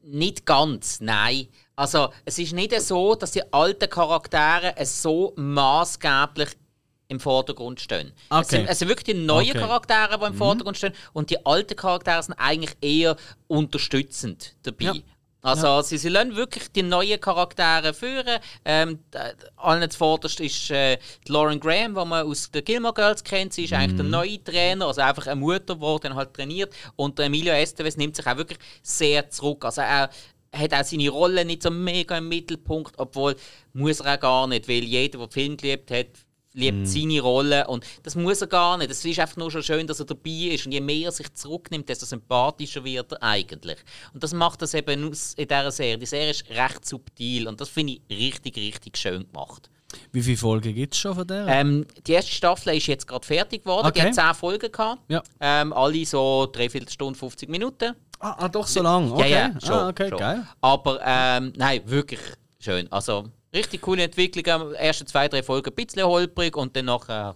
nicht 0.04 0.46
ganz, 0.46 1.00
nein. 1.02 1.48
Also, 1.76 2.10
es 2.26 2.40
ist 2.40 2.54
nicht 2.54 2.80
so, 2.82 3.16
dass 3.16 3.32
die 3.32 3.54
alten 3.54 3.90
Charaktere 3.90 4.74
so 4.86 5.34
maßgeblich 5.36 6.50
im 7.10 7.20
Vordergrund 7.20 7.80
stehen. 7.80 8.12
Es, 8.30 8.38
Okay. 8.38 8.46
sind, 8.58 8.68
es 8.68 8.80
sind 8.80 8.88
wirklich 8.90 9.16
die 9.16 9.26
neuen 9.26 9.50
Okay. 9.50 9.60
Charaktere, 9.60 10.18
die 10.20 10.26
im 10.26 10.34
Vordergrund 10.34 10.78
stehen, 10.78 10.94
und 11.14 11.30
die 11.30 11.46
alten 11.46 11.76
Charaktere 11.76 12.22
sind 12.24 12.34
eigentlich 12.34 12.76
eher 12.82 13.16
unterstützend 13.48 14.56
dabei. 14.64 14.86
Ja. 14.86 14.94
Also 15.48 15.82
sie, 15.82 15.98
sie 15.98 16.10
lassen 16.10 16.36
wirklich 16.36 16.72
die 16.74 16.84
neuen 16.84 17.22
Charaktere 17.22 17.94
führen. 17.94 18.40
Ähm, 18.66 19.00
allen 19.56 19.90
zuvorderst 19.90 20.42
ist 20.42 20.70
äh, 20.72 20.98
die 21.26 21.32
Lauren 21.32 21.60
Graham, 21.60 21.96
die 21.96 22.06
man 22.06 22.28
aus 22.28 22.52
den 22.52 22.66
Gilmore 22.66 22.94
Girls 22.94 23.24
kennt. 23.24 23.54
Sie 23.54 23.64
ist 23.64 23.72
eigentlich 23.72 23.96
der 23.96 24.06
neue 24.06 24.44
Trainer, 24.44 24.88
also 24.88 25.02
einfach 25.02 25.28
eine 25.28 25.40
Mutter, 25.40 25.76
die 25.76 26.00
dann 26.02 26.16
halt 26.16 26.34
trainiert. 26.34 26.74
Und 26.98 27.18
Emilio 27.20 27.54
Estevez 27.54 27.96
nimmt 27.96 28.18
sich 28.18 28.28
auch 28.28 28.36
wirklich 28.36 28.60
sehr 28.84 29.30
zurück. 29.30 29.64
Also 29.64 29.82
er 29.82 30.10
hat 30.54 30.74
auch 30.74 30.84
seine 30.84 31.10
Rolle 31.10 31.46
nicht 31.46 31.64
so 31.64 31.72
mega 31.72 32.18
im 32.18 32.28
Mittelpunkt, 32.28 32.96
obwohl 32.98 33.38
muss 33.72 34.02
er 34.02 34.16
auch 34.16 34.20
gar 34.20 34.48
nicht, 34.48 34.68
weil 34.68 34.84
jeder, 34.84 35.20
der 35.20 35.30
Film 35.30 35.56
geliebt 35.56 35.92
hat, 35.92 36.08
liebt 36.58 36.88
seine 36.88 37.22
Rolle 37.22 37.68
und 37.68 37.86
das 38.04 38.16
muss 38.16 38.42
er 38.42 38.48
gar 38.48 38.78
nicht. 38.78 38.90
Es 38.92 39.06
ist 39.06 39.20
einfach 39.20 39.38
nur 39.38 39.52
schon 39.52 39.64
schön, 39.64 39.86
dass 39.88 40.00
er 40.00 40.06
dabei 40.06 40.54
ist 40.54 40.66
und 40.66 40.72
je 40.72 40.82
mehr 40.82 41.06
er 41.08 41.12
sich 41.12 41.32
zurücknimmt, 41.34 41.88
desto 41.88 42.06
sympathischer 42.06 42.84
wird 42.84 43.12
er 43.14 43.24
eigentlich. 43.24 43.78
Und 44.14 44.24
das 44.24 44.34
macht 44.34 44.62
das 44.62 44.74
eben 44.74 45.10
aus 45.10 45.34
in 45.36 45.48
dieser 45.48 45.72
Serie. 45.72 45.98
Die 45.98 46.06
Serie 46.06 46.32
ist 46.32 46.50
recht 46.50 46.86
subtil 46.86 47.48
und 47.48 47.62
das 47.62 47.70
finde 47.70 47.94
ich 47.94 48.02
richtig, 48.18 48.56
richtig 48.58 48.98
schön 48.98 49.26
gemacht. 49.32 49.70
Wie 50.12 50.22
viele 50.22 50.36
Folgen 50.38 50.74
gibt 50.76 50.94
es 50.96 51.00
schon 51.00 51.16
von 51.16 51.26
der? 51.26 51.48
Ähm, 51.48 51.86
die 52.06 52.12
erste 52.12 52.32
Staffel 52.32 52.76
ist 52.76 52.88
jetzt 52.88 53.08
gerade 53.08 53.26
fertig 53.26 53.64
geworden. 53.64 53.90
Die 53.96 54.00
Okay. 54.02 54.10
hat 54.10 54.16
10 54.16 54.34
Folgen 54.34 54.70
gehabt. 54.72 55.02
Ja. 55.08 55.24
Ähm, 55.40 55.72
alle 55.72 56.06
so 56.06 56.46
dreiviertel 56.52 56.90
Stunde, 56.90 57.18
50 57.18 57.48
Minuten. 57.50 57.94
ah, 58.20 58.36
ah, 58.38 58.50
doch 58.50 58.68
so 58.68 58.82
lang. 58.82 59.12
Okay. 59.12 59.32
Ja, 59.32 59.38
ja, 59.54 59.62
schon. 59.62 59.74
ah, 59.74 59.88
okay, 59.90 60.10
schon. 60.10 60.18
geil. 60.20 60.48
Aber 60.60 61.00
ähm, 61.06 61.54
nein, 61.56 61.82
wirklich 61.86 62.20
schön. 62.60 62.92
Also 62.92 63.30
richtig 63.54 63.82
coole 63.82 64.04
Entwicklung. 64.04 64.74
Erste 64.74 65.06
zwei, 65.06 65.28
drei 65.28 65.44
Folgen 65.44 65.72
ein 65.72 65.86
bisschen 65.86 66.04
holprig 66.04 66.56
und 66.58 66.76
dann 66.76 66.86
nachher. 66.86 67.36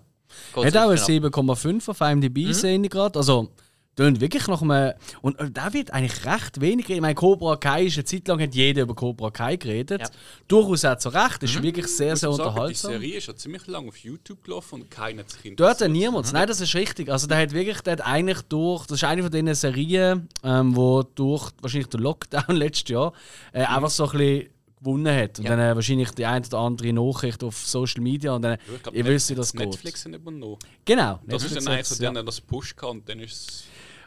geht's 0.53 0.65
Hat 0.67 0.77
auch 0.77 0.81
eine 0.89 0.91
richtig 0.93 1.23
ab. 1.23 1.33
7,5 1.33 1.89
auf 1.89 2.01
IMDb, 2.01 2.37
Mhm. 2.47 2.53
sehe 2.53 2.81
ich 2.81 2.89
gerade. 2.89 3.19
Also, 3.19 3.49
tönt 3.97 4.21
wirklich 4.21 4.47
nach 4.47 4.61
einem. 4.61 4.93
Und 5.21 5.37
äh, 5.39 5.51
da 5.51 5.73
wird 5.73 5.91
eigentlich 5.91 6.25
recht 6.25 6.61
wenig 6.61 6.85
geredet. 6.85 6.95
Ich 6.97 7.01
meine, 7.01 7.13
Cobra 7.15 7.57
Kai 7.57 7.85
ist 7.87 7.97
eine 7.97 8.05
Zeit 8.05 8.25
lang 8.29 8.39
hat 8.41 8.55
jeder 8.55 8.83
über 8.83 8.95
Cobra 8.95 9.29
Kai 9.31 9.57
geredet. 9.57 9.99
Ja. 10.01 10.07
Mhm. 10.07 10.11
Durchaus 10.47 10.85
auch 10.85 10.97
zu 10.97 11.09
Recht. 11.09 11.43
Ist 11.43 11.61
wirklich 11.61 11.87
sehr, 11.87 12.15
sehr 12.15 12.29
muss 12.29 12.37
sagen, 12.37 12.49
unterhaltsam. 12.49 12.91
Die 12.91 12.97
Serie 12.99 13.17
ist 13.17 13.27
ja 13.27 13.35
ziemlich 13.35 13.67
lange 13.67 13.89
auf 13.89 13.97
YouTube 13.97 14.41
gelaufen 14.45 14.75
und 14.81 14.89
keiner 14.89 15.19
hat 15.23 15.29
sich 15.31 15.41
Dort 15.57 15.81
hat 15.81 15.81
interessiert. 15.81 15.91
niemand. 15.91 16.31
Nein, 16.31 16.47
das 16.47 16.61
ist 16.61 16.73
richtig. 16.73 17.09
Also 17.11 17.27
der 17.27 17.39
hat 17.39 17.51
wirklich, 17.51 17.81
der 17.81 17.93
hat 17.93 18.01
eigentlich 18.05 18.41
durch, 18.43 18.85
das 18.87 18.99
ist 18.99 19.03
eine 19.03 19.23
von 19.23 19.31
diesen 19.31 19.53
Serien, 19.55 20.29
ähm, 20.43 20.73
wo 20.73 21.03
durch 21.03 21.51
wahrscheinlich 21.61 21.89
den 21.89 21.99
Lockdown 21.99 22.43
letztes 22.55 22.89
Jahr 22.89 23.11
äh, 23.51 23.63
einfach 23.65 23.89
so 23.89 24.05
ein 24.09 24.17
bisschen 24.17 24.49
gewonnen 24.83 25.15
hat. 25.15 25.37
Und 25.39 25.45
Mhm. 25.45 25.49
Ja. 25.51 25.55
dann 25.57 25.71
äh, 25.71 25.75
wahrscheinlich 25.75 26.11
die 26.11 26.25
ein 26.25 26.43
oder 26.45 26.57
andere 26.59 26.93
Nachricht 26.93 27.43
auf 27.43 27.55
Social 27.65 28.01
Media 28.01 28.33
und 28.33 28.41
dann, 28.41 28.51
Ja, 28.67 28.75
ich 28.75 28.83
glaub, 28.83 28.95
ihr 28.95 29.05
wisst, 29.05 29.29
wie 29.29 29.35
das 29.35 29.53
Netflix 29.53 30.03
geht. 30.03 30.13
hat 30.13 30.21
übernommen. 30.21 30.57
Genau. 30.85 31.19
Das 31.25 31.43
ist 31.43 31.51
Netflix 31.51 31.65
dann 31.65 31.73
eigentlich 31.73 31.87
so, 31.87 32.03
ja. 32.03 32.23
das 32.23 32.41
Push 32.41 32.75
kann 32.75 32.89
und 32.89 33.09
dann 33.09 33.19
ist 33.19 33.31
es. 33.33 33.63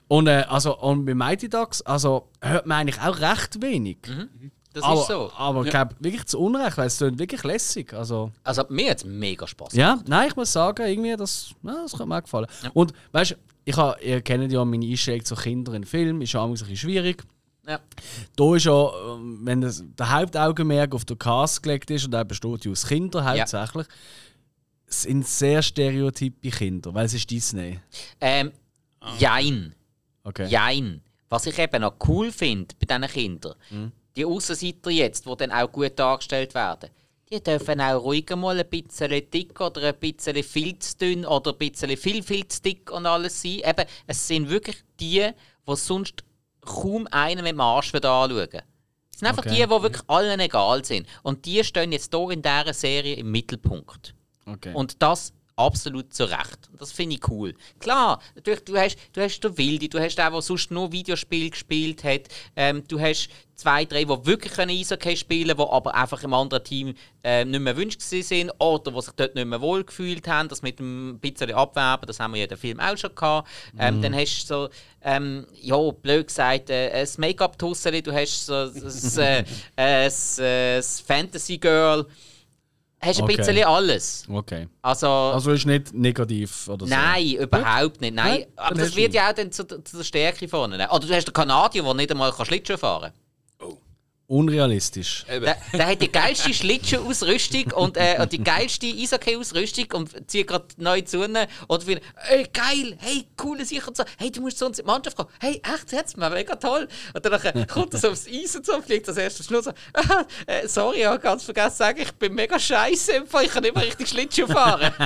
Und, 0.09 0.27
äh, 0.27 0.45
also, 0.49 0.77
und 0.79 1.07
bei 1.07 1.15
Mighty 1.15 1.49
Ducks, 1.49 1.81
also 1.83 2.29
hört 2.43 2.67
man 2.67 2.79
eigentlich 2.81 3.01
auch 3.01 3.19
recht 3.21 3.63
wenig. 3.63 3.99
Das 4.75 4.83
aber, 4.83 5.01
ist 5.01 5.07
so. 5.07 5.31
Aber 5.37 5.65
ich 5.65 5.71
glaube 5.71 5.95
wirklich 6.01 6.27
zu 6.27 6.41
Unrecht, 6.41 6.77
weil 6.77 6.89
es 6.89 6.99
klingt 6.99 7.19
wirklich 7.19 7.45
lässig. 7.45 7.95
Also, 7.95 8.33
Also 8.43 8.65
mir 8.69 8.91
hat 8.91 8.99
es 8.99 9.05
mega 9.05 9.47
Spaß 9.47 9.73
ja, 9.75 10.01
nein, 10.09 10.29
ich 10.29 10.37
muss 10.37 10.53
sagen, 10.53 10.85
irgendwie, 10.87 11.17
das, 11.17 11.55
ja, 11.63 11.75
das 11.83 11.97
hat 11.99 12.07
mir 12.09 12.19
auch 12.19 12.23
gefallen. 12.23 12.47
Und 12.75 12.93
weißt 13.13 13.31
du, 13.31 13.35
ich 13.65 13.77
ihr 14.05 14.21
kennt 14.21 14.53
ja 14.53 14.65
meine 14.65 14.85
Einstellung 14.85 15.25
zu 15.25 15.37
Kindern 15.37 15.77
in 15.77 15.85
Filmen, 15.85 16.21
ist 16.21 16.33
ja 16.33 16.41
auch 16.41 16.47
ein 16.47 16.53
bisschen 16.53 16.77
schwierig. 16.77 17.23
Ja. 17.67 17.81
Da 18.37 18.55
ist 18.57 18.65
ja, 18.67 19.15
ähm, 19.15 19.41
wenn 19.43 19.61
das, 19.61 19.83
der 19.99 20.13
Hauptaugenmerk 20.13 20.95
auf 20.95 21.05
den 21.05 21.19
Cast 21.19 21.63
gelegt 21.63 21.91
ist, 21.91 22.05
und 22.05 22.11
der 22.11 22.25
besteht 22.25 22.65
ja 22.65 22.71
aus 22.71 22.87
Kindern 22.87 23.25
hauptsächlich, 23.25 23.87
sind 24.87 25.27
sehr 25.27 25.63
stereotype 25.63 26.51
Kinder, 26.51 26.93
weil 26.95 27.07
es 27.07 27.15
ist 27.15 27.31
Disney. 27.31 27.81
Ähm, 28.21 28.53
Jein. 29.19 29.75
Okay. 30.23 30.47
Jein. 30.47 31.03
Was 31.29 31.47
ich 31.47 31.59
eben 31.59 31.81
noch 31.83 31.95
cool 32.07 32.31
finde 32.31 32.75
bei 32.79 32.87
diesen 32.99 33.13
Kindern, 33.13 33.55
Mhm. 33.71 33.93
die 34.17 34.25
Aussenseiter 34.25 34.91
jetzt, 34.91 35.27
die 35.27 35.37
dann 35.37 35.51
auch 35.53 35.71
gut 35.71 35.99
dargestellt 35.99 36.55
werden, 36.55 36.91
die 37.31 37.43
dürfen 37.43 37.81
auch 37.81 38.03
ruhig 38.03 38.31
mal 38.37 38.59
ein 38.59 38.69
bisschen 38.69 39.11
dick 39.31 39.61
oder 39.61 39.89
ein 39.89 39.97
bisschen 39.99 40.43
viel 40.43 40.79
zu 40.79 40.97
dünn 40.99 41.25
oder 41.27 41.53
ein 41.53 41.59
bisschen 41.59 41.97
viel, 41.97 42.23
viel 42.23 42.47
zu 42.47 42.63
dick 42.63 42.91
und 42.93 43.07
alles 43.07 43.43
sein. 43.43 43.63
Eben, 43.65 43.87
es 44.07 44.29
sind 44.29 44.49
wirklich 44.49 44.77
die, 45.01 45.31
die 45.67 45.77
sonst 45.77 46.23
kaum 46.65 47.07
einen 47.11 47.43
mit 47.45 47.53
dem 47.53 47.61
Arsch 47.61 47.95
anschauen 47.95 48.31
Es 49.13 49.21
sind 49.21 49.29
einfach 49.29 49.45
Okay. 49.45 49.55
die, 49.57 49.63
die 49.63 49.71
wirklich 49.71 50.03
allen 50.09 50.41
egal 50.41 50.85
sind. 50.85 51.07
Und 51.23 51.45
die 51.45 51.63
stehen 51.65 51.93
jetzt 51.93 52.13
hier 52.15 52.31
in 52.31 52.43
dieser 52.43 52.73
Serie 52.75 53.15
im 53.17 53.31
Mittelpunkt. 53.31 54.15
okay. 54.47 54.73
Und 54.75 55.01
das 55.03 55.33
absolut 55.57 56.13
zu 56.13 56.25
Recht. 56.25 56.69
Das 56.79 56.93
finde 56.93 57.17
ich 57.17 57.29
cool. 57.29 57.55
Klar, 57.79 58.21
natürlich, 58.35 58.65
du 58.65 58.77
hast, 58.77 58.97
du 59.13 59.21
hast 59.21 59.41
den 59.41 59.57
Wilde, 59.57 59.89
du 59.89 60.01
hast 60.01 60.17
den, 60.17 60.33
der 60.33 60.43
sonst 60.43 60.71
nur 60.71 60.93
Videospiel 60.93 61.51
gespielt 61.51 62.03
hat. 62.05 62.23
Ähm, 62.57 62.83
du 62.89 63.01
hast 63.01 63.29
zwei, 63.55 63.85
drei, 63.85 64.05
die 64.05 64.27
wirklich 64.27 64.53
können 64.53 64.77
Eishockey 64.77 65.17
spielen 65.17 65.57
können, 65.57 65.69
die 65.69 65.73
aber 65.73 65.95
einfach 65.95 66.23
im 66.25 66.35
anderen 66.35 66.65
Team 66.65 66.95
äh, 67.23 67.45
nicht 67.45 67.61
mehr 67.61 67.77
wünscht 67.77 68.01
sind 68.01 68.51
oder 68.59 68.91
die 68.91 69.01
sich 69.01 69.13
dort 69.15 69.35
nicht 69.35 69.47
mehr 69.47 69.61
wohl 69.61 69.85
gefühlt 69.85 70.27
haben. 70.27 70.49
Das 70.49 70.63
mit 70.63 70.79
dem 70.79 71.19
bisschen 71.21 71.53
Abwerben, 71.53 72.07
das 72.07 72.19
haben 72.19 72.33
wir 72.33 72.39
ja 72.39 72.45
in 72.45 72.51
dem 72.51 72.59
Film 72.59 72.81
auch 72.81 72.97
schon 72.97 73.15
gehabt. 73.15 73.49
Ähm, 73.79 74.03
Dann 74.03 74.15
hast 74.15 74.43
du 74.43 74.47
so, 74.47 74.69
ähm, 75.03 75.47
ja, 75.61 75.91
blöd 75.91 76.27
gesagt, 76.27 76.71
äh, 76.71 76.91
ein 76.91 77.09
Make-up-Tusseli, 77.17 78.03
du 78.03 78.13
hast 78.13 78.47
so 78.47 78.55
ein, 78.55 78.75
äh, 79.19 79.45
ein, 79.77 80.13
äh, 80.39 80.77
ein 80.79 80.83
Fantasy-Girl, 80.83 82.07
hast 83.05 83.19
ein 83.19 83.25
Okay. 83.25 83.37
bisschen 83.37 83.65
alles. 83.65 84.25
Okay. 84.31 84.69
Also, 84.83 85.07
Also 85.07 85.53
ist 85.53 85.67
nicht 85.67 85.93
negativ 85.95 86.69
oder 86.69 86.87
so. 86.87 86.95
nein, 86.95 87.33
überhaupt 87.33 88.01
nicht. 88.01 88.15
Nein, 88.15 88.41
Ja, 88.41 88.47
aber 88.57 88.75
das 88.75 88.97
wird 88.97 89.15
ja 89.15 89.29
auch 89.31 89.35
dann 89.35 89.51
zu, 89.53 89.65
zu 89.65 89.97
der 89.99 90.05
Stärke 90.05 90.49
vorne. 90.49 90.77
ne? 90.79 90.89
Oder 90.91 91.07
du 91.07 91.15
hast 91.15 91.27
den 91.27 91.33
Kanadier, 91.33 91.83
der 91.83 91.95
nicht 91.95 92.11
einmal 92.11 92.33
Schlittschuh 92.33 92.77
fahren 92.77 93.03
kann. 93.03 93.13
Unrealistisch. 94.27 95.27
Der, 95.29 95.57
der 95.73 95.87
hat 95.87 96.01
die 96.01 96.11
geilste 96.11 96.55
Schlittschuh-Ausrüstung 96.55 97.73
und, 97.73 97.99
äh, 97.99 98.17
und 98.19 98.33
die 98.33 98.43
geilste 98.43 98.87
Eishockey-Ausrüstung 98.87 99.85
und 99.93 100.31
zieht 100.31 100.47
gerade 100.47 100.65
neu 100.79 101.03
zu. 101.03 101.19
Oder 101.21 101.81
findet, 101.81 102.05
ey, 102.31 102.47
geil, 102.51 102.97
hey, 103.01 103.27
coole 103.37 103.67
Sicher 103.67 103.89
und 103.89 103.99
so, 103.99 104.05
hey, 104.17 104.31
du 104.31 104.41
musst 104.41 104.59
zu 104.59 104.65
uns 104.65 104.79
in 104.79 104.87
die 104.87 104.91
Mannschaft 104.91 105.17
kommen. 105.17 105.29
Hey, 105.41 105.61
echt, 105.63 105.93
jetzt 105.93 106.17
mega 106.17 106.57
toll. 106.57 106.89
Und 107.13 107.25
dann 107.25 107.33
nachher 107.33 107.67
kommt 107.67 107.93
er 107.93 108.01
so 108.01 108.11
aufs 108.11 108.27
Eis 108.27 108.57
und 108.57 108.65
so 108.65 108.75
und 108.75 108.85
fliegt 108.87 109.07
das 109.07 109.19
erste 109.19 109.43
Schluss 109.43 109.67
so, 109.67 109.73
ah, 109.93 110.25
äh, 110.47 110.67
sorry, 110.69 111.01
ich 111.01 111.07
habe 111.07 111.19
ganz 111.19 111.45
vergessen 111.45 111.73
zu 111.73 111.77
sagen, 111.79 112.01
ich 112.01 112.13
bin 112.13 112.35
mega 112.35 112.59
scheiße 112.59 113.13
im 113.13 113.27
Fall, 113.27 113.45
ich 113.45 113.51
kann 113.51 113.63
nicht 113.63 113.75
mehr 113.75 113.85
richtig 113.85 114.09
Schlittschuh 114.09 114.47
fahren. 114.47 114.93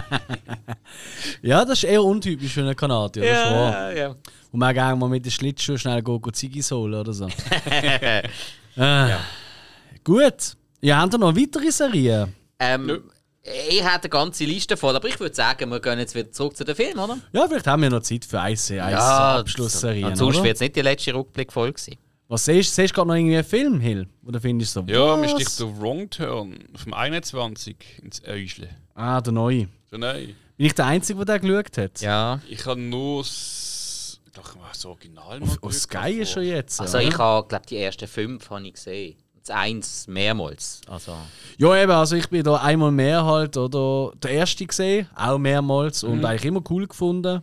Ja, 1.43 1.64
das 1.64 1.79
ist 1.79 1.85
eher 1.85 2.03
untypisch 2.03 2.53
für 2.53 2.61
einen 2.62 2.75
Kanadier. 2.75 3.23
das 3.23 3.45
ist 3.47 3.53
wahr. 3.53 3.93
ja, 3.93 3.99
ja. 3.99 4.09
Und 4.51 4.59
man 4.59 4.75
gerne 4.75 4.97
mal 4.97 5.09
mit 5.09 5.25
den 5.25 5.31
Schlittschuhen 5.31 5.79
schnell 5.79 6.03
go, 6.03 6.19
go 6.19 6.31
Ziggis 6.31 6.71
holen 6.71 6.95
oder 6.95 7.12
so. 7.12 7.29
äh, 8.79 9.16
Gut. 10.05 10.57
Ja, 10.81 10.99
haben 10.99 11.12
wir 11.12 11.18
noch 11.18 11.37
weitere 11.37 11.70
Serien? 11.70 12.35
Ähm, 12.59 13.03
ich 13.43 13.83
hätte 13.83 14.05
eine 14.05 14.09
ganze 14.11 14.45
Liste 14.45 14.76
voll, 14.76 14.95
aber 14.95 15.09
ich 15.09 15.18
würde 15.18 15.35
sagen, 15.35 15.70
wir 15.70 15.81
gehen 15.81 15.99
jetzt 15.99 16.14
wieder 16.14 16.31
zurück 16.31 16.57
zu 16.57 16.64
den 16.64 16.76
Filmen, 16.76 16.99
oder? 16.99 17.18
Ja, 17.33 17.47
vielleicht 17.49 17.66
haben 17.66 17.83
wir 17.83 17.91
noch 17.91 18.03
Zeit 18.03 18.24
für 18.24 18.41
eine, 18.41 18.57
eine 18.83 19.01
Abschlussserie. 19.01 20.07
Und 20.07 20.16
sonst 20.16 20.43
wird 20.43 20.55
es 20.55 20.61
nicht 20.61 20.76
die 20.76 20.83
letzte 20.83 21.14
Rückblick-Folge 21.14 21.81
sein. 21.81 21.97
Was 22.29 22.45
siehst 22.45 22.76
du? 22.76 22.83
Siehst 22.83 22.91
du 22.93 22.95
gerade 22.95 23.09
noch 23.09 23.14
irgendwie 23.14 23.37
einen 23.37 23.45
Film, 23.45 23.81
Hill? 23.81 24.07
Oder 24.26 24.41
findest 24.41 24.76
du 24.76 24.81
so? 24.81 24.93
Ja, 24.93 25.16
mir 25.16 25.31
sticht 25.31 25.59
der 25.59 25.81
Wrong 25.81 26.11
Turn 26.11 26.59
vom 26.74 26.93
21 26.93 27.76
ins 28.03 28.22
Äuschle. 28.26 28.68
Ah, 28.95 29.20
der 29.20 29.33
neue. 29.33 29.68
So, 29.91 29.97
nein. 29.97 30.35
Bin 30.59 30.66
ich 30.66 30.74
der 30.74 30.87
Einzige, 30.87 31.24
der 31.24 31.39
den 31.39 31.49
geschaut 31.49 31.79
hat? 31.79 32.01
Ja. 32.03 32.41
Ich 32.49 32.66
habe 32.66 32.81
nur 32.81 33.24
glaube, 34.33 34.49
das 34.72 34.85
Original 34.87 35.41
mal 35.41 35.47
Auf, 35.49 35.62
auf 35.62 35.72
Sky 35.74 36.12
ist 36.20 36.33
schon 36.33 36.43
jetzt. 36.45 36.81
Also 36.81 36.99
oder? 36.99 37.07
ich 37.09 37.18
habe, 37.18 37.49
glaube 37.49 37.66
die 37.66 37.76
ersten 37.79 38.07
fünf 38.09 38.49
habe 38.51 38.66
ich 38.66 38.74
gesehen. 38.74 39.16
Das 39.45 39.57
eins 39.57 40.07
mehrmals. 40.09 40.81
Also. 40.89 41.16
Ja, 41.57 41.76
eben, 41.83 41.93
also 41.93 42.16
ich 42.16 42.29
bin 42.29 42.43
da 42.43 42.57
einmal 42.57 42.91
mehr 42.93 43.24
halt, 43.24 43.57
oder 43.57 44.12
der 44.16 44.31
erste 44.33 44.66
gesehen, 44.66 45.09
auch 45.14 45.39
mehrmals 45.39 46.03
und 46.05 46.24
eigentlich 46.24 46.45
immer 46.45 46.62
cool 46.70 46.87
gefunden. 46.87 47.43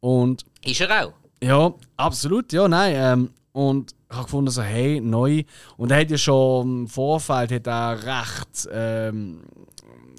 Und 0.00 0.44
Ist 0.64 0.80
er 0.80 1.06
auch? 1.06 1.12
ja, 1.42 1.72
absolut, 1.96 2.52
ja, 2.52 2.66
nein. 2.68 2.94
Ähm, 2.96 3.30
und 3.52 3.92
ich 4.10 4.16
habe 4.16 4.24
gefunden, 4.24 4.50
so, 4.50 4.62
hey, 4.62 5.00
neu. 5.00 5.42
Und 5.76 5.90
er 5.90 6.00
hat 6.00 6.10
ja 6.10 6.16
schon 6.18 6.80
im 6.82 6.88
Vorfeld 6.88 7.52
hat 7.52 7.66
er 7.66 8.02
recht 8.02 8.68
ähm, 8.72 9.42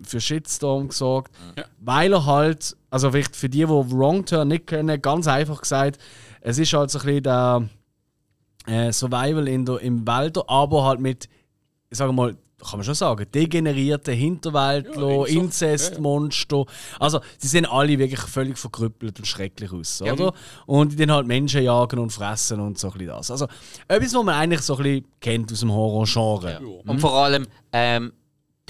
für 0.06 0.22
Shitstorm 0.22 0.90
gesorgt, 0.90 1.32
Ja. 1.58 1.66
weil 1.80 2.14
er 2.14 2.26
halt, 2.26 2.76
also 2.92 3.10
vielleicht 3.10 3.36
für 3.36 3.50
die, 3.50 3.60
die 3.60 3.68
Wrong 3.70 4.24
Turn 4.26 4.50
nicht 4.50 4.68
kennen, 4.68 5.02
ganz 5.02 5.28
einfach 5.28 5.62
gesagt, 5.62 5.98
es 6.42 6.60
ist 6.60 6.72
halt 6.74 6.92
so 6.92 7.00
ein 7.00 7.06
bisschen 7.06 7.24
der 7.24 7.70
äh, 8.68 8.92
Survival 8.92 9.48
in 9.48 9.66
der, 9.66 9.80
im 9.80 10.06
Wälder, 10.08 10.44
aber 10.48 10.84
halt 10.86 11.00
mit, 11.00 11.28
ich 11.90 11.98
sage 11.98 12.14
mal, 12.14 12.36
kann 12.64 12.78
man 12.78 12.84
schon 12.84 12.94
sagen, 12.94 13.26
degenerierte 13.34 14.12
Hinterwäldler, 14.12 15.10
Ja, 15.10 15.26
Inzestmonster. 15.26 16.66
Also, 17.00 17.20
sie 17.40 17.48
sehen 17.48 17.66
alle 17.66 17.98
wirklich 17.98 18.20
völlig 18.20 18.58
verkrüppelt 18.58 19.18
und 19.18 19.26
schrecklich 19.26 19.72
aus, 19.74 20.04
Ja. 20.06 20.14
oder? 20.14 20.34
Und 20.68 20.92
die 20.92 20.98
dann 20.98 21.12
halt 21.12 21.26
Menschen 21.26 21.64
jagen 21.64 21.98
und 21.98 22.12
fressen 22.12 22.60
und 22.60 22.78
so 22.78 22.88
ein 22.90 22.94
bisschen 22.94 23.08
das. 23.08 23.32
Also, 23.32 23.48
etwas, 23.88 24.14
was 24.14 24.24
man 24.24 24.36
eigentlich 24.36 24.62
so 24.62 24.78
ein 24.78 24.84
bisschen 24.84 25.06
kennt 25.20 25.52
aus 25.52 25.60
dem 25.62 25.72
Horror-Genre. 25.72 26.60
Und 26.86 27.00
vor 27.00 27.16
allem, 27.16 27.48
ähm, 27.72 28.14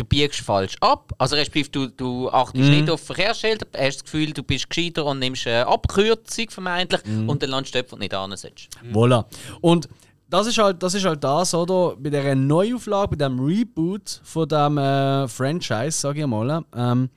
du 0.01 0.05
biegst 0.05 0.39
falsch 0.41 0.75
ab. 0.81 1.11
Also 1.17 1.35
respektive 1.35 1.69
du, 1.69 1.87
du 1.87 2.29
achtest 2.29 2.63
Mhm. 2.65 2.71
nicht 2.71 2.89
auf 2.89 3.01
Verkehrsschilder, 3.01 3.67
hast 3.77 3.95
das 3.97 4.03
Gefühl, 4.03 4.33
du 4.33 4.43
bist 4.43 4.69
gescheiter 4.69 5.05
und 5.05 5.19
nimmst 5.19 5.45
eine 5.47 5.67
Abkürzung 5.67 6.49
vermeintlich 6.49 7.01
Mhm. 7.05 7.29
und 7.29 7.41
dann 7.43 7.49
landest 7.51 7.75
du 7.75 7.79
dort, 7.79 7.91
wo 7.91 7.95
du 7.95 7.99
nicht 8.01 8.13
hin 8.15 8.35
sollst. 8.37 8.69
Voilà. 8.91 9.25
Und 9.61 9.87
das 10.29 10.47
ist 10.47 10.57
halt 10.57 10.81
das, 10.81 10.93
ist 10.93 11.05
halt 11.05 11.23
das 11.23 11.53
oder? 11.53 11.95
Bei 11.97 12.09
dieser 12.09 12.35
Neuauflage, 12.35 13.09
bei 13.09 13.27
dem 13.27 13.39
Reboot 13.39 14.21
von 14.23 14.47
dem 14.47 14.77
äh, 14.77 15.27
Franchise, 15.27 15.91
sage 15.99 16.21
ich 16.21 16.27
mal, 16.27 16.63
ähm, 16.75 17.09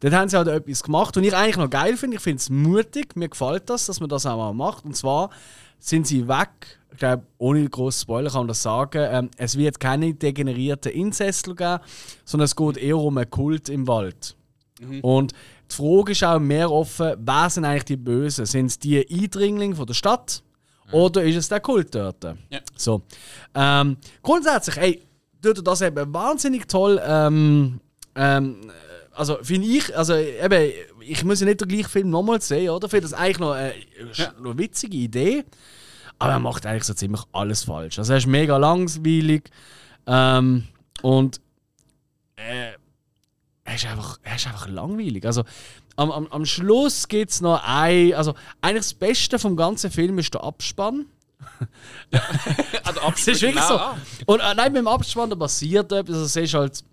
dort 0.00 0.14
haben 0.14 0.28
sie 0.28 0.36
halt 0.36 0.48
etwas 0.48 0.82
gemacht, 0.82 1.16
und 1.16 1.24
ich 1.24 1.34
eigentlich 1.34 1.56
noch 1.56 1.70
geil 1.70 1.96
finde. 1.96 2.16
Ich 2.18 2.22
finde 2.22 2.36
es 2.38 2.50
mutig, 2.50 3.16
mir 3.16 3.28
gefällt 3.30 3.68
das, 3.70 3.86
dass 3.86 3.98
man 4.00 4.08
das 4.10 4.26
auch 4.26 4.36
mal 4.36 4.52
macht. 4.52 4.84
Und 4.84 4.94
zwar 4.96 5.30
sind 5.78 6.06
sie 6.06 6.28
weg, 6.28 6.78
ich 6.92 6.98
glaube, 6.98 7.22
ohne 7.38 7.68
großen 7.68 8.02
Spoiler 8.02 8.30
kann 8.30 8.40
man 8.40 8.48
das 8.48 8.62
sagen, 8.62 9.06
ähm, 9.10 9.30
es 9.36 9.56
wird 9.56 9.78
keine 9.80 10.12
degenerierten 10.14 10.92
Inzestler 10.92 11.54
geben, 11.54 11.80
sondern 12.24 12.44
es 12.44 12.56
geht 12.56 12.76
eher 12.76 12.98
um 12.98 13.16
einen 13.16 13.30
Kult 13.30 13.68
im 13.68 13.86
Wald. 13.86 14.36
Und 15.02 15.32
die 15.70 15.74
Frage 15.76 16.12
ist 16.12 16.24
auch 16.24 16.38
mehr 16.40 16.70
offen, 16.70 17.14
wer 17.18 17.50
sind 17.50 17.64
eigentlich 17.66 17.84
die 17.84 17.96
Bösen? 17.96 18.46
Sind 18.46 18.66
es 18.66 18.78
die 18.78 18.98
Eindringlinge 19.08 19.76
von 19.76 19.86
der 19.86 19.94
Stadt? 19.94 20.42
Oder 20.90 21.22
ist 21.22 21.36
es 21.36 21.48
der 21.48 21.60
Kult 21.60 21.94
dort? 21.94 22.24
Ja. 22.24 22.60
So. 22.76 23.02
Ähm, 23.54 23.96
grundsätzlich, 24.22 24.76
ey, 24.78 25.02
tut 25.42 25.64
das 25.66 25.82
eben 25.82 26.12
wahnsinnig 26.12 26.66
toll. 26.66 27.00
Ähm, 27.04 27.80
ähm, 28.16 28.56
also 29.12 29.38
finde 29.42 29.68
ich, 29.68 29.96
also 29.96 30.14
eben, 30.16 30.72
ich 31.00 31.24
muss 31.24 31.40
ja 31.40 31.46
nicht 31.46 31.60
den 31.60 31.68
gleichen 31.68 31.88
Film 31.88 32.10
nochmal 32.10 32.40
sehen, 32.40 32.70
oder? 32.70 32.86
Ich 32.86 32.90
finde 32.90 33.02
das 33.08 33.12
eigentlich 33.12 33.38
noch 33.38 33.52
eine, 33.52 33.74
Ja. 34.14 34.32
noch 34.40 34.50
eine 34.52 34.58
witzige 34.58 34.96
Idee. 34.96 35.44
Aber 36.20 36.32
er 36.32 36.38
macht 36.38 36.66
eigentlich 36.66 36.84
so 36.84 36.94
ziemlich 36.94 37.22
alles 37.32 37.64
falsch. 37.64 37.98
Also 37.98 38.12
er 38.12 38.18
ist 38.18 38.26
mega 38.26 38.56
langweilig. 38.58 39.50
Ähm, 40.06 40.68
und 41.02 41.40
äh, 42.36 42.72
er 43.64 43.74
ist 43.74 43.86
einfach, 43.86 44.18
er 44.22 44.36
ist 44.36 44.46
einfach 44.46 44.68
langweilig. 44.68 45.24
Also 45.24 45.44
am, 45.96 46.10
am, 46.10 46.26
am 46.28 46.44
Schluss 46.44 47.08
gibt 47.08 47.30
es 47.30 47.40
noch 47.40 47.62
ein. 47.64 48.12
Also 48.14 48.34
eigentlich 48.60 48.84
das 48.84 48.94
Beste 48.94 49.38
vom 49.38 49.56
ganzen 49.56 49.90
Film 49.90 50.18
ist 50.18 50.32
der 50.34 50.44
Abspann. 50.44 51.06
Also, 52.84 53.00
Es 53.14 53.28
ist 53.28 53.42
wirklich 53.42 53.64
so. 53.64 53.80
Und 54.26 54.40
äh, 54.40 54.54
nein, 54.54 54.72
mit 54.72 54.80
dem 54.80 54.88
Abspann 54.88 55.30
da 55.30 55.36
passiert 55.36 55.90
etwas. 55.90 56.16
Also, 56.16 56.26
siehst 56.26 56.52
halt 56.54 56.84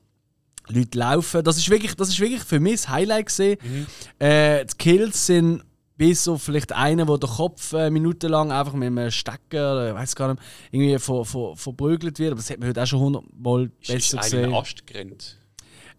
Leute 0.69 0.97
laufen. 0.97 1.43
Das 1.43 1.57
ist 1.57 1.69
wirklich, 1.69 1.95
das 1.95 2.09
ist 2.09 2.19
wirklich 2.19 2.43
für 2.43 2.59
mich 2.59 2.75
das 2.81 2.89
Highlight 2.89 3.25
gesehen. 3.25 3.87
Äh, 4.19 4.65
die 4.65 4.77
Kills 4.77 5.25
sind 5.25 5.63
bis 5.97 6.27
auf 6.27 6.43
vielleicht 6.43 6.71
einen, 6.73 7.07
wo 7.07 7.17
der 7.17 7.29
Kopf 7.29 7.73
äh, 7.73 7.89
minutenlang 7.89 8.51
einfach 8.51 8.73
mit 8.73 8.87
einem 8.87 9.11
Stecker, 9.11 9.73
oder 9.73 9.89
ich 9.89 9.95
weiß 9.95 10.15
gar 10.15 10.33
nicht, 10.33 10.43
irgendwie 10.71 10.99
ver, 10.99 11.25
ver, 11.25 11.55
verprügelt 11.55 12.19
wird. 12.19 12.31
Aber 12.31 12.39
das 12.39 12.49
hat 12.49 12.59
man 12.59 12.69
heute 12.69 12.83
auch 12.83 12.87
schon 12.87 12.99
hundertmal 12.99 13.71
Ist 13.81 13.87
besser 13.87 14.17
einer 14.17 14.23
gesehen. 14.23 14.53
Ast 14.53 14.87
gerannt. 14.87 15.37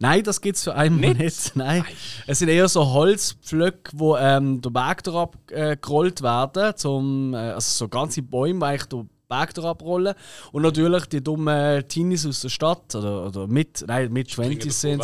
Nein, 0.01 0.23
das 0.23 0.41
gibt 0.41 0.57
es 0.57 0.65
für 0.65 0.75
einmal 0.75 1.15
nicht. 1.15 1.19
Nicht? 1.19 1.53
Nein. 1.57 1.85
Es 2.27 2.39
sind 2.39 2.49
eher 2.49 2.69
so 2.69 2.93
Holzpflöcke, 2.93 3.91
wo 3.95 4.17
ähm, 4.17 4.61
der 4.61 4.71
Berg 4.71 5.03
drauf 5.03 5.31
äh, 5.51 5.77
gerollt 5.77 6.23
werden. 6.23 6.77
Zum, 6.77 7.35
äh, 7.35 7.39
also 7.39 7.85
so 7.85 7.89
ganze 7.89 8.23
Bäume, 8.23 8.61
die 8.61 8.65
eigentlich 8.65 8.85
den 8.85 9.11
Drauf 9.29 9.81
rollen. 9.83 10.15
Und 10.53 10.63
natürlich 10.63 11.07
die 11.07 11.23
dummen 11.23 11.87
Teenies 11.89 12.27
aus 12.27 12.41
der 12.41 12.49
Stadt, 12.49 12.95
oder, 12.95 13.27
oder 13.27 13.47
mit, 13.47 13.85
nein, 13.87 14.13
mit 14.13 14.31
20 14.31 14.73
sind? 14.73 15.03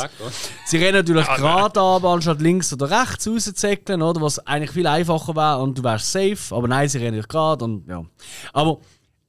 Sie 0.66 0.78
rennen 0.78 0.96
natürlich 0.98 1.28
Ah, 1.28 1.36
gerade 1.36 1.80
aber 1.80 2.10
anstatt 2.10 2.40
links 2.40 2.72
oder 2.72 2.90
rechts 2.90 3.28
rauszuzäckeln, 3.28 4.02
oder? 4.02 4.20
Was 4.20 4.38
eigentlich 4.46 4.70
viel 4.70 4.86
einfacher 4.86 5.36
wäre 5.36 5.58
und 5.60 5.78
du 5.78 5.84
wärst 5.84 6.10
safe. 6.10 6.54
Aber 6.54 6.68
nein, 6.68 6.88
sie 6.88 6.98
rennen 6.98 7.22
gerade 7.28 7.64
und 7.64 7.86
ja. 7.88 8.04
Aber 8.52 8.78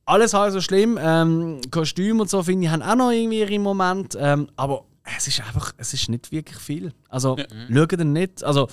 alles 0.05 0.33
halb 0.33 0.53
so 0.53 0.61
schlimm. 0.61 0.97
Ähm, 1.01 1.61
Kostüme 1.71 2.21
und 2.21 2.29
so 2.29 2.41
finde 2.43 2.65
ich 2.65 2.71
haben 2.71 2.81
auch 2.81 2.95
noch 2.95 3.11
irgendwie 3.11 3.39
ihre 3.39 3.59
Momente. 3.59 4.17
Ähm, 4.19 4.47
aber 4.55 4.85
es 5.17 5.27
ist 5.27 5.39
einfach, 5.41 5.73
es 5.77 5.93
ist 5.93 6.09
nicht 6.09 6.31
wirklich 6.31 6.57
viel. 6.57 6.93
Also 7.09 7.35
schaut 7.71 7.91
ihr 7.91 8.05
nicht. 8.05 8.43
Also, 8.43 8.67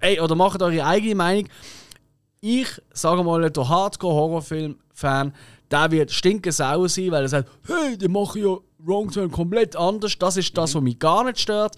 ey, 0.00 0.20
oder 0.20 0.34
macht 0.34 0.62
eure 0.62 0.84
eigene 0.84 1.14
Meinung. 1.14 1.48
Ich 2.40 2.68
sage 2.92 3.22
mal, 3.22 3.48
der 3.50 3.68
Hardcore-Horrorfilm-Fan, 4.92 5.32
der 5.70 5.90
wird 5.90 6.10
stinkesauer 6.10 6.88
sein, 6.88 7.10
weil 7.10 7.22
er 7.22 7.28
sagt, 7.28 7.50
hey, 7.66 7.96
die 7.96 8.08
machen 8.08 8.42
ja 8.42 8.56
Wrong 8.78 9.10
Turn 9.10 9.30
komplett 9.30 9.76
anders. 9.76 10.18
Das 10.18 10.36
ist 10.36 10.56
das, 10.56 10.74
was 10.74 10.82
mich 10.82 10.98
gar 10.98 11.24
nicht 11.24 11.40
stört. 11.40 11.76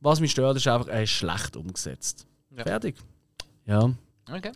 Was 0.00 0.20
mich 0.20 0.32
stört, 0.32 0.56
ist 0.56 0.68
einfach, 0.68 0.88
er 0.88 1.02
ist 1.02 1.10
schlecht 1.10 1.56
umgesetzt. 1.56 2.26
Ja. 2.56 2.64
Fertig. 2.64 2.96
Ja. 3.64 3.90
Okay. 4.30 4.52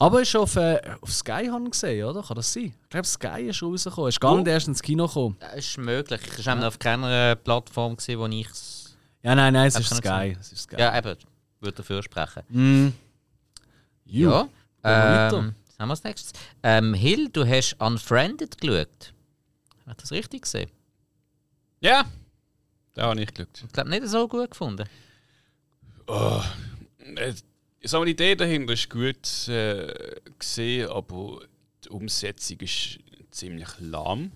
Aber 0.00 0.22
ist 0.22 0.36
auf, 0.36 0.54
äh, 0.56 0.80
auf 1.00 1.12
Sky 1.12 1.48
haben 1.50 1.70
gesehen, 1.70 2.04
oder? 2.04 2.22
Kann 2.22 2.36
das 2.36 2.52
sein? 2.52 2.74
Ich 2.82 2.88
glaube, 2.88 3.06
Sky 3.06 3.48
ist 3.48 3.62
rausgekommen. 3.62 4.08
Ist 4.08 4.20
gar 4.20 4.36
nicht 4.36 4.46
erst 4.46 4.68
ins 4.68 4.82
Kino 4.82 5.06
gekommen. 5.06 5.36
Das 5.40 5.56
ist 5.56 5.78
möglich. 5.78 6.20
Ich 6.38 6.46
war 6.46 6.68
auf 6.68 6.78
keiner 6.78 7.34
Plattform, 7.34 7.96
gewesen, 7.96 8.18
wo 8.20 8.26
ich 8.26 8.48
es. 8.48 8.96
Ja, 9.22 9.34
nein, 9.34 9.52
nein, 9.52 9.66
es 9.66 9.78
ist 9.78 9.96
Sky. 9.96 10.36
Es 10.38 10.52
ist 10.52 10.62
Sky. 10.62 10.76
Ja, 10.78 10.96
eben. 10.96 11.16
Würde 11.60 11.76
dafür 11.78 12.02
sprechen. 12.04 12.42
Mm. 12.48 12.92
Ja. 14.04 14.48
Ähm, 14.84 15.54
was 15.78 15.82
haben 15.82 15.88
wir 15.88 15.92
als 15.92 16.04
nächstes? 16.04 16.32
Ähm, 16.62 16.94
Hill, 16.94 17.28
du 17.28 17.46
hast 17.46 17.74
Unfriended 17.80 18.60
geschaut. 18.60 19.12
Habe 19.82 19.92
ich 19.92 19.96
das 19.96 20.12
richtig 20.12 20.42
gesehen? 20.42 20.70
Ja, 21.80 22.04
da 22.94 23.02
habe 23.08 23.20
ich 23.22 23.32
geschaut. 23.32 23.62
Ich 23.64 23.72
glaube, 23.72 23.90
nicht 23.90 24.06
so 24.08 24.26
gut 24.26 24.50
gefunden. 24.50 24.88
Oh, 26.08 26.42
äh, 27.16 27.32
ich 27.80 27.90
sag 27.90 28.00
mal, 28.00 28.06
die 28.06 28.12
Idee 28.12 28.34
dahinter 28.34 28.72
ist 28.72 28.90
gut 28.90 29.48
äh, 29.48 30.16
gesehen, 30.38 30.88
aber 30.88 31.40
die 31.84 31.90
Umsetzung 31.90 32.58
ist 32.60 32.98
ziemlich 33.30 33.68
lahm. 33.78 34.32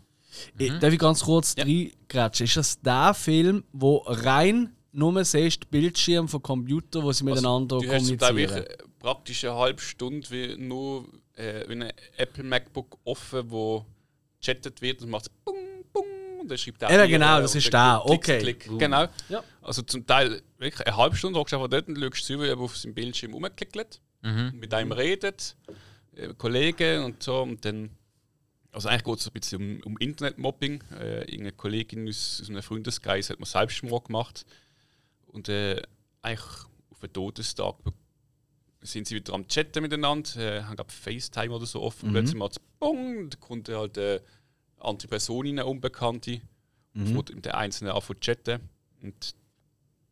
Ich, 0.59 0.73
darf 0.79 0.93
ich 0.93 0.99
ganz 0.99 1.25
kurz 1.25 1.55
Ja. 1.59 1.65
reingrätschen? 1.65 2.45
Ist 2.47 2.57
das 2.57 2.81
der 2.81 3.15
Film, 3.15 3.65
wo 3.73 3.97
rein 4.07 4.75
nur 4.93 5.25
siehst, 5.25 5.71
Bildschirm 5.71 6.29
von 6.29 6.43
Computer, 6.43 7.03
wo 7.03 7.11
sie 7.13 7.25
miteinander 7.25 7.77
Also, 7.77 7.87
du 7.89 7.93
hast 7.95 8.07
zum 8.07 8.19
Teil 8.19 8.29
kommunizieren? 8.29 8.67
Praktisch 9.03 9.45
eine 9.45 9.55
halbe 9.57 9.81
Stunde 9.81 10.31
wie 10.31 10.57
nur 10.57 11.07
äh, 11.35 11.65
wie 11.69 11.73
ein 11.73 11.93
Apple 12.17 12.45
MacBook 12.45 12.99
offen, 13.05 13.51
wo 13.51 13.85
chattet 14.41 14.81
wird 14.81 15.03
und 15.03 15.11
macht 15.11 15.31
bung, 15.45 15.57
bung 15.93 16.41
und 16.41 16.49
dann 16.51 16.59
schreibt 16.59 16.83
er 16.83 16.89
dir, 16.89 17.09
genau, 17.09 17.41
das 17.41 17.55
ist 17.55 17.71
klickst, 17.71 18.01
Okay. 18.05 18.39
Klick. 18.41 18.79
Genau. 18.79 19.07
Ja. 19.29 19.43
Also 19.61 19.83
zum 19.83 20.07
Teil 20.07 20.43
wirklich 20.59 20.87
eine 20.87 20.97
halbe 20.97 21.17
Stunde 21.17 21.39
hockst 21.39 21.53
du 21.53 21.57
einfach 21.57 21.69
dort 21.71 21.89
und 21.89 21.99
schaust 21.99 22.25
zu, 22.25 22.41
wie 22.41 22.49
er 22.49 22.59
auf 22.59 22.77
seinem 22.77 22.95
Bildschirm 22.95 23.35
rumklickelt, 23.35 24.01
Mhm. 24.23 24.53
mit 24.61 24.73
einem 24.73 24.93
redet, 24.93 25.57
äh, 26.15 26.33
Kollegen 26.35 27.03
und 27.05 27.23
so 27.23 27.43
und 27.43 27.65
dann 27.65 27.91
also 28.71 28.89
eigentlich 28.89 29.05
geht 29.05 29.19
es 29.19 29.27
ein 29.27 29.33
bisschen 29.35 29.61
um, 29.83 29.93
um 29.93 29.99
Internetmobbing. 29.99 30.83
Äh, 30.99 31.19
irgendeine 31.25 31.53
Kollegin 31.53 32.09
aus, 32.09 32.39
aus 32.41 32.49
einem 32.49 32.63
Freundeskreis 32.63 33.29
hat 33.29 33.39
mir 33.39 33.45
Selbstmord 33.45 34.07
gemacht. 34.07 34.47
Und 35.27 35.51
äh, 35.51 35.83
eigentlich 36.23 36.65
auf 36.91 37.01
den 37.01 37.13
Todestag 37.13 37.75
sind 38.83 39.07
sie 39.07 39.17
wieder 39.17 39.33
am 39.33 39.47
Chatten 39.47 39.83
miteinander, 39.83 40.37
äh, 40.37 40.63
haben 40.63 40.77
glaube 40.77 40.93
FaceTime 40.93 41.55
oder 41.55 41.67
so 41.67 41.83
offen. 41.83 42.09
Und 42.09 42.15
plötzlich 42.15 42.43
es 42.43 42.59
Bong, 42.79 43.31
da 43.31 43.39
kommt 43.39 43.69
halt 43.69 43.97
äh, 43.97 44.21
eine 44.77 44.85
andere 44.85 45.09
Person 45.09 45.47
rein, 45.47 45.59
eine 45.59 45.67
Unbekannte. 45.67 46.41
Mhm. 46.95 47.17
Und 47.17 47.35
mit 47.35 47.45
der 47.45 47.57
Einzelne 47.57 47.95
anfangen 47.95 48.21
zu 48.21 48.33
chatten. 48.33 48.61
Und 49.03 49.35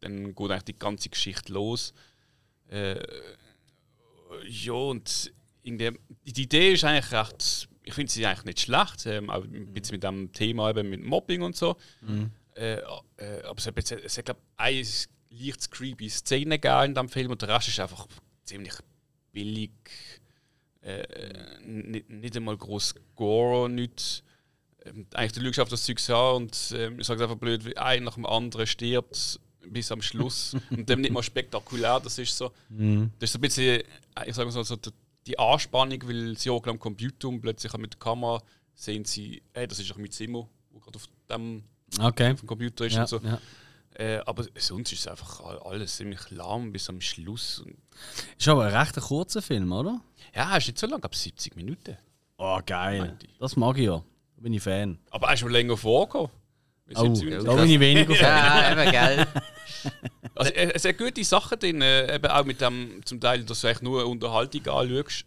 dann 0.01 0.35
geht 0.35 0.51
eigentlich 0.51 0.63
die 0.65 0.79
ganze 0.79 1.09
Geschichte 1.09 1.53
los. 1.53 1.93
Äh, 2.69 3.01
ja, 4.47 4.73
und 4.73 5.33
die 5.65 5.93
Idee 6.25 6.73
ist 6.73 6.85
eigentlich 6.85 7.13
recht, 7.13 7.69
ich 7.83 7.95
finde 7.95 8.13
sie 8.13 8.25
eigentlich 8.25 8.45
nicht 8.45 8.61
schlecht, 8.61 9.07
ähm, 9.07 9.31
auch 9.31 9.45
ein 9.45 9.73
bisschen 9.73 9.95
mit 9.95 10.05
dem 10.05 10.33
Thema 10.33 10.71
eben 10.71 10.89
mit 10.89 11.03
Mobbing 11.03 11.43
und 11.43 11.57
so. 11.57 11.77
Äh, 12.55 12.75
äh, 13.17 13.43
aber 13.45 13.59
es 13.59 13.67
hat, 13.67 13.77
es 13.79 14.19
hat 14.19 14.25
glaube 14.25 14.41
ich, 14.41 14.57
eine 14.57 14.83
leicht 15.31 15.71
creepy 15.71 16.09
Szene 16.09 16.59
gegeben 16.59 16.85
in 16.87 16.95
diesem 16.95 17.09
Film 17.09 17.31
und 17.31 17.43
der 17.43 17.49
Rest 17.49 17.69
ist 17.69 17.81
einfach 17.81 18.07
ziemlich 18.51 18.75
billig. 19.33 19.71
Äh, 20.83 21.05
nicht, 21.65 22.09
nicht 22.09 22.37
einmal 22.37 22.57
groß 22.57 22.95
Gore, 23.15 23.69
nicht. 23.69 24.25
Ähm, 24.85 25.07
eigentlich 25.13 25.33
du 25.33 25.43
schaust 25.53 25.61
auf 25.61 25.69
das 25.69 25.85
Zeug 25.85 26.01
an 26.11 26.37
und 26.37 26.75
ähm, 26.75 26.99
ich 27.01 27.07
sage 27.07 27.23
einfach 27.23 27.37
blöd, 27.37 27.65
wie 27.65 27.77
ein 27.77 28.05
nach 28.05 28.15
dem 28.15 28.25
anderen 28.27 28.67
stirbt 28.67 29.39
bis 29.67 29.93
am 29.93 30.01
Schluss 30.01 30.57
und 30.71 30.89
dann 30.89 31.03
nicht 31.03 31.13
mal 31.13 31.23
spektakulär. 31.23 32.01
Das 32.01 32.17
ist 32.19 32.37
so. 32.37 32.51
Das 32.71 33.29
ist 33.29 33.33
so 33.33 33.39
ein 33.39 33.43
bisschen, 33.43 33.81
äh, 33.83 33.85
ich 34.27 34.35
sage 34.35 34.51
mal 34.51 34.65
so, 34.65 34.77
die- 34.77 35.39
Anspannung, 35.39 36.03
weil 36.09 36.37
sie 36.37 36.49
hocken 36.51 36.71
am 36.71 36.79
Computer 36.81 37.29
und 37.29 37.41
plötzlich 37.41 37.73
mit 37.77 37.93
der 37.93 38.01
Kamera 38.01 38.43
sehen 38.75 39.05
sie, 39.05 39.43
hey, 39.53 39.69
das 39.69 39.79
ist 39.79 39.89
doch 39.91 39.99
mein 39.99 40.11
Zimmer, 40.11 40.49
wo 40.71 40.81
gerade 40.81 40.97
auf 40.97 41.09
dem, 41.31 41.63
Okay. 42.01 42.33
auf 42.33 42.41
dem 42.41 42.47
Computer 42.49 42.87
ist 42.87 42.95
Ja, 42.95 43.03
und 43.03 43.09
so. 43.09 43.19
ja. 43.19 43.39
Äh, 44.01 44.23
aber 44.25 44.47
sonst 44.57 44.93
ist 44.93 45.01
es 45.01 45.07
einfach 45.09 45.41
all- 45.41 45.59
alles 45.59 45.97
ziemlich 45.97 46.31
lahm 46.31 46.73
bis 46.73 46.89
am 46.89 47.01
Schluss. 47.03 47.59
Und 47.59 47.77
Ist 48.39 48.49
aber 48.49 48.65
ein 48.65 48.75
recht 48.75 48.97
kurzer 48.99 49.43
Film, 49.43 49.71
oder? 49.73 50.01
ja, 50.35 50.57
ist 50.57 50.69
nicht 50.69 50.79
so 50.79 50.87
lang, 50.87 51.03
ab 51.05 51.15
70 51.15 51.55
Minuten. 51.55 51.97
Oh, 52.39 52.59
geil. 52.65 53.19
Das 53.39 53.57
mag 53.57 53.77
ich 53.77 53.85
ja. 53.85 54.03
Da 54.37 54.43
bin 54.43 54.55
ich 54.55 54.63
Fan. 54.63 54.99
Aber 55.11 55.27
er 55.29 55.35
ist 55.35 55.41
schon 55.41 55.51
länger 55.51 55.77
vorgekommen. 55.77 56.31
Oh, 56.95 57.15
70 57.15 57.29
da 57.31 57.37
Minuten. 57.39 57.57
bin 57.57 57.71
ich 57.71 57.81
weniger 57.81 58.15
Fan. 58.15 58.27
Ja, 58.27 58.73
eben, 58.83 58.91
gell. 58.91 59.27
Also, 60.35 60.51
es 60.53 60.83
sind 60.83 60.97
gute 60.99 61.23
Sachen 61.25 61.59
drin, 61.59 61.83
äh, 61.83 62.15
eben 62.15 62.27
auch 62.27 62.45
mit 62.45 62.61
dem, 62.63 63.03
zum 63.05 63.21
Teil, 63.21 63.45
dass 63.45 63.61
du 63.61 63.67
eigentlich 63.67 63.83
nur 63.83 64.07
Unterhaltung 64.07 64.67
anschaust. 64.67 65.27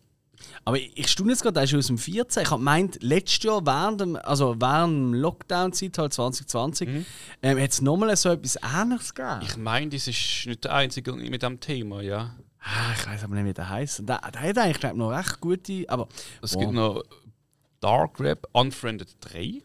Aber 0.66 0.78
ich 0.78 0.92
ich 0.96 1.08
staune 1.10 1.32
jetzt 1.32 1.42
gerade, 1.42 1.54
der 1.54 1.64
ist 1.64 1.74
aus 1.74 1.88
dem 1.88 1.98
14. 1.98 2.44
Ich 2.44 2.50
habe 2.52 2.60
gemeint, 2.60 3.02
letztes 3.02 3.44
Jahr 3.44 3.66
während 3.66 4.02
dem, 4.02 4.16
also 4.16 4.56
während 4.60 5.16
Lockdown-Zeit, 5.16 5.98
halt 5.98 6.14
2020, 6.14 7.06
ähm, 7.42 7.60
hat 7.60 7.70
es 7.70 7.82
nochmal 7.82 8.16
so 8.16 8.30
etwas 8.30 8.58
Ähnliches 8.58 9.14
gegeben. 9.14 9.40
Ich 9.44 9.58
meine, 9.58 9.90
das 9.90 10.08
ist 10.08 10.46
nicht 10.46 10.64
der 10.64 10.74
einzige 10.74 11.14
mit 11.14 11.44
dem 11.44 11.60
Thema, 11.60 12.02
ja. 12.02 12.36
Ah, 12.60 12.94
ich 12.98 13.06
weiß 13.06 13.24
aber 13.26 13.36
nicht, 13.36 13.46
wie 13.46 13.54
der 13.54 13.70
heißt. 13.70 14.00
Der, 14.08 14.20
der 14.20 14.42
hat 14.42 14.58
eigentlich 14.58 14.80
glaub, 14.80 14.96
noch 14.96 15.10
recht 15.10 15.40
gute. 15.42 15.84
Aber 15.88 16.08
Es 16.42 16.54
Boah. 16.54 16.60
gibt 16.62 16.74
noch 16.74 17.04
Dark 17.82 18.20
Web 18.22 18.48
Unfriended 18.54 19.10
3. 19.20 19.62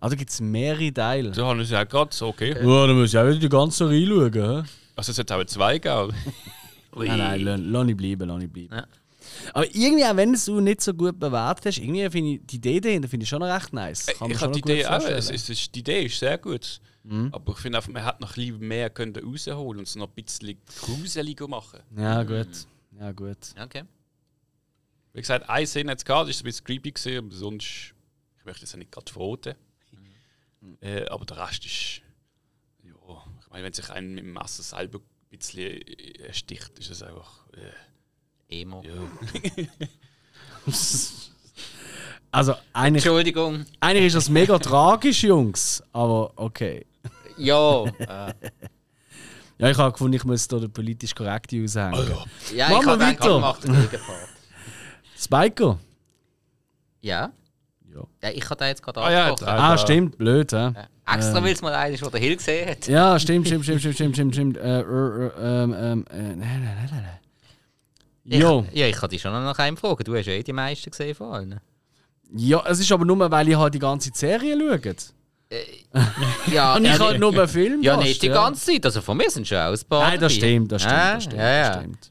also 0.00 0.14
gibt 0.16 0.28
es 0.30 0.40
mehrere 0.40 0.92
Teile. 0.92 1.30
Da 1.30 1.46
haben 1.46 1.58
wir 1.58 1.64
ja 1.64 1.84
gerade 1.84 2.14
so, 2.14 2.26
okay. 2.28 2.50
Ja, 2.50 2.86
da 2.86 2.92
muss 2.92 3.08
ich 3.14 3.18
auch 3.18 3.24
wieder 3.26 3.38
die 3.38 3.48
ganze 3.48 3.88
reinschauen. 3.88 4.68
Also 4.94 5.12
es 5.12 5.18
hat 5.18 5.32
auch 5.32 5.42
zwei 5.44 5.78
gegeben. 5.78 6.12
Nein, 6.96 7.18
nein, 7.44 7.70
lass, 7.70 7.86
ich 7.88 7.96
bleiben, 7.96 8.28
lass 8.28 8.42
ich 8.42 8.50
bleiben. 8.50 8.74
Ja. 8.74 8.86
Aber 9.52 9.66
irgendwie, 9.66 10.04
auch 10.04 10.16
wenn 10.16 10.32
du 10.32 10.60
nicht 10.60 10.80
so 10.80 10.94
gut 10.94 11.18
bewertet 11.18 11.66
hast, 11.66 11.78
irgendwie 11.78 12.08
finde 12.10 12.30
ich 12.32 12.40
die 12.46 12.56
Idee 12.56 12.80
dahinter 12.80 13.08
finde 13.08 13.24
ich 13.24 13.28
schon 13.30 13.40
noch 13.40 13.48
recht 13.48 13.72
nice. 13.72 14.06
Kann 14.06 14.28
man 14.28 14.30
ich 14.32 14.40
habe 14.40 14.52
die 14.52 14.60
Idee 14.60 14.86
auch. 14.86 15.02
Es, 15.02 15.30
es 15.30 15.48
ist, 15.48 15.74
die 15.74 15.80
Idee 15.80 16.06
ist 16.06 16.18
sehr 16.18 16.38
gut. 16.38 16.80
Aber 17.32 17.52
ich 17.52 17.58
finde 17.58 17.78
einfach, 17.78 17.90
man 17.90 18.04
hätte 18.04 18.20
noch 18.20 18.30
ein 18.30 18.34
bisschen 18.34 18.58
mehr 18.58 18.90
können 18.90 19.16
rausholen 19.16 19.78
und 19.78 19.88
es 19.88 19.96
noch 19.96 20.08
ein 20.14 20.22
bisschen 20.22 20.60
gruseliger 20.82 21.48
machen. 21.48 21.80
Ja, 21.96 22.22
gut. 22.22 22.66
Ja, 22.98 23.12
gut. 23.12 23.38
Okay. 23.58 23.84
Wie 25.14 25.20
gesagt, 25.20 25.48
eine 25.48 25.66
Szene 25.66 25.92
hat 25.92 25.98
es 25.98 26.04
gehabt, 26.04 26.28
das 26.28 26.36
ist 26.36 26.42
ein 26.42 26.44
bisschen 26.44 26.66
creepy 26.66 26.92
gewesen, 26.92 27.18
aber 27.24 27.34
sonst, 27.34 27.94
ich 28.38 28.44
möchte 28.44 28.64
es 28.64 28.72
ja 28.72 28.78
nicht 28.78 28.92
gerade 28.92 29.10
verraten. 29.10 29.54
Äh, 30.80 31.06
aber 31.06 31.24
der 31.24 31.38
Rest 31.38 31.64
ist, 31.64 32.02
ja, 32.82 32.92
ich 33.40 33.50
meine, 33.50 33.64
wenn 33.64 33.72
sich 33.72 33.88
einen 33.90 34.14
mit 34.14 34.24
dem 34.24 34.32
Messer 34.34 34.62
selber 34.62 34.98
ein 34.98 35.38
bisschen 35.38 35.80
äh, 35.80 36.24
ersticht, 36.26 36.78
ist 36.78 36.90
es 36.90 37.02
einfach, 37.02 37.48
äh, 37.52 37.70
Emo. 38.48 38.82
ja. 38.84 38.92
Also, 42.30 42.54
eigentlich, 42.74 43.04
Entschuldigung. 43.06 43.64
eigentlich 43.80 44.06
ist 44.08 44.16
das 44.16 44.28
mega 44.28 44.58
tragisch, 44.58 45.24
Jungs. 45.24 45.82
Aber 45.94 46.30
okay. 46.36 46.84
Ja. 47.38 47.84
äh, 47.84 48.34
Ja, 49.58 49.70
ich 49.70 49.76
habe 49.78 49.90
gefunden, 49.92 50.14
ich 50.14 50.24
muss 50.24 50.46
da 50.46 50.58
den 50.58 50.70
politisch 50.70 51.14
korrekten 51.14 51.62
raushängen. 51.62 52.06
ja, 52.54 52.68
Machen 52.68 52.80
ich 52.80 52.86
wir 52.86 52.92
habe 52.92 53.00
weiter. 53.00 53.34
gemacht, 53.34 53.64
der 53.64 53.72
Gegenpart. 53.74 54.28
Spiker? 55.18 55.78
Ja. 57.00 57.32
Ja. 57.92 58.00
ja. 58.22 58.30
Ich 58.30 58.44
habe 58.44 58.56
da 58.56 58.68
jetzt 58.68 58.82
gerade 58.82 59.00
Ah 59.00 59.10
ja, 59.10 59.24
angesprochen. 59.28 59.52
Ah, 59.58 59.78
stimmt, 59.78 60.18
blöd, 60.18 60.52
hä? 60.52 60.56
Ja. 60.56 60.88
Extra, 61.12 61.42
weil 61.42 61.52
es 61.54 61.62
mal 61.62 61.74
einer 61.74 61.94
ist, 61.94 62.04
der 62.12 62.20
Hill 62.20 62.36
gesehen 62.36 62.68
hat. 62.70 62.86
Ja, 62.86 63.18
stimmt, 63.18 63.46
stimmt, 63.48 63.64
stimmt, 63.64 63.80
stimmt, 63.80 63.94
stimmt, 63.96 64.14
stimmt, 64.14 64.34
stimmt. 64.34 64.56
Äh, 64.58 64.80
äh, 64.80 64.82
äh, 64.82 65.30
ähm, 65.40 65.74
ähm, 65.76 66.04
äh, 66.10 66.16
nein, 66.18 66.38
nein, 66.38 66.62
nein, 66.62 66.88
nein, 66.92 67.02
nein. 67.02 67.18
Jo. 68.36 68.66
Ich, 68.72 68.78
ja, 68.78 68.86
ich 68.86 68.96
kann 68.96 69.08
dich 69.10 69.22
schon 69.22 69.32
noch 69.32 69.40
nach 69.42 69.58
einem 69.58 69.76
fragen. 69.76 70.04
Du 70.04 70.14
hast 70.16 70.26
ja 70.26 70.32
eh 70.34 70.42
die 70.42 70.52
meisten 70.52 70.90
gesehen 70.90 71.14
von 71.14 71.32
allen. 71.32 71.60
Ja, 72.34 72.62
es 72.66 72.78
ist 72.80 72.92
aber 72.92 73.04
nur, 73.04 73.30
weil 73.30 73.48
ich 73.48 73.56
halt 73.56 73.72
die 73.74 73.78
ganze 73.78 74.10
Serie 74.12 74.56
schaue. 74.58 74.96
Ja, 76.52 76.74
Und 76.76 76.84
ich 76.84 76.90
ja, 76.92 76.98
halt 76.98 77.18
nur 77.20 77.32
bei 77.32 77.46
Film. 77.48 77.82
ja 77.82 77.96
nicht 77.96 78.22
die 78.22 78.28
ganze 78.28 78.66
Zeit. 78.66 78.84
Also 78.84 79.00
von 79.00 79.16
mir 79.16 79.30
sind 79.30 79.48
schon 79.48 79.56
auch 79.58 79.72
ein 79.72 79.78
paar 79.88 80.02
Nein, 80.10 80.20
das 80.20 80.34
dabei. 80.34 80.46
stimmt, 80.46 80.72
das 80.72 80.82
stimmt, 80.82 80.94
Ja, 80.94 81.14
das 81.14 81.22
stimmt, 81.24 81.38
ja. 81.40 81.68
das 81.70 81.76
stimmt. 81.80 82.10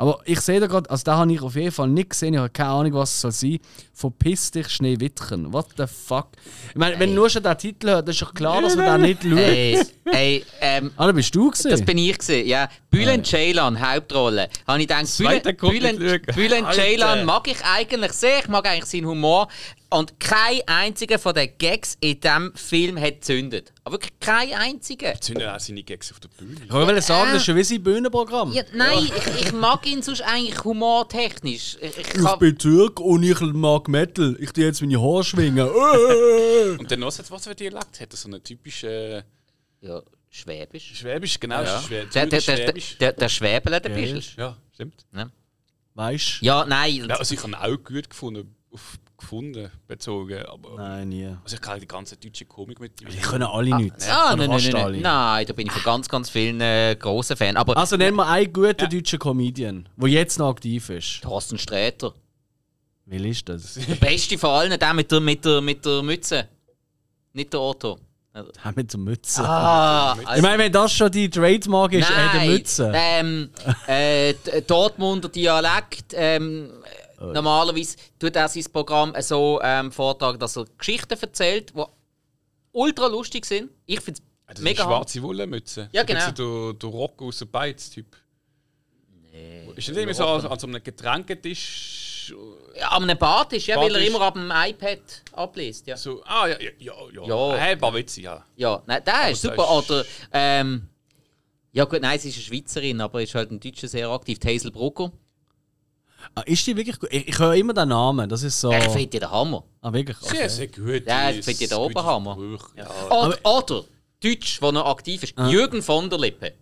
Aber 0.00 0.18
ich 0.24 0.40
sehe 0.40 0.58
da 0.60 0.66
gerade, 0.66 0.88
also 0.88 1.04
da 1.04 1.18
habe 1.18 1.30
ich 1.30 1.42
auf 1.42 1.54
jeden 1.56 1.72
Fall 1.72 1.86
nicht 1.88 2.08
gesehen, 2.08 2.32
ich 2.32 2.40
habe 2.40 2.48
keine 2.48 2.70
Ahnung, 2.70 2.94
was 2.94 3.10
es 3.10 3.20
soll 3.20 3.32
sein. 3.32 3.58
Verpiss 3.92 4.50
dich, 4.50 4.66
Schneewittchen. 4.70 5.52
What 5.52 5.66
the 5.76 5.84
fuck? 5.86 6.28
Ich 6.70 6.76
meine, 6.76 6.98
wenn 6.98 7.12
nur 7.12 7.28
schon 7.28 7.42
den 7.42 7.58
Titel 7.58 7.88
hört, 7.88 8.08
dann 8.08 8.12
ist 8.14 8.22
doch 8.22 8.32
klar, 8.32 8.62
dass 8.62 8.76
man 8.76 9.02
den 9.02 9.10
nicht 9.10 9.22
schaut. 9.22 9.38
Ey, 9.38 9.86
ey, 10.06 10.44
ähm, 10.62 10.90
Ah, 10.96 11.04
da 11.04 11.12
bist 11.12 11.34
du 11.34 11.50
gesehen. 11.50 11.72
das 11.72 11.82
bin 11.84 11.98
ich 11.98 12.16
gesehen, 12.16 12.48
ja. 12.48 12.70
Bülent 12.90 13.26
Ceylan, 13.26 13.78
Hauptrolle. 13.78 14.48
Habe 14.66 14.80
ich 14.80 14.88
gedacht, 14.88 15.18
Bülent, 15.18 15.58
Bülent. 15.98 16.26
Bülent. 16.34 16.72
Ceylan 16.72 17.26
mag 17.26 17.46
ich 17.46 17.62
eigentlich 17.62 18.12
sehr. 18.12 18.38
Ich 18.38 18.48
mag 18.48 18.66
eigentlich 18.66 18.86
seinen 18.86 19.04
Humor. 19.04 19.48
Und 19.92 20.20
kein 20.20 20.60
einziger 20.66 21.18
von 21.18 21.34
den 21.34 21.50
Gags 21.58 21.96
in 22.00 22.20
diesem 22.20 22.54
Film 22.54 23.00
hat 23.00 23.14
gezündet. 23.16 23.72
Aber 23.82 23.94
wirklich 23.94 24.12
kein 24.20 24.52
einziger. 24.52 25.14
Ja 25.36 25.56
auch 25.56 25.60
seine 25.60 25.82
Gags 25.82 26.12
auf 26.12 26.20
der 26.20 26.28
Bühne. 26.28 26.60
ich 26.64 26.70
wollte 26.70 27.02
sagen, 27.02 27.30
das 27.32 27.38
ist 27.38 27.46
schon 27.46 27.56
wie 27.56 27.64
sein 27.64 27.82
Bühnenprogramm. 27.82 28.52
Ja, 28.52 28.62
nein, 28.72 29.04
ich, 29.04 29.46
ich 29.46 29.52
mag 29.52 29.84
ihn 29.86 30.00
sonst 30.00 30.20
eigentlich 30.22 30.62
humortechnisch. 30.62 31.76
Ich, 31.80 31.98
ich 31.98 32.14
Ich 32.14 32.36
bin 32.36 32.56
Türk 32.56 33.00
und 33.00 33.24
ich 33.24 33.40
mag 33.40 33.88
Metal. 33.88 34.36
Ich 34.38 34.52
tue 34.52 34.64
jetzt 34.64 34.80
meine 34.80 35.00
Haare 35.00 35.24
schwingen. 35.24 35.68
Äh. 35.80 36.76
Und 36.78 36.90
dann 36.90 37.00
noch, 37.00 37.12
was 37.30 37.44
für 37.44 37.54
Dialekt 37.54 38.00
hat 38.00 38.12
er? 38.12 38.16
So 38.16 38.28
eine 38.28 38.42
typische 38.42 39.24
ja, 39.80 40.02
Schwäbisch. 40.28 40.92
Schwäbisch, 40.94 41.40
genau. 41.40 41.62
Ja. 41.62 41.82
Schwä 41.82 42.06
Der, 42.14 42.26
der, 42.26 42.40
der, 42.40 42.40
Schwäbisch. 42.40 42.98
der, 42.98 43.12
der 43.12 43.28
Schwäbele, 43.28 43.80
der 43.80 43.88
bist 43.90 44.36
Ja, 44.36 44.56
stimmt. 44.72 45.04
weißt 45.94 46.42
du? 46.42 46.46
Ja, 46.46 46.64
nein. 46.64 47.06
Ja, 47.08 47.16
also 47.16 47.34
ich 47.34 47.42
habe 47.42 47.50
ihn 47.50 47.54
auch 47.56 47.84
gut 47.84 48.08
gefunden, 48.08 48.54
auf 48.70 48.96
gefunden 49.20 49.70
bezogen, 49.86 50.44
aber 50.46 50.76
Nein, 50.76 51.08
nie. 51.08 51.26
also 51.44 51.54
ich 51.56 51.60
kenne 51.62 51.80
die 51.80 51.86
ganze 51.86 52.16
deutsche 52.16 52.44
Komik 52.44 52.80
mit. 52.80 53.00
Die 53.00 53.04
können 53.18 53.44
alle 53.44 53.76
nichts. 53.76 54.08
Ah, 54.08 54.34
nein, 54.36 54.50
nein, 54.50 54.60
nein, 54.62 54.74
alle. 54.74 54.92
nein. 54.92 55.02
Nein, 55.02 55.46
da 55.46 55.52
bin 55.52 55.66
ich 55.68 55.72
von 55.72 55.82
ganz, 55.82 56.08
ganz 56.08 56.28
vielen 56.30 56.60
äh, 56.60 56.96
grossen 56.98 57.36
Fan. 57.36 57.56
Aber 57.56 57.76
Also 57.76 57.96
nennen 57.96 58.16
wir 58.16 58.26
einen 58.26 58.52
guten 58.52 58.88
deutschen 58.88 59.18
Comedian, 59.18 59.88
der 59.96 60.08
jetzt 60.08 60.38
noch 60.38 60.50
aktiv 60.50 60.90
ist. 60.90 61.22
Thorsten 61.22 61.58
Sträter. 61.58 62.12
Wie 63.06 63.28
ist 63.28 63.48
das? 63.48 63.74
Der 63.88 63.94
beste 63.96 64.38
von 64.38 64.50
allen, 64.50 64.78
der 64.78 64.94
mit 64.94 65.10
der, 65.10 65.20
mit 65.20 65.44
der, 65.44 65.60
mit 65.60 65.84
der 65.84 66.02
Mütze. 66.02 66.48
Nicht 67.32 67.52
der 67.52 67.60
Otto. 67.60 67.98
Der 68.32 68.72
mit 68.76 68.92
der 68.92 69.00
Mütze. 69.00 69.42
Ah, 69.44 70.12
also, 70.12 70.34
ich 70.36 70.42
meine, 70.42 70.58
wenn 70.62 70.72
das 70.72 70.92
schon 70.92 71.10
die 71.10 71.28
Trademark 71.28 71.92
ist, 71.92 72.08
äh, 72.08 72.38
der 72.38 72.46
Mütze. 72.48 72.92
Ähm, 72.94 73.50
äh, 73.88 74.34
Dortmunder 74.64 75.28
Dialekt. 75.28 76.12
Ähm, 76.14 76.70
normalerweise 77.20 77.96
tut 78.18 78.34
er 78.36 78.48
sein 78.48 78.64
Programm 78.72 79.14
so 79.20 79.60
ähm, 79.62 79.92
vortragen, 79.92 80.38
dass 80.38 80.56
er 80.56 80.64
Geschichten 80.78 81.18
erzählt, 81.20 81.72
die 81.76 81.82
ultra 82.72 83.06
lustig 83.06 83.44
sind. 83.46 83.70
Ich 83.86 84.00
finde 84.00 84.20
Das 84.46 84.54
es 84.54 84.58
ist 84.60 84.64
mega 84.64 84.84
eine 84.84 84.92
schwarze 84.92 85.22
Wollenmütze. 85.22 85.88
Ja, 85.92 86.02
So 86.06 86.12
ein 86.14 86.34
genau. 86.34 86.70
Der, 86.70 86.72
der 86.74 86.88
Rock 86.88 87.22
aus 87.22 87.38
der 87.38 87.46
Beiz-Typ. 87.46 88.16
Nee. 89.32 89.70
Ist 89.76 89.88
das 89.88 89.96
immer 89.96 90.14
so 90.14 90.26
an, 90.26 90.46
an 90.46 90.58
so 90.58 90.66
einem 90.66 90.82
Getränketisch? 90.82 92.34
Ja, 92.78 92.88
an 92.90 93.02
einem 93.04 93.18
Bartisch, 93.18 93.66
ja, 93.66 93.76
weil 93.76 93.94
er 93.94 94.06
immer 94.06 94.20
ab 94.20 94.34
dem 94.34 94.50
iPad 94.54 95.00
abliest. 95.32 95.86
Ja, 95.86 95.96
So, 95.96 96.22
ah, 96.24 96.46
ja, 96.46 96.60
ja, 96.60 96.70
ja. 96.78 96.94
ja. 97.12 97.26
Ja. 97.26 97.56
Hey, 97.56 97.80
war 97.80 97.92
witzig, 97.94 98.24
ja. 98.24 98.44
ja 98.56 98.82
nein, 98.86 99.02
der 99.04 99.30
ist 99.30 99.42
super. 99.42 99.64
ist- 99.80 99.90
Oder, 99.90 100.04
ähm, 100.32 100.88
ja 101.72 101.84
gut, 101.84 102.00
nein, 102.02 102.18
sie 102.18 102.28
ist 102.28 102.36
eine 102.36 102.44
Schweizerin, 102.44 103.00
aber 103.00 103.22
ist 103.22 103.34
halt 103.34 103.50
im 103.50 103.58
Deutschen 103.58 103.88
sehr 103.88 104.08
aktiv. 104.08 104.38
Die 104.38 104.48
Hazel 104.48 104.70
Brucker. 104.70 105.10
Ah, 106.34 106.42
ist 106.42 106.66
die 106.66 106.76
wirklich 106.76 106.98
gut? 106.98 107.08
Ich, 107.12 107.28
ich 107.28 107.38
höre 107.38 107.54
immer 107.54 107.72
den 107.72 107.88
Namen. 107.88 108.28
Das 108.28 108.42
ist 108.42 108.60
so. 108.60 108.70
Ich 108.72 108.84
finde 108.84 109.06
die 109.06 109.18
der 109.18 109.30
Hammer. 109.30 109.64
Ah, 109.80 109.92
wirklich? 109.92 110.16
Sehr, 110.18 110.48
sehr 110.48 110.68
gut. 110.68 111.06
Ja, 111.06 111.30
ich 111.30 111.44
finde 111.44 111.68
den 111.68 111.78
Oberhammer. 111.78 112.38
Ja. 112.76 112.88
Oder, 113.10 113.38
oder 113.44 113.84
Deutsch, 114.22 114.60
wo 114.60 114.70
noch 114.70 114.86
aktiv 114.86 115.22
ist, 115.22 115.34
Jürgen 115.48 115.82
von 115.82 116.10
der 116.10 116.18
Lippe. 116.18 116.52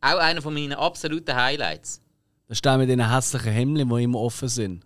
Auch 0.00 0.18
einer 0.18 0.42
von 0.42 0.54
meinen 0.54 0.74
absoluten 0.74 1.34
Highlights. 1.34 2.00
Das 2.48 2.58
ist 2.58 2.64
der 2.64 2.78
mit 2.78 2.88
den 2.88 3.10
hässlichen 3.12 3.52
Hemden, 3.52 3.88
die 3.88 4.02
immer 4.04 4.20
offen 4.20 4.48
sind. 4.48 4.84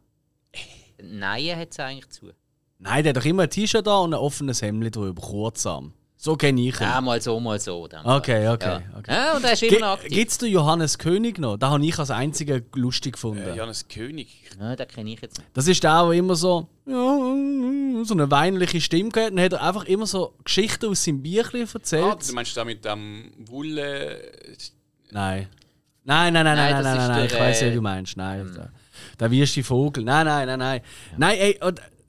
Nein, 1.03 1.57
hat 1.57 1.69
es 1.73 1.81
eigentlich 1.81 2.09
zu. 2.11 2.33
Nein, 2.79 3.03
der 3.03 3.11
hat 3.11 3.19
doch 3.19 3.27
immer 3.27 3.43
ein 3.43 3.51
T-Shirt 3.51 3.87
da 3.87 3.99
und 3.99 4.15
ein 4.15 4.21
offenes 4.21 4.63
Hemd 4.63 4.95
drüber, 4.95 5.21
kurzsam. 5.21 5.93
So 6.23 6.37
kenne 6.37 6.61
ich 6.61 6.79
ihn. 6.79 6.83
Ja, 6.83 7.01
mal 7.01 7.19
so, 7.23 7.41
mal 7.41 7.59
so. 7.59 7.89
Dann. 7.89 8.05
Okay, 8.05 8.47
okay, 8.47 8.69
Ja. 8.69 8.99
okay. 8.99 9.11
Ja, 9.11 9.37
und 9.37 9.43
er 9.43 9.55
ist 9.55 9.63
immer 9.63 9.71
Ge 9.73 9.81
noch 9.81 9.89
aktiv. 9.93 10.11
Gibt 10.11 10.31
es 10.31 10.37
den 10.37 10.51
Johannes 10.51 10.99
König 10.99 11.39
noch? 11.39 11.57
Den 11.57 11.71
habe 11.71 11.87
ich 11.87 11.99
als 11.99 12.11
einziger 12.11 12.61
lustig 12.75 13.15
gefunden. 13.15 13.43
Äh, 13.43 13.57
Johannes 13.57 13.89
König. 13.89 14.29
Ja, 14.61 14.77
den 14.77 14.87
kenne 14.87 15.15
ich 15.15 15.23
jetzt 15.23 15.39
nicht. 15.39 15.49
Das 15.55 15.67
ist 15.67 15.83
der, 15.83 16.03
der 16.03 16.13
immer 16.13 16.35
so, 16.35 16.69
ja, 16.85 16.95
so 18.05 18.13
eine 18.13 18.31
weinerliche 18.31 18.83
Stimme 18.83 19.09
hat. 19.17 19.31
Dann 19.33 19.41
hat 19.41 19.55
er 19.55 19.63
einfach 19.63 19.85
immer 19.85 20.07
so 20.07 20.35
Geschichten 20.45 20.91
aus 20.91 21.03
seinem 21.03 21.23
Bierchen 21.23 21.67
erzählt. 21.73 22.05
Ah, 22.05 22.19
du 22.29 22.35
meinst 22.35 22.55
da 22.55 22.67
mit 22.67 22.85
dem 22.85 23.33
Wolle. 23.47 24.21
Nein. 25.13 25.49
Nein, 26.05 26.35
nein, 26.35 26.45
nein, 26.45 26.45
nein, 26.45 26.57
Nein, 26.57 26.83
nein, 26.83 26.97
nein, 26.99 27.09
nein, 27.13 27.27
ich 27.27 27.35
weiß, 27.35 27.63
äh, 27.63 27.71
wie 27.71 27.75
du 27.77 27.81
meinst. 27.81 28.19
Nein, 28.19 28.53
der, 28.55 28.71
der 29.19 29.31
wirste 29.31 29.65
Vogel. 29.65 30.05
Nein, 30.05 30.27
nein, 30.27 30.47
nein, 30.47 30.59
nein. 30.59 30.81
Nein, 31.17 31.39
ey, 31.39 31.59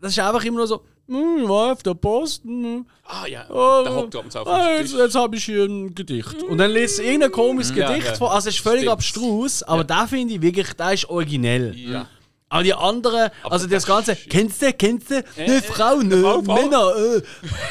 das 0.01 0.11
ist 0.11 0.19
einfach 0.19 0.43
immer 0.43 0.57
nur 0.57 0.67
so, 0.67 0.83
hm, 1.11 1.49
war 1.49 1.73
auf 1.73 1.83
der 1.83 1.93
Post. 1.93 2.43
Hm, 2.43 2.85
Ah 3.03 3.27
ja, 3.27 3.45
oh, 3.49 3.83
der 3.83 3.93
hockt 3.93 4.15
abends 4.15 4.35
auf 4.37 4.47
ah, 4.47 4.67
dem 4.69 4.79
jetzt, 4.81 4.93
jetzt 4.93 5.15
habe 5.15 5.35
ich 5.35 5.43
hier 5.43 5.65
ein 5.65 5.93
Gedicht. 5.93 6.41
Und 6.43 6.57
dann 6.57 6.71
liest 6.71 6.99
er 6.99 7.05
irgendein 7.05 7.31
komisches 7.31 7.75
Ja, 7.75 7.89
Gedicht 7.89 8.07
ja. 8.07 8.15
vor. 8.15 8.33
Also, 8.33 8.47
es 8.47 8.55
ist 8.55 8.61
völlig 8.61 8.81
Stimmt. 8.81 8.93
abstrus, 8.93 9.63
aber 9.63 9.83
da 9.83 10.07
finde 10.07 10.33
ich 10.35 10.41
wirklich, 10.41 10.71
der 10.73 10.93
ist 10.93 11.09
originell. 11.09 11.75
Ja. 11.75 12.07
Aber 12.47 12.63
die 12.63 12.73
anderen, 12.73 13.29
also 13.43 13.65
das 13.65 13.83
das 13.83 13.85
Ganze, 13.85 14.15
kennst 14.15 14.61
du, 14.61 14.73
kennst 14.73 15.09
du, 15.09 15.15
ne, 15.37 15.61
Frauen, 15.61 16.07
ne, 16.07 16.21
Frau, 16.21 16.41
Frau. 16.41 16.53
Männer, 16.55 16.93
äh, 16.95 17.21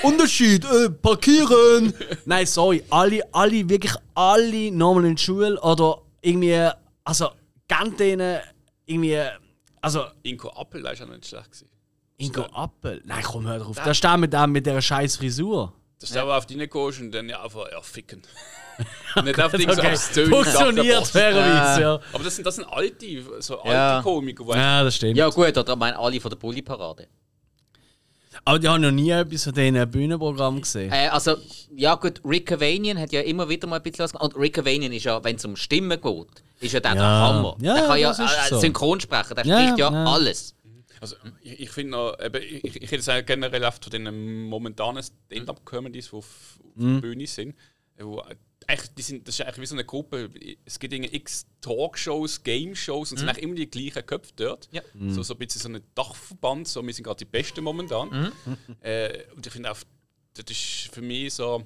Unterschied, 0.07 0.65
äh, 0.65 0.91
parkieren. 0.91 1.95
Nein, 2.27 2.47
sorry, 2.47 2.83
alle, 2.91 3.23
alle, 3.33 3.69
wirklich 3.69 3.93
alle 4.15 4.71
nochmal 4.71 5.07
in 5.07 5.17
die 5.17 5.23
Schule 5.23 5.59
oder 5.61 6.03
irgendwie, 6.23 6.69
also, 7.05 7.29
ganz 7.69 7.97
denen, 7.97 8.41
irgendwie, 8.87 9.19
also, 9.81 10.05
Inko 10.23 10.49
Appel, 10.51 10.83
der 10.83 10.93
ist 10.93 11.03
auch 11.03 11.09
nicht 11.09 11.27
schlecht 11.27 11.47
gewesen. 11.51 11.69
Ingo 12.21 12.43
Appel. 12.53 13.03
Nein, 13.05 13.23
komm, 13.23 13.47
hör 13.49 13.59
drauf. 13.59 13.77
Da 13.85 13.95
steht 13.95 14.17
mit 14.19 14.33
dem 14.33 14.53
mit 14.53 14.67
dieser 14.67 14.83
scheiß 14.83 15.17
Frisur. 15.17 15.73
Dass 16.01 16.11
du 16.13 16.21
aber 16.21 16.37
auf 16.39 16.47
deine 16.47 16.67
gehst 16.69 17.01
und 17.01 17.13
dann 17.13 17.31
einfach 17.31 17.67
ja, 17.71 17.81
ficken. 17.83 18.23
nicht 19.25 19.39
auf 19.41 19.53
Dings 19.53 19.79
Okay, 19.79 19.93
aufs 19.93 20.13
Tönen. 20.13 20.31
funktioniert 20.33 21.07
fairerweise, 21.07 21.81
ja. 21.83 22.01
Aber 22.15 22.25
das 22.25 22.37
sind, 22.37 22.47
das 22.47 22.57
sind 22.57 22.65
alte, 22.65 23.07
so 23.41 23.59
alte 23.61 23.69
Ja. 23.75 24.01
Komiker, 24.03 24.45
Ja, 24.57 24.83
das 24.85 24.97
stimmt. 24.97 25.17
Ja, 25.19 25.29
gut, 25.29 25.57
oder 25.59 25.73
ich 25.73 25.79
meine 25.79 25.99
alle 25.99 26.19
von 26.21 26.31
der 26.31 26.37
Bulli-Parade. 26.39 27.07
Aber 28.45 28.59
die 28.59 28.69
haben 28.69 28.81
noch 28.81 28.91
nie 28.91 29.11
etwas 29.11 29.45
von 29.45 29.53
diesen 29.53 29.91
Bühnenprogrammen 29.91 30.63
gesehen. 30.63 30.91
Äh, 30.93 31.09
also, 31.09 31.37
ja 31.77 31.95
gut, 31.97 32.23
Rick 32.25 32.53
Avanian 32.53 32.99
hat 32.99 33.13
ja 33.13 33.21
immer 33.21 33.49
wieder 33.49 33.67
mal 33.67 33.77
ein 33.77 33.83
bisschen 33.83 34.05
was 34.05 34.13
gemacht. 34.13 34.35
Und 34.35 34.41
Rick 34.41 34.59
Avanian 34.59 34.93
ist 34.93 35.05
ja, 35.05 35.23
wenn 35.23 35.37
es 35.37 35.45
um 35.45 35.57
Stimmen 35.57 36.01
geht, 36.01 36.27
ist 36.61 36.73
ja 36.73 36.81
der 36.81 36.95
der 36.95 37.03
Ja. 37.03 37.29
Hammer. 37.29 37.57
Ja, 37.61 37.75
der 37.75 37.83
kann 37.87 37.99
ja 37.99 38.09
das 38.09 38.19
ist 38.21 38.31
äh, 38.33 38.49
so. 38.49 38.61
Synchronsprecher, 38.61 39.35
der 39.35 39.45
Ja, 39.45 39.61
spricht 39.63 39.79
ja, 39.79 39.93
ja. 39.93 40.05
alles. 40.07 40.55
Also, 41.01 41.17
ich, 41.43 41.61
ich 41.61 41.71
finde 41.71 41.93
noch, 41.93 42.21
eben, 42.21 42.43
ich, 42.43 42.77
ich 42.77 42.91
hätte 42.91 42.97
es 43.13 43.27
generell 43.27 43.65
oft 43.65 43.83
von 43.83 43.91
den 43.91 44.45
momentanen 44.45 45.03
Stand-Up-Comedies, 45.03 46.11
die 46.11 46.17
auf, 46.17 46.59
auf 46.65 46.77
Mhm. 46.77 46.95
der 46.95 47.01
Bühne 47.01 47.27
sind, 47.27 47.57
äh, 47.97 48.05
wo 48.05 48.21
eigentlich, 48.67 48.95
die 48.95 49.03
sind, 49.03 49.27
das 49.27 49.35
ist 49.35 49.41
eigentlich 49.47 49.61
wie 49.63 49.67
so 49.67 49.75
eine 49.75 49.85
Gruppe, 49.85 50.31
es 50.65 50.79
gibt 50.79 50.93
x 50.95 51.47
Talkshows, 51.61 52.43
Game-Shows 52.43 53.11
und 53.11 53.17
es 53.17 53.21
sind 53.21 53.29
eigentlich 53.29 53.43
immer 53.45 53.55
die 53.55 53.71
gleichen 53.71 54.07
Köpfe 54.07 54.33
dort. 54.37 54.69
Ja. 54.71 54.83
So, 55.09 55.23
so 55.23 55.35
ein 55.35 55.39
bisschen 55.39 55.61
so 55.63 55.69
ein 55.69 55.83
Dachverband, 55.95 56.69
so, 56.69 56.87
wir 56.87 56.93
sind 56.95 57.05
gerade 57.05 57.19
die 57.19 57.25
Besten 57.25 57.65
momentan. 57.65 58.31
Äh, 58.81 59.25
und 59.35 59.47
ich 59.47 59.53
finde 59.53 59.73
auch, 59.73 59.79
das 60.35 60.45
ist 60.51 60.91
für 60.93 61.03
mich 61.03 61.35
so, 61.35 61.65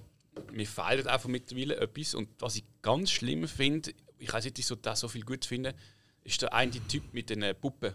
mir 0.53 0.67
fehlt 0.67 1.07
einfach 1.07 1.29
mittlerweile 1.29 1.77
etwas 1.77 2.15
und 2.15 2.29
was 2.39 2.57
ich 2.57 2.65
ganz 2.83 3.11
schlimm 3.11 3.47
finde, 3.47 3.93
ich 4.19 4.33
weiß 4.33 4.45
nicht, 4.45 4.55
ob 4.55 4.59
ich 4.59 4.67
so, 4.67 4.75
das 4.77 5.01
so 5.01 5.09
viel 5.09 5.23
gut 5.25 5.45
finde, 5.45 5.75
ist 6.23 6.41
der 6.41 6.55
eine 6.55 6.71
Typ 6.89 7.13
mit 7.13 7.29
den 7.29 7.55
Puppen. 7.61 7.93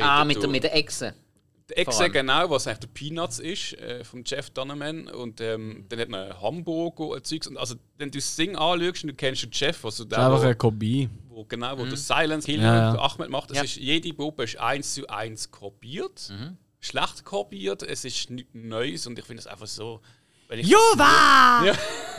Ah, 0.00 0.24
mit, 0.24 0.36
der, 0.36 0.42
durch- 0.42 0.52
mit 0.52 0.62
der 0.64 0.76
Echse. 0.76 1.14
der 1.68 1.78
Exe, 1.78 2.02
allem. 2.02 2.12
genau, 2.12 2.50
was 2.50 2.66
eigentlich 2.66 2.80
der 2.80 2.86
Peanuts 2.88 3.38
ist, 3.38 3.72
äh, 3.74 4.04
von 4.04 4.22
Jeff 4.24 4.50
Donovan. 4.50 5.08
Und 5.08 5.40
ähm, 5.40 5.86
dann 5.88 5.98
hat 6.00 6.08
man 6.08 6.40
Hamburger 6.40 7.08
und 7.08 7.26
Zeugs. 7.26 7.46
Und 7.46 7.56
also, 7.56 7.74
wenn 7.98 8.10
du 8.10 8.18
das 8.18 8.36
Ding 8.36 8.54
anschaust 8.56 9.04
und 9.04 9.08
du 9.08 9.14
kennst 9.14 9.42
den 9.42 9.50
Jeff, 9.52 9.84
also 9.84 10.04
der, 10.04 10.18
Einfach 10.18 10.40
wo, 10.40 10.44
eine 10.44 10.54
Kopie. 10.54 11.08
wo, 11.28 11.44
genau, 11.44 11.76
wo 11.78 11.84
der 11.84 11.96
Silence 11.96 12.46
Hill 12.50 12.60
Ja, 12.60 12.74
ja. 12.76 12.92
der 12.92 13.00
Ahmed 13.02 13.30
macht, 13.30 13.50
das 13.50 13.56
Ja. 13.58 13.64
ist, 13.64 13.76
jede 13.76 14.12
Puppe 14.12 14.44
ist 14.44 14.58
eins 14.58 14.94
zu 14.94 15.06
eins 15.08 15.50
kopiert. 15.50 16.32
Schlecht 16.80 17.24
kopiert, 17.24 17.82
es 17.82 18.04
ist 18.04 18.28
nichts 18.30 18.50
Neues 18.52 19.06
und 19.06 19.18
ich 19.18 19.24
finde 19.24 19.40
es 19.40 19.46
einfach 19.46 19.66
so. 19.66 20.00
Jova! 20.50 21.64
Ja. 21.64 21.74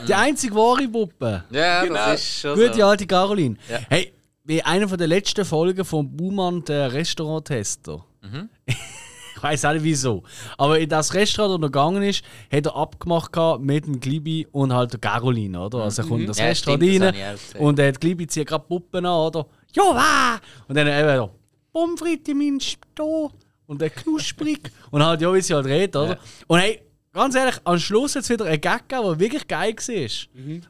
Die 0.08 0.14
einzige 0.14 0.56
wahre 0.56 0.88
Puppe. 0.88 1.44
Ja, 1.52 1.84
Genau. 1.84 1.96
das 1.96 2.22
ist 2.22 2.40
schon 2.42 2.56
Gute 2.60 2.74
so. 2.74 2.86
alte 2.86 3.08
Caroline. 3.08 3.56
Ja. 3.70 3.80
Hey, 3.90 4.12
wie 4.46 4.62
einer 4.62 4.88
von 4.88 4.98
der 4.98 5.08
letzten 5.08 5.44
Folgen 5.44 5.84
von 5.84 6.16
Buhmann, 6.16 6.64
der 6.66 6.94
Restaurant-Tester. 6.94 8.06
ich 8.66 9.44
weiß 9.44 9.66
auch 9.66 9.74
nicht 9.74 9.84
wieso. 9.84 10.24
Aber 10.58 10.80
in 10.80 10.88
das 10.88 11.14
Restaurant, 11.14 11.56
das 11.64 11.68
er 11.68 11.72
gegangen 11.72 12.04
ist, 12.04 12.24
hat 12.52 12.66
er 12.68 12.76
abgemacht 12.76 13.32
mit 13.60 13.86
dem 13.86 14.00
Glibi 14.00 14.48
und 14.52 14.72
halt 14.72 14.94
der 14.94 15.00
Caroline, 15.00 15.60
oder? 15.60 15.80
Also 15.80 16.04
er 16.04 16.08
kommt 16.08 16.22
in 16.22 16.28
das 16.28 16.38
Ja, 16.38 16.46
Restaurant 16.46 16.84
stimmt, 16.84 17.02
das 17.04 17.14
rein 17.14 17.36
gesehen. 17.36 17.62
und 17.62 17.78
der 17.80 17.92
Glibi 17.94 18.28
zieht 18.28 18.48
gerade 18.48 18.66
Puppen 18.68 19.06
an, 19.06 19.28
oder? 19.28 19.48
Jova! 19.74 20.40
Und 20.68 20.76
dann 20.76 20.88
eben 20.88 21.18
so, 21.18 21.32
Pommes 21.74 22.00
frites 22.00 22.30
in 22.30 22.38
meinem 22.38 22.60
Sto 22.60 23.32
und 23.66 23.82
der 23.82 23.90
knusprig. 23.90 24.72
und 24.92 25.04
halt, 25.04 25.22
ja, 25.22 25.34
wie 25.34 25.42
sie 25.42 25.56
halt 25.56 25.66
redet, 25.66 25.96
oder? 25.96 26.20
Und 26.48 26.60
hey, 26.60 26.82
ganz 27.12 27.36
ehrlich, 27.36 27.56
am 27.64 27.80
Schluss 27.80 28.16
es 28.16 28.30
wieder 28.30 28.46
einen 28.46 28.62
Gag 28.62 28.88
gegeben, 28.88 29.08
der 29.10 29.20
wirklich 29.20 29.48
geil 29.48 29.74
war. 29.76 29.96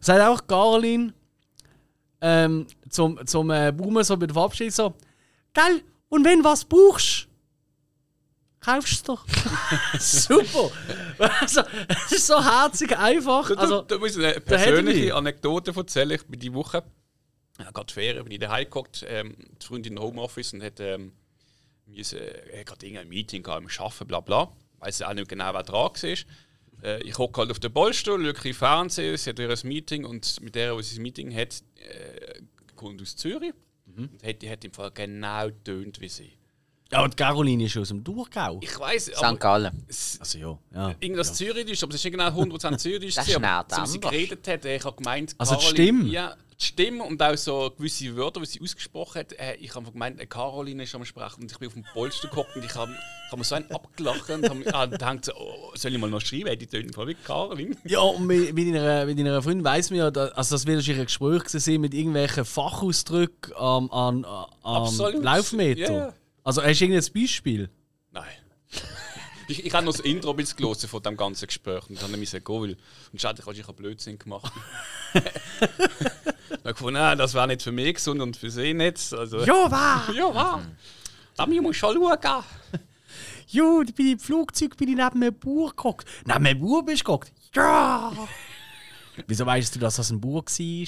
Es 0.02 0.10
hat 0.10 0.22
auch 0.22 0.48
Caroline 0.48 1.14
ähm, 2.22 2.68
zum, 2.90 3.26
zum 3.26 3.50
äh, 3.52 3.72
Boomer 3.72 4.04
so 4.04 4.18
bei 4.18 4.28
der 4.28 4.34
Verabschiedung 4.34 4.72
so, 4.72 4.94
gell, 5.54 5.82
und 6.10 6.26
wenn 6.26 6.44
was 6.44 6.66
brauchst, 6.66 7.28
kaufst 8.60 8.94
es 8.94 9.04
doch. 9.04 9.26
Super! 10.00 10.72
Also, 11.18 11.62
es 11.88 12.12
ist 12.12 12.28
so 12.28 12.44
herzig 12.44 12.98
einfach. 12.98 13.50
Da, 13.50 13.56
Also, 13.56 13.82
da 13.82 13.98
muss 13.98 14.16
ich 14.18 14.24
eine 14.24 14.40
persönliche 14.42 15.06
ich. 15.06 15.14
Anekdote 15.14 15.74
erzählen. 15.76 16.12
Ich 16.12 16.26
bin 16.26 16.40
die 16.40 16.54
Woche, 16.54 16.84
ja, 17.60 17.72
gerade 17.72 17.94
Ferien, 17.94 18.24
bin 18.24 18.34
ich 18.34 18.40
daheim 18.40 18.66
geguckt, 18.66 19.06
ähm, 19.08 19.36
die 19.62 19.66
Freundin 19.66 19.98
im 19.98 20.04
Homeoffice 20.04 20.54
und 20.54 20.64
hat, 20.64 20.80
ähm, 20.80 21.14
müssen, 21.86 22.20
äh, 22.20 22.64
gerade 22.66 22.86
irgendein 22.86 23.10
Meeting 23.10 23.44
gehabt, 23.44 23.62
im 23.62 23.70
Arbeiten, 23.84 24.08
bla 24.08 24.20
bla. 24.20 24.52
Weiß 24.80 25.02
auch 25.02 25.14
nicht 25.14 25.30
genau, 25.30 25.54
wer 25.54 25.64
dran 25.64 25.92
war. 25.92 26.18
Äh, 26.84 27.02
ich 27.04 27.18
hocke 27.18 27.42
halt 27.42 27.52
auf 27.52 27.60
den 27.60 27.72
Polstuhl, 27.74 28.20
schaue 28.20 28.28
ein 28.30 28.34
bisschen 28.34 28.54
Fernsehen, 28.54 29.18
sie 29.18 29.30
hat 29.30 29.40
ihr 29.40 29.50
ein 29.50 29.58
Meeting 29.64 30.06
und 30.06 30.42
mit 30.42 30.56
der, 30.56 30.76
die 30.76 30.84
sie 30.84 30.96
das 30.96 31.00
Meeting 31.00 31.34
hat, 31.36 31.64
äh, 31.78 32.42
kommt 32.76 33.02
aus 33.02 33.16
Zürich. 33.16 33.54
Und 33.98 34.10
hat, 34.28 34.42
die 34.42 34.50
hat 34.50 34.66
im 34.66 34.74
Fall 34.74 34.92
genau 34.92 35.50
tönt 35.64 36.02
wie 36.02 36.10
sie. 36.10 36.34
ja, 36.92 37.02
und 37.04 37.14
die 37.14 37.16
Caroline 37.24 37.64
ist 37.64 37.78
aus 37.78 37.88
dem 37.88 38.04
Durchgau. 38.04 38.60
Ich 38.62 38.78
weiß, 38.78 39.06
St. 39.16 39.40
Gallen. 39.40 39.86
Also 39.88 40.38
ja, 40.38 40.60
ja. 40.74 40.96
irgendwas 41.00 41.34
Zürichisch, 41.34 41.82
aber 41.82 41.92
es 41.94 42.02
ist 42.02 42.04
nicht 42.04 42.12
genau 42.12 42.28
100% 42.28 42.78
Zürichisch. 42.78 43.16
Das 43.16 43.28
ist 43.28 43.36
aber 43.36 43.42
nah 43.46 43.66
so 43.70 43.82
wie 43.84 43.88
sie 43.88 44.00
geredet 44.02 44.46
hat, 44.48 44.66
ich 44.66 44.84
habe 44.84 44.96
gemeint, 44.98 45.34
Also 45.38 45.54
Caroline- 45.56 45.72
Stimme? 45.74 46.10
Ja, 46.10 46.36
die 46.60 46.66
Stimme 46.66 47.04
und 47.04 47.22
auch 47.22 47.36
so 47.36 47.72
gewisse 47.78 48.16
Wörter, 48.16 48.40
die 48.40 48.46
sie 48.46 48.62
ausgesprochen 48.62 49.20
hat. 49.20 49.34
Äh, 49.34 49.56
ich 49.56 49.76
habe 49.76 49.92
gemeint, 49.92 50.20
äh, 50.22 50.26
Caroline 50.26 50.84
ist 50.84 50.96
am 50.96 51.04
Sprechen 51.04 51.42
und 51.42 51.52
ich 51.52 51.58
bin 51.58 51.68
auf 51.68 51.74
dem 51.74 51.84
Polster 51.94 52.30
geguckt 52.30 52.56
und 52.56 52.64
ich 52.64 52.74
habe 52.76 52.96
hab 53.30 53.38
mir 53.38 53.44
so 53.44 53.56
einen 53.56 53.70
abgelacht 53.72 54.30
und 54.30 54.50
habe 54.50 54.74
ah, 54.74 54.86
gedacht, 54.86 55.26
so, 55.26 55.34
oh, 55.36 55.72
soll 55.76 55.94
ich 55.94 55.98
mal 56.00 56.10
noch 56.10 56.22
schreiben? 56.22 56.58
Die 56.58 56.68
tönen 56.68 56.94
voll 56.94 57.08
wie 57.08 57.16
Caroline. 57.16 57.76
Ja, 57.84 58.00
und 58.00 58.26
mit, 58.26 58.54
mit, 58.54 58.74
deiner, 58.74 59.06
mit 59.06 59.20
deiner 59.20 59.42
Freundin 59.42 59.66
weiss 59.66 59.90
man 59.90 60.00
ja, 60.00 60.12
da, 60.12 60.28
also 60.28 60.56
das 60.56 60.66
wird 60.66 60.78
wahrscheinlich 60.78 61.02
ein 61.02 61.06
Gespräch 61.08 61.44
gewesen 61.44 61.82
mit 61.82 61.94
irgendwelchen 61.94 62.46
Fachausdrücken 62.46 63.54
am, 63.56 63.92
an, 63.92 64.24
am 64.24 64.48
Absolut. 64.64 65.24
Laufmeter. 65.24 65.94
Ja. 65.94 66.14
Also 66.44 66.64
hast 66.64 66.80
du 66.80 66.86
irgendein 66.86 67.14
Beispiel? 67.14 67.70
Nein. 68.12 68.26
Ich, 69.48 69.64
ich 69.64 69.72
habe 69.76 69.86
noch 69.86 69.92
das 69.92 70.02
Intro 70.02 70.32
ein 70.32 70.38
bisschen 70.38 70.58
gelesen 70.58 70.90
von 70.90 71.04
dem 71.04 71.16
ganzen 71.16 71.46
Gespräch 71.46 71.88
und 71.88 72.02
dann 72.02 72.10
musste 72.20 72.40
ich 72.40 72.44
gehen, 72.44 72.62
weil 72.62 72.78
und 73.12 73.22
schade, 73.22 73.44
ich 73.54 73.64
habe 73.68 73.74
Blödsinn 73.74 74.18
gemacht. 74.18 74.52
dann 76.66 76.74
gefunden, 76.74 76.98
ah, 77.00 77.16
das 77.16 77.36
wäre 77.36 77.46
nicht 77.46 77.62
für 77.62 77.72
mich 77.72 77.94
gesund 77.94 78.20
und 78.22 78.36
für 78.36 78.50
sie 78.50 78.74
nicht. 78.74 79.14
Also, 79.14 79.40
Ja, 79.46 79.70
war! 79.70 80.12
ja, 80.12 80.34
wa? 80.34 80.62
Da 81.38 81.46
muss 81.46 81.72
ich 81.72 81.78
schon 81.78 81.96
schauen. 81.96 82.44
Jo, 83.48 83.84
ich 83.86 83.94
bin 83.94 84.14
im 84.14 84.20
Flugzeug 84.20 84.76
bin 84.78 84.90
ich 84.90 84.96
neben 84.96 85.22
einem 85.22 85.38
Bauer 85.38 85.76
gehockt. 85.76 86.08
Neben 86.26 86.46
einem 86.46 86.60
Bauer 86.60 86.84
bist 86.84 87.02
du 87.02 87.06
gehockt? 87.06 87.32
Ja! 87.54 88.12
Wieso 89.28 89.46
weißt 89.46 89.76
du, 89.76 89.80
dass 89.80 89.98
das 89.98 90.10
ein 90.10 90.20
Bauer 90.20 90.44
war? 90.46 90.88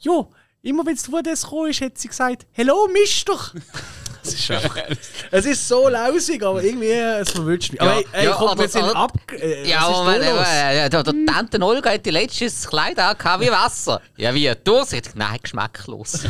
Jo, 0.00 0.32
immer 0.62 0.84
wenn 0.84 0.94
es 0.94 1.02
das 1.04 1.42
gekommen 1.42 1.70
ist, 1.70 1.80
hat 1.82 1.98
sie 1.98 2.08
gesagt, 2.08 2.46
Hello, 2.52 2.88
Mister! 2.92 3.38
Es 4.26 4.34
ist, 4.34 4.50
einfach, 4.50 4.76
es 5.30 5.44
ist 5.46 5.68
so 5.68 5.88
lausig, 5.88 6.42
aber 6.42 6.62
irgendwie, 6.62 6.90
es 6.90 7.30
verwünscht 7.30 7.72
mich. 7.72 7.80
Aber 7.80 7.92
Ja, 7.92 7.98
ey, 7.98 8.06
ey 8.12 8.24
ja, 8.26 8.32
komm, 8.32 8.48
aber- 8.48 8.62
wir 8.62 8.68
sind 8.68 8.82
aber- 8.84 8.96
ab... 8.96 9.12
Äh, 9.32 9.68
Ja, 9.68 9.88
los? 9.88 10.08
äh, 10.48 10.88
der, 10.88 11.02
der 11.02 11.14
Tante 11.26 11.60
Olga 11.62 11.90
hat 11.90 12.04
die 12.06 12.10
letztes 12.10 12.66
Kleid 12.68 12.98
angehabt 12.98 13.42
wie 13.42 13.50
Wasser. 13.50 14.00
Ja, 14.16 14.34
wie? 14.34 14.52
Durchsicht? 14.64 15.10
Nein, 15.14 15.38
geschmacklos. 15.42 16.24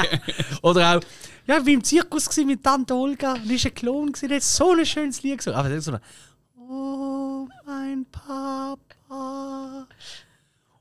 Oder 0.62 0.96
auch, 0.96 1.00
ja, 1.46 1.64
wie 1.64 1.74
im 1.74 1.84
Zirkus 1.84 2.28
gsi 2.28 2.44
mit 2.44 2.62
Tante 2.64 2.94
Olga, 2.94 3.34
und 3.34 3.50
ist 3.50 3.66
ein 3.66 3.74
Klon 3.74 4.12
gsi, 4.12 4.26
der 4.28 4.36
hat 4.38 4.42
so 4.42 4.72
ein 4.72 4.84
schönes 4.84 5.22
Lied 5.22 5.38
gesungen. 5.38 5.58
Aber 5.58 5.68
dann 5.68 5.80
so 5.80 5.96
Oh, 6.68 7.46
mein 7.64 8.04
Papa. 8.10 9.86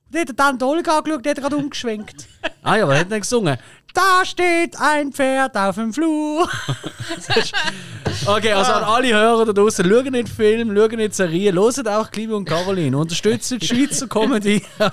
Und 0.08 0.14
dann 0.14 0.22
hat 0.22 0.30
der 0.30 0.36
Tante 0.36 0.66
Olga 0.66 0.98
angeschaut, 0.98 1.24
der 1.26 1.32
hat 1.32 1.42
gerade 1.42 1.56
umgeschwenkt. 1.58 2.28
ah 2.64 2.76
ja, 2.78 2.88
was 2.88 2.96
hat 2.98 3.06
er 3.06 3.10
denn 3.10 3.22
gesungen? 3.22 3.58
Da 3.96 4.26
steht 4.26 4.78
ein 4.78 5.14
Pferd 5.14 5.56
auf 5.56 5.76
dem 5.76 5.94
Flur. 5.94 6.44
okay, 8.26 8.52
also 8.52 8.74
an 8.74 8.84
alle 8.84 9.14
Hörer 9.14 9.46
da 9.46 9.54
draußen, 9.54 9.90
schauen 9.90 10.12
nicht 10.12 10.28
Film, 10.28 10.76
schauen 10.76 10.98
nicht 10.98 11.16
Serien, 11.16 11.56
hören 11.56 11.88
auch 11.88 12.12
Klibe 12.12 12.36
und 12.36 12.44
Caroline, 12.44 12.98
unterstützen 12.98 13.58
die 13.60 13.68
Schweizer 13.68 14.08
Comedy. 14.08 14.62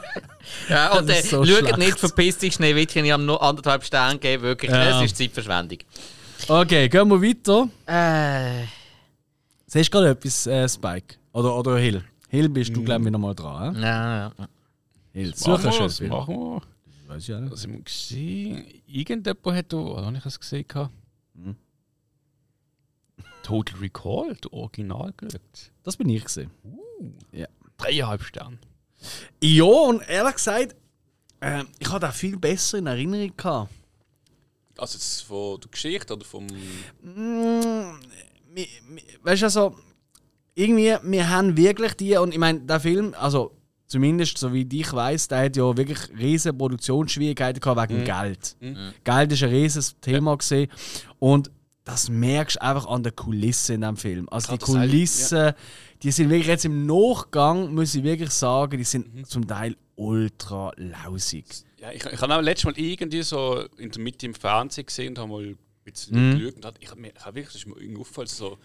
Ja, 0.69 0.99
und 0.99 1.09
Das 1.09 1.25
äh, 1.25 1.29
so 1.29 1.45
schaut 1.45 1.79
nicht, 1.79 1.99
verpiss 1.99 2.37
dich, 2.39 2.55
Schneewittchen, 2.55 3.05
ich 3.05 3.13
habe 3.13 3.23
nur 3.23 3.43
anderthalb 3.43 3.85
Sterne 3.85 4.15
gegeben, 4.19 4.43
wirklich. 4.43 4.71
Ja. 4.71 5.01
Es 5.01 5.07
ist 5.07 5.17
Zeitverschwendung. 5.17 5.79
okay, 6.49 6.89
gehen 6.89 7.09
wir 7.09 7.23
weiter. 7.23 7.69
Äh, 7.87 8.67
Siehst 9.67 9.93
du 9.95 9.99
gerade 9.99 10.11
etwas, 10.11 10.47
äh, 10.47 10.69
Spike? 10.69 11.15
Oder, 11.33 11.57
oder 11.57 11.79
Hill? 11.79 12.05
Hill 12.29 12.49
bist 12.49 12.77
du, 12.77 12.83
glaube 12.83 13.03
ich, 13.03 13.07
wieder 13.07 13.19
mal 13.19 13.35
dran. 13.35 13.77
He? 13.77 13.83
ja, 13.83 14.33
ja. 14.39 14.49
Hill, 15.13 15.35
such 15.35 15.63
das 15.63 16.01
machen 16.01 16.35
wir. 16.35 16.63
Weiß 17.13 17.29
ich 17.29 17.35
auch 17.35 17.41
nicht. 17.41 17.53
Was 17.53 17.65
haben 17.65 17.75
wir 17.75 17.83
gesehen? 17.83 18.65
Irgendjemand 18.87 19.59
hat 19.59 19.71
da, 19.71 19.77
oder 19.77 20.07
habe 20.07 20.17
ich 20.17 20.25
es 20.25 20.41
gesehen? 20.41 20.65
Hm. 21.35 21.57
Total 23.43 23.79
Recall, 23.81 24.35
der 24.37 24.53
Original 24.55 25.13
geschaut. 25.15 25.73
Das 25.83 25.99
bin 25.99 26.09
ich 26.09 26.25
gesehen. 26.25 26.51
Dreieinhalb 27.77 28.23
Sterne. 28.23 28.57
Ja, 29.43 29.65
und 29.65 30.01
ehrlich 30.09 30.37
gesagt, 30.37 30.75
äh, 31.41 31.65
ich 31.79 31.91
hatte 31.91 32.09
auch 32.09 32.15
viel 32.15 32.39
besser 32.39 32.79
in 32.79 32.87
Erinnerung 32.87 33.37
gehabt. 33.37 33.71
Also 34.79 34.97
jetzt 34.97 35.21
von 35.21 35.61
der 35.61 35.71
Geschichte 35.71 36.15
oder 36.15 36.25
vom. 36.25 36.47
Mm, 36.47 38.01
Weißt 39.23 39.43
du, 39.43 39.47
also, 39.47 39.77
irgendwie, 40.55 40.97
wir 41.03 41.29
haben 41.29 41.57
wirklich 41.59 41.93
die, 41.95 42.17
und 42.17 42.33
ich 42.33 42.39
meine, 42.39 42.61
der 42.61 42.81
Film, 42.81 43.15
also 43.19 43.55
zumindest 43.93 44.39
so 44.39 44.53
wie 44.55 44.67
ich 44.73 44.93
weiß, 44.93 45.29
der 45.29 45.45
hat 45.45 45.57
ja 45.57 45.77
wirklich 45.77 45.99
riesige 46.19 46.55
Produktionsschwierigkeiten 46.55 47.61
gehabt 47.61 47.91
wegen 47.91 48.05
Geld. 48.05 48.57
Geld 49.05 49.33
ist 49.33 49.43
ein 49.43 49.51
riesiges 49.51 50.01
Thema 50.01 50.37
gesehen 50.37 50.71
und 51.19 51.51
das 51.85 52.09
merkst 52.09 52.57
du 52.57 52.63
einfach 52.63 52.87
an 52.87 53.03
der 53.03 53.13
Kulisse 53.13 53.75
in 53.75 53.83
dem 53.83 53.97
Film. 53.97 54.29
Also 54.31 54.53
die 54.53 54.59
Kulissen, 54.59 55.53
die 56.03 56.11
sind 56.11 56.31
wirklich 56.31 56.47
jetzt 56.49 56.65
im 56.65 56.87
Nachgang, 56.87 57.75
muss 57.75 57.95
ich 57.95 58.03
wirklich 58.03 58.31
sagen, 58.31 58.79
die 58.79 58.85
sind 58.85 59.27
zum 59.27 59.47
Teil 59.47 59.77
ultra 59.97 60.73
lausig. 60.77 61.45
Ja, 61.79 61.91
ich, 61.93 62.05
ich 62.05 62.21
habe 62.21 62.35
auch 62.35 62.41
letztes 62.41 62.65
Mal 62.65 62.79
irgendwie 62.79 63.23
so 63.23 63.65
in 63.77 63.91
der 63.91 64.01
Mitte 64.01 64.25
im 64.25 64.35
Fernsehen 64.35 64.87
gesehen 64.87 65.11
und 65.11 65.19
habe 65.19 65.29
mal 65.29 65.45
ein 65.45 65.59
bisschen 65.85 66.39
geschaut 66.39 66.57
und 66.57 66.65
hat, 66.65 66.77
ich 66.81 66.91
habe 66.91 67.01
mir 67.01 67.13
ich 67.15 67.25
hab 67.25 67.35
wirklich, 67.35 67.53
das 67.53 67.57
ist 67.57 67.67
mir 67.67 67.79
irgendwie 67.79 68.01
aufgefallen, 68.01 68.29
so. 68.29 68.59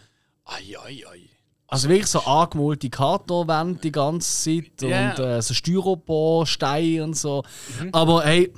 Ai, 0.45 0.77
ai, 0.79 1.03
ai. 1.09 1.21
Also 1.67 1.89
wirklich 1.89 2.07
so 2.07 2.21
angemalte 2.21 2.89
Kartonwände 2.89 3.79
die 3.83 3.91
ganze 3.91 4.29
Zeit 4.61 4.81
Ja. 4.81 5.11
und 5.11 5.19
äh, 5.19 5.41
so 5.41 5.53
Styroporsteine 5.53 7.03
und 7.03 7.15
so. 7.17 7.43
Mhm. 7.81 7.89
Aber 7.93 8.23
hey, 8.23 8.51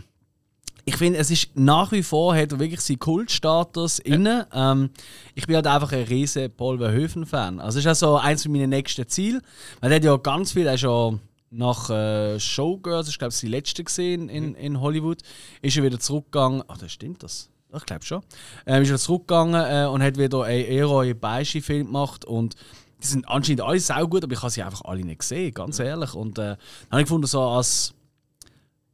ich 0.86 0.96
finde, 0.96 1.20
es 1.20 1.30
ist 1.32 1.50
nach 1.56 1.92
wie 1.92 2.04
vor 2.04 2.36
hat 2.36 2.52
er 2.52 2.60
wirklich 2.60 2.82
seinen 2.82 3.00
Kultstatus 3.00 4.00
inne. 4.00 4.48
Ähm, 4.54 4.90
ich 5.36 5.46
bin 5.48 5.56
halt 5.56 5.68
einfach 5.68 5.92
ein 5.92 6.04
riesen 6.04 6.52
Paul 6.56 6.78
Verhoeven-Fan. 6.80 7.60
Also 7.60 7.80
es 7.80 7.86
ist 7.86 7.92
auch 8.04 8.10
so 8.10 8.18
eins 8.18 8.48
meiner 8.48 8.68
nächsten 8.68 9.08
Ziele. 9.08 9.42
Weil 9.82 9.92
er 9.92 9.96
hat 9.98 10.04
ja 10.04 10.16
ganz 10.18 10.54
viel, 10.54 10.66
er 10.68 10.76
ist 10.76 10.82
ja 10.82 11.14
nach 11.52 11.90
äh, 11.90 12.40
Showgirls, 12.40 13.08
ich 13.10 13.18
glaube, 13.20 13.34
die 13.40 13.48
letzte 13.48 13.84
gesehen 13.84 14.30
in, 14.30 14.54
in 14.56 14.82
Hollywood, 14.82 15.22
ist 15.62 15.78
er 15.78 15.84
wieder 15.84 16.00
zurückgegangen. 16.00 16.64
Ach, 16.68 16.78
das 16.78 16.92
stimmt 16.92 17.24
das. 17.24 17.50
Ja, 17.72 17.78
Ich 17.78 17.86
glaube 17.86 18.06
schon. 18.06 18.22
Ähm, 18.66 18.82
ist 18.84 18.90
er 18.90 18.98
zurückgegangen 18.98 19.54
äh, 19.56 19.88
und 19.88 20.02
hat 20.02 20.18
wieder 20.18 20.44
einen 20.44 20.66
eher 20.66 21.14
Beischi-Film 21.14 21.88
gemacht 21.88 22.26
und 22.26 22.56
die 23.02 23.08
sind 23.08 23.28
anscheinend 23.30 23.62
alle 23.62 23.80
sau 23.80 24.08
gut, 24.08 24.24
aber 24.24 24.34
ich 24.34 24.42
habe 24.42 24.50
sie 24.52 24.62
einfach 24.64 24.82
alle 24.86 25.04
nicht 25.06 25.20
gesehen, 25.20 25.54
ganz 25.54 25.80
ehrlich. 25.80 26.14
Und 26.14 26.38
äh, 26.38 26.58
habe 26.92 27.02
ich 27.02 27.06
gefunden, 27.06 27.28
so 27.28 27.42
als 27.42 27.94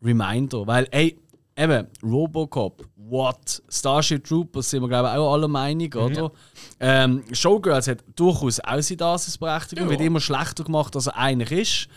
Reminder, 0.04 0.68
weil, 0.68 0.88
ey, 0.92 1.18
eben, 1.58 1.88
Robocop, 2.04 2.86
what? 2.96 3.64
Starship 3.70 4.24
Troopers 4.24 4.70
sind 4.70 4.82
wir, 4.82 4.88
glaube 4.90 5.10
ich, 5.10 5.16
auch 5.16 5.34
alle 5.34 5.48
Meinung, 5.48 5.92
oder? 5.94 6.32
Ähm, 6.80 7.24
Showgirls 7.32 7.88
hat 7.88 8.04
durchaus 8.16 8.60
auch 8.60 8.82
seine 8.82 8.98
Daseinsberechtigung, 8.98 9.86
Ja. 9.86 9.90
wird 9.92 10.02
immer 10.02 10.20
schlechter 10.20 10.64
gemacht, 10.64 10.96
als 10.96 11.08
er 11.08 11.18
eigentlich 11.18 11.52
ist. 11.52 11.88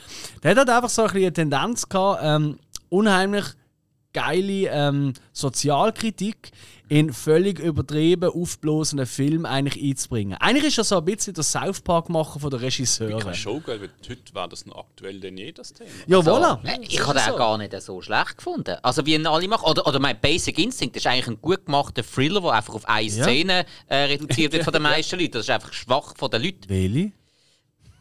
Der 0.43 0.53
hat 0.53 0.59
halt 0.59 0.71
einfach 0.71 0.89
so 0.89 1.03
ein 1.03 1.09
bisschen 1.09 1.23
eine 1.25 1.33
Tendenz 1.33 1.89
gehabt, 1.89 2.21
ähm, 2.23 2.59
unheimlich 2.89 3.45
geile 4.13 4.69
ähm, 4.71 5.13
Sozialkritik 5.33 6.51
in 6.89 7.13
völlig 7.13 7.59
übertrieben 7.59 8.31
aufblasenden 8.31 9.07
Film 9.07 9.45
eigentlich 9.45 9.83
einzubringen. 9.83 10.39
Eigentlich 10.41 10.65
ist 10.69 10.79
er 10.79 10.85
so 10.85 10.97
ein 10.99 11.05
bisschen 11.05 11.35
der 11.35 11.45
South 11.45 11.83
Park 11.83 12.09
Macher 12.09 12.41
von 12.41 12.49
der 12.51 12.63
Regisseure. 12.63 13.19
Kein 13.19 13.35
Showgirl, 13.35 13.81
weil 13.83 13.91
heute 14.09 14.35
wäre 14.35 14.49
das 14.49 14.65
noch 14.65 14.79
aktuell 14.79 15.21
denn 15.21 15.37
je 15.37 15.53
das 15.53 15.75
Thema. 15.75 15.91
Ja, 16.07 16.17
Also, 16.19 16.35
voilà. 16.35 16.65
äh, 16.67 16.79
Ich 16.83 16.99
habe 17.07 17.19
den 17.19 17.31
auch 17.33 17.37
gar 17.37 17.59
nicht 17.59 17.79
so 17.83 18.01
schlecht 18.01 18.39
gefunden. 18.39 18.77
Also 18.83 19.05
wie 19.05 19.15
ihn 19.15 19.27
alle 19.27 19.47
machen. 19.49 19.69
Oder, 19.69 19.87
oder 19.87 19.99
mein 19.99 20.19
Basic 20.19 20.59
Instinct 20.59 20.97
ist 20.97 21.07
eigentlich 21.07 21.29
ein 21.29 21.41
gut 21.43 21.67
gemachter 21.67 22.03
Thriller, 22.03 22.41
der 22.41 22.53
einfach 22.53 22.75
auf 22.75 22.89
eine 22.89 23.07
Ja. 23.09 23.25
Szene 23.25 23.67
äh, 23.89 23.97
reduziert 23.97 24.55
wird 24.55 24.65
von 24.65 24.73
den 24.73 24.83
meisten 24.95 25.19
Leuten. 25.19 25.33
Das 25.33 25.43
ist 25.43 25.51
einfach 25.51 25.73
schwach 25.75 26.15
von 26.17 26.31
den 26.31 26.43
Leuten. 26.43 26.69
Welche? 26.69 27.13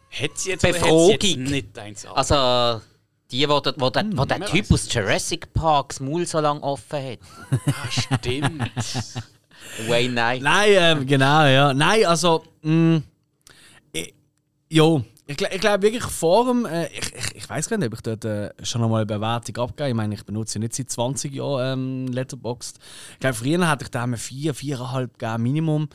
Hätte 0.10 0.34
sie 0.39 0.49
jetzt 0.51 0.62
Befragung. 0.62 0.97
oder 0.97 1.14
hätte 1.14 1.28
sie 1.28 1.34
jetzt 1.36 1.51
nicht 1.51 1.78
eins 1.78 2.05
an? 2.05 2.14
Also 2.16 2.82
die, 3.32 3.47
wo 3.47 3.59
der, 3.59 3.73
wo 3.78 3.89
der, 3.89 4.05
wo 4.13 4.25
der 4.25 4.39
wer 4.39 4.47
Typ 4.47 4.71
aus 4.71 4.91
Jurassic 4.91 5.53
Park 5.53 5.89
das 5.89 5.99
Maul 5.99 6.25
so 6.25 6.39
lange 6.39 6.61
offen 6.63 7.03
hat. 7.03 7.19
Ah, 7.67 7.89
stimmt. 7.89 8.71
Wayne 9.88 10.13
Knight. 10.13 10.41
Nein, 10.41 10.69
ähm, 10.73 11.05
genau, 11.05 11.45
ja. 11.45 11.73
Nein, 11.73 12.05
also, 12.05 12.43
mh, 12.61 13.01
ich, 13.91 14.13
jo, 14.69 15.03
ich, 15.25 15.41
ich 15.41 15.59
glaube 15.59 15.84
wirklich 15.84 16.03
vor 16.03 16.45
dem, 16.45 16.65
äh, 16.65 16.88
ich, 16.88 17.13
ich, 17.13 17.36
ich 17.36 17.49
weiß 17.49 17.67
gar 17.67 17.78
nicht, 17.78 17.88
ob 17.88 17.93
ich 17.95 18.01
dort 18.01 18.23
äh, 18.23 18.51
schon 18.63 18.82
einmal 18.82 19.01
eine 19.01 19.05
Bewertung 19.05 19.57
abgebe. 19.57 19.89
Ich 19.89 19.95
meine, 19.95 20.15
ich 20.15 20.23
benutze 20.25 20.57
ja 20.57 20.61
nicht 20.61 20.73
seit 20.73 20.89
20 20.89 21.33
Jahren 21.33 21.79
ähm, 21.79 22.08
Letterboxd. 22.13 22.79
Ich 23.13 23.20
glaube, 23.20 23.36
früher 23.36 23.67
hatte 23.67 23.83
ich 23.83 23.91
da 23.91 24.05
immer 24.05 24.17
4, 24.17 24.55
4,5 24.55 25.08
gegeben, 25.17 25.43
Minimum. 25.43 25.89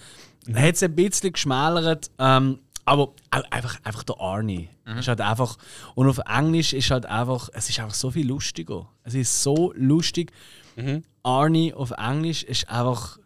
Dann 0.47 0.63
hat 0.63 0.75
es 0.75 0.83
ein 0.83 0.95
bisschen 0.95 1.33
geschmälert, 1.33 2.11
ähm, 2.19 2.59
aber 2.85 3.13
einfach, 3.31 3.79
einfach 3.85 4.03
der 4.03 4.21
Arnie. 4.21 4.69
Ist 4.99 5.09
halt 5.09 5.21
einfach, 5.21 5.57
und 5.95 6.09
auf 6.09 6.19
Englisch 6.29 6.73
ist 6.73 6.91
halt 6.91 7.07
einfach, 7.07 7.49
es 7.53 7.69
ist 7.69 7.79
einfach 7.81 7.95
so 7.95 8.11
viel 8.11 8.27
lustiger. 8.27 8.89
Es 9.05 9.15
ist 9.15 9.43
so 9.43 9.73
lustig. 9.77 10.33
Arnie 11.23 11.73
auf 11.75 11.93
Englisch 11.93 12.43
ist 12.43 12.69
einfach. 12.69 13.19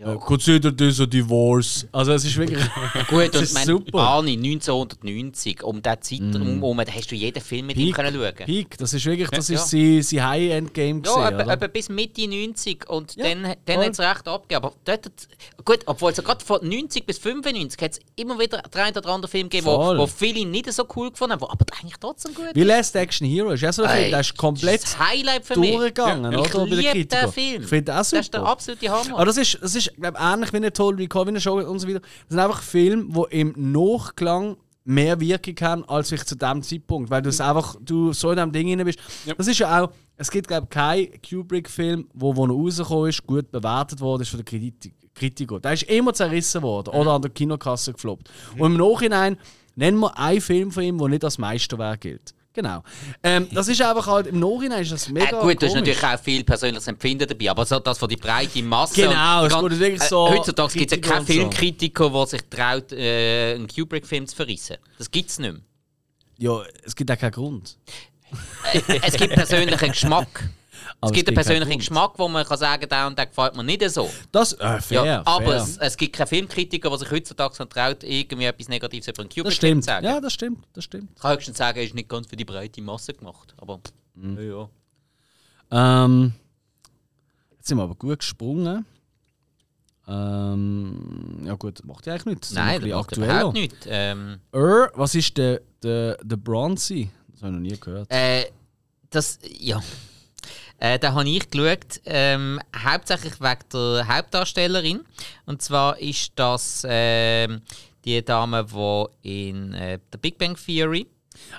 Ja. 0.00 0.14
Consider 0.14 0.70
this 0.76 1.00
a 1.00 1.06
divorce. 1.06 1.84
Also 1.90 2.12
es 2.12 2.24
ist 2.24 2.36
wirklich. 2.36 2.62
Gut, 3.08 3.34
und 3.34 3.52
mein 3.54 3.66
super. 3.66 3.98
Arnie 3.98 4.36
1990, 4.36 5.62
um 5.64 5.82
diesen 5.82 6.02
Zeitraum 6.32 6.54
herum, 6.60 6.76
da 6.86 6.92
hast 6.92 7.10
du 7.10 7.16
jeden 7.16 7.42
Film 7.42 7.66
mit 7.66 7.76
ihm 7.76 7.86
Peak, 7.86 7.96
können 7.96 8.14
schauen 8.14 8.46
Peak, 8.46 8.78
das 8.78 8.92
ist 8.94 9.04
wirklich, 9.06 9.28
das 9.30 9.48
Ja. 9.48 9.56
ist 9.56 9.70
sein, 9.70 10.02
sein 10.02 10.24
High-End-Game 10.28 11.02
Ja, 11.04 11.14
gewesen, 11.30 11.40
etwa, 11.40 11.52
etwa 11.52 11.66
bis 11.66 11.88
Mitte 11.88 12.28
90 12.28 12.88
und 12.88 13.16
Ja, 13.16 13.24
dann, 13.24 13.54
dann 13.64 13.78
hat 13.80 13.90
es 13.92 13.98
recht 13.98 14.28
abgegeben. 14.28 14.64
Aber 14.66 14.72
dort, 14.84 15.06
hat- 15.06 15.28
gut, 15.64 15.78
obwohl 15.86 16.12
es 16.12 16.16
ja 16.18 16.22
gerade 16.22 16.44
von 16.44 16.60
90 16.62 17.04
bis 17.04 17.18
95 17.18 17.82
hat 17.82 17.92
es 17.92 18.00
immer 18.16 18.38
wieder 18.38 18.62
einen 18.74 18.96
oder 18.96 19.08
anderen 19.08 19.28
Film 19.30 19.48
gegeben, 19.48 19.66
wo, 19.66 19.74
Voll. 19.76 19.98
wo 19.98 20.06
viele 20.06 20.46
nicht 20.46 20.72
so 20.72 20.84
cool 20.96 21.10
gefunden 21.10 21.32
haben, 21.32 21.40
wo 21.40 21.46
aber 21.48 21.64
eigentlich 21.80 21.96
trotzdem 22.00 22.34
gut 22.34 22.50
Wie 22.54 22.62
Last 22.62 22.94
Action 22.94 23.26
Hero 23.26 23.50
ist 23.50 23.62
ja 23.62 23.72
so 23.72 23.82
ein 23.82 23.98
Film, 23.98 24.10
der 24.12 24.20
ist 24.20 24.36
komplett 24.36 24.82
das 24.84 24.96
Highlight 24.98 25.44
für 25.44 25.58
mich. 25.58 25.72
durchgegangen, 25.74 26.32
Ja? 26.32 26.44
Ich 26.44 26.54
liebe 26.54 27.04
den 27.06 27.32
Film. 27.32 27.62
Ich 27.62 27.68
finde 27.68 27.82
das 27.92 28.10
Das 28.10 28.20
ist 28.20 28.32
der 28.32 28.40
super. 28.40 28.52
absolute 28.52 28.88
Hammer. 28.90 29.14
Aber 29.16 29.24
das 29.26 29.36
ist, 29.36 29.58
das 29.60 29.74
ist 29.74 29.87
glaube 29.94 30.18
ähnlich 30.20 30.52
wie 30.52 30.56
eine 30.56 30.72
Total 30.72 30.98
Recall, 30.98 31.26
wie 31.26 31.30
eine 31.30 31.40
Show 31.40 31.58
und 31.58 31.78
so 31.78 31.88
weiter. 31.88 32.00
Das 32.00 32.10
sind 32.28 32.38
einfach 32.38 32.62
Filme, 32.62 33.06
die 33.12 33.40
im 33.40 33.54
Nachklang 33.56 34.56
mehr 34.84 35.20
Wirkung 35.20 35.54
haben, 35.60 35.84
als 35.88 36.08
vielleicht 36.08 36.28
zu 36.28 36.36
dem 36.36 36.62
Zeitpunkt. 36.62 37.10
Weil 37.10 37.22
du 37.22 37.28
es 37.28 37.40
einfach, 37.40 37.76
du 37.80 38.12
so 38.12 38.30
in 38.30 38.36
diesem 38.36 38.52
Ding 38.52 38.68
drin 38.68 38.84
bist. 38.84 38.98
Ja. 39.26 39.34
Das 39.34 39.46
ist 39.46 39.58
ja 39.58 39.82
auch, 39.82 39.90
es 40.16 40.30
gibt 40.30 40.48
glaube 40.48 40.66
ich 40.68 40.70
keinen 40.70 41.08
Kubrick-Film, 41.22 42.08
wo, 42.14 42.34
wo 42.34 42.46
er 42.46 42.50
rausgekommen 42.50 43.10
ist, 43.10 43.26
gut 43.26 43.50
bewertet 43.50 44.00
worden 44.00 44.22
ist 44.22 44.30
von 44.30 44.38
den 44.38 44.46
Kritik 44.46 44.94
Kritikern. 45.14 45.60
Der 45.60 45.72
ist 45.72 45.82
immer 45.84 46.14
zerrissen 46.14 46.62
worden 46.62 46.90
oder 46.94 47.12
an 47.12 47.22
der 47.22 47.30
Kinokasse 47.30 47.92
gefloppt. 47.92 48.30
Und 48.56 48.72
im 48.72 48.76
Nachhinein 48.76 49.36
nennen 49.74 49.98
wir 49.98 50.16
einen 50.16 50.40
Film 50.40 50.70
von 50.70 50.82
ihm, 50.82 50.96
der 50.96 51.08
nicht 51.08 51.24
als 51.24 51.38
Meisterwerk 51.38 52.00
gilt. 52.02 52.34
Genau. 52.58 52.82
Ähm, 53.22 53.46
das 53.52 53.68
ist 53.68 53.80
einfach 53.80 54.08
halt 54.08 54.26
im 54.26 54.40
Nachhinein 54.40 54.82
ist 54.82 54.90
das 54.90 55.06
Äh, 55.06 55.12
mega 55.12 55.40
gut, 55.40 55.62
du 55.62 55.66
hast 55.66 55.74
komisch. 55.74 55.74
natürlich 55.74 56.02
auch 56.02 56.18
viel 56.18 56.42
persönliches 56.42 56.88
Empfinden 56.88 57.28
dabei, 57.28 57.50
aber 57.52 57.64
so 57.64 57.78
das 57.78 57.96
von 57.98 58.08
die 58.08 58.16
breite 58.16 58.60
Masse. 58.64 59.00
Genau, 59.00 59.44
es 59.44 59.52
gan- 59.52 59.78
wirklich 59.78 60.02
so 60.02 60.26
Äh, 60.26 60.30
heutzutage 60.38 60.72
gibt 60.76 60.90
es 60.90 60.96
ja 60.98 61.02
keinen. 61.14 61.24
Filmkritiker, 61.24 62.10
der 62.10 62.26
sich 62.26 62.40
traut, 62.50 62.90
äh, 62.92 63.54
einen 63.54 63.68
Kubrick-Film 63.68 64.26
zu 64.26 64.34
verrissen. 64.34 64.76
Das 64.98 65.08
gibt 65.08 65.30
es 65.30 65.38
nicht 65.38 65.52
mehr. 65.52 65.60
Ja, 66.38 66.62
es 66.82 66.96
gibt 66.96 67.12
auch 67.12 67.16
keinen 67.18 67.30
Grund. 67.30 67.78
Äh, 68.72 68.80
es 69.02 69.14
gibt 69.14 69.34
persönlichen 69.34 69.88
Geschmack. 69.92 70.50
Es 71.00 71.12
gibt 71.12 71.28
einen 71.28 71.34
persönlichen. 71.36 71.78
Geschmack, 71.78 72.12
wo 72.16 72.26
man 72.28 72.44
kann 72.44 72.58
sagen 72.58 72.82
und 73.06 73.16
der 73.18 73.26
gefällt 73.26 73.54
mir 73.56 73.62
nicht 73.62 73.88
so. 73.90 74.10
Das, 74.32 74.52
äh, 74.54 74.80
fair, 74.80 75.04
Ja, 75.04 75.22
aber 75.24 75.44
fair. 75.46 75.56
es, 75.62 75.76
es 75.76 75.96
gibt 75.96 76.16
keinen 76.16 76.26
Filmkritiker, 76.26 76.88
der 76.90 76.98
sich 76.98 77.10
heutzutage 77.10 77.54
so 77.54 77.64
traut, 77.66 78.02
irgendwie 78.02 78.46
etwas 78.46 78.68
Negatives 78.68 79.06
über 79.06 79.20
einen 79.20 79.28
Kubrick-Film 79.28 79.52
stimmt. 79.52 79.84
zu 79.84 79.86
sagen. 79.90 80.04
Ja, 80.06 80.20
das 80.20 80.32
stimmt, 80.32 80.64
das 80.72 80.82
stimmt. 80.84 81.10
Ich 81.14 81.22
kann 81.22 81.34
höchstens 81.36 81.56
sagen, 81.58 81.78
er 81.78 81.84
ist 81.84 81.94
nicht 81.94 82.08
ganz 82.08 82.26
für 82.26 82.34
die 82.36 82.44
breite 82.44 82.82
Masse 82.82 83.14
gemacht. 83.14 83.54
Aber 83.58 83.78
Mhm. 84.14 84.38
ja. 84.50 84.68
Ähm, 86.04 86.32
jetzt 87.56 87.68
sind 87.68 87.76
wir 87.78 87.84
aber 87.84 87.94
gut 87.94 88.18
gesprungen. 88.18 88.84
Ähm, 90.08 91.42
ja 91.44 91.54
gut, 91.54 91.84
macht 91.84 92.06
ja 92.06 92.14
eigentlich 92.14 92.24
nichts. 92.26 92.52
Nein, 92.52 92.80
das 92.80 92.90
macht 92.90 93.00
aktueller. 93.12 93.34
überhaupt 93.34 93.54
nichts. 93.54 93.86
Ähm, 93.86 94.40
Er, 94.52 94.90
was 94.94 95.14
ist 95.14 95.36
der, 95.36 95.60
der, 95.82 96.16
der 96.24 96.36
Bronzy? 96.36 97.10
Das 97.32 97.42
habe 97.42 97.52
ich 97.52 97.54
noch 97.54 97.70
nie 97.70 97.78
gehört. 97.80 98.10
Äh, 98.10 98.46
das, 99.10 99.38
ja. 99.60 99.80
Äh, 100.78 100.98
da 100.98 101.12
habe 101.12 101.28
ich 101.28 101.50
geschaut, 101.50 102.00
ähm, 102.04 102.60
hauptsächlich 102.74 103.40
wegen 103.40 103.58
der 103.72 104.08
Hauptdarstellerin. 104.08 105.04
Und 105.44 105.60
zwar 105.60 105.98
ist 105.98 106.32
das 106.36 106.86
ähm, 106.88 107.62
die 108.04 108.24
Dame, 108.24 108.64
die 108.64 109.48
in 109.48 109.74
äh, 109.74 109.98
der 110.12 110.18
Big 110.18 110.38
Bang 110.38 110.56
Theory 110.56 111.06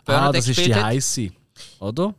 ah, 0.05 0.31
das 0.31 0.47
ist 0.47 0.65
die 0.65 0.73
heiße, 0.73 1.31
oder? 1.79 2.13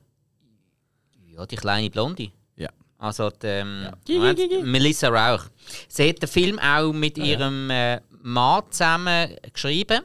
Ja, 1.29 1.47
die 1.47 1.57
kleine 1.57 1.91
Blonde. 1.91 2.31
Ja. 2.57 2.69
Also 2.99 3.31
die, 3.31 3.47
ähm, 3.47 3.89
Moment, 4.09 4.65
Melissa 4.65 5.09
Rauch. 5.09 5.45
Sie 5.89 6.09
hat 6.09 6.23
den 6.23 6.29
Film 6.29 6.59
auch 6.59 6.93
mit 6.93 7.19
ihrem 7.19 7.71
äh, 7.71 8.01
Mann 8.23 8.65
zusammen 8.71 9.37
geschrieben. 9.53 10.03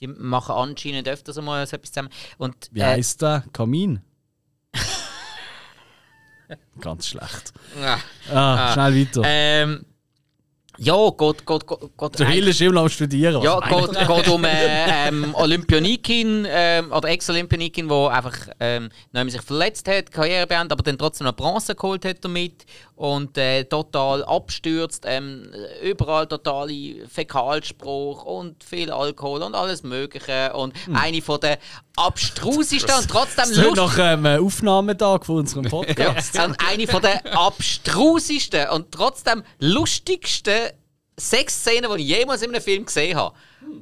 Die 0.00 0.06
machen 0.06 0.54
anscheinend 0.54 1.08
öfters 1.08 1.40
mal 1.40 1.66
so 1.66 1.76
etwas 1.76 1.90
zusammen. 1.90 2.10
Und, 2.36 2.68
Wie 2.70 2.80
äh, 2.80 2.84
heißt 2.84 3.22
der? 3.22 3.44
Kamin? 3.52 4.00
Ganz 6.80 7.08
schlecht. 7.08 7.52
ah, 7.82 7.98
Ah, 8.32 8.72
schnell 8.72 9.00
weiter. 9.06 9.22
ähm, 9.24 9.84
ja, 10.78 10.94
geht, 11.10 11.46
geht, 11.46 11.66
geht, 11.66 11.78
geht 11.96 12.18
der 12.18 12.28
Hill 12.28 12.48
ist 12.48 12.60
immer 12.60 12.82
am 12.82 12.88
Studieren. 12.90 13.42
Ja, 13.42 13.60
geht, 13.60 14.06
geht 14.06 14.28
um 14.28 14.44
äh, 14.44 15.08
ähm, 15.08 15.34
Olympionikin 15.34 16.46
ähm, 16.48 16.92
oder 16.92 17.08
Ex-Olympionikin, 17.08 17.88
die 17.88 17.94
einfach 17.94 18.36
ähm, 18.60 18.90
sich 19.28 19.40
verletzt 19.40 19.88
hat, 19.88 20.10
Karriere 20.12 20.46
beendet, 20.46 20.72
aber 20.72 20.82
dann 20.82 20.98
trotzdem 20.98 21.26
noch 21.26 21.34
Bronze 21.34 21.74
geholt 21.74 22.04
hat 22.04 22.22
damit 22.22 22.66
und 22.96 23.36
äh, 23.36 23.64
total 23.64 24.24
abstürzt, 24.24 25.04
ähm, 25.06 25.52
überall 25.82 26.26
totale 26.26 27.06
Fäkalspruch 27.06 28.24
und 28.24 28.64
viel 28.64 28.90
Alkohol 28.90 29.42
und 29.42 29.54
alles 29.54 29.82
Mögliche 29.82 30.52
und 30.54 30.72
eine 30.94 31.20
von 31.20 31.38
der 31.40 31.58
abstrusesten 31.96 32.94
und 32.94 33.08
trotzdem 33.08 33.44
Hm. 33.44 33.64
Lustigsten 33.64 33.74
nach 33.74 33.98
einem 33.98 34.46
Aufnahmetag 34.46 35.26
von 35.26 35.36
unserem 35.36 35.64
ja, 35.64 35.70
Podcast. 35.70 36.38
und 36.44 36.56
eine 36.66 36.86
von 36.86 37.02
der 37.02 37.36
abstrusesten 37.36 38.68
und 38.70 38.90
trotzdem 38.90 39.42
lustigsten 39.60 40.70
Sexszenen, 41.18 41.94
die 41.96 42.02
ich 42.02 42.18
jemals 42.18 42.42
in 42.42 42.50
einem 42.50 42.62
Film 42.62 42.86
gesehen 42.86 43.16
habe. 43.16 43.34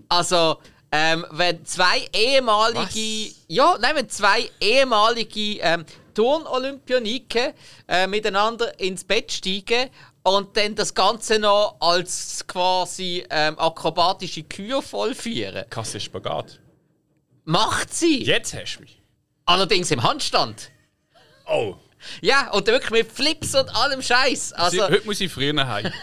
Also, 0.08 0.56
ähm, 0.90 1.26
wenn 1.32 1.64
zwei 1.64 2.08
ehemalige. 2.12 3.32
Ja, 3.48 3.76
nein, 3.80 3.96
wenn 3.96 4.08
zwei 4.08 4.48
ehemalige 4.60 5.58
ähm, 5.60 5.84
Turn-Olympioniken 6.14 7.52
äh, 7.88 8.06
miteinander 8.06 8.78
ins 8.80 9.04
Bett 9.04 9.32
steigen 9.32 9.90
und 10.22 10.56
dann 10.56 10.74
das 10.74 10.94
Ganze 10.94 11.38
noch 11.38 11.76
als 11.80 12.44
quasi 12.46 13.24
ähm, 13.28 13.58
akrobatische 13.58 14.42
Kür 14.44 14.80
vollführen. 14.82 15.64
Kasse 15.68 16.00
Spagat. 16.00 16.60
Macht 17.44 17.92
sie! 17.92 18.24
Jetzt 18.24 18.54
hast 18.54 18.76
du 18.76 18.82
mich. 18.82 19.02
Allerdings 19.44 19.90
im 19.90 20.02
Handstand. 20.02 20.70
Oh. 21.46 21.74
Ja, 22.22 22.50
und 22.52 22.66
wirklich 22.66 22.90
mit 22.90 23.12
Flips 23.12 23.54
und 23.54 23.68
allem 23.74 24.00
Scheiß. 24.00 24.54
Also, 24.54 24.82
heute 24.84 25.04
muss 25.04 25.20
ich 25.20 25.30
früher 25.30 25.52
nach 25.52 25.68
Hause. 25.68 25.92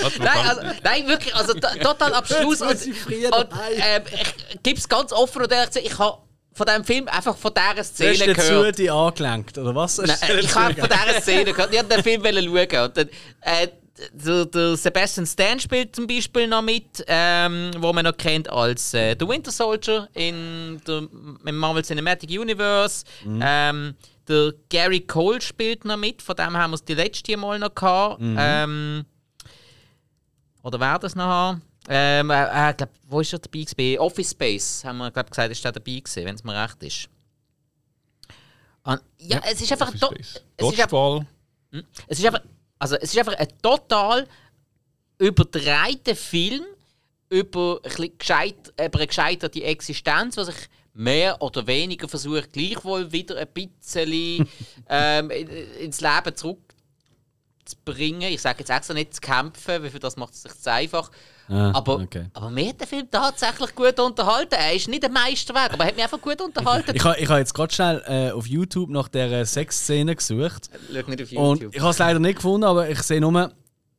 Warte, 0.00 0.18
wo 0.18 0.24
Nein, 0.24 0.48
also, 0.48 0.62
nein, 0.82 1.06
wirklich, 1.06 1.34
also 1.34 1.54
to- 1.54 1.78
total 1.80 2.14
abstrus. 2.14 2.60
Und 2.60 2.76
frieren 2.76 3.32
und 3.32 3.48
ähm, 3.76 4.02
ich 4.50 4.62
gebe 4.62 4.78
es 4.78 4.88
ganz 4.88 5.12
offen 5.12 5.42
und 5.42 5.52
ehrlich 5.52 5.76
ich 5.84 5.98
habe 5.98 6.18
von 6.54 6.66
diesem 6.66 6.84
Film 6.84 7.08
einfach 7.08 7.36
von 7.36 7.52
dieser 7.52 7.74
Du 7.74 7.78
hast 7.80 7.94
Szene 7.94 8.18
den 8.18 8.34
gehört. 8.34 8.76
Zudi 8.76 8.88
angelenkt, 8.88 9.58
oder 9.58 9.74
was? 9.74 9.98
Nein, 9.98 10.16
ich 10.40 10.54
habe 10.54 10.74
von 10.74 10.88
dieser 10.88 11.20
Szene 11.20 11.52
gehört. 11.52 11.74
Ich 11.74 11.78
wollte 11.80 11.94
den 11.94 12.02
Film 12.02 12.22
schauen. 12.22 12.84
Und 12.84 12.96
dann, 12.96 13.08
äh, 13.40 13.68
der, 14.12 14.46
der 14.46 14.76
Sebastian 14.76 15.26
Stan 15.26 15.58
spielt 15.60 15.94
zum 15.94 16.06
Beispiel 16.06 16.46
noch 16.48 16.62
mit, 16.62 17.04
ähm, 17.06 17.70
wo 17.78 17.92
man 17.92 18.04
noch 18.04 18.16
kennt 18.16 18.48
als 18.48 18.94
äh, 18.94 19.14
der 19.14 19.28
Winter 19.28 19.50
Soldier 19.50 20.08
in 20.14 20.80
der, 20.86 21.08
im 21.44 21.56
Marvel 21.56 21.84
Cinematic 21.84 22.30
Universe. 22.30 23.04
Ähm, 23.40 23.94
der 24.28 24.54
Gary 24.70 25.00
Cole 25.00 25.40
spielt 25.40 25.84
noch 25.84 25.96
mit, 25.96 26.22
von 26.22 26.34
dem 26.34 26.56
haben 26.56 26.70
wir 26.70 26.76
es 26.76 26.84
die 26.84 26.94
letzte 26.94 27.36
Mal 27.36 27.58
noch 27.58 27.74
gehabt. 27.74 28.18
Ähm, 28.20 29.04
oder 30.62 30.80
wer 30.80 30.98
das 30.98 31.14
noch 31.14 31.24
haben? 31.24 31.62
Ähm, 31.88 32.30
äh, 32.30 32.70
äh, 32.70 32.74
glaub, 32.74 32.90
wo 33.08 33.20
ist 33.20 33.32
er 33.32 33.38
dabei 33.40 33.60
gewesen? 33.60 33.74
Bei 33.76 34.00
Office 34.00 34.30
Space 34.30 34.84
haben 34.84 34.98
wir 34.98 35.10
glaub, 35.10 35.28
gesagt, 35.30 35.50
ist 35.52 35.64
er 35.64 35.72
dabei 35.72 35.92
gewesen, 36.00 36.24
wenn 36.24 36.34
es 36.34 36.44
mir 36.44 36.62
recht 36.62 36.82
ist. 36.82 37.08
Und, 38.84 39.00
ja, 39.18 39.40
es 39.50 39.60
ist 39.60 39.72
einfach... 39.72 39.92
Do- 39.92 40.10
ist 40.10 40.42
Dodgeball. 40.56 41.26
es 42.06 42.18
ist 42.18 42.26
einfach, 42.26 42.42
also 42.78 42.96
es 42.96 43.12
ist 43.12 43.18
einfach 43.18 43.34
ein 43.38 43.48
total 43.62 44.26
überdrehter 45.18 46.14
Film 46.16 46.64
über, 47.30 47.80
ein 47.82 48.12
gescheit, 48.18 48.68
über 48.78 48.98
eine 48.98 49.06
gescheiterte 49.06 49.62
Existenz, 49.62 50.36
die 50.36 50.44
sich 50.44 50.68
mehr 50.92 51.40
oder 51.42 51.66
weniger 51.66 52.08
versucht, 52.08 52.52
gleichwohl 52.52 53.10
wieder 53.10 53.36
ein 53.38 53.48
bisschen 53.48 54.48
ähm, 54.88 55.30
in- 55.30 55.48
ins 55.80 56.00
Leben 56.00 56.36
zurückzubringen. 56.36 58.32
Ich 58.32 58.40
sage 58.42 58.60
jetzt 58.60 58.70
extra 58.70 58.94
nicht 58.94 59.14
zu 59.14 59.20
kämpfen, 59.20 59.82
weil 59.82 59.90
für 59.90 59.98
das 59.98 60.16
macht 60.16 60.34
es 60.34 60.42
sich 60.42 60.52
zu 60.60 60.70
einfach. 60.70 61.10
Ah, 61.48 61.72
aber, 61.74 61.96
okay. 62.00 62.26
aber 62.32 62.50
mir 62.50 62.68
hat 62.70 62.80
der 62.80 62.86
Film 62.86 63.06
tatsächlich 63.10 63.74
gut 63.74 64.00
unterhalten. 64.00 64.54
Er 64.54 64.72
ist 64.74 64.88
nicht 64.88 65.04
ein 65.04 65.12
Meisterwerk, 65.12 65.74
aber 65.74 65.84
er 65.84 65.88
hat 65.88 65.94
mich 65.96 66.04
einfach 66.04 66.20
gut 66.20 66.40
unterhalten. 66.40 66.92
Ich 66.94 67.04
habe 67.04 67.18
ich 67.18 67.28
ha 67.28 67.38
jetzt 67.38 67.52
gerade 67.52 67.72
schnell 67.74 68.02
äh, 68.06 68.30
auf 68.30 68.46
YouTube 68.46 68.88
nach 68.90 69.08
dieser 69.08 69.44
Sexszene 69.44 70.16
gesucht. 70.16 70.70
Schau 70.92 71.10
nicht 71.10 71.22
auf 71.22 71.32
Und 71.32 71.58
YouTube. 71.60 71.74
ich 71.74 71.80
habe 71.82 71.90
es 71.90 71.98
leider 71.98 72.18
nicht 72.18 72.36
gefunden, 72.36 72.64
aber 72.64 72.88
ich 72.88 73.02
sehe 73.02 73.20
nur 73.20 73.52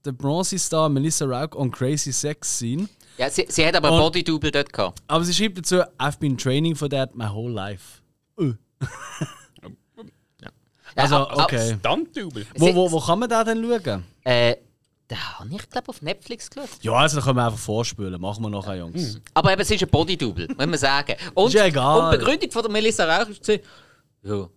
den 0.05 0.17
Bronzy 0.17 0.57
Star 0.57 0.89
Melissa 0.89 1.25
Rauch 1.25 1.55
on 1.55 1.69
Crazy 1.71 2.11
Sex 2.11 2.57
Scene. 2.57 2.87
ja, 3.17 3.29
sie, 3.29 3.45
sie 3.47 3.65
hat 3.65 3.75
aber 3.75 3.89
Und- 3.91 3.97
ein 3.97 4.01
Body-Double 4.01 4.51
dort 4.51 4.73
gehabt. 4.73 4.99
Aber 5.07 5.23
sie 5.23 5.33
schreibt 5.33 5.57
dazu, 5.59 5.81
I've 5.99 6.17
been 6.19 6.37
training 6.37 6.75
for 6.75 6.89
that 6.89 7.15
my 7.15 7.27
whole 7.27 7.51
life. 7.53 8.01
Äh. 8.39 8.53
Also, 10.97 11.15
Ja, 11.15 11.23
ab- 11.23 11.43
okay. 11.45 11.75
Stunt-Double. 11.79 12.45
Wo, 12.55 12.65
Sie- 12.67 12.75
wo, 12.75 12.91
wo 12.91 12.99
kann 13.01 13.19
man 13.19 13.29
da 13.29 13.43
denn 13.43 13.61
schauen? 13.63 14.05
Äh, 14.23 14.55
da 15.07 15.39
habe 15.39 15.49
ich, 15.53 15.69
glaube 15.69 15.89
auf 15.89 16.01
Netflix 16.01 16.49
geschaut. 16.49 16.69
Ja, 16.81 16.93
also 16.93 17.19
da 17.19 17.23
können 17.25 17.37
wir 17.37 17.45
einfach 17.45 17.59
vorspülen. 17.59 18.19
Machen 18.19 18.43
wir 18.43 18.49
nachher, 18.49 18.75
Jungs. 18.77 19.19
Aber 19.33 19.51
eben, 19.53 19.61
es 19.61 19.69
ist 19.69 19.83
ein 19.83 19.89
Body-Double, 19.89 20.47
muss 20.47 20.57
man 20.57 20.77
sagen. 20.77 21.15
Und, 21.33 21.47
Ist 21.47 21.53
ja 21.53 21.65
egal. 21.65 21.99
und 22.05 22.11
die 22.11 22.17
Begründung 22.17 22.51
von 22.51 22.63
der 22.63 22.71
Melissa 22.71 23.05
Rauch 23.05 23.29
ist, 23.29 23.47
ja, 23.47 23.59
für 24.23 24.49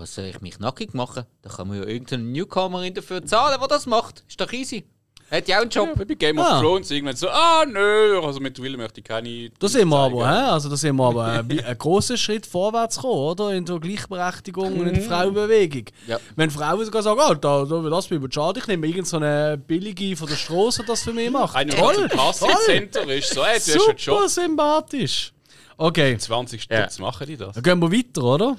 was 0.00 0.14
soll 0.14 0.26
ich 0.26 0.40
mich 0.40 0.58
nackig 0.60 0.94
machen? 0.94 1.24
Da 1.42 1.50
kann 1.50 1.68
man 1.68 1.78
ja 1.78 1.84
irgendeinen 1.84 2.32
Newcomerin 2.32 2.94
dafür 2.94 3.24
zahlen, 3.26 3.58
der 3.58 3.68
das 3.68 3.86
macht. 3.86 4.24
Ist 4.28 4.40
doch 4.40 4.52
easy. 4.52 4.84
Hat 5.32 5.48
ja 5.48 5.56
auch 5.56 5.62
einen 5.62 5.70
Job. 5.70 5.88
Ja, 5.96 6.04
bei 6.04 6.14
Game 6.14 6.38
of 6.38 6.46
Ah. 6.46 6.60
Thrones 6.60 6.90
irgendwann 6.90 7.16
so, 7.16 7.28
ah 7.30 7.64
nö, 7.66 8.20
also 8.22 8.38
mit 8.38 8.60
Will 8.60 8.76
möchte 8.76 9.00
ich 9.00 9.04
keine. 9.06 9.50
Da 9.58 9.66
sind 9.66 9.88
wir 9.88 9.96
aber, 9.98 10.28
hä? 10.28 10.50
Also 10.50 10.68
da 10.68 10.76
sind 10.76 10.94
wir 10.96 11.04
aber 11.06 11.24
ein, 11.24 11.64
ein 11.64 11.78
großer 11.78 12.18
Schritt 12.18 12.44
vorwärts 12.44 12.96
gekommen, 12.96 13.14
oder? 13.14 13.54
In 13.54 13.64
der 13.64 13.78
Gleichberechtigung 13.80 14.78
und 14.78 14.86
in 14.88 14.94
der 14.94 15.02
Frauenbewegung. 15.02 15.84
Ja. 16.06 16.18
Wenn 16.36 16.50
Frauen 16.50 16.84
sogar 16.84 17.02
sagen, 17.02 17.18
oh, 17.26 17.32
da, 17.34 17.64
da, 17.64 17.80
das 17.88 18.10
wird 18.10 18.20
mir 18.22 18.30
schade, 18.30 18.60
ich 18.60 18.66
nehme 18.66 18.86
irgendeine 18.86 19.06
so 19.08 19.16
eine 19.16 19.56
billige 19.56 20.14
von 20.16 20.28
der 20.28 20.36
Straße, 20.36 20.82
die 20.82 20.86
das 20.88 21.02
für 21.02 21.12
mich 21.14 21.30
macht. 21.30 21.56
Der 21.56 21.66
Toll, 21.68 22.08
Casting-Center 22.08 23.08
ist, 23.14 23.32
so, 23.32 23.42
ey, 23.42 23.54
du 23.54 23.54
hast 23.54 23.68
einen 23.70 23.80
super 23.80 23.94
Job. 23.96 24.28
sympathisch. 24.28 25.32
Okay, 25.78 26.16
20 26.18 26.66
Ja. 26.70 26.82
Stutz 26.82 26.98
machen 26.98 27.26
die 27.26 27.36
das. 27.38 27.54
dann 27.54 27.62
gehen 27.62 27.78
wir 27.80 27.90
weiter, 27.90 28.22
oder? 28.22 28.56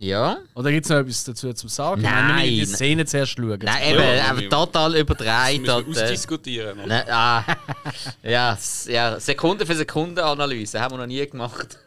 Ja. 0.00 0.38
Oder 0.54 0.70
gibt 0.70 0.84
es 0.86 0.90
noch 0.90 0.98
etwas 0.98 1.24
dazu 1.24 1.52
zu 1.52 1.66
sagen? 1.66 2.02
Nein. 2.02 2.28
Wenn 2.28 2.36
wir 2.46 2.50
die 2.52 2.66
Szene 2.66 3.04
zuerst 3.04 3.32
schauen. 3.32 3.58
Nein, 3.60 3.82
Ja, 3.82 3.88
eben, 3.90 3.98
ja, 4.38 4.40
ja. 4.42 4.48
total 4.48 4.92
Das 4.92 5.00
überdreht. 5.00 5.60
müssen 5.60 5.74
Und, 5.74 5.86
wir 5.96 6.02
ausdiskutieren. 6.04 6.78
oder? 6.78 6.86
ne, 6.86 7.04
ah, 7.12 7.44
ja, 8.22 8.58
ja, 8.86 9.18
Sekunde 9.20 9.66
für 9.66 9.74
Sekunde 9.74 10.24
Analyse 10.24 10.80
haben 10.80 10.92
wir 10.94 10.98
noch 10.98 11.06
nie 11.06 11.26
gemacht. 11.26 11.78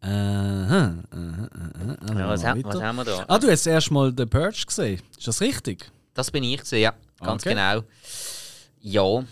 Aha, 0.00 0.10
aha, 0.10 0.98
aha, 1.10 1.48
aha. 2.08 2.18
Ja, 2.20 2.28
was, 2.28 2.44
haben, 2.44 2.62
was 2.64 2.80
haben 2.80 2.96
wir 2.96 3.04
da? 3.04 3.24
Ah, 3.26 3.38
du 3.38 3.50
hast 3.50 3.66
erst 3.66 3.90
mal 3.90 4.12
The 4.16 4.26
Purge 4.26 4.62
gesehen. 4.66 5.02
Ist 5.18 5.26
das 5.26 5.40
richtig? 5.40 5.90
Das 6.12 6.30
bin 6.30 6.44
ich 6.44 6.58
gewesen, 6.58 6.78
ja, 6.78 6.92
ganz 7.20 7.42
Okay. 7.42 7.54
genau. 7.54 7.82
Ja, 8.80 9.24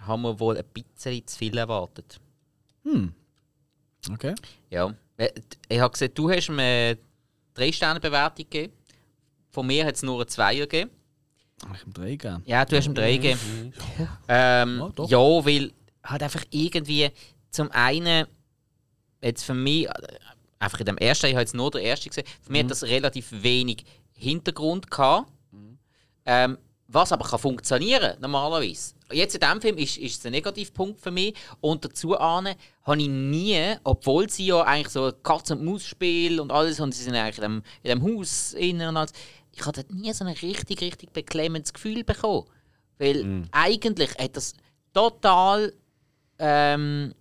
haben 0.00 0.22
wir 0.22 0.38
wohl 0.40 0.58
ein 0.58 0.64
bisschen 0.74 1.26
zu 1.26 1.38
viel 1.38 1.56
erwartet. 1.56 2.18
Okay. 4.12 4.34
Ja. 4.68 4.92
Äh, 5.16 5.30
Ich 5.68 5.80
habe 5.80 5.92
gesehen, 5.92 6.10
du 6.14 6.30
hast 6.30 6.50
eine 6.50 6.98
3-Sterne-Bewertung 7.56 8.44
gegeben. 8.48 8.72
Von 9.50 9.66
mir 9.66 9.84
hat 9.86 9.94
es 9.96 10.02
nur 10.02 10.16
eine 10.16 10.26
2 10.26 10.56
gegeben. 10.56 10.90
Ich 11.74 11.86
im 11.86 11.92
Dreh 11.94 12.16
gern. 12.16 12.42
Ja, 12.44 12.64
du 12.64 12.76
hast 12.76 12.86
ihm 12.86 12.94
3 12.94 13.16
gegeben. 13.16 13.72
Ja, 14.28 14.62
Ähm, 14.62 14.92
doch. 14.94 15.08
ja, 15.10 15.18
weil 15.18 15.72
halt 16.04 16.22
einfach 16.22 16.44
irgendwie 16.50 17.10
zum 17.50 17.70
einen 17.72 18.26
jetzt 19.22 19.44
für 19.44 19.54
mich, 19.54 19.86
äh, 19.88 19.92
einfach 20.58 20.80
in 20.80 20.86
dem 20.86 20.98
ersten, 20.98 21.26
ich 21.26 21.32
habe 21.32 21.40
jetzt 21.42 21.54
nur 21.54 21.70
den 21.70 21.82
ersten 21.82 22.10
gesehen, 22.10 22.26
für 22.42 22.52
mich 22.52 22.62
hat 22.64 22.70
das 22.70 22.82
relativ 22.84 23.28
wenig 23.42 23.84
Hintergrund 24.12 24.90
gehabt. 24.90 25.30
Ähm, 26.26 26.58
was 26.88 27.12
aber 27.12 27.28
kann 27.28 27.38
funktionieren 27.38 28.16
normalerweise. 28.20 28.94
Jetzt 29.12 29.34
in 29.34 29.40
diesem 29.40 29.60
Film 29.60 29.78
ist, 29.78 29.98
ist 29.98 30.20
es 30.20 30.26
ein 30.26 30.32
Negativpunkt 30.32 31.00
für 31.00 31.10
mich. 31.10 31.34
Und 31.60 31.84
dazu 31.84 32.18
ahne, 32.18 32.56
habe 32.82 33.00
ich 33.00 33.08
nie, 33.08 33.74
obwohl 33.84 34.28
sie 34.30 34.46
ja 34.46 34.62
eigentlich 34.62 34.90
so 34.90 35.06
ein 35.06 35.14
Katz-und-Maus-Spiel 35.22 36.40
und 36.40 36.52
alles, 36.52 36.80
und 36.80 36.92
sie 36.92 37.02
sind 37.02 37.14
eigentlich 37.14 37.38
in 37.38 37.42
dem, 37.42 37.62
in 37.82 37.90
dem 37.90 38.02
Haus 38.02 38.52
innen 38.54 38.88
und 38.88 38.96
alles, 38.96 39.12
ich 39.52 39.62
habe 39.62 39.72
dort 39.72 39.90
nie 39.90 40.12
so 40.12 40.24
ein 40.24 40.34
richtig, 40.34 40.80
richtig 40.80 41.12
beklemmendes 41.12 41.72
Gefühl 41.72 42.04
bekommen. 42.04 42.46
Weil 42.98 43.44
eigentlich 43.52 44.10
hat 44.18 44.36
das 44.36 44.54
total 44.92 45.72
ähm, 46.38 47.14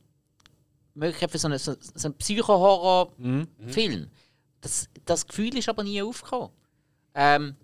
Möglichkeit 0.94 1.32
für 1.32 1.38
so 1.38 1.48
einen, 1.48 1.60
so, 1.60 1.76
so 1.80 2.08
einen 2.08 2.18
Psycho-Horror-Film. 2.18 4.10
Das, 4.62 4.90
das 5.06 5.28
Gefühl 5.28 5.58
ist 5.58 5.70
aber 5.70 5.84
nie 5.84 6.02
aufgekommen. 6.02 6.50
Ähm, 7.14 7.56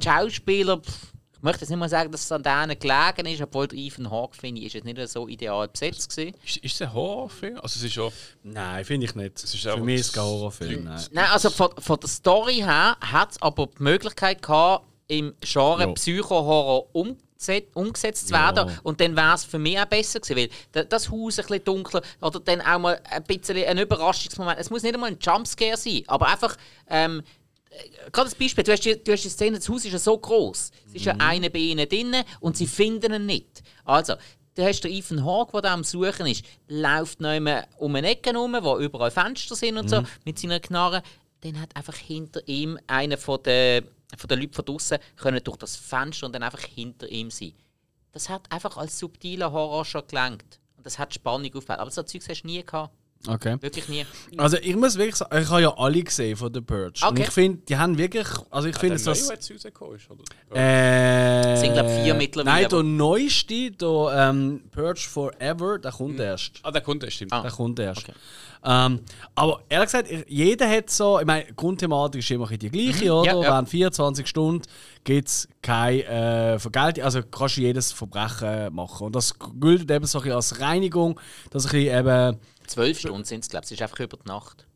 die 0.00 0.04
Schauspieler, 0.04 0.78
pff, 0.78 1.12
ich 1.34 1.42
möchte 1.42 1.60
jetzt 1.60 1.70
nicht 1.70 1.78
mal 1.78 1.88
sagen, 1.90 2.10
dass 2.10 2.22
es 2.22 2.32
an 2.32 2.42
denen 2.42 2.78
gelegen 2.78 3.26
ist, 3.32 3.42
obwohl 3.42 3.68
der 3.68 3.78
Ethan 3.78 4.10
Hawke, 4.10 4.34
finde 4.36 4.60
ich, 4.62 4.68
ist 4.68 4.72
jetzt 4.74 4.84
nicht 4.84 5.08
so 5.10 5.28
ideal 5.28 5.68
besetzt 5.68 6.08
gewesen. 6.16 6.34
Ist, 6.44 6.56
ist 6.56 6.74
es 6.76 6.82
ein 6.82 6.94
Horrorfilm? 6.94 7.56
Also 7.56 7.78
es 7.78 7.82
ist 7.84 7.94
ja... 7.96 8.08
Nein, 8.42 8.84
finde 8.86 9.04
ich 9.06 9.14
nicht. 9.14 9.44
ist 9.44 9.54
Für 9.60 9.76
mich 9.76 10.00
ist 10.00 10.06
es 10.06 10.12
kein 10.14 10.24
Horrorfilm. 10.24 10.84
Nein. 10.84 11.02
Nein, 11.12 11.26
also 11.30 11.50
von, 11.50 11.68
von 11.78 12.00
der 12.00 12.08
Story 12.08 12.54
her 12.56 12.96
hat 13.00 13.32
es 13.32 13.42
aber 13.42 13.66
die 13.66 13.82
Möglichkeit 13.82 14.40
gehabt, 14.40 14.86
im 15.06 15.34
Genre 15.42 15.82
Ja. 15.82 15.92
Psycho-Horror 15.92 16.88
umgesetzt, 16.94 17.76
umgesetzt 17.76 18.28
zu 18.28 18.32
Ja. 18.34 18.56
werden. 18.56 18.78
Und 18.82 19.02
dann 19.02 19.14
wäre 19.14 19.34
es 19.34 19.44
für 19.44 19.58
mich 19.58 19.78
auch 19.78 19.84
besser 19.84 20.20
gewesen, 20.20 20.36
weil 20.38 20.48
da- 20.72 20.84
das 20.84 21.10
Haus 21.10 21.38
ein 21.38 21.44
bisschen 21.44 21.62
dunkler 21.64 22.00
oder 22.22 22.40
dann 22.40 22.62
auch 22.62 22.78
mal 22.78 22.98
ein 23.10 23.22
bisschen 23.24 23.62
ein 23.62 23.76
Überraschungsmoment. 23.76 24.58
Es 24.58 24.70
muss 24.70 24.82
nicht 24.82 24.94
einmal 24.94 25.10
ein 25.10 25.18
Jumpscare 25.20 25.76
sein, 25.76 26.04
aber 26.06 26.28
einfach. 26.28 26.56
Ähm, 26.88 27.22
das 28.12 28.34
Beispiel, 28.34 28.64
du 28.64 28.72
hast, 28.72 28.84
die, 28.84 29.02
du 29.02 29.12
hast 29.12 29.24
die 29.24 29.28
Szene, 29.28 29.56
das 29.56 29.68
Haus 29.68 29.84
ist 29.84 29.92
ja 29.92 29.98
so 29.98 30.16
groß. 30.16 30.70
Es 30.86 30.94
ist 30.94 31.04
ja 31.04 31.14
einer 31.18 31.48
bei 31.48 31.58
ihnen 31.58 31.88
drin 31.88 32.14
und 32.40 32.56
sie 32.56 32.66
finden 32.66 33.12
ihn 33.12 33.26
nicht. 33.26 33.62
Also, 33.84 34.14
du 34.54 34.64
hast 34.64 34.82
den 34.82 34.92
Ethan 34.92 35.24
Hawke, 35.24 35.52
der 35.52 35.62
da 35.62 35.74
am 35.74 35.84
Suchen 35.84 36.26
ist, 36.26 36.44
läuft 36.68 37.20
noch 37.20 37.34
um 37.78 37.94
eine 37.94 38.08
Ecke 38.08 38.30
herum, 38.30 38.56
wo 38.60 38.78
überall 38.78 39.10
Fenster 39.10 39.54
sind 39.54 39.78
und 39.78 39.88
so, 39.88 40.02
mit 40.24 40.38
seiner 40.38 40.60
Knarre. 40.60 41.02
Dann 41.40 41.60
hat 41.60 41.74
einfach 41.76 41.96
hinter 41.96 42.46
ihm 42.48 42.78
einer 42.86 43.18
von 43.18 43.42
den, 43.42 43.86
von 44.16 44.28
den 44.28 44.40
Leuten 44.40 44.54
von 44.54 44.64
draußen 44.64 44.98
können 45.16 45.42
durch 45.42 45.58
das 45.58 45.76
Fenster 45.76 46.26
und 46.26 46.34
dann 46.34 46.42
einfach 46.42 46.62
hinter 46.62 47.08
ihm 47.08 47.30
sein. 47.30 47.52
Das 48.12 48.28
hat 48.28 48.50
einfach 48.50 48.76
als 48.76 48.98
subtiler 48.98 49.50
Horror 49.52 49.84
schon 49.84 50.06
gelangt. 50.06 50.60
Und 50.76 50.86
das 50.86 50.98
hat 50.98 51.12
Spannung 51.12 51.52
aufgebaut. 51.54 51.80
Aber 51.80 51.90
so 51.90 52.02
Zeugs 52.04 52.28
hast 52.28 52.42
du 52.42 52.46
nie 52.46 52.62
gehabt. 52.64 52.94
Okay. 53.26 53.56
Wirklich 53.60 53.88
nie. 53.88 54.04
Also 54.36 54.56
ich 54.58 54.76
muss 54.76 54.96
wirklich 54.98 55.16
sagen, 55.16 55.40
ich 55.42 55.48
habe 55.48 55.62
ja 55.62 55.74
alle 55.76 56.02
gesehen 56.02 56.36
von 56.36 56.52
The 56.52 56.60
Purge. 56.60 57.00
Und 57.02 57.12
Okay. 57.12 57.22
ich 57.22 57.30
finde, 57.30 57.58
die 57.68 57.76
haben 57.76 57.96
wirklich, 57.96 58.26
also 58.50 58.68
ich 58.68 58.76
finde 58.76 58.96
der 58.96 59.04
das... 59.04 59.18
Neue, 59.20 59.28
der 59.28 59.34
jetzt 59.36 59.50
rausgekommen 59.50 59.96
ist, 59.96 60.10
oder? 60.10 60.22
Äh, 60.54 61.52
Es 61.54 61.60
sind, 61.60 61.72
glaub, 61.72 61.88
vier 61.88 62.14
mittlerweile, 62.14 62.60
Nein, 62.62 62.68
der 62.68 62.82
neueste, 62.82 63.70
der 63.70 64.12
ähm, 64.30 64.62
Purge 64.70 65.00
Forever, 65.08 65.78
der 65.78 65.92
kommt 65.92 66.20
erst. 66.20 66.60
Ah, 66.62 66.70
der 66.70 66.82
kommt, 66.82 67.02
das 67.02 67.14
stimmt. 67.14 67.32
Ah. 67.32 67.40
Der 67.42 67.50
kommt 67.50 67.78
erst. 67.78 68.02
Okay. 68.08 68.12
Ähm, 68.66 69.00
aber 69.34 69.60
ehrlich 69.68 69.86
gesagt, 69.92 70.10
ich- 70.10 70.24
jeder 70.26 70.68
hat 70.70 70.88
so, 70.88 71.20
ich 71.20 71.26
meine, 71.26 71.44
Grundthematik 71.54 72.20
ist 72.20 72.30
immer 72.30 72.44
ein 72.50 72.58
bisschen 72.58 72.72
die 72.72 72.92
gleiche, 72.92 73.12
oder? 73.12 73.34
Mhm. 73.34 73.42
Ja, 73.42 73.44
ja. 73.44 73.52
Während 73.54 73.68
24 73.68 74.26
Stunden 74.26 74.62
gibt 75.04 75.28
es 75.28 75.48
keine 75.60 76.04
äh, 76.04 76.58
Vergeltung, 76.58 77.04
also 77.04 77.22
kannst 77.22 77.58
du 77.58 77.60
jedes 77.60 77.92
Verbrechen 77.92 78.74
machen. 78.74 79.06
Und 79.08 79.16
das 79.16 79.34
gilt 79.60 79.90
eben 79.90 80.06
so 80.06 80.18
ein 80.18 80.22
bisschen 80.22 80.36
als 80.36 80.60
Reinigung, 80.60 81.20
dass 81.50 81.66
ein 81.66 81.72
bisschen 81.72 81.98
eben... 81.98 82.38
Zwölf 82.66 82.98
Stunden 82.98 83.24
sind 83.24 83.42
es, 83.44 83.48
glaube 83.48 83.64
ich. 83.64 83.72
Es 83.72 83.78
ist 83.78 83.82
einfach 83.82 84.00
über 84.00 84.16
die 84.16 84.28
Nacht. 84.28 84.66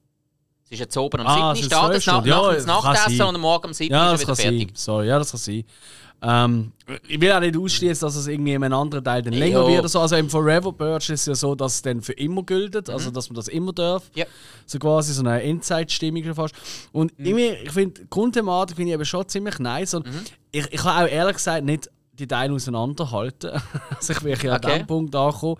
Es 0.65 0.73
ist 0.73 0.81
jetzt 0.81 0.97
oben 0.97 1.21
am 1.21 1.27
Ah, 1.27 1.55
7. 1.55 1.65
es 1.67 1.71
sind 1.71 1.81
Uhr 1.81 1.89
zwölf 1.89 2.03
startet, 2.03 2.07
nach, 2.07 2.13
Stunden. 2.15 2.29
Ja, 2.29 2.43
nach, 2.43 2.55
das 2.55 2.67
nach 2.67 2.83
kann 2.83 2.93
Nachtessen 2.95 3.17
sein. 3.19 3.27
und 3.29 3.35
am 3.37 3.41
Morgen 3.41 3.67
um 3.69 3.73
7 3.73 3.93
Ja, 3.95 4.13
ist 4.13 4.21
er 4.21 4.27
wieder 4.27 4.35
sein. 4.35 4.45
fertig. 4.59 4.71
Sorry, 4.75 5.07
ja, 5.09 5.19
das 5.19 5.31
kann 5.31 5.41
sein. 5.41 5.65
Ähm, 6.21 6.73
ich 7.07 7.21
will 7.21 7.31
auch 7.31 7.39
nicht 7.39 7.57
ausschließen, 7.57 8.05
dass 8.07 8.17
es 8.17 8.27
irgendwie 8.27 8.53
in 8.53 8.65
einem 8.65 8.75
anderen 8.77 9.05
Teil 9.05 9.23
dann 9.23 9.33
länger 9.35 9.61
Jo. 9.61 9.69
wird. 9.69 9.89
So. 9.89 10.01
Also 10.01 10.17
im 10.17 10.29
Forever 10.29 10.73
Purge 10.73 11.13
ist 11.13 11.21
es 11.21 11.27
ja 11.27 11.35
so, 11.37 11.55
dass 11.55 11.75
es 11.77 11.83
dann 11.83 12.03
für 12.03 12.13
immer 12.15 12.43
gilt, 12.43 12.75
Mhm. 12.75 12.93
also 12.93 13.11
dass 13.13 13.29
man 13.31 13.37
das 13.37 13.47
immer 13.47 13.73
darf. 13.73 14.11
Ja. 14.17 14.27
So 14.67 14.81
quasi 14.81 15.13
so 15.13 15.21
eine 15.23 15.41
Endzeitstimmung 15.43 16.35
fast. 16.35 16.57
Und 16.93 17.17
Mhm. 17.21 17.25
irgendwie, 17.25 17.49
ich 17.65 17.71
finde, 17.71 18.01
die 18.03 18.11
Grundthematik 18.11 18.77
finde 18.77 18.91
ich 18.91 18.95
eben 18.95 19.05
schon 19.05 19.29
ziemlich 19.29 19.59
nice. 19.61 19.95
Und 19.95 20.07
Mhm. 20.07 20.23
ich, 20.51 20.67
ich 20.73 20.81
kann 20.81 21.05
auch 21.05 21.09
ehrlich 21.09 21.37
gesagt 21.37 21.65
nicht 21.65 21.89
die 22.15 22.27
Teile 22.27 22.53
auseinanderhalten. 22.53 23.51
also 23.97 24.13
ich 24.13 24.19
bin 24.21 24.37
ja 24.43 24.51
an 24.55 24.57
Okay. 24.57 24.73
diesem 24.73 24.87
Punkt 24.89 25.15
angekommen. 25.15 25.57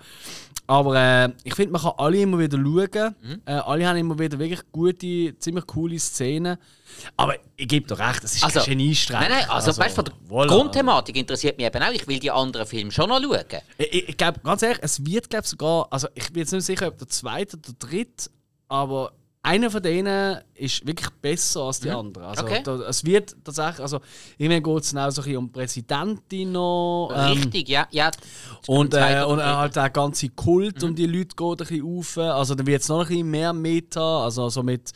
Aber 0.69 0.95
äh, 0.97 1.31
ich 1.45 1.55
finde, 1.55 1.73
man 1.73 1.81
kann 1.81 1.93
alle 1.97 2.21
immer 2.21 2.39
wieder 2.39 2.59
schauen. 2.59 3.15
Mhm. 3.23 3.43
Äh, 3.47 3.53
alle 3.53 3.89
haben 3.89 3.97
immer 3.97 4.19
wieder 4.19 4.39
wirklich 4.39 4.61
gute, 4.71 5.35
ziemlich 5.39 5.67
coole 5.67 5.99
Szenen. 5.99 6.59
Aber 7.17 7.37
ich 7.57 7.67
gebe 7.67 7.87
dir 7.87 7.99
recht, 7.99 8.23
es 8.23 8.37
ist 8.37 8.45
Also, 8.45 8.61
kein 8.61 8.71
Geniestreich. 8.71 9.19
Nein, 9.19 9.31
nein, 9.31 9.49
also, 9.49 9.75
weißt 9.75 9.97
du, 9.97 10.03
der 10.03 10.15
voilà. 10.29 10.49
Grundthematik 10.49 11.17
interessiert 11.17 11.57
mich 11.57 11.67
eben 11.67 11.83
auch. 11.83 11.93
Ich 11.93 12.07
will 12.07 12.19
die 12.19 12.31
anderen 12.31 12.67
Filme 12.67 12.93
schon 12.93 13.09
noch 13.09 13.23
schauen. 13.23 13.45
Ich, 13.79 13.93
ich, 13.95 14.09
ich 14.11 14.17
glaube, 14.19 14.41
ganz 14.41 14.63
ehrlich, 14.63 14.81
es 14.83 15.05
wird 15.07 15.31
glaub, 15.31 15.47
sogar, 15.47 15.87
also 15.91 16.07
ich 16.15 16.31
bin 16.31 16.41
jetzt 16.41 16.53
nicht 16.53 16.67
sicher, 16.67 16.89
ob 16.89 16.99
der 16.99 17.09
zweite 17.09 17.57
oder 17.57 17.73
der 17.73 17.89
dritte, 17.89 18.31
aber 18.69 19.13
einer 19.49 19.71
von 19.71 19.83
denen 19.83 20.39
ist 20.55 20.87
wirklich 20.87 21.11
besser 21.23 21.63
als 21.63 21.81
die 21.81 21.91
anderen. 21.91 22.29
Also 22.29 22.45
Mhm. 22.45 22.49
Okay. 22.51 22.63
da, 22.65 22.75
es 22.89 23.05
wird 23.05 23.37
tatsächlich, 23.45 23.81
also 23.81 24.01
irgendwann 24.37 24.75
geht 24.75 24.83
es 24.85 24.95
auch 24.97 25.11
so 25.11 25.21
ein 25.21 25.25
bisschen 25.25 25.37
um 25.39 25.53
Präsidentin 25.53 26.53
noch. 26.53 27.11
ähm, 27.15 27.33
Richtig, 27.39 27.69
ja. 27.69 27.87
ja. 27.91 28.11
Und, 28.67 28.95
äh, 28.95 29.23
und 29.27 29.39
äh, 29.39 29.43
halt 29.43 29.77
der 29.77 29.91
ganze 29.91 30.29
Kult 30.31 30.83
um 30.85 30.95
die 30.95 31.07
Leute 31.07 31.35
geht 31.37 31.41
ein 31.41 31.57
bisschen 31.57 31.99
auf. 31.99 32.19
Also 32.19 32.55
dann 32.55 32.67
wird 32.67 32.83
es 32.83 32.89
noch 32.89 33.01
ein 33.03 33.09
bisschen 33.09 33.31
mehr 33.31 33.53
Meta. 33.53 34.25
Also, 34.25 34.49
so 34.49 34.63
mit, 34.63 34.93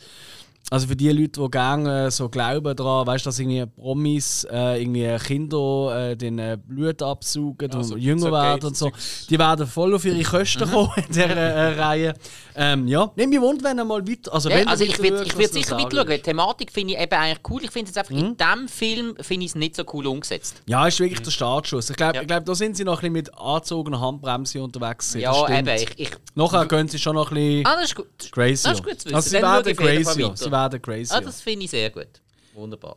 also 0.69 0.87
für 0.87 0.95
die 0.95 1.09
Leute, 1.09 1.39
die 1.41 1.51
gerne 1.51 2.07
äh, 2.07 2.11
so 2.11 2.29
glauben 2.29 2.75
daran, 2.75 3.05
weißt 3.05 3.25
du, 3.25 3.29
dass 3.29 3.37
irgendwie 3.39 3.65
Promis 3.65 4.45
äh, 4.49 4.81
irgendwie 4.81 5.15
Kinder 5.23 6.11
äh, 6.11 6.15
den 6.15 6.39
äh, 6.39 6.57
Blut 6.65 7.01
absaugen 7.03 7.71
und 7.73 7.83
so 7.83 7.95
jünger 7.97 8.25
Pizzagate 8.25 8.47
werden 8.61 8.67
und 8.67 8.77
so. 8.77 8.91
Die 9.29 9.37
werden 9.37 9.67
voll 9.67 9.93
auf 9.93 10.05
ihre 10.05 10.23
Kosten 10.23 10.67
kommen 10.69 10.89
in 10.95 11.05
dieser 11.13 11.25
äh, 11.35 11.79
Reihe. 11.79 12.13
Ähm, 12.55 12.87
ja, 12.87 13.11
nimm 13.15 13.29
mich 13.29 13.41
wund, 13.41 13.63
wenn 13.63 13.77
er 13.77 13.85
mal 13.85 14.07
weiter. 14.07 14.33
Also, 14.33 14.49
Ja, 14.49 14.57
wenn 14.57 14.67
also 14.67 14.83
ich 14.83 14.97
würde 15.01 15.23
ich 15.23 15.35
würd 15.37 15.47
er 15.49 15.53
sicher 15.53 15.77
weiter 15.77 15.97
schauen. 15.97 16.07
Die 16.09 16.19
Thematik 16.19 16.71
finde 16.71 16.93
ich 16.93 16.99
eben 16.99 17.13
eigentlich 17.13 17.39
cool. 17.49 17.63
Ich 17.63 17.71
finde 17.71 17.91
es 17.91 17.97
einfach, 17.97 18.11
Mhm. 18.11 18.17
in 18.19 18.37
diesem 18.37 18.67
Film 18.67 19.15
finde 19.19 19.45
ich 19.45 19.51
es 19.51 19.55
nicht 19.55 19.75
so 19.75 19.83
cool 19.93 20.07
umgesetzt. 20.07 20.55
Ja, 20.65 20.87
ist 20.87 20.99
wirklich 20.99 21.21
der 21.21 21.31
Startschuss. 21.31 21.89
Ich 21.89 21.95
glaube, 21.97 22.15
Ja. 22.17 22.23
glaub, 22.23 22.45
da 22.45 22.55
sind 22.55 22.77
sie 22.77 22.83
noch 22.83 22.93
ein 23.03 23.13
bisschen 23.13 23.13
mit 23.13 23.37
angezogener 23.37 23.99
Handbremse 23.99 24.61
unterwegs. 24.63 25.13
Ja, 25.15 25.49
eben. 25.59 25.67
Ich, 25.67 25.87
ich, 25.97 26.11
Nachher 26.35 26.65
gehen 26.67 26.87
sie 26.87 26.97
schon 26.99 27.15
noch 27.15 27.29
ein 27.31 27.35
bisschen 27.35 27.65
ah, 27.65 27.75
das 27.75 27.85
ist 27.85 27.95
gut. 27.95 28.07
crazy. 28.31 28.63
Das 28.63 28.73
ist 28.79 28.83
gut 28.83 28.99
zu 28.99 29.05
wissen. 29.05 29.15
Also 29.15 29.29
sie 29.29 29.41
werden 29.41 29.75
crazy. 29.75 30.31
Werden 30.53 30.81
crazy. 30.81 31.13
Ah, 31.13 31.19
das 31.19 31.41
finde 31.41 31.65
ich 31.65 31.71
sehr 31.71 31.89
gut. 31.89 32.21
Wunderbar. 32.53 32.95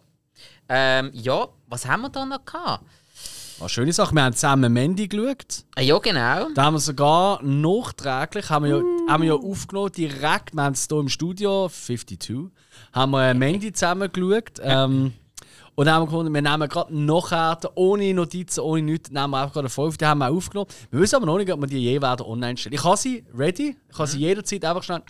Ähm, 0.69 1.11
ja, 1.13 1.49
was 1.67 1.87
haben 1.87 2.03
wir 2.03 2.11
da 2.11 2.25
noch 2.25 2.45
gehabt? 2.45 2.85
Eine 3.59 3.69
schöne 3.71 3.93
Sache. 3.93 4.15
Wir 4.15 4.23
haben 4.23 4.35
zusammen 4.35 4.71
Mandy 4.71 5.09
geschaut. 5.09 5.65
Ah, 5.77 5.81
ja, 5.81 5.99
genau. 5.99 6.49
Da 6.55 6.65
haben 6.65 6.75
wir 6.75 6.81
sogar 6.81 7.43
nachträglich 7.43 8.51
haben 8.51 8.67
wir 8.67 8.77
ja, 8.77 8.83
haben 9.09 9.23
wir 9.23 9.29
ja 9.29 9.35
aufgenommen, 9.35 9.93
direkt. 9.93 10.55
Wir 10.55 10.63
haben 10.63 10.75
es 10.75 10.87
hier 10.89 11.01
im 11.01 11.09
Studio, 11.09 11.69
52, 11.69 12.51
haben 12.93 13.11
wir 13.13 13.31
äh, 13.31 13.35
Mandy 13.35 13.73
zusammen 13.73 14.11
geschaut. 14.13 14.61
Ähm, 14.63 15.15
und 15.75 15.85
dann 15.85 15.95
haben 15.97 16.03
wir 16.03 16.07
gefunden, 16.07 16.33
wir 16.33 16.41
nehmen 16.41 16.69
gerade 16.71 16.97
nachher, 16.97 17.59
ohne 17.75 18.15
Notizen, 18.15 18.61
ohne 18.61 18.81
nichts, 18.81 19.11
nehmen 19.11 19.31
wir 19.31 19.43
einfach 19.43 19.53
gerade 19.53 19.67
eine 19.67 19.69
Folge. 19.69 19.99
Die 19.99 20.07
haben 20.07 20.19
wir 20.19 20.31
aufgenommen. 20.31 20.71
Wir 20.91 21.01
wissen 21.01 21.17
aber 21.17 21.27
noch 21.27 21.37
nicht, 21.37 21.53
ob 21.53 21.61
wir 21.61 21.67
die 21.67 21.79
je 21.79 22.01
werden 22.01 22.25
online 22.25 22.57
stellen. 22.57 22.75
Ich 22.75 22.83
habe 22.83 22.97
sie 22.97 23.25
ready. 23.37 23.77
Ich 23.91 23.99
habe 23.99 24.09
sie 24.09 24.19
jederzeit 24.19 24.65
einfach 24.65 24.83
schnell 24.83 25.03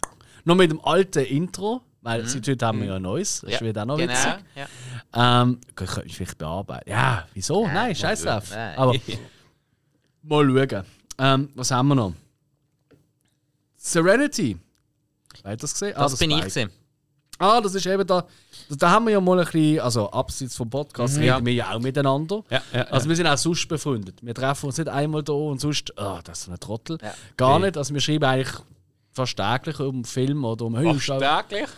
noch 0.46 0.54
mit 0.54 0.70
dem 0.70 0.80
alten 0.84 1.24
Intro, 1.24 1.82
weil 2.06 2.24
seit 2.26 2.46
heute 2.46 2.66
haben 2.66 2.78
wir 2.80 2.86
ja 2.86 2.94
ein 2.96 3.02
neues. 3.02 3.40
Das 3.40 3.60
wird 3.60 3.76
auch 3.78 3.84
noch 3.84 3.96
genau. 3.96 4.12
witzig. 4.12 4.32
Ja. 4.54 5.42
Ähm, 5.42 5.60
könnte 5.74 6.02
ich 6.04 6.14
vielleicht 6.16 6.38
bearbeiten. 6.38 6.88
Ja, 6.88 7.26
wieso? 7.34 7.66
Nein, 7.66 7.96
scheiß 7.96 8.22
drauf. 8.22 8.52
Aber 8.76 8.94
mal 10.22 10.68
schauen. 10.68 10.84
Ähm, 11.18 11.48
was 11.56 11.70
haben 11.72 11.88
wir 11.88 11.94
noch? 11.96 12.12
Serenity. 13.76 14.56
Wer 15.42 15.52
hat 15.52 15.62
das 15.62 15.72
gesehen? 15.72 15.94
Ah, 15.96 16.02
Das 16.02 16.16
bin 16.16 16.30
ich 16.30 16.36
Spike. 16.36 16.46
gesehen. 16.46 16.70
Ah, 17.38 17.60
das 17.60 17.74
ist 17.74 17.84
eben 17.86 18.06
da. 18.06 18.24
Da, 18.70 18.90
haben 18.90 19.06
wir 19.06 19.12
ja 19.12 19.20
mal 19.20 19.38
ein 19.38 19.44
bisschen, 19.44 19.80
also 19.80 20.10
abseits 20.10 20.56
vom 20.56 20.70
Podcast, 20.70 21.18
reden 21.18 21.44
wir 21.44 21.52
ja 21.52 21.74
auch 21.74 21.80
miteinander. 21.80 22.42
Ja, 22.50 22.62
ja, 22.72 22.82
Also 22.84 23.08
wir 23.08 23.16
sind 23.16 23.26
auch 23.26 23.36
sonst 23.36 23.66
befreundet. 23.68 24.18
Wir 24.22 24.34
treffen 24.34 24.66
uns 24.66 24.78
nicht 24.78 24.88
einmal 24.88 25.22
da 25.22 25.32
und 25.32 25.60
sonst, 25.60 25.98
ah, 25.98 26.20
das 26.22 26.42
ist 26.42 26.48
ein 26.48 26.58
Trottel. 26.60 26.98
Ja. 27.02 27.12
Gar 27.36 27.58
nicht. 27.58 27.76
Also 27.76 27.92
wir 27.92 28.00
schreiben 28.00 28.24
eigentlich 28.24 28.54
fast 29.12 29.36
täglich 29.36 29.80
um 29.80 30.04
Film 30.04 30.44
oder 30.44 30.64
um 30.64 30.74
Fast 30.74 30.86
Hüllschau. 30.86 31.18
täglich. 31.18 31.68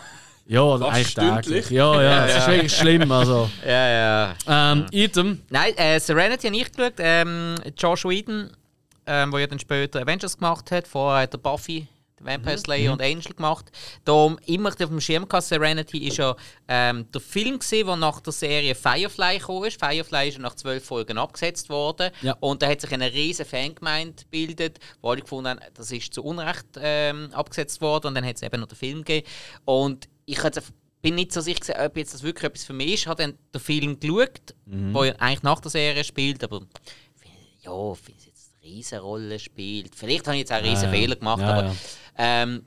Ja, 0.49 0.63
oder 0.63 0.91
Fast 0.93 1.19
eigentlich 1.19 1.45
täglich. 1.47 1.71
Ja, 1.71 2.03
ja, 2.03 2.27
es 2.27 2.37
ist 2.39 2.47
wirklich 2.49 2.73
schlimm. 2.77 3.13
Also, 3.13 3.51
Ja, 3.67 3.89
ja. 3.89 4.73
ähm, 4.73 4.87
Item. 4.91 5.43
Nein, 5.51 5.77
äh, 5.77 6.01
Serenity 6.01 6.47
habe 6.49 6.57
ich 6.57 6.73
geschaut. 6.73 6.95
Ähm, 6.99 7.55
Josh 7.77 8.05
Whedon, 8.05 8.51
ähm, 9.07 9.31
der 9.31 9.41
ja 9.41 9.47
dann 9.47 9.59
später 9.59 10.01
Avengers 10.01 10.37
gemacht 10.39 10.71
hat. 10.71 10.89
Vorher 10.89 11.23
hat 11.23 11.35
er 11.35 11.39
Buffy 11.39 11.87
Vampire 12.21 12.59
Slayer 12.59 12.93
und 12.93 13.01
Angel 13.01 13.33
gemacht. 13.35 13.67
Da 14.05 14.35
immer 14.47 14.71
auf 14.71 14.75
dem 14.77 15.01
Schirm 15.01 15.29
gehabt, 15.29 15.45
Serenity 15.45 15.99
ist 16.09 16.17
ja 16.17 16.35
ähm, 16.67 17.07
der 17.13 17.21
Film 17.21 17.61
der 17.71 17.95
nach 17.97 18.21
der 18.21 18.33
Serie 18.33 18.75
Firefly 18.75 19.39
kam. 19.39 19.65
ist. 19.65 19.79
Firefly 19.79 20.29
ist 20.29 20.35
ja 20.35 20.41
nach 20.41 20.57
zwölf 20.57 20.85
Folgen 20.85 21.17
abgesetzt 21.17 21.69
worden 21.69 22.11
Ja. 22.23 22.37
und 22.41 22.61
da 22.63 22.67
hat 22.69 22.81
sich 22.81 22.91
eine 22.93 23.13
riesen 23.13 23.47
Fangemeinde 23.47 24.25
gebildet, 24.25 24.79
wo 25.01 25.11
alle 25.11 25.21
gefunden 25.21 25.51
haben, 25.51 25.61
das 25.75 25.93
ist 25.93 26.13
zu 26.13 26.25
Unrecht 26.25 26.67
ähm, 26.81 27.29
abgesetzt 27.35 27.81
worden 27.81 28.09
und 28.09 28.15
dann 28.17 28.27
hat 28.27 28.35
es 28.37 28.43
eben 28.43 28.61
noch 28.61 28.69
den 28.69 28.77
Film 28.77 29.05
gegeben. 29.05 29.27
Und 29.65 30.09
ich 30.29 30.41
bin 31.01 31.15
nicht 31.15 31.33
so 31.33 31.41
sicher, 31.41 31.75
ob 31.85 31.97
jetzt 31.97 32.13
das 32.15 32.23
wirklich 32.23 32.45
etwas 32.45 32.65
für 32.65 32.73
mich 32.73 32.95
ist. 32.95 33.01
Ich 33.01 33.07
habe 33.07 33.23
dann 33.23 33.39
den 33.55 33.61
Film 33.61 33.99
geschaut, 33.99 34.55
der 34.67 35.05
ja 35.07 35.15
eigentlich 35.19 35.43
nach 35.43 35.61
der 35.61 35.71
Serie 35.71 36.05
spielt, 36.05 36.43
aber 36.45 36.63
ja, 37.63 37.93
ich 37.93 37.99
finde 37.99 38.21
es 38.21 38.27
jetzt 38.27 38.53
eine 38.55 38.71
riesen 38.71 38.99
Rolle 38.99 39.39
spielt. 39.39 39.95
Vielleicht 39.95 40.27
habe 40.27 40.37
ich 40.37 40.41
jetzt 40.41 40.53
auch 40.53 40.57
einen 40.57 40.69
riesen 40.69 40.85
ja. 40.85 40.91
Fehler 40.91 41.17
gemacht, 41.17 41.41
Ja, 41.41 41.49
aber 41.51 41.67
ja. 41.67 41.75
ähm, 42.19 42.65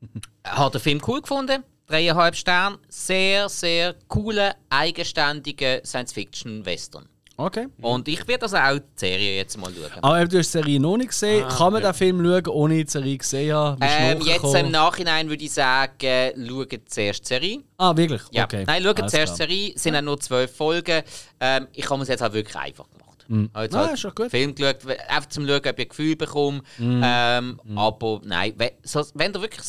habe 0.46 0.78
den 0.78 0.80
Film 0.80 1.02
cool 1.06 1.20
gefunden. 1.20 1.62
Dreieinhalb 1.86 2.34
Sterne. 2.34 2.78
Sehr, 2.88 3.48
sehr 3.50 3.94
cooler, 4.08 4.56
eigenständiger 4.70 5.84
Science-Fiction-Western. 5.84 7.06
Okay. 7.36 7.66
Und 7.80 8.06
ich 8.06 8.26
werde 8.28 8.42
also 8.44 8.56
auch 8.56 8.78
die 8.78 8.82
Serie 8.94 9.36
jetzt 9.36 9.56
mal 9.58 9.72
schauen. 9.74 10.02
Aber 10.02 10.24
du 10.26 10.38
hast 10.38 10.54
die 10.54 10.58
Serie 10.58 10.78
noch 10.78 10.96
nicht 10.96 11.08
gesehen. 11.08 11.46
Kann 11.48 11.72
man 11.72 11.82
den 11.82 11.92
Film 11.94 12.24
schauen, 12.24 12.46
ohne 12.48 12.84
die 12.84 12.90
Serie 12.90 13.18
gesehen 13.18 13.48
zu 13.50 13.56
haben? 13.56 13.80
Ähm, 13.82 14.20
jetzt 14.22 14.54
im 14.54 14.70
Nachhinein 14.70 15.28
würde 15.28 15.42
ich 15.44 15.52
sagen, 15.52 16.46
schaut 16.48 16.72
zuerst 16.86 17.24
die 17.24 17.28
Serie. 17.28 17.60
Ah, 17.76 17.96
wirklich? 17.96 18.22
Ja. 18.30 18.44
Okay. 18.44 18.62
Nein, 18.66 18.82
schaut 18.84 19.00
Alles 19.00 19.10
zuerst 19.12 19.32
die. 19.34 19.36
Serie. 19.38 19.72
Es 19.74 19.82
sind 19.82 19.96
auch 19.96 20.02
nur 20.02 20.20
zwölf 20.20 20.54
Folgen. 20.56 21.02
Ähm, 21.40 21.66
ich 21.72 21.90
habe 21.90 22.02
es 22.02 22.08
jetzt 22.08 22.22
auch 22.22 22.32
wirklich 22.32 22.54
einfach 22.56 22.88
gemacht. 22.88 23.26
Ich 23.26 23.34
habe 23.34 23.64
jetzt 23.64 23.74
Ah, 23.74 23.78
halt 23.86 23.94
ist 23.94 24.04
doch 24.04 24.14
gut. 24.14 24.30
Film 24.30 24.54
geschaut, 24.54 24.86
einfach 25.08 25.28
zum 25.30 25.46
Schauen, 25.48 25.56
ob 25.58 25.66
ich 25.66 25.78
ein 25.78 25.88
Gefühl 25.88 26.14
bekomme. 26.16 26.62
Mhm. 26.78 27.02
Ähm, 27.04 27.60
Aber 27.74 28.20
nein, 28.24 28.52
we 28.58 28.72
so, 28.84 29.04
wenn 29.14 29.32
ihr 29.34 29.40
wirklich 29.42 29.62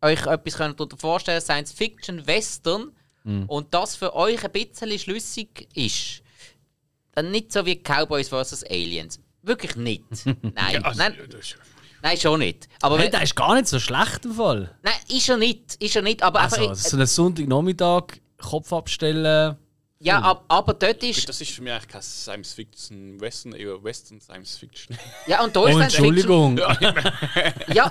euch 0.00 0.26
etwas 0.26 0.54
könnt 0.56 0.80
darunter 0.80 0.96
vorstellen 0.96 1.40
Science 1.40 1.70
Fiction, 1.72 2.26
Western, 2.26 2.90
Mhm. 3.24 3.44
und 3.46 3.72
das 3.72 3.94
für 3.94 4.16
euch 4.16 4.42
ein 4.44 4.50
bisschen 4.50 4.98
schlüssig 4.98 5.68
ist, 5.76 6.21
dann 7.12 7.30
nicht 7.30 7.52
so 7.52 7.64
wie 7.66 7.76
Cowboys 7.76 8.28
vs. 8.28 8.64
Aliens. 8.64 9.20
Wirklich 9.42 9.76
nicht. 9.76 10.04
Nein, 10.24 10.84
Also, 10.84 10.98
nein, 10.98 11.16
nein, 12.02 12.16
schon 12.16 12.38
nicht. 12.40 12.68
Aber 12.80 12.96
Hey, 12.96 13.04
wenn, 13.06 13.12
der 13.12 13.22
ist 13.22 13.34
gar 13.34 13.54
nicht 13.54 13.66
so 13.68 13.78
schlecht 13.80 14.24
im 14.24 14.32
Fall. 14.34 14.74
nein, 14.82 14.94
ist 15.08 15.28
er 15.28 15.36
nicht. 15.36 15.74
Ist 15.82 15.96
er 15.96 16.02
nicht. 16.02 16.22
Aber 16.22 16.40
Also, 16.40 16.62
einfach, 16.62 16.74
so 16.76 16.96
einen 16.96 17.06
Sonntagnachmittag, 17.06 18.04
Kopf 18.38 18.72
abstellen. 18.72 19.56
Ja, 20.02 20.18
ab, 20.20 20.44
aber 20.48 20.74
dort 20.74 21.02
ist. 21.02 21.28
das 21.28 21.40
ist 21.40 21.50
für 21.52 21.62
mich 21.62 21.72
eigentlich 21.72 21.88
kein 21.88 22.02
Science 22.02 22.52
Fiction 22.52 23.20
Western, 23.20 23.52
eher 23.54 23.82
Western 23.82 24.20
Science 24.20 24.56
Fiction. 24.56 24.96
Ja, 25.26 25.44
und 25.44 25.54
da 25.54 25.60
Oh, 25.60 25.66
ist 25.66 25.76
Fiction- 25.76 26.04
Entschuldigung. 26.04 26.58
Ja, 27.74 27.90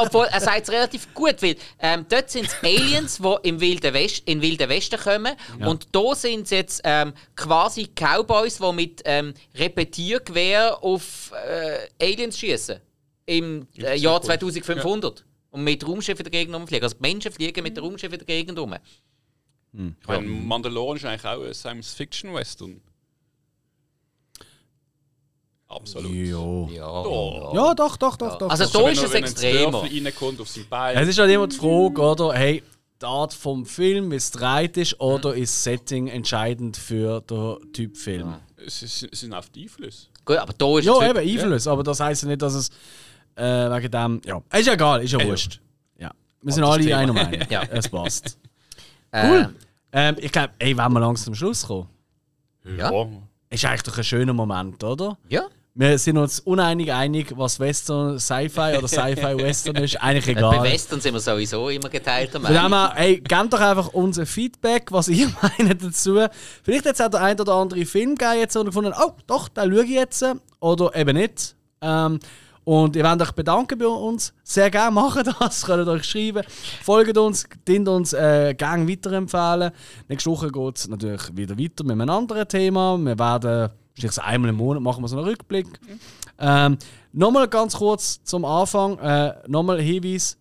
obwohl 0.00 0.26
er 0.26 0.40
sagt 0.40 0.62
es 0.62 0.70
relativ 0.70 1.12
gut, 1.14 1.42
weil 1.42 1.56
ähm, 1.80 2.06
dort 2.08 2.30
sind 2.30 2.46
es 2.46 2.54
Aliens, 2.62 3.18
die 3.18 3.48
im 3.48 3.60
Wilden 3.60 3.92
West, 3.94 4.22
in 4.26 4.40
Wilden 4.40 4.68
Westen 4.68 4.98
kommen. 4.98 5.34
Und 5.60 5.88
da 5.92 6.14
sind 6.14 6.44
es 6.44 6.50
jetzt 6.50 6.80
ähm, 6.84 7.12
quasi 7.36 7.88
Cowboys, 7.94 8.58
die 8.58 8.72
mit 8.72 9.02
ähm, 9.04 9.34
Repetiergewehr 9.54 10.82
auf 10.82 11.32
äh, 11.46 11.88
Aliens 12.04 12.38
schießen. 12.38 12.80
Im 13.26 13.66
äh, 13.76 13.96
Jahr 13.96 14.22
2500. 14.22 15.24
Und 15.50 15.64
mit 15.64 15.86
Raumschiffen 15.86 16.24
der 16.24 16.30
Gegend 16.30 16.54
umfliegen. 16.54 16.84
Also 16.84 16.96
die 16.96 17.02
Menschen 17.02 17.32
fliegen 17.32 17.62
mit 17.62 17.76
den 17.76 17.84
Raumschiffen 17.84 18.18
der 18.18 18.26
Gegend 18.26 18.58
um. 18.58 18.74
Ich 19.72 20.08
meine, 20.08 20.26
Mandalorian 20.26 20.96
ist 20.96 21.04
eigentlich 21.04 21.24
auch 21.24 21.42
ein 21.44 21.54
Science 21.54 21.92
Fiction 21.92 22.34
Western. 22.34 22.80
Absolut. 25.68 26.10
Ja. 26.10 26.38
Oh. 26.38 27.52
Ja, 27.54 27.74
doch, 27.74 27.96
doch, 27.98 28.16
doch, 28.16 28.38
doch. 28.38 28.48
Also 28.48 28.66
da 28.66 28.88
ist 28.88 29.02
es 29.02 29.12
extremer. 29.12 29.84
Bein. 30.70 30.96
Es 30.96 31.08
ist 31.08 31.18
halt 31.18 31.30
immer 31.30 31.46
die 31.46 31.56
Frage, 31.56 32.00
oder? 32.00 32.32
Hey, 32.32 32.62
die 33.00 33.06
Art 33.06 33.34
vom 33.34 33.66
Film, 33.66 34.10
wie 34.10 34.16
es 34.16 34.30
dreht 34.30 34.78
ist, 34.78 34.98
oder 35.00 35.34
ist 35.34 35.52
das 35.54 35.64
Setting 35.64 36.08
entscheidend 36.08 36.76
für 36.76 37.20
den 37.20 37.72
Typ 37.72 37.96
Film? 37.96 38.34
es, 38.56 38.82
ist, 38.82 39.08
es 39.12 39.20
sind 39.20 39.34
auf 39.34 39.50
die 39.50 39.62
Einflüsse. 39.64 40.06
Gut, 40.24 40.36
aber 40.36 40.52
da 40.52 40.78
ist 40.78 40.84
Ja, 40.84 40.98
es 40.98 41.10
eben, 41.10 41.18
Einfluss. 41.18 41.66
Aber 41.66 41.82
das 41.82 42.00
heisst 42.00 42.22
ja 42.22 42.28
nicht, 42.28 42.42
dass 42.42 42.54
es 42.54 42.70
äh, 43.36 43.42
wegen 43.42 43.90
dem. 43.90 44.20
Ja, 44.24 44.42
ist 44.58 44.66
ja 44.66 44.72
egal, 44.74 45.02
ist 45.02 45.12
ja 45.12 45.24
wurscht. 45.24 45.60
Ja. 45.98 46.10
Wir 46.42 46.52
sind 46.52 46.64
alle 46.64 46.96
einer 46.96 47.12
Meinung. 47.12 47.40
Ja. 47.50 47.62
Es 47.70 47.88
passt. 47.88 48.38
Äh, 49.10 49.26
Cool. 49.28 49.54
Ähm, 49.92 50.16
ich 50.18 50.30
glaube, 50.32 50.50
ey, 50.58 50.76
wenn 50.76 50.92
wir 50.92 51.00
langsam 51.00 51.26
zum 51.26 51.34
Schluss 51.34 51.66
kommen, 51.66 51.88
Ja. 52.64 52.90
ist 53.50 53.64
eigentlich 53.64 53.82
doch 53.82 53.96
ein 53.98 54.04
schöner 54.04 54.32
Moment, 54.32 54.82
oder? 54.84 55.16
ja. 55.28 55.42
Wir 55.80 55.96
sind 55.96 56.18
uns 56.18 56.40
uneinig 56.40 56.92
einig, 56.92 57.32
was 57.36 57.60
Western 57.60 58.18
Sci-Fi 58.18 58.78
oder 58.78 58.88
Sci-Fi 58.88 59.38
Western 59.38 59.76
ist. 59.76 59.94
Eigentlich 60.02 60.24
Bei 60.34 60.40
egal. 60.40 60.62
Western 60.64 61.00
sind 61.00 61.14
wir 61.14 61.20
sowieso 61.20 61.68
immer 61.68 61.88
geteilter 61.88 62.40
Von 62.40 62.52
dem 62.52 62.72
her, 62.74 62.94
gebt 63.20 63.52
doch 63.52 63.60
einfach 63.60 63.86
unser 63.92 64.26
Feedback, 64.26 64.90
was 64.90 65.06
ihr 65.06 65.28
meint 65.58 65.80
dazu. 65.80 66.18
Vielleicht 66.64 66.84
hat 66.84 66.94
es 66.94 67.00
auch 67.00 67.10
der 67.10 67.20
ein 67.20 67.40
oder 67.40 67.54
andere 67.54 67.86
Film 67.86 68.16
gegeben, 68.16 68.40
jetzt, 68.40 68.54
gefunden 68.54 68.92
oh, 69.00 69.12
doch, 69.28 69.48
den 69.48 69.72
schaue 69.72 69.84
ich 69.84 69.90
jetzt. 69.90 70.24
Oder 70.58 70.96
eben 70.96 71.16
nicht. 71.16 71.54
Ähm, 71.80 72.18
und 72.68 72.96
ihr 72.96 73.04
wollt 73.04 73.22
euch 73.22 73.32
bedanken 73.32 73.78
bei 73.78 73.86
uns. 73.86 74.34
Sehr 74.44 74.70
gerne 74.70 74.90
machen 74.90 75.24
das. 75.40 75.64
Könnt 75.66 75.88
euch 75.88 76.04
schreiben. 76.04 76.42
Folgt 76.82 77.16
uns, 77.16 77.48
dient 77.66 77.88
uns 77.88 78.12
äh, 78.12 78.52
gerne 78.52 78.86
weiterempfehlen. 78.86 79.70
Nächste 80.06 80.30
Woche 80.30 80.52
geht 80.52 80.76
es 80.76 80.86
natürlich 80.86 81.34
wieder 81.34 81.58
weiter 81.58 81.84
mit 81.84 81.92
einem 81.92 82.10
anderen 82.10 82.46
Thema. 82.46 82.98
Wir 82.98 83.18
werden, 83.18 83.70
so 83.96 84.20
einmal 84.20 84.50
im 84.50 84.56
Monat 84.56 84.82
machen 84.82 85.02
wir 85.02 85.08
so 85.08 85.16
einen 85.16 85.28
Rückblick. 85.28 85.66
Ähm, 86.38 86.76
nochmal 87.10 87.48
ganz 87.48 87.74
kurz 87.74 88.22
zum 88.24 88.44
Anfang. 88.44 88.98
Äh, 88.98 89.32
nochmal 89.46 89.80
Hinweis. 89.80 90.36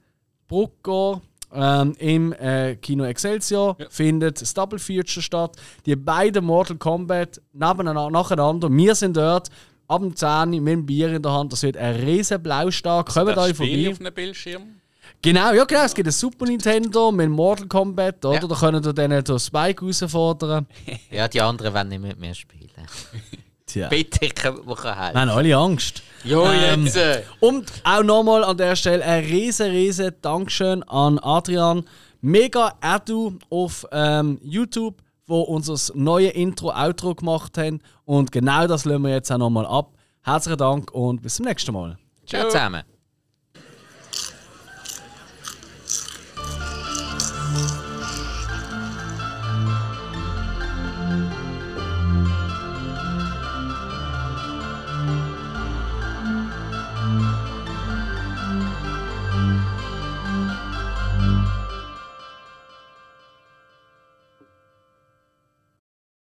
Bruckgor 0.49 1.21
ähm, 1.53 1.93
im 1.97 2.33
äh, 2.33 2.75
Kino 2.75 3.05
Excelsior 3.05 3.77
findet 3.89 4.41
das 4.41 4.53
Double 4.53 4.79
Feature 4.79 5.21
statt. 5.21 5.55
Die 5.85 5.95
beiden 5.95 6.43
Mortal 6.43 6.75
Kombat 6.75 7.41
nebeneinander, 7.53 8.09
nacheinander. 8.09 8.69
Wir 8.69 8.95
sind 8.95 9.15
dort 9.15 9.49
ab 9.87 10.01
dem 10.01 10.15
10 10.15 10.27
Uhr 10.29 10.45
mit 10.61 10.67
dem 10.73 10.85
Bier 10.85 11.13
in 11.13 11.21
der 11.21 11.31
Hand. 11.31 11.51
Das 11.53 11.63
wird 11.63 11.77
ein 11.77 11.95
riesen 11.95 12.41
Blaustar. 12.41 13.05
Kommt 13.05 13.37
euch 13.37 13.55
vorbei. 13.55 13.89
auf 13.91 13.99
einem 13.99 14.13
Bildschirm. 14.13 14.63
Genau, 15.21 15.51
ja 15.53 15.63
genau. 15.63 15.83
Es 15.83 15.95
gibt 15.95 16.07
ein 16.07 16.11
Super 16.11 16.45
Nintendo 16.45 17.11
mit 17.11 17.29
Mortal 17.29 17.67
Kombat. 17.67 18.23
Oder? 18.25 18.41
Ja. 18.41 18.47
Da 18.47 18.55
könnt 18.55 18.85
ihr 18.85 18.93
dann 18.93 19.23
den 19.23 19.39
Spike 19.39 19.81
herausfordern. 19.85 20.67
Ja, 21.11 21.27
die 21.27 21.41
anderen 21.41 21.73
wollen 21.73 21.87
nicht 21.89 22.01
mit 22.01 22.19
mir 22.19 22.35
spielen. 22.35 22.69
Tja. 23.65 23.89
Bitte, 23.89 24.29
kommt 24.29 24.65
mir 24.65 24.75
helfen. 24.75 25.13
Wir 25.15 25.21
haben 25.21 25.29
alle 25.29 25.55
Angst. 25.57 26.01
Jo, 26.23 26.45
Ähm, 26.45 26.85
jetzt! 26.85 26.95
äh. 26.95 27.23
Und 27.41 27.71
auch 27.83 28.03
nochmal 28.03 28.43
an 28.43 28.55
der 28.57 28.75
Stelle 28.75 29.03
ein 29.03 29.23
riesen, 29.25 29.71
riesen 29.71 30.13
Dankeschön 30.21 30.83
an 30.83 31.19
Adrian. 31.19 31.83
Mega 32.21 32.73
Edu 32.81 33.37
auf 33.49 33.85
ähm, 33.91 34.39
YouTube, 34.41 34.95
wo 35.27 35.41
unser 35.41 35.93
neue 35.93 36.29
Intro, 36.29 36.71
Outro 36.71 37.13
gemacht 37.13 37.57
haben. 37.57 37.79
Und 38.05 38.31
genau 38.31 38.65
das 38.65 38.85
lassen 38.85 39.03
wir 39.03 39.11
jetzt 39.11 39.31
auch 39.31 39.37
nochmal 39.37 39.65
ab. 39.65 39.93
Herzlichen 40.23 40.57
Dank 40.57 40.91
und 40.91 41.21
bis 41.21 41.35
zum 41.35 41.45
nächsten 41.45 41.73
Mal. 41.73 41.97
Ciao 42.25 42.45
zusammen. 42.49 42.83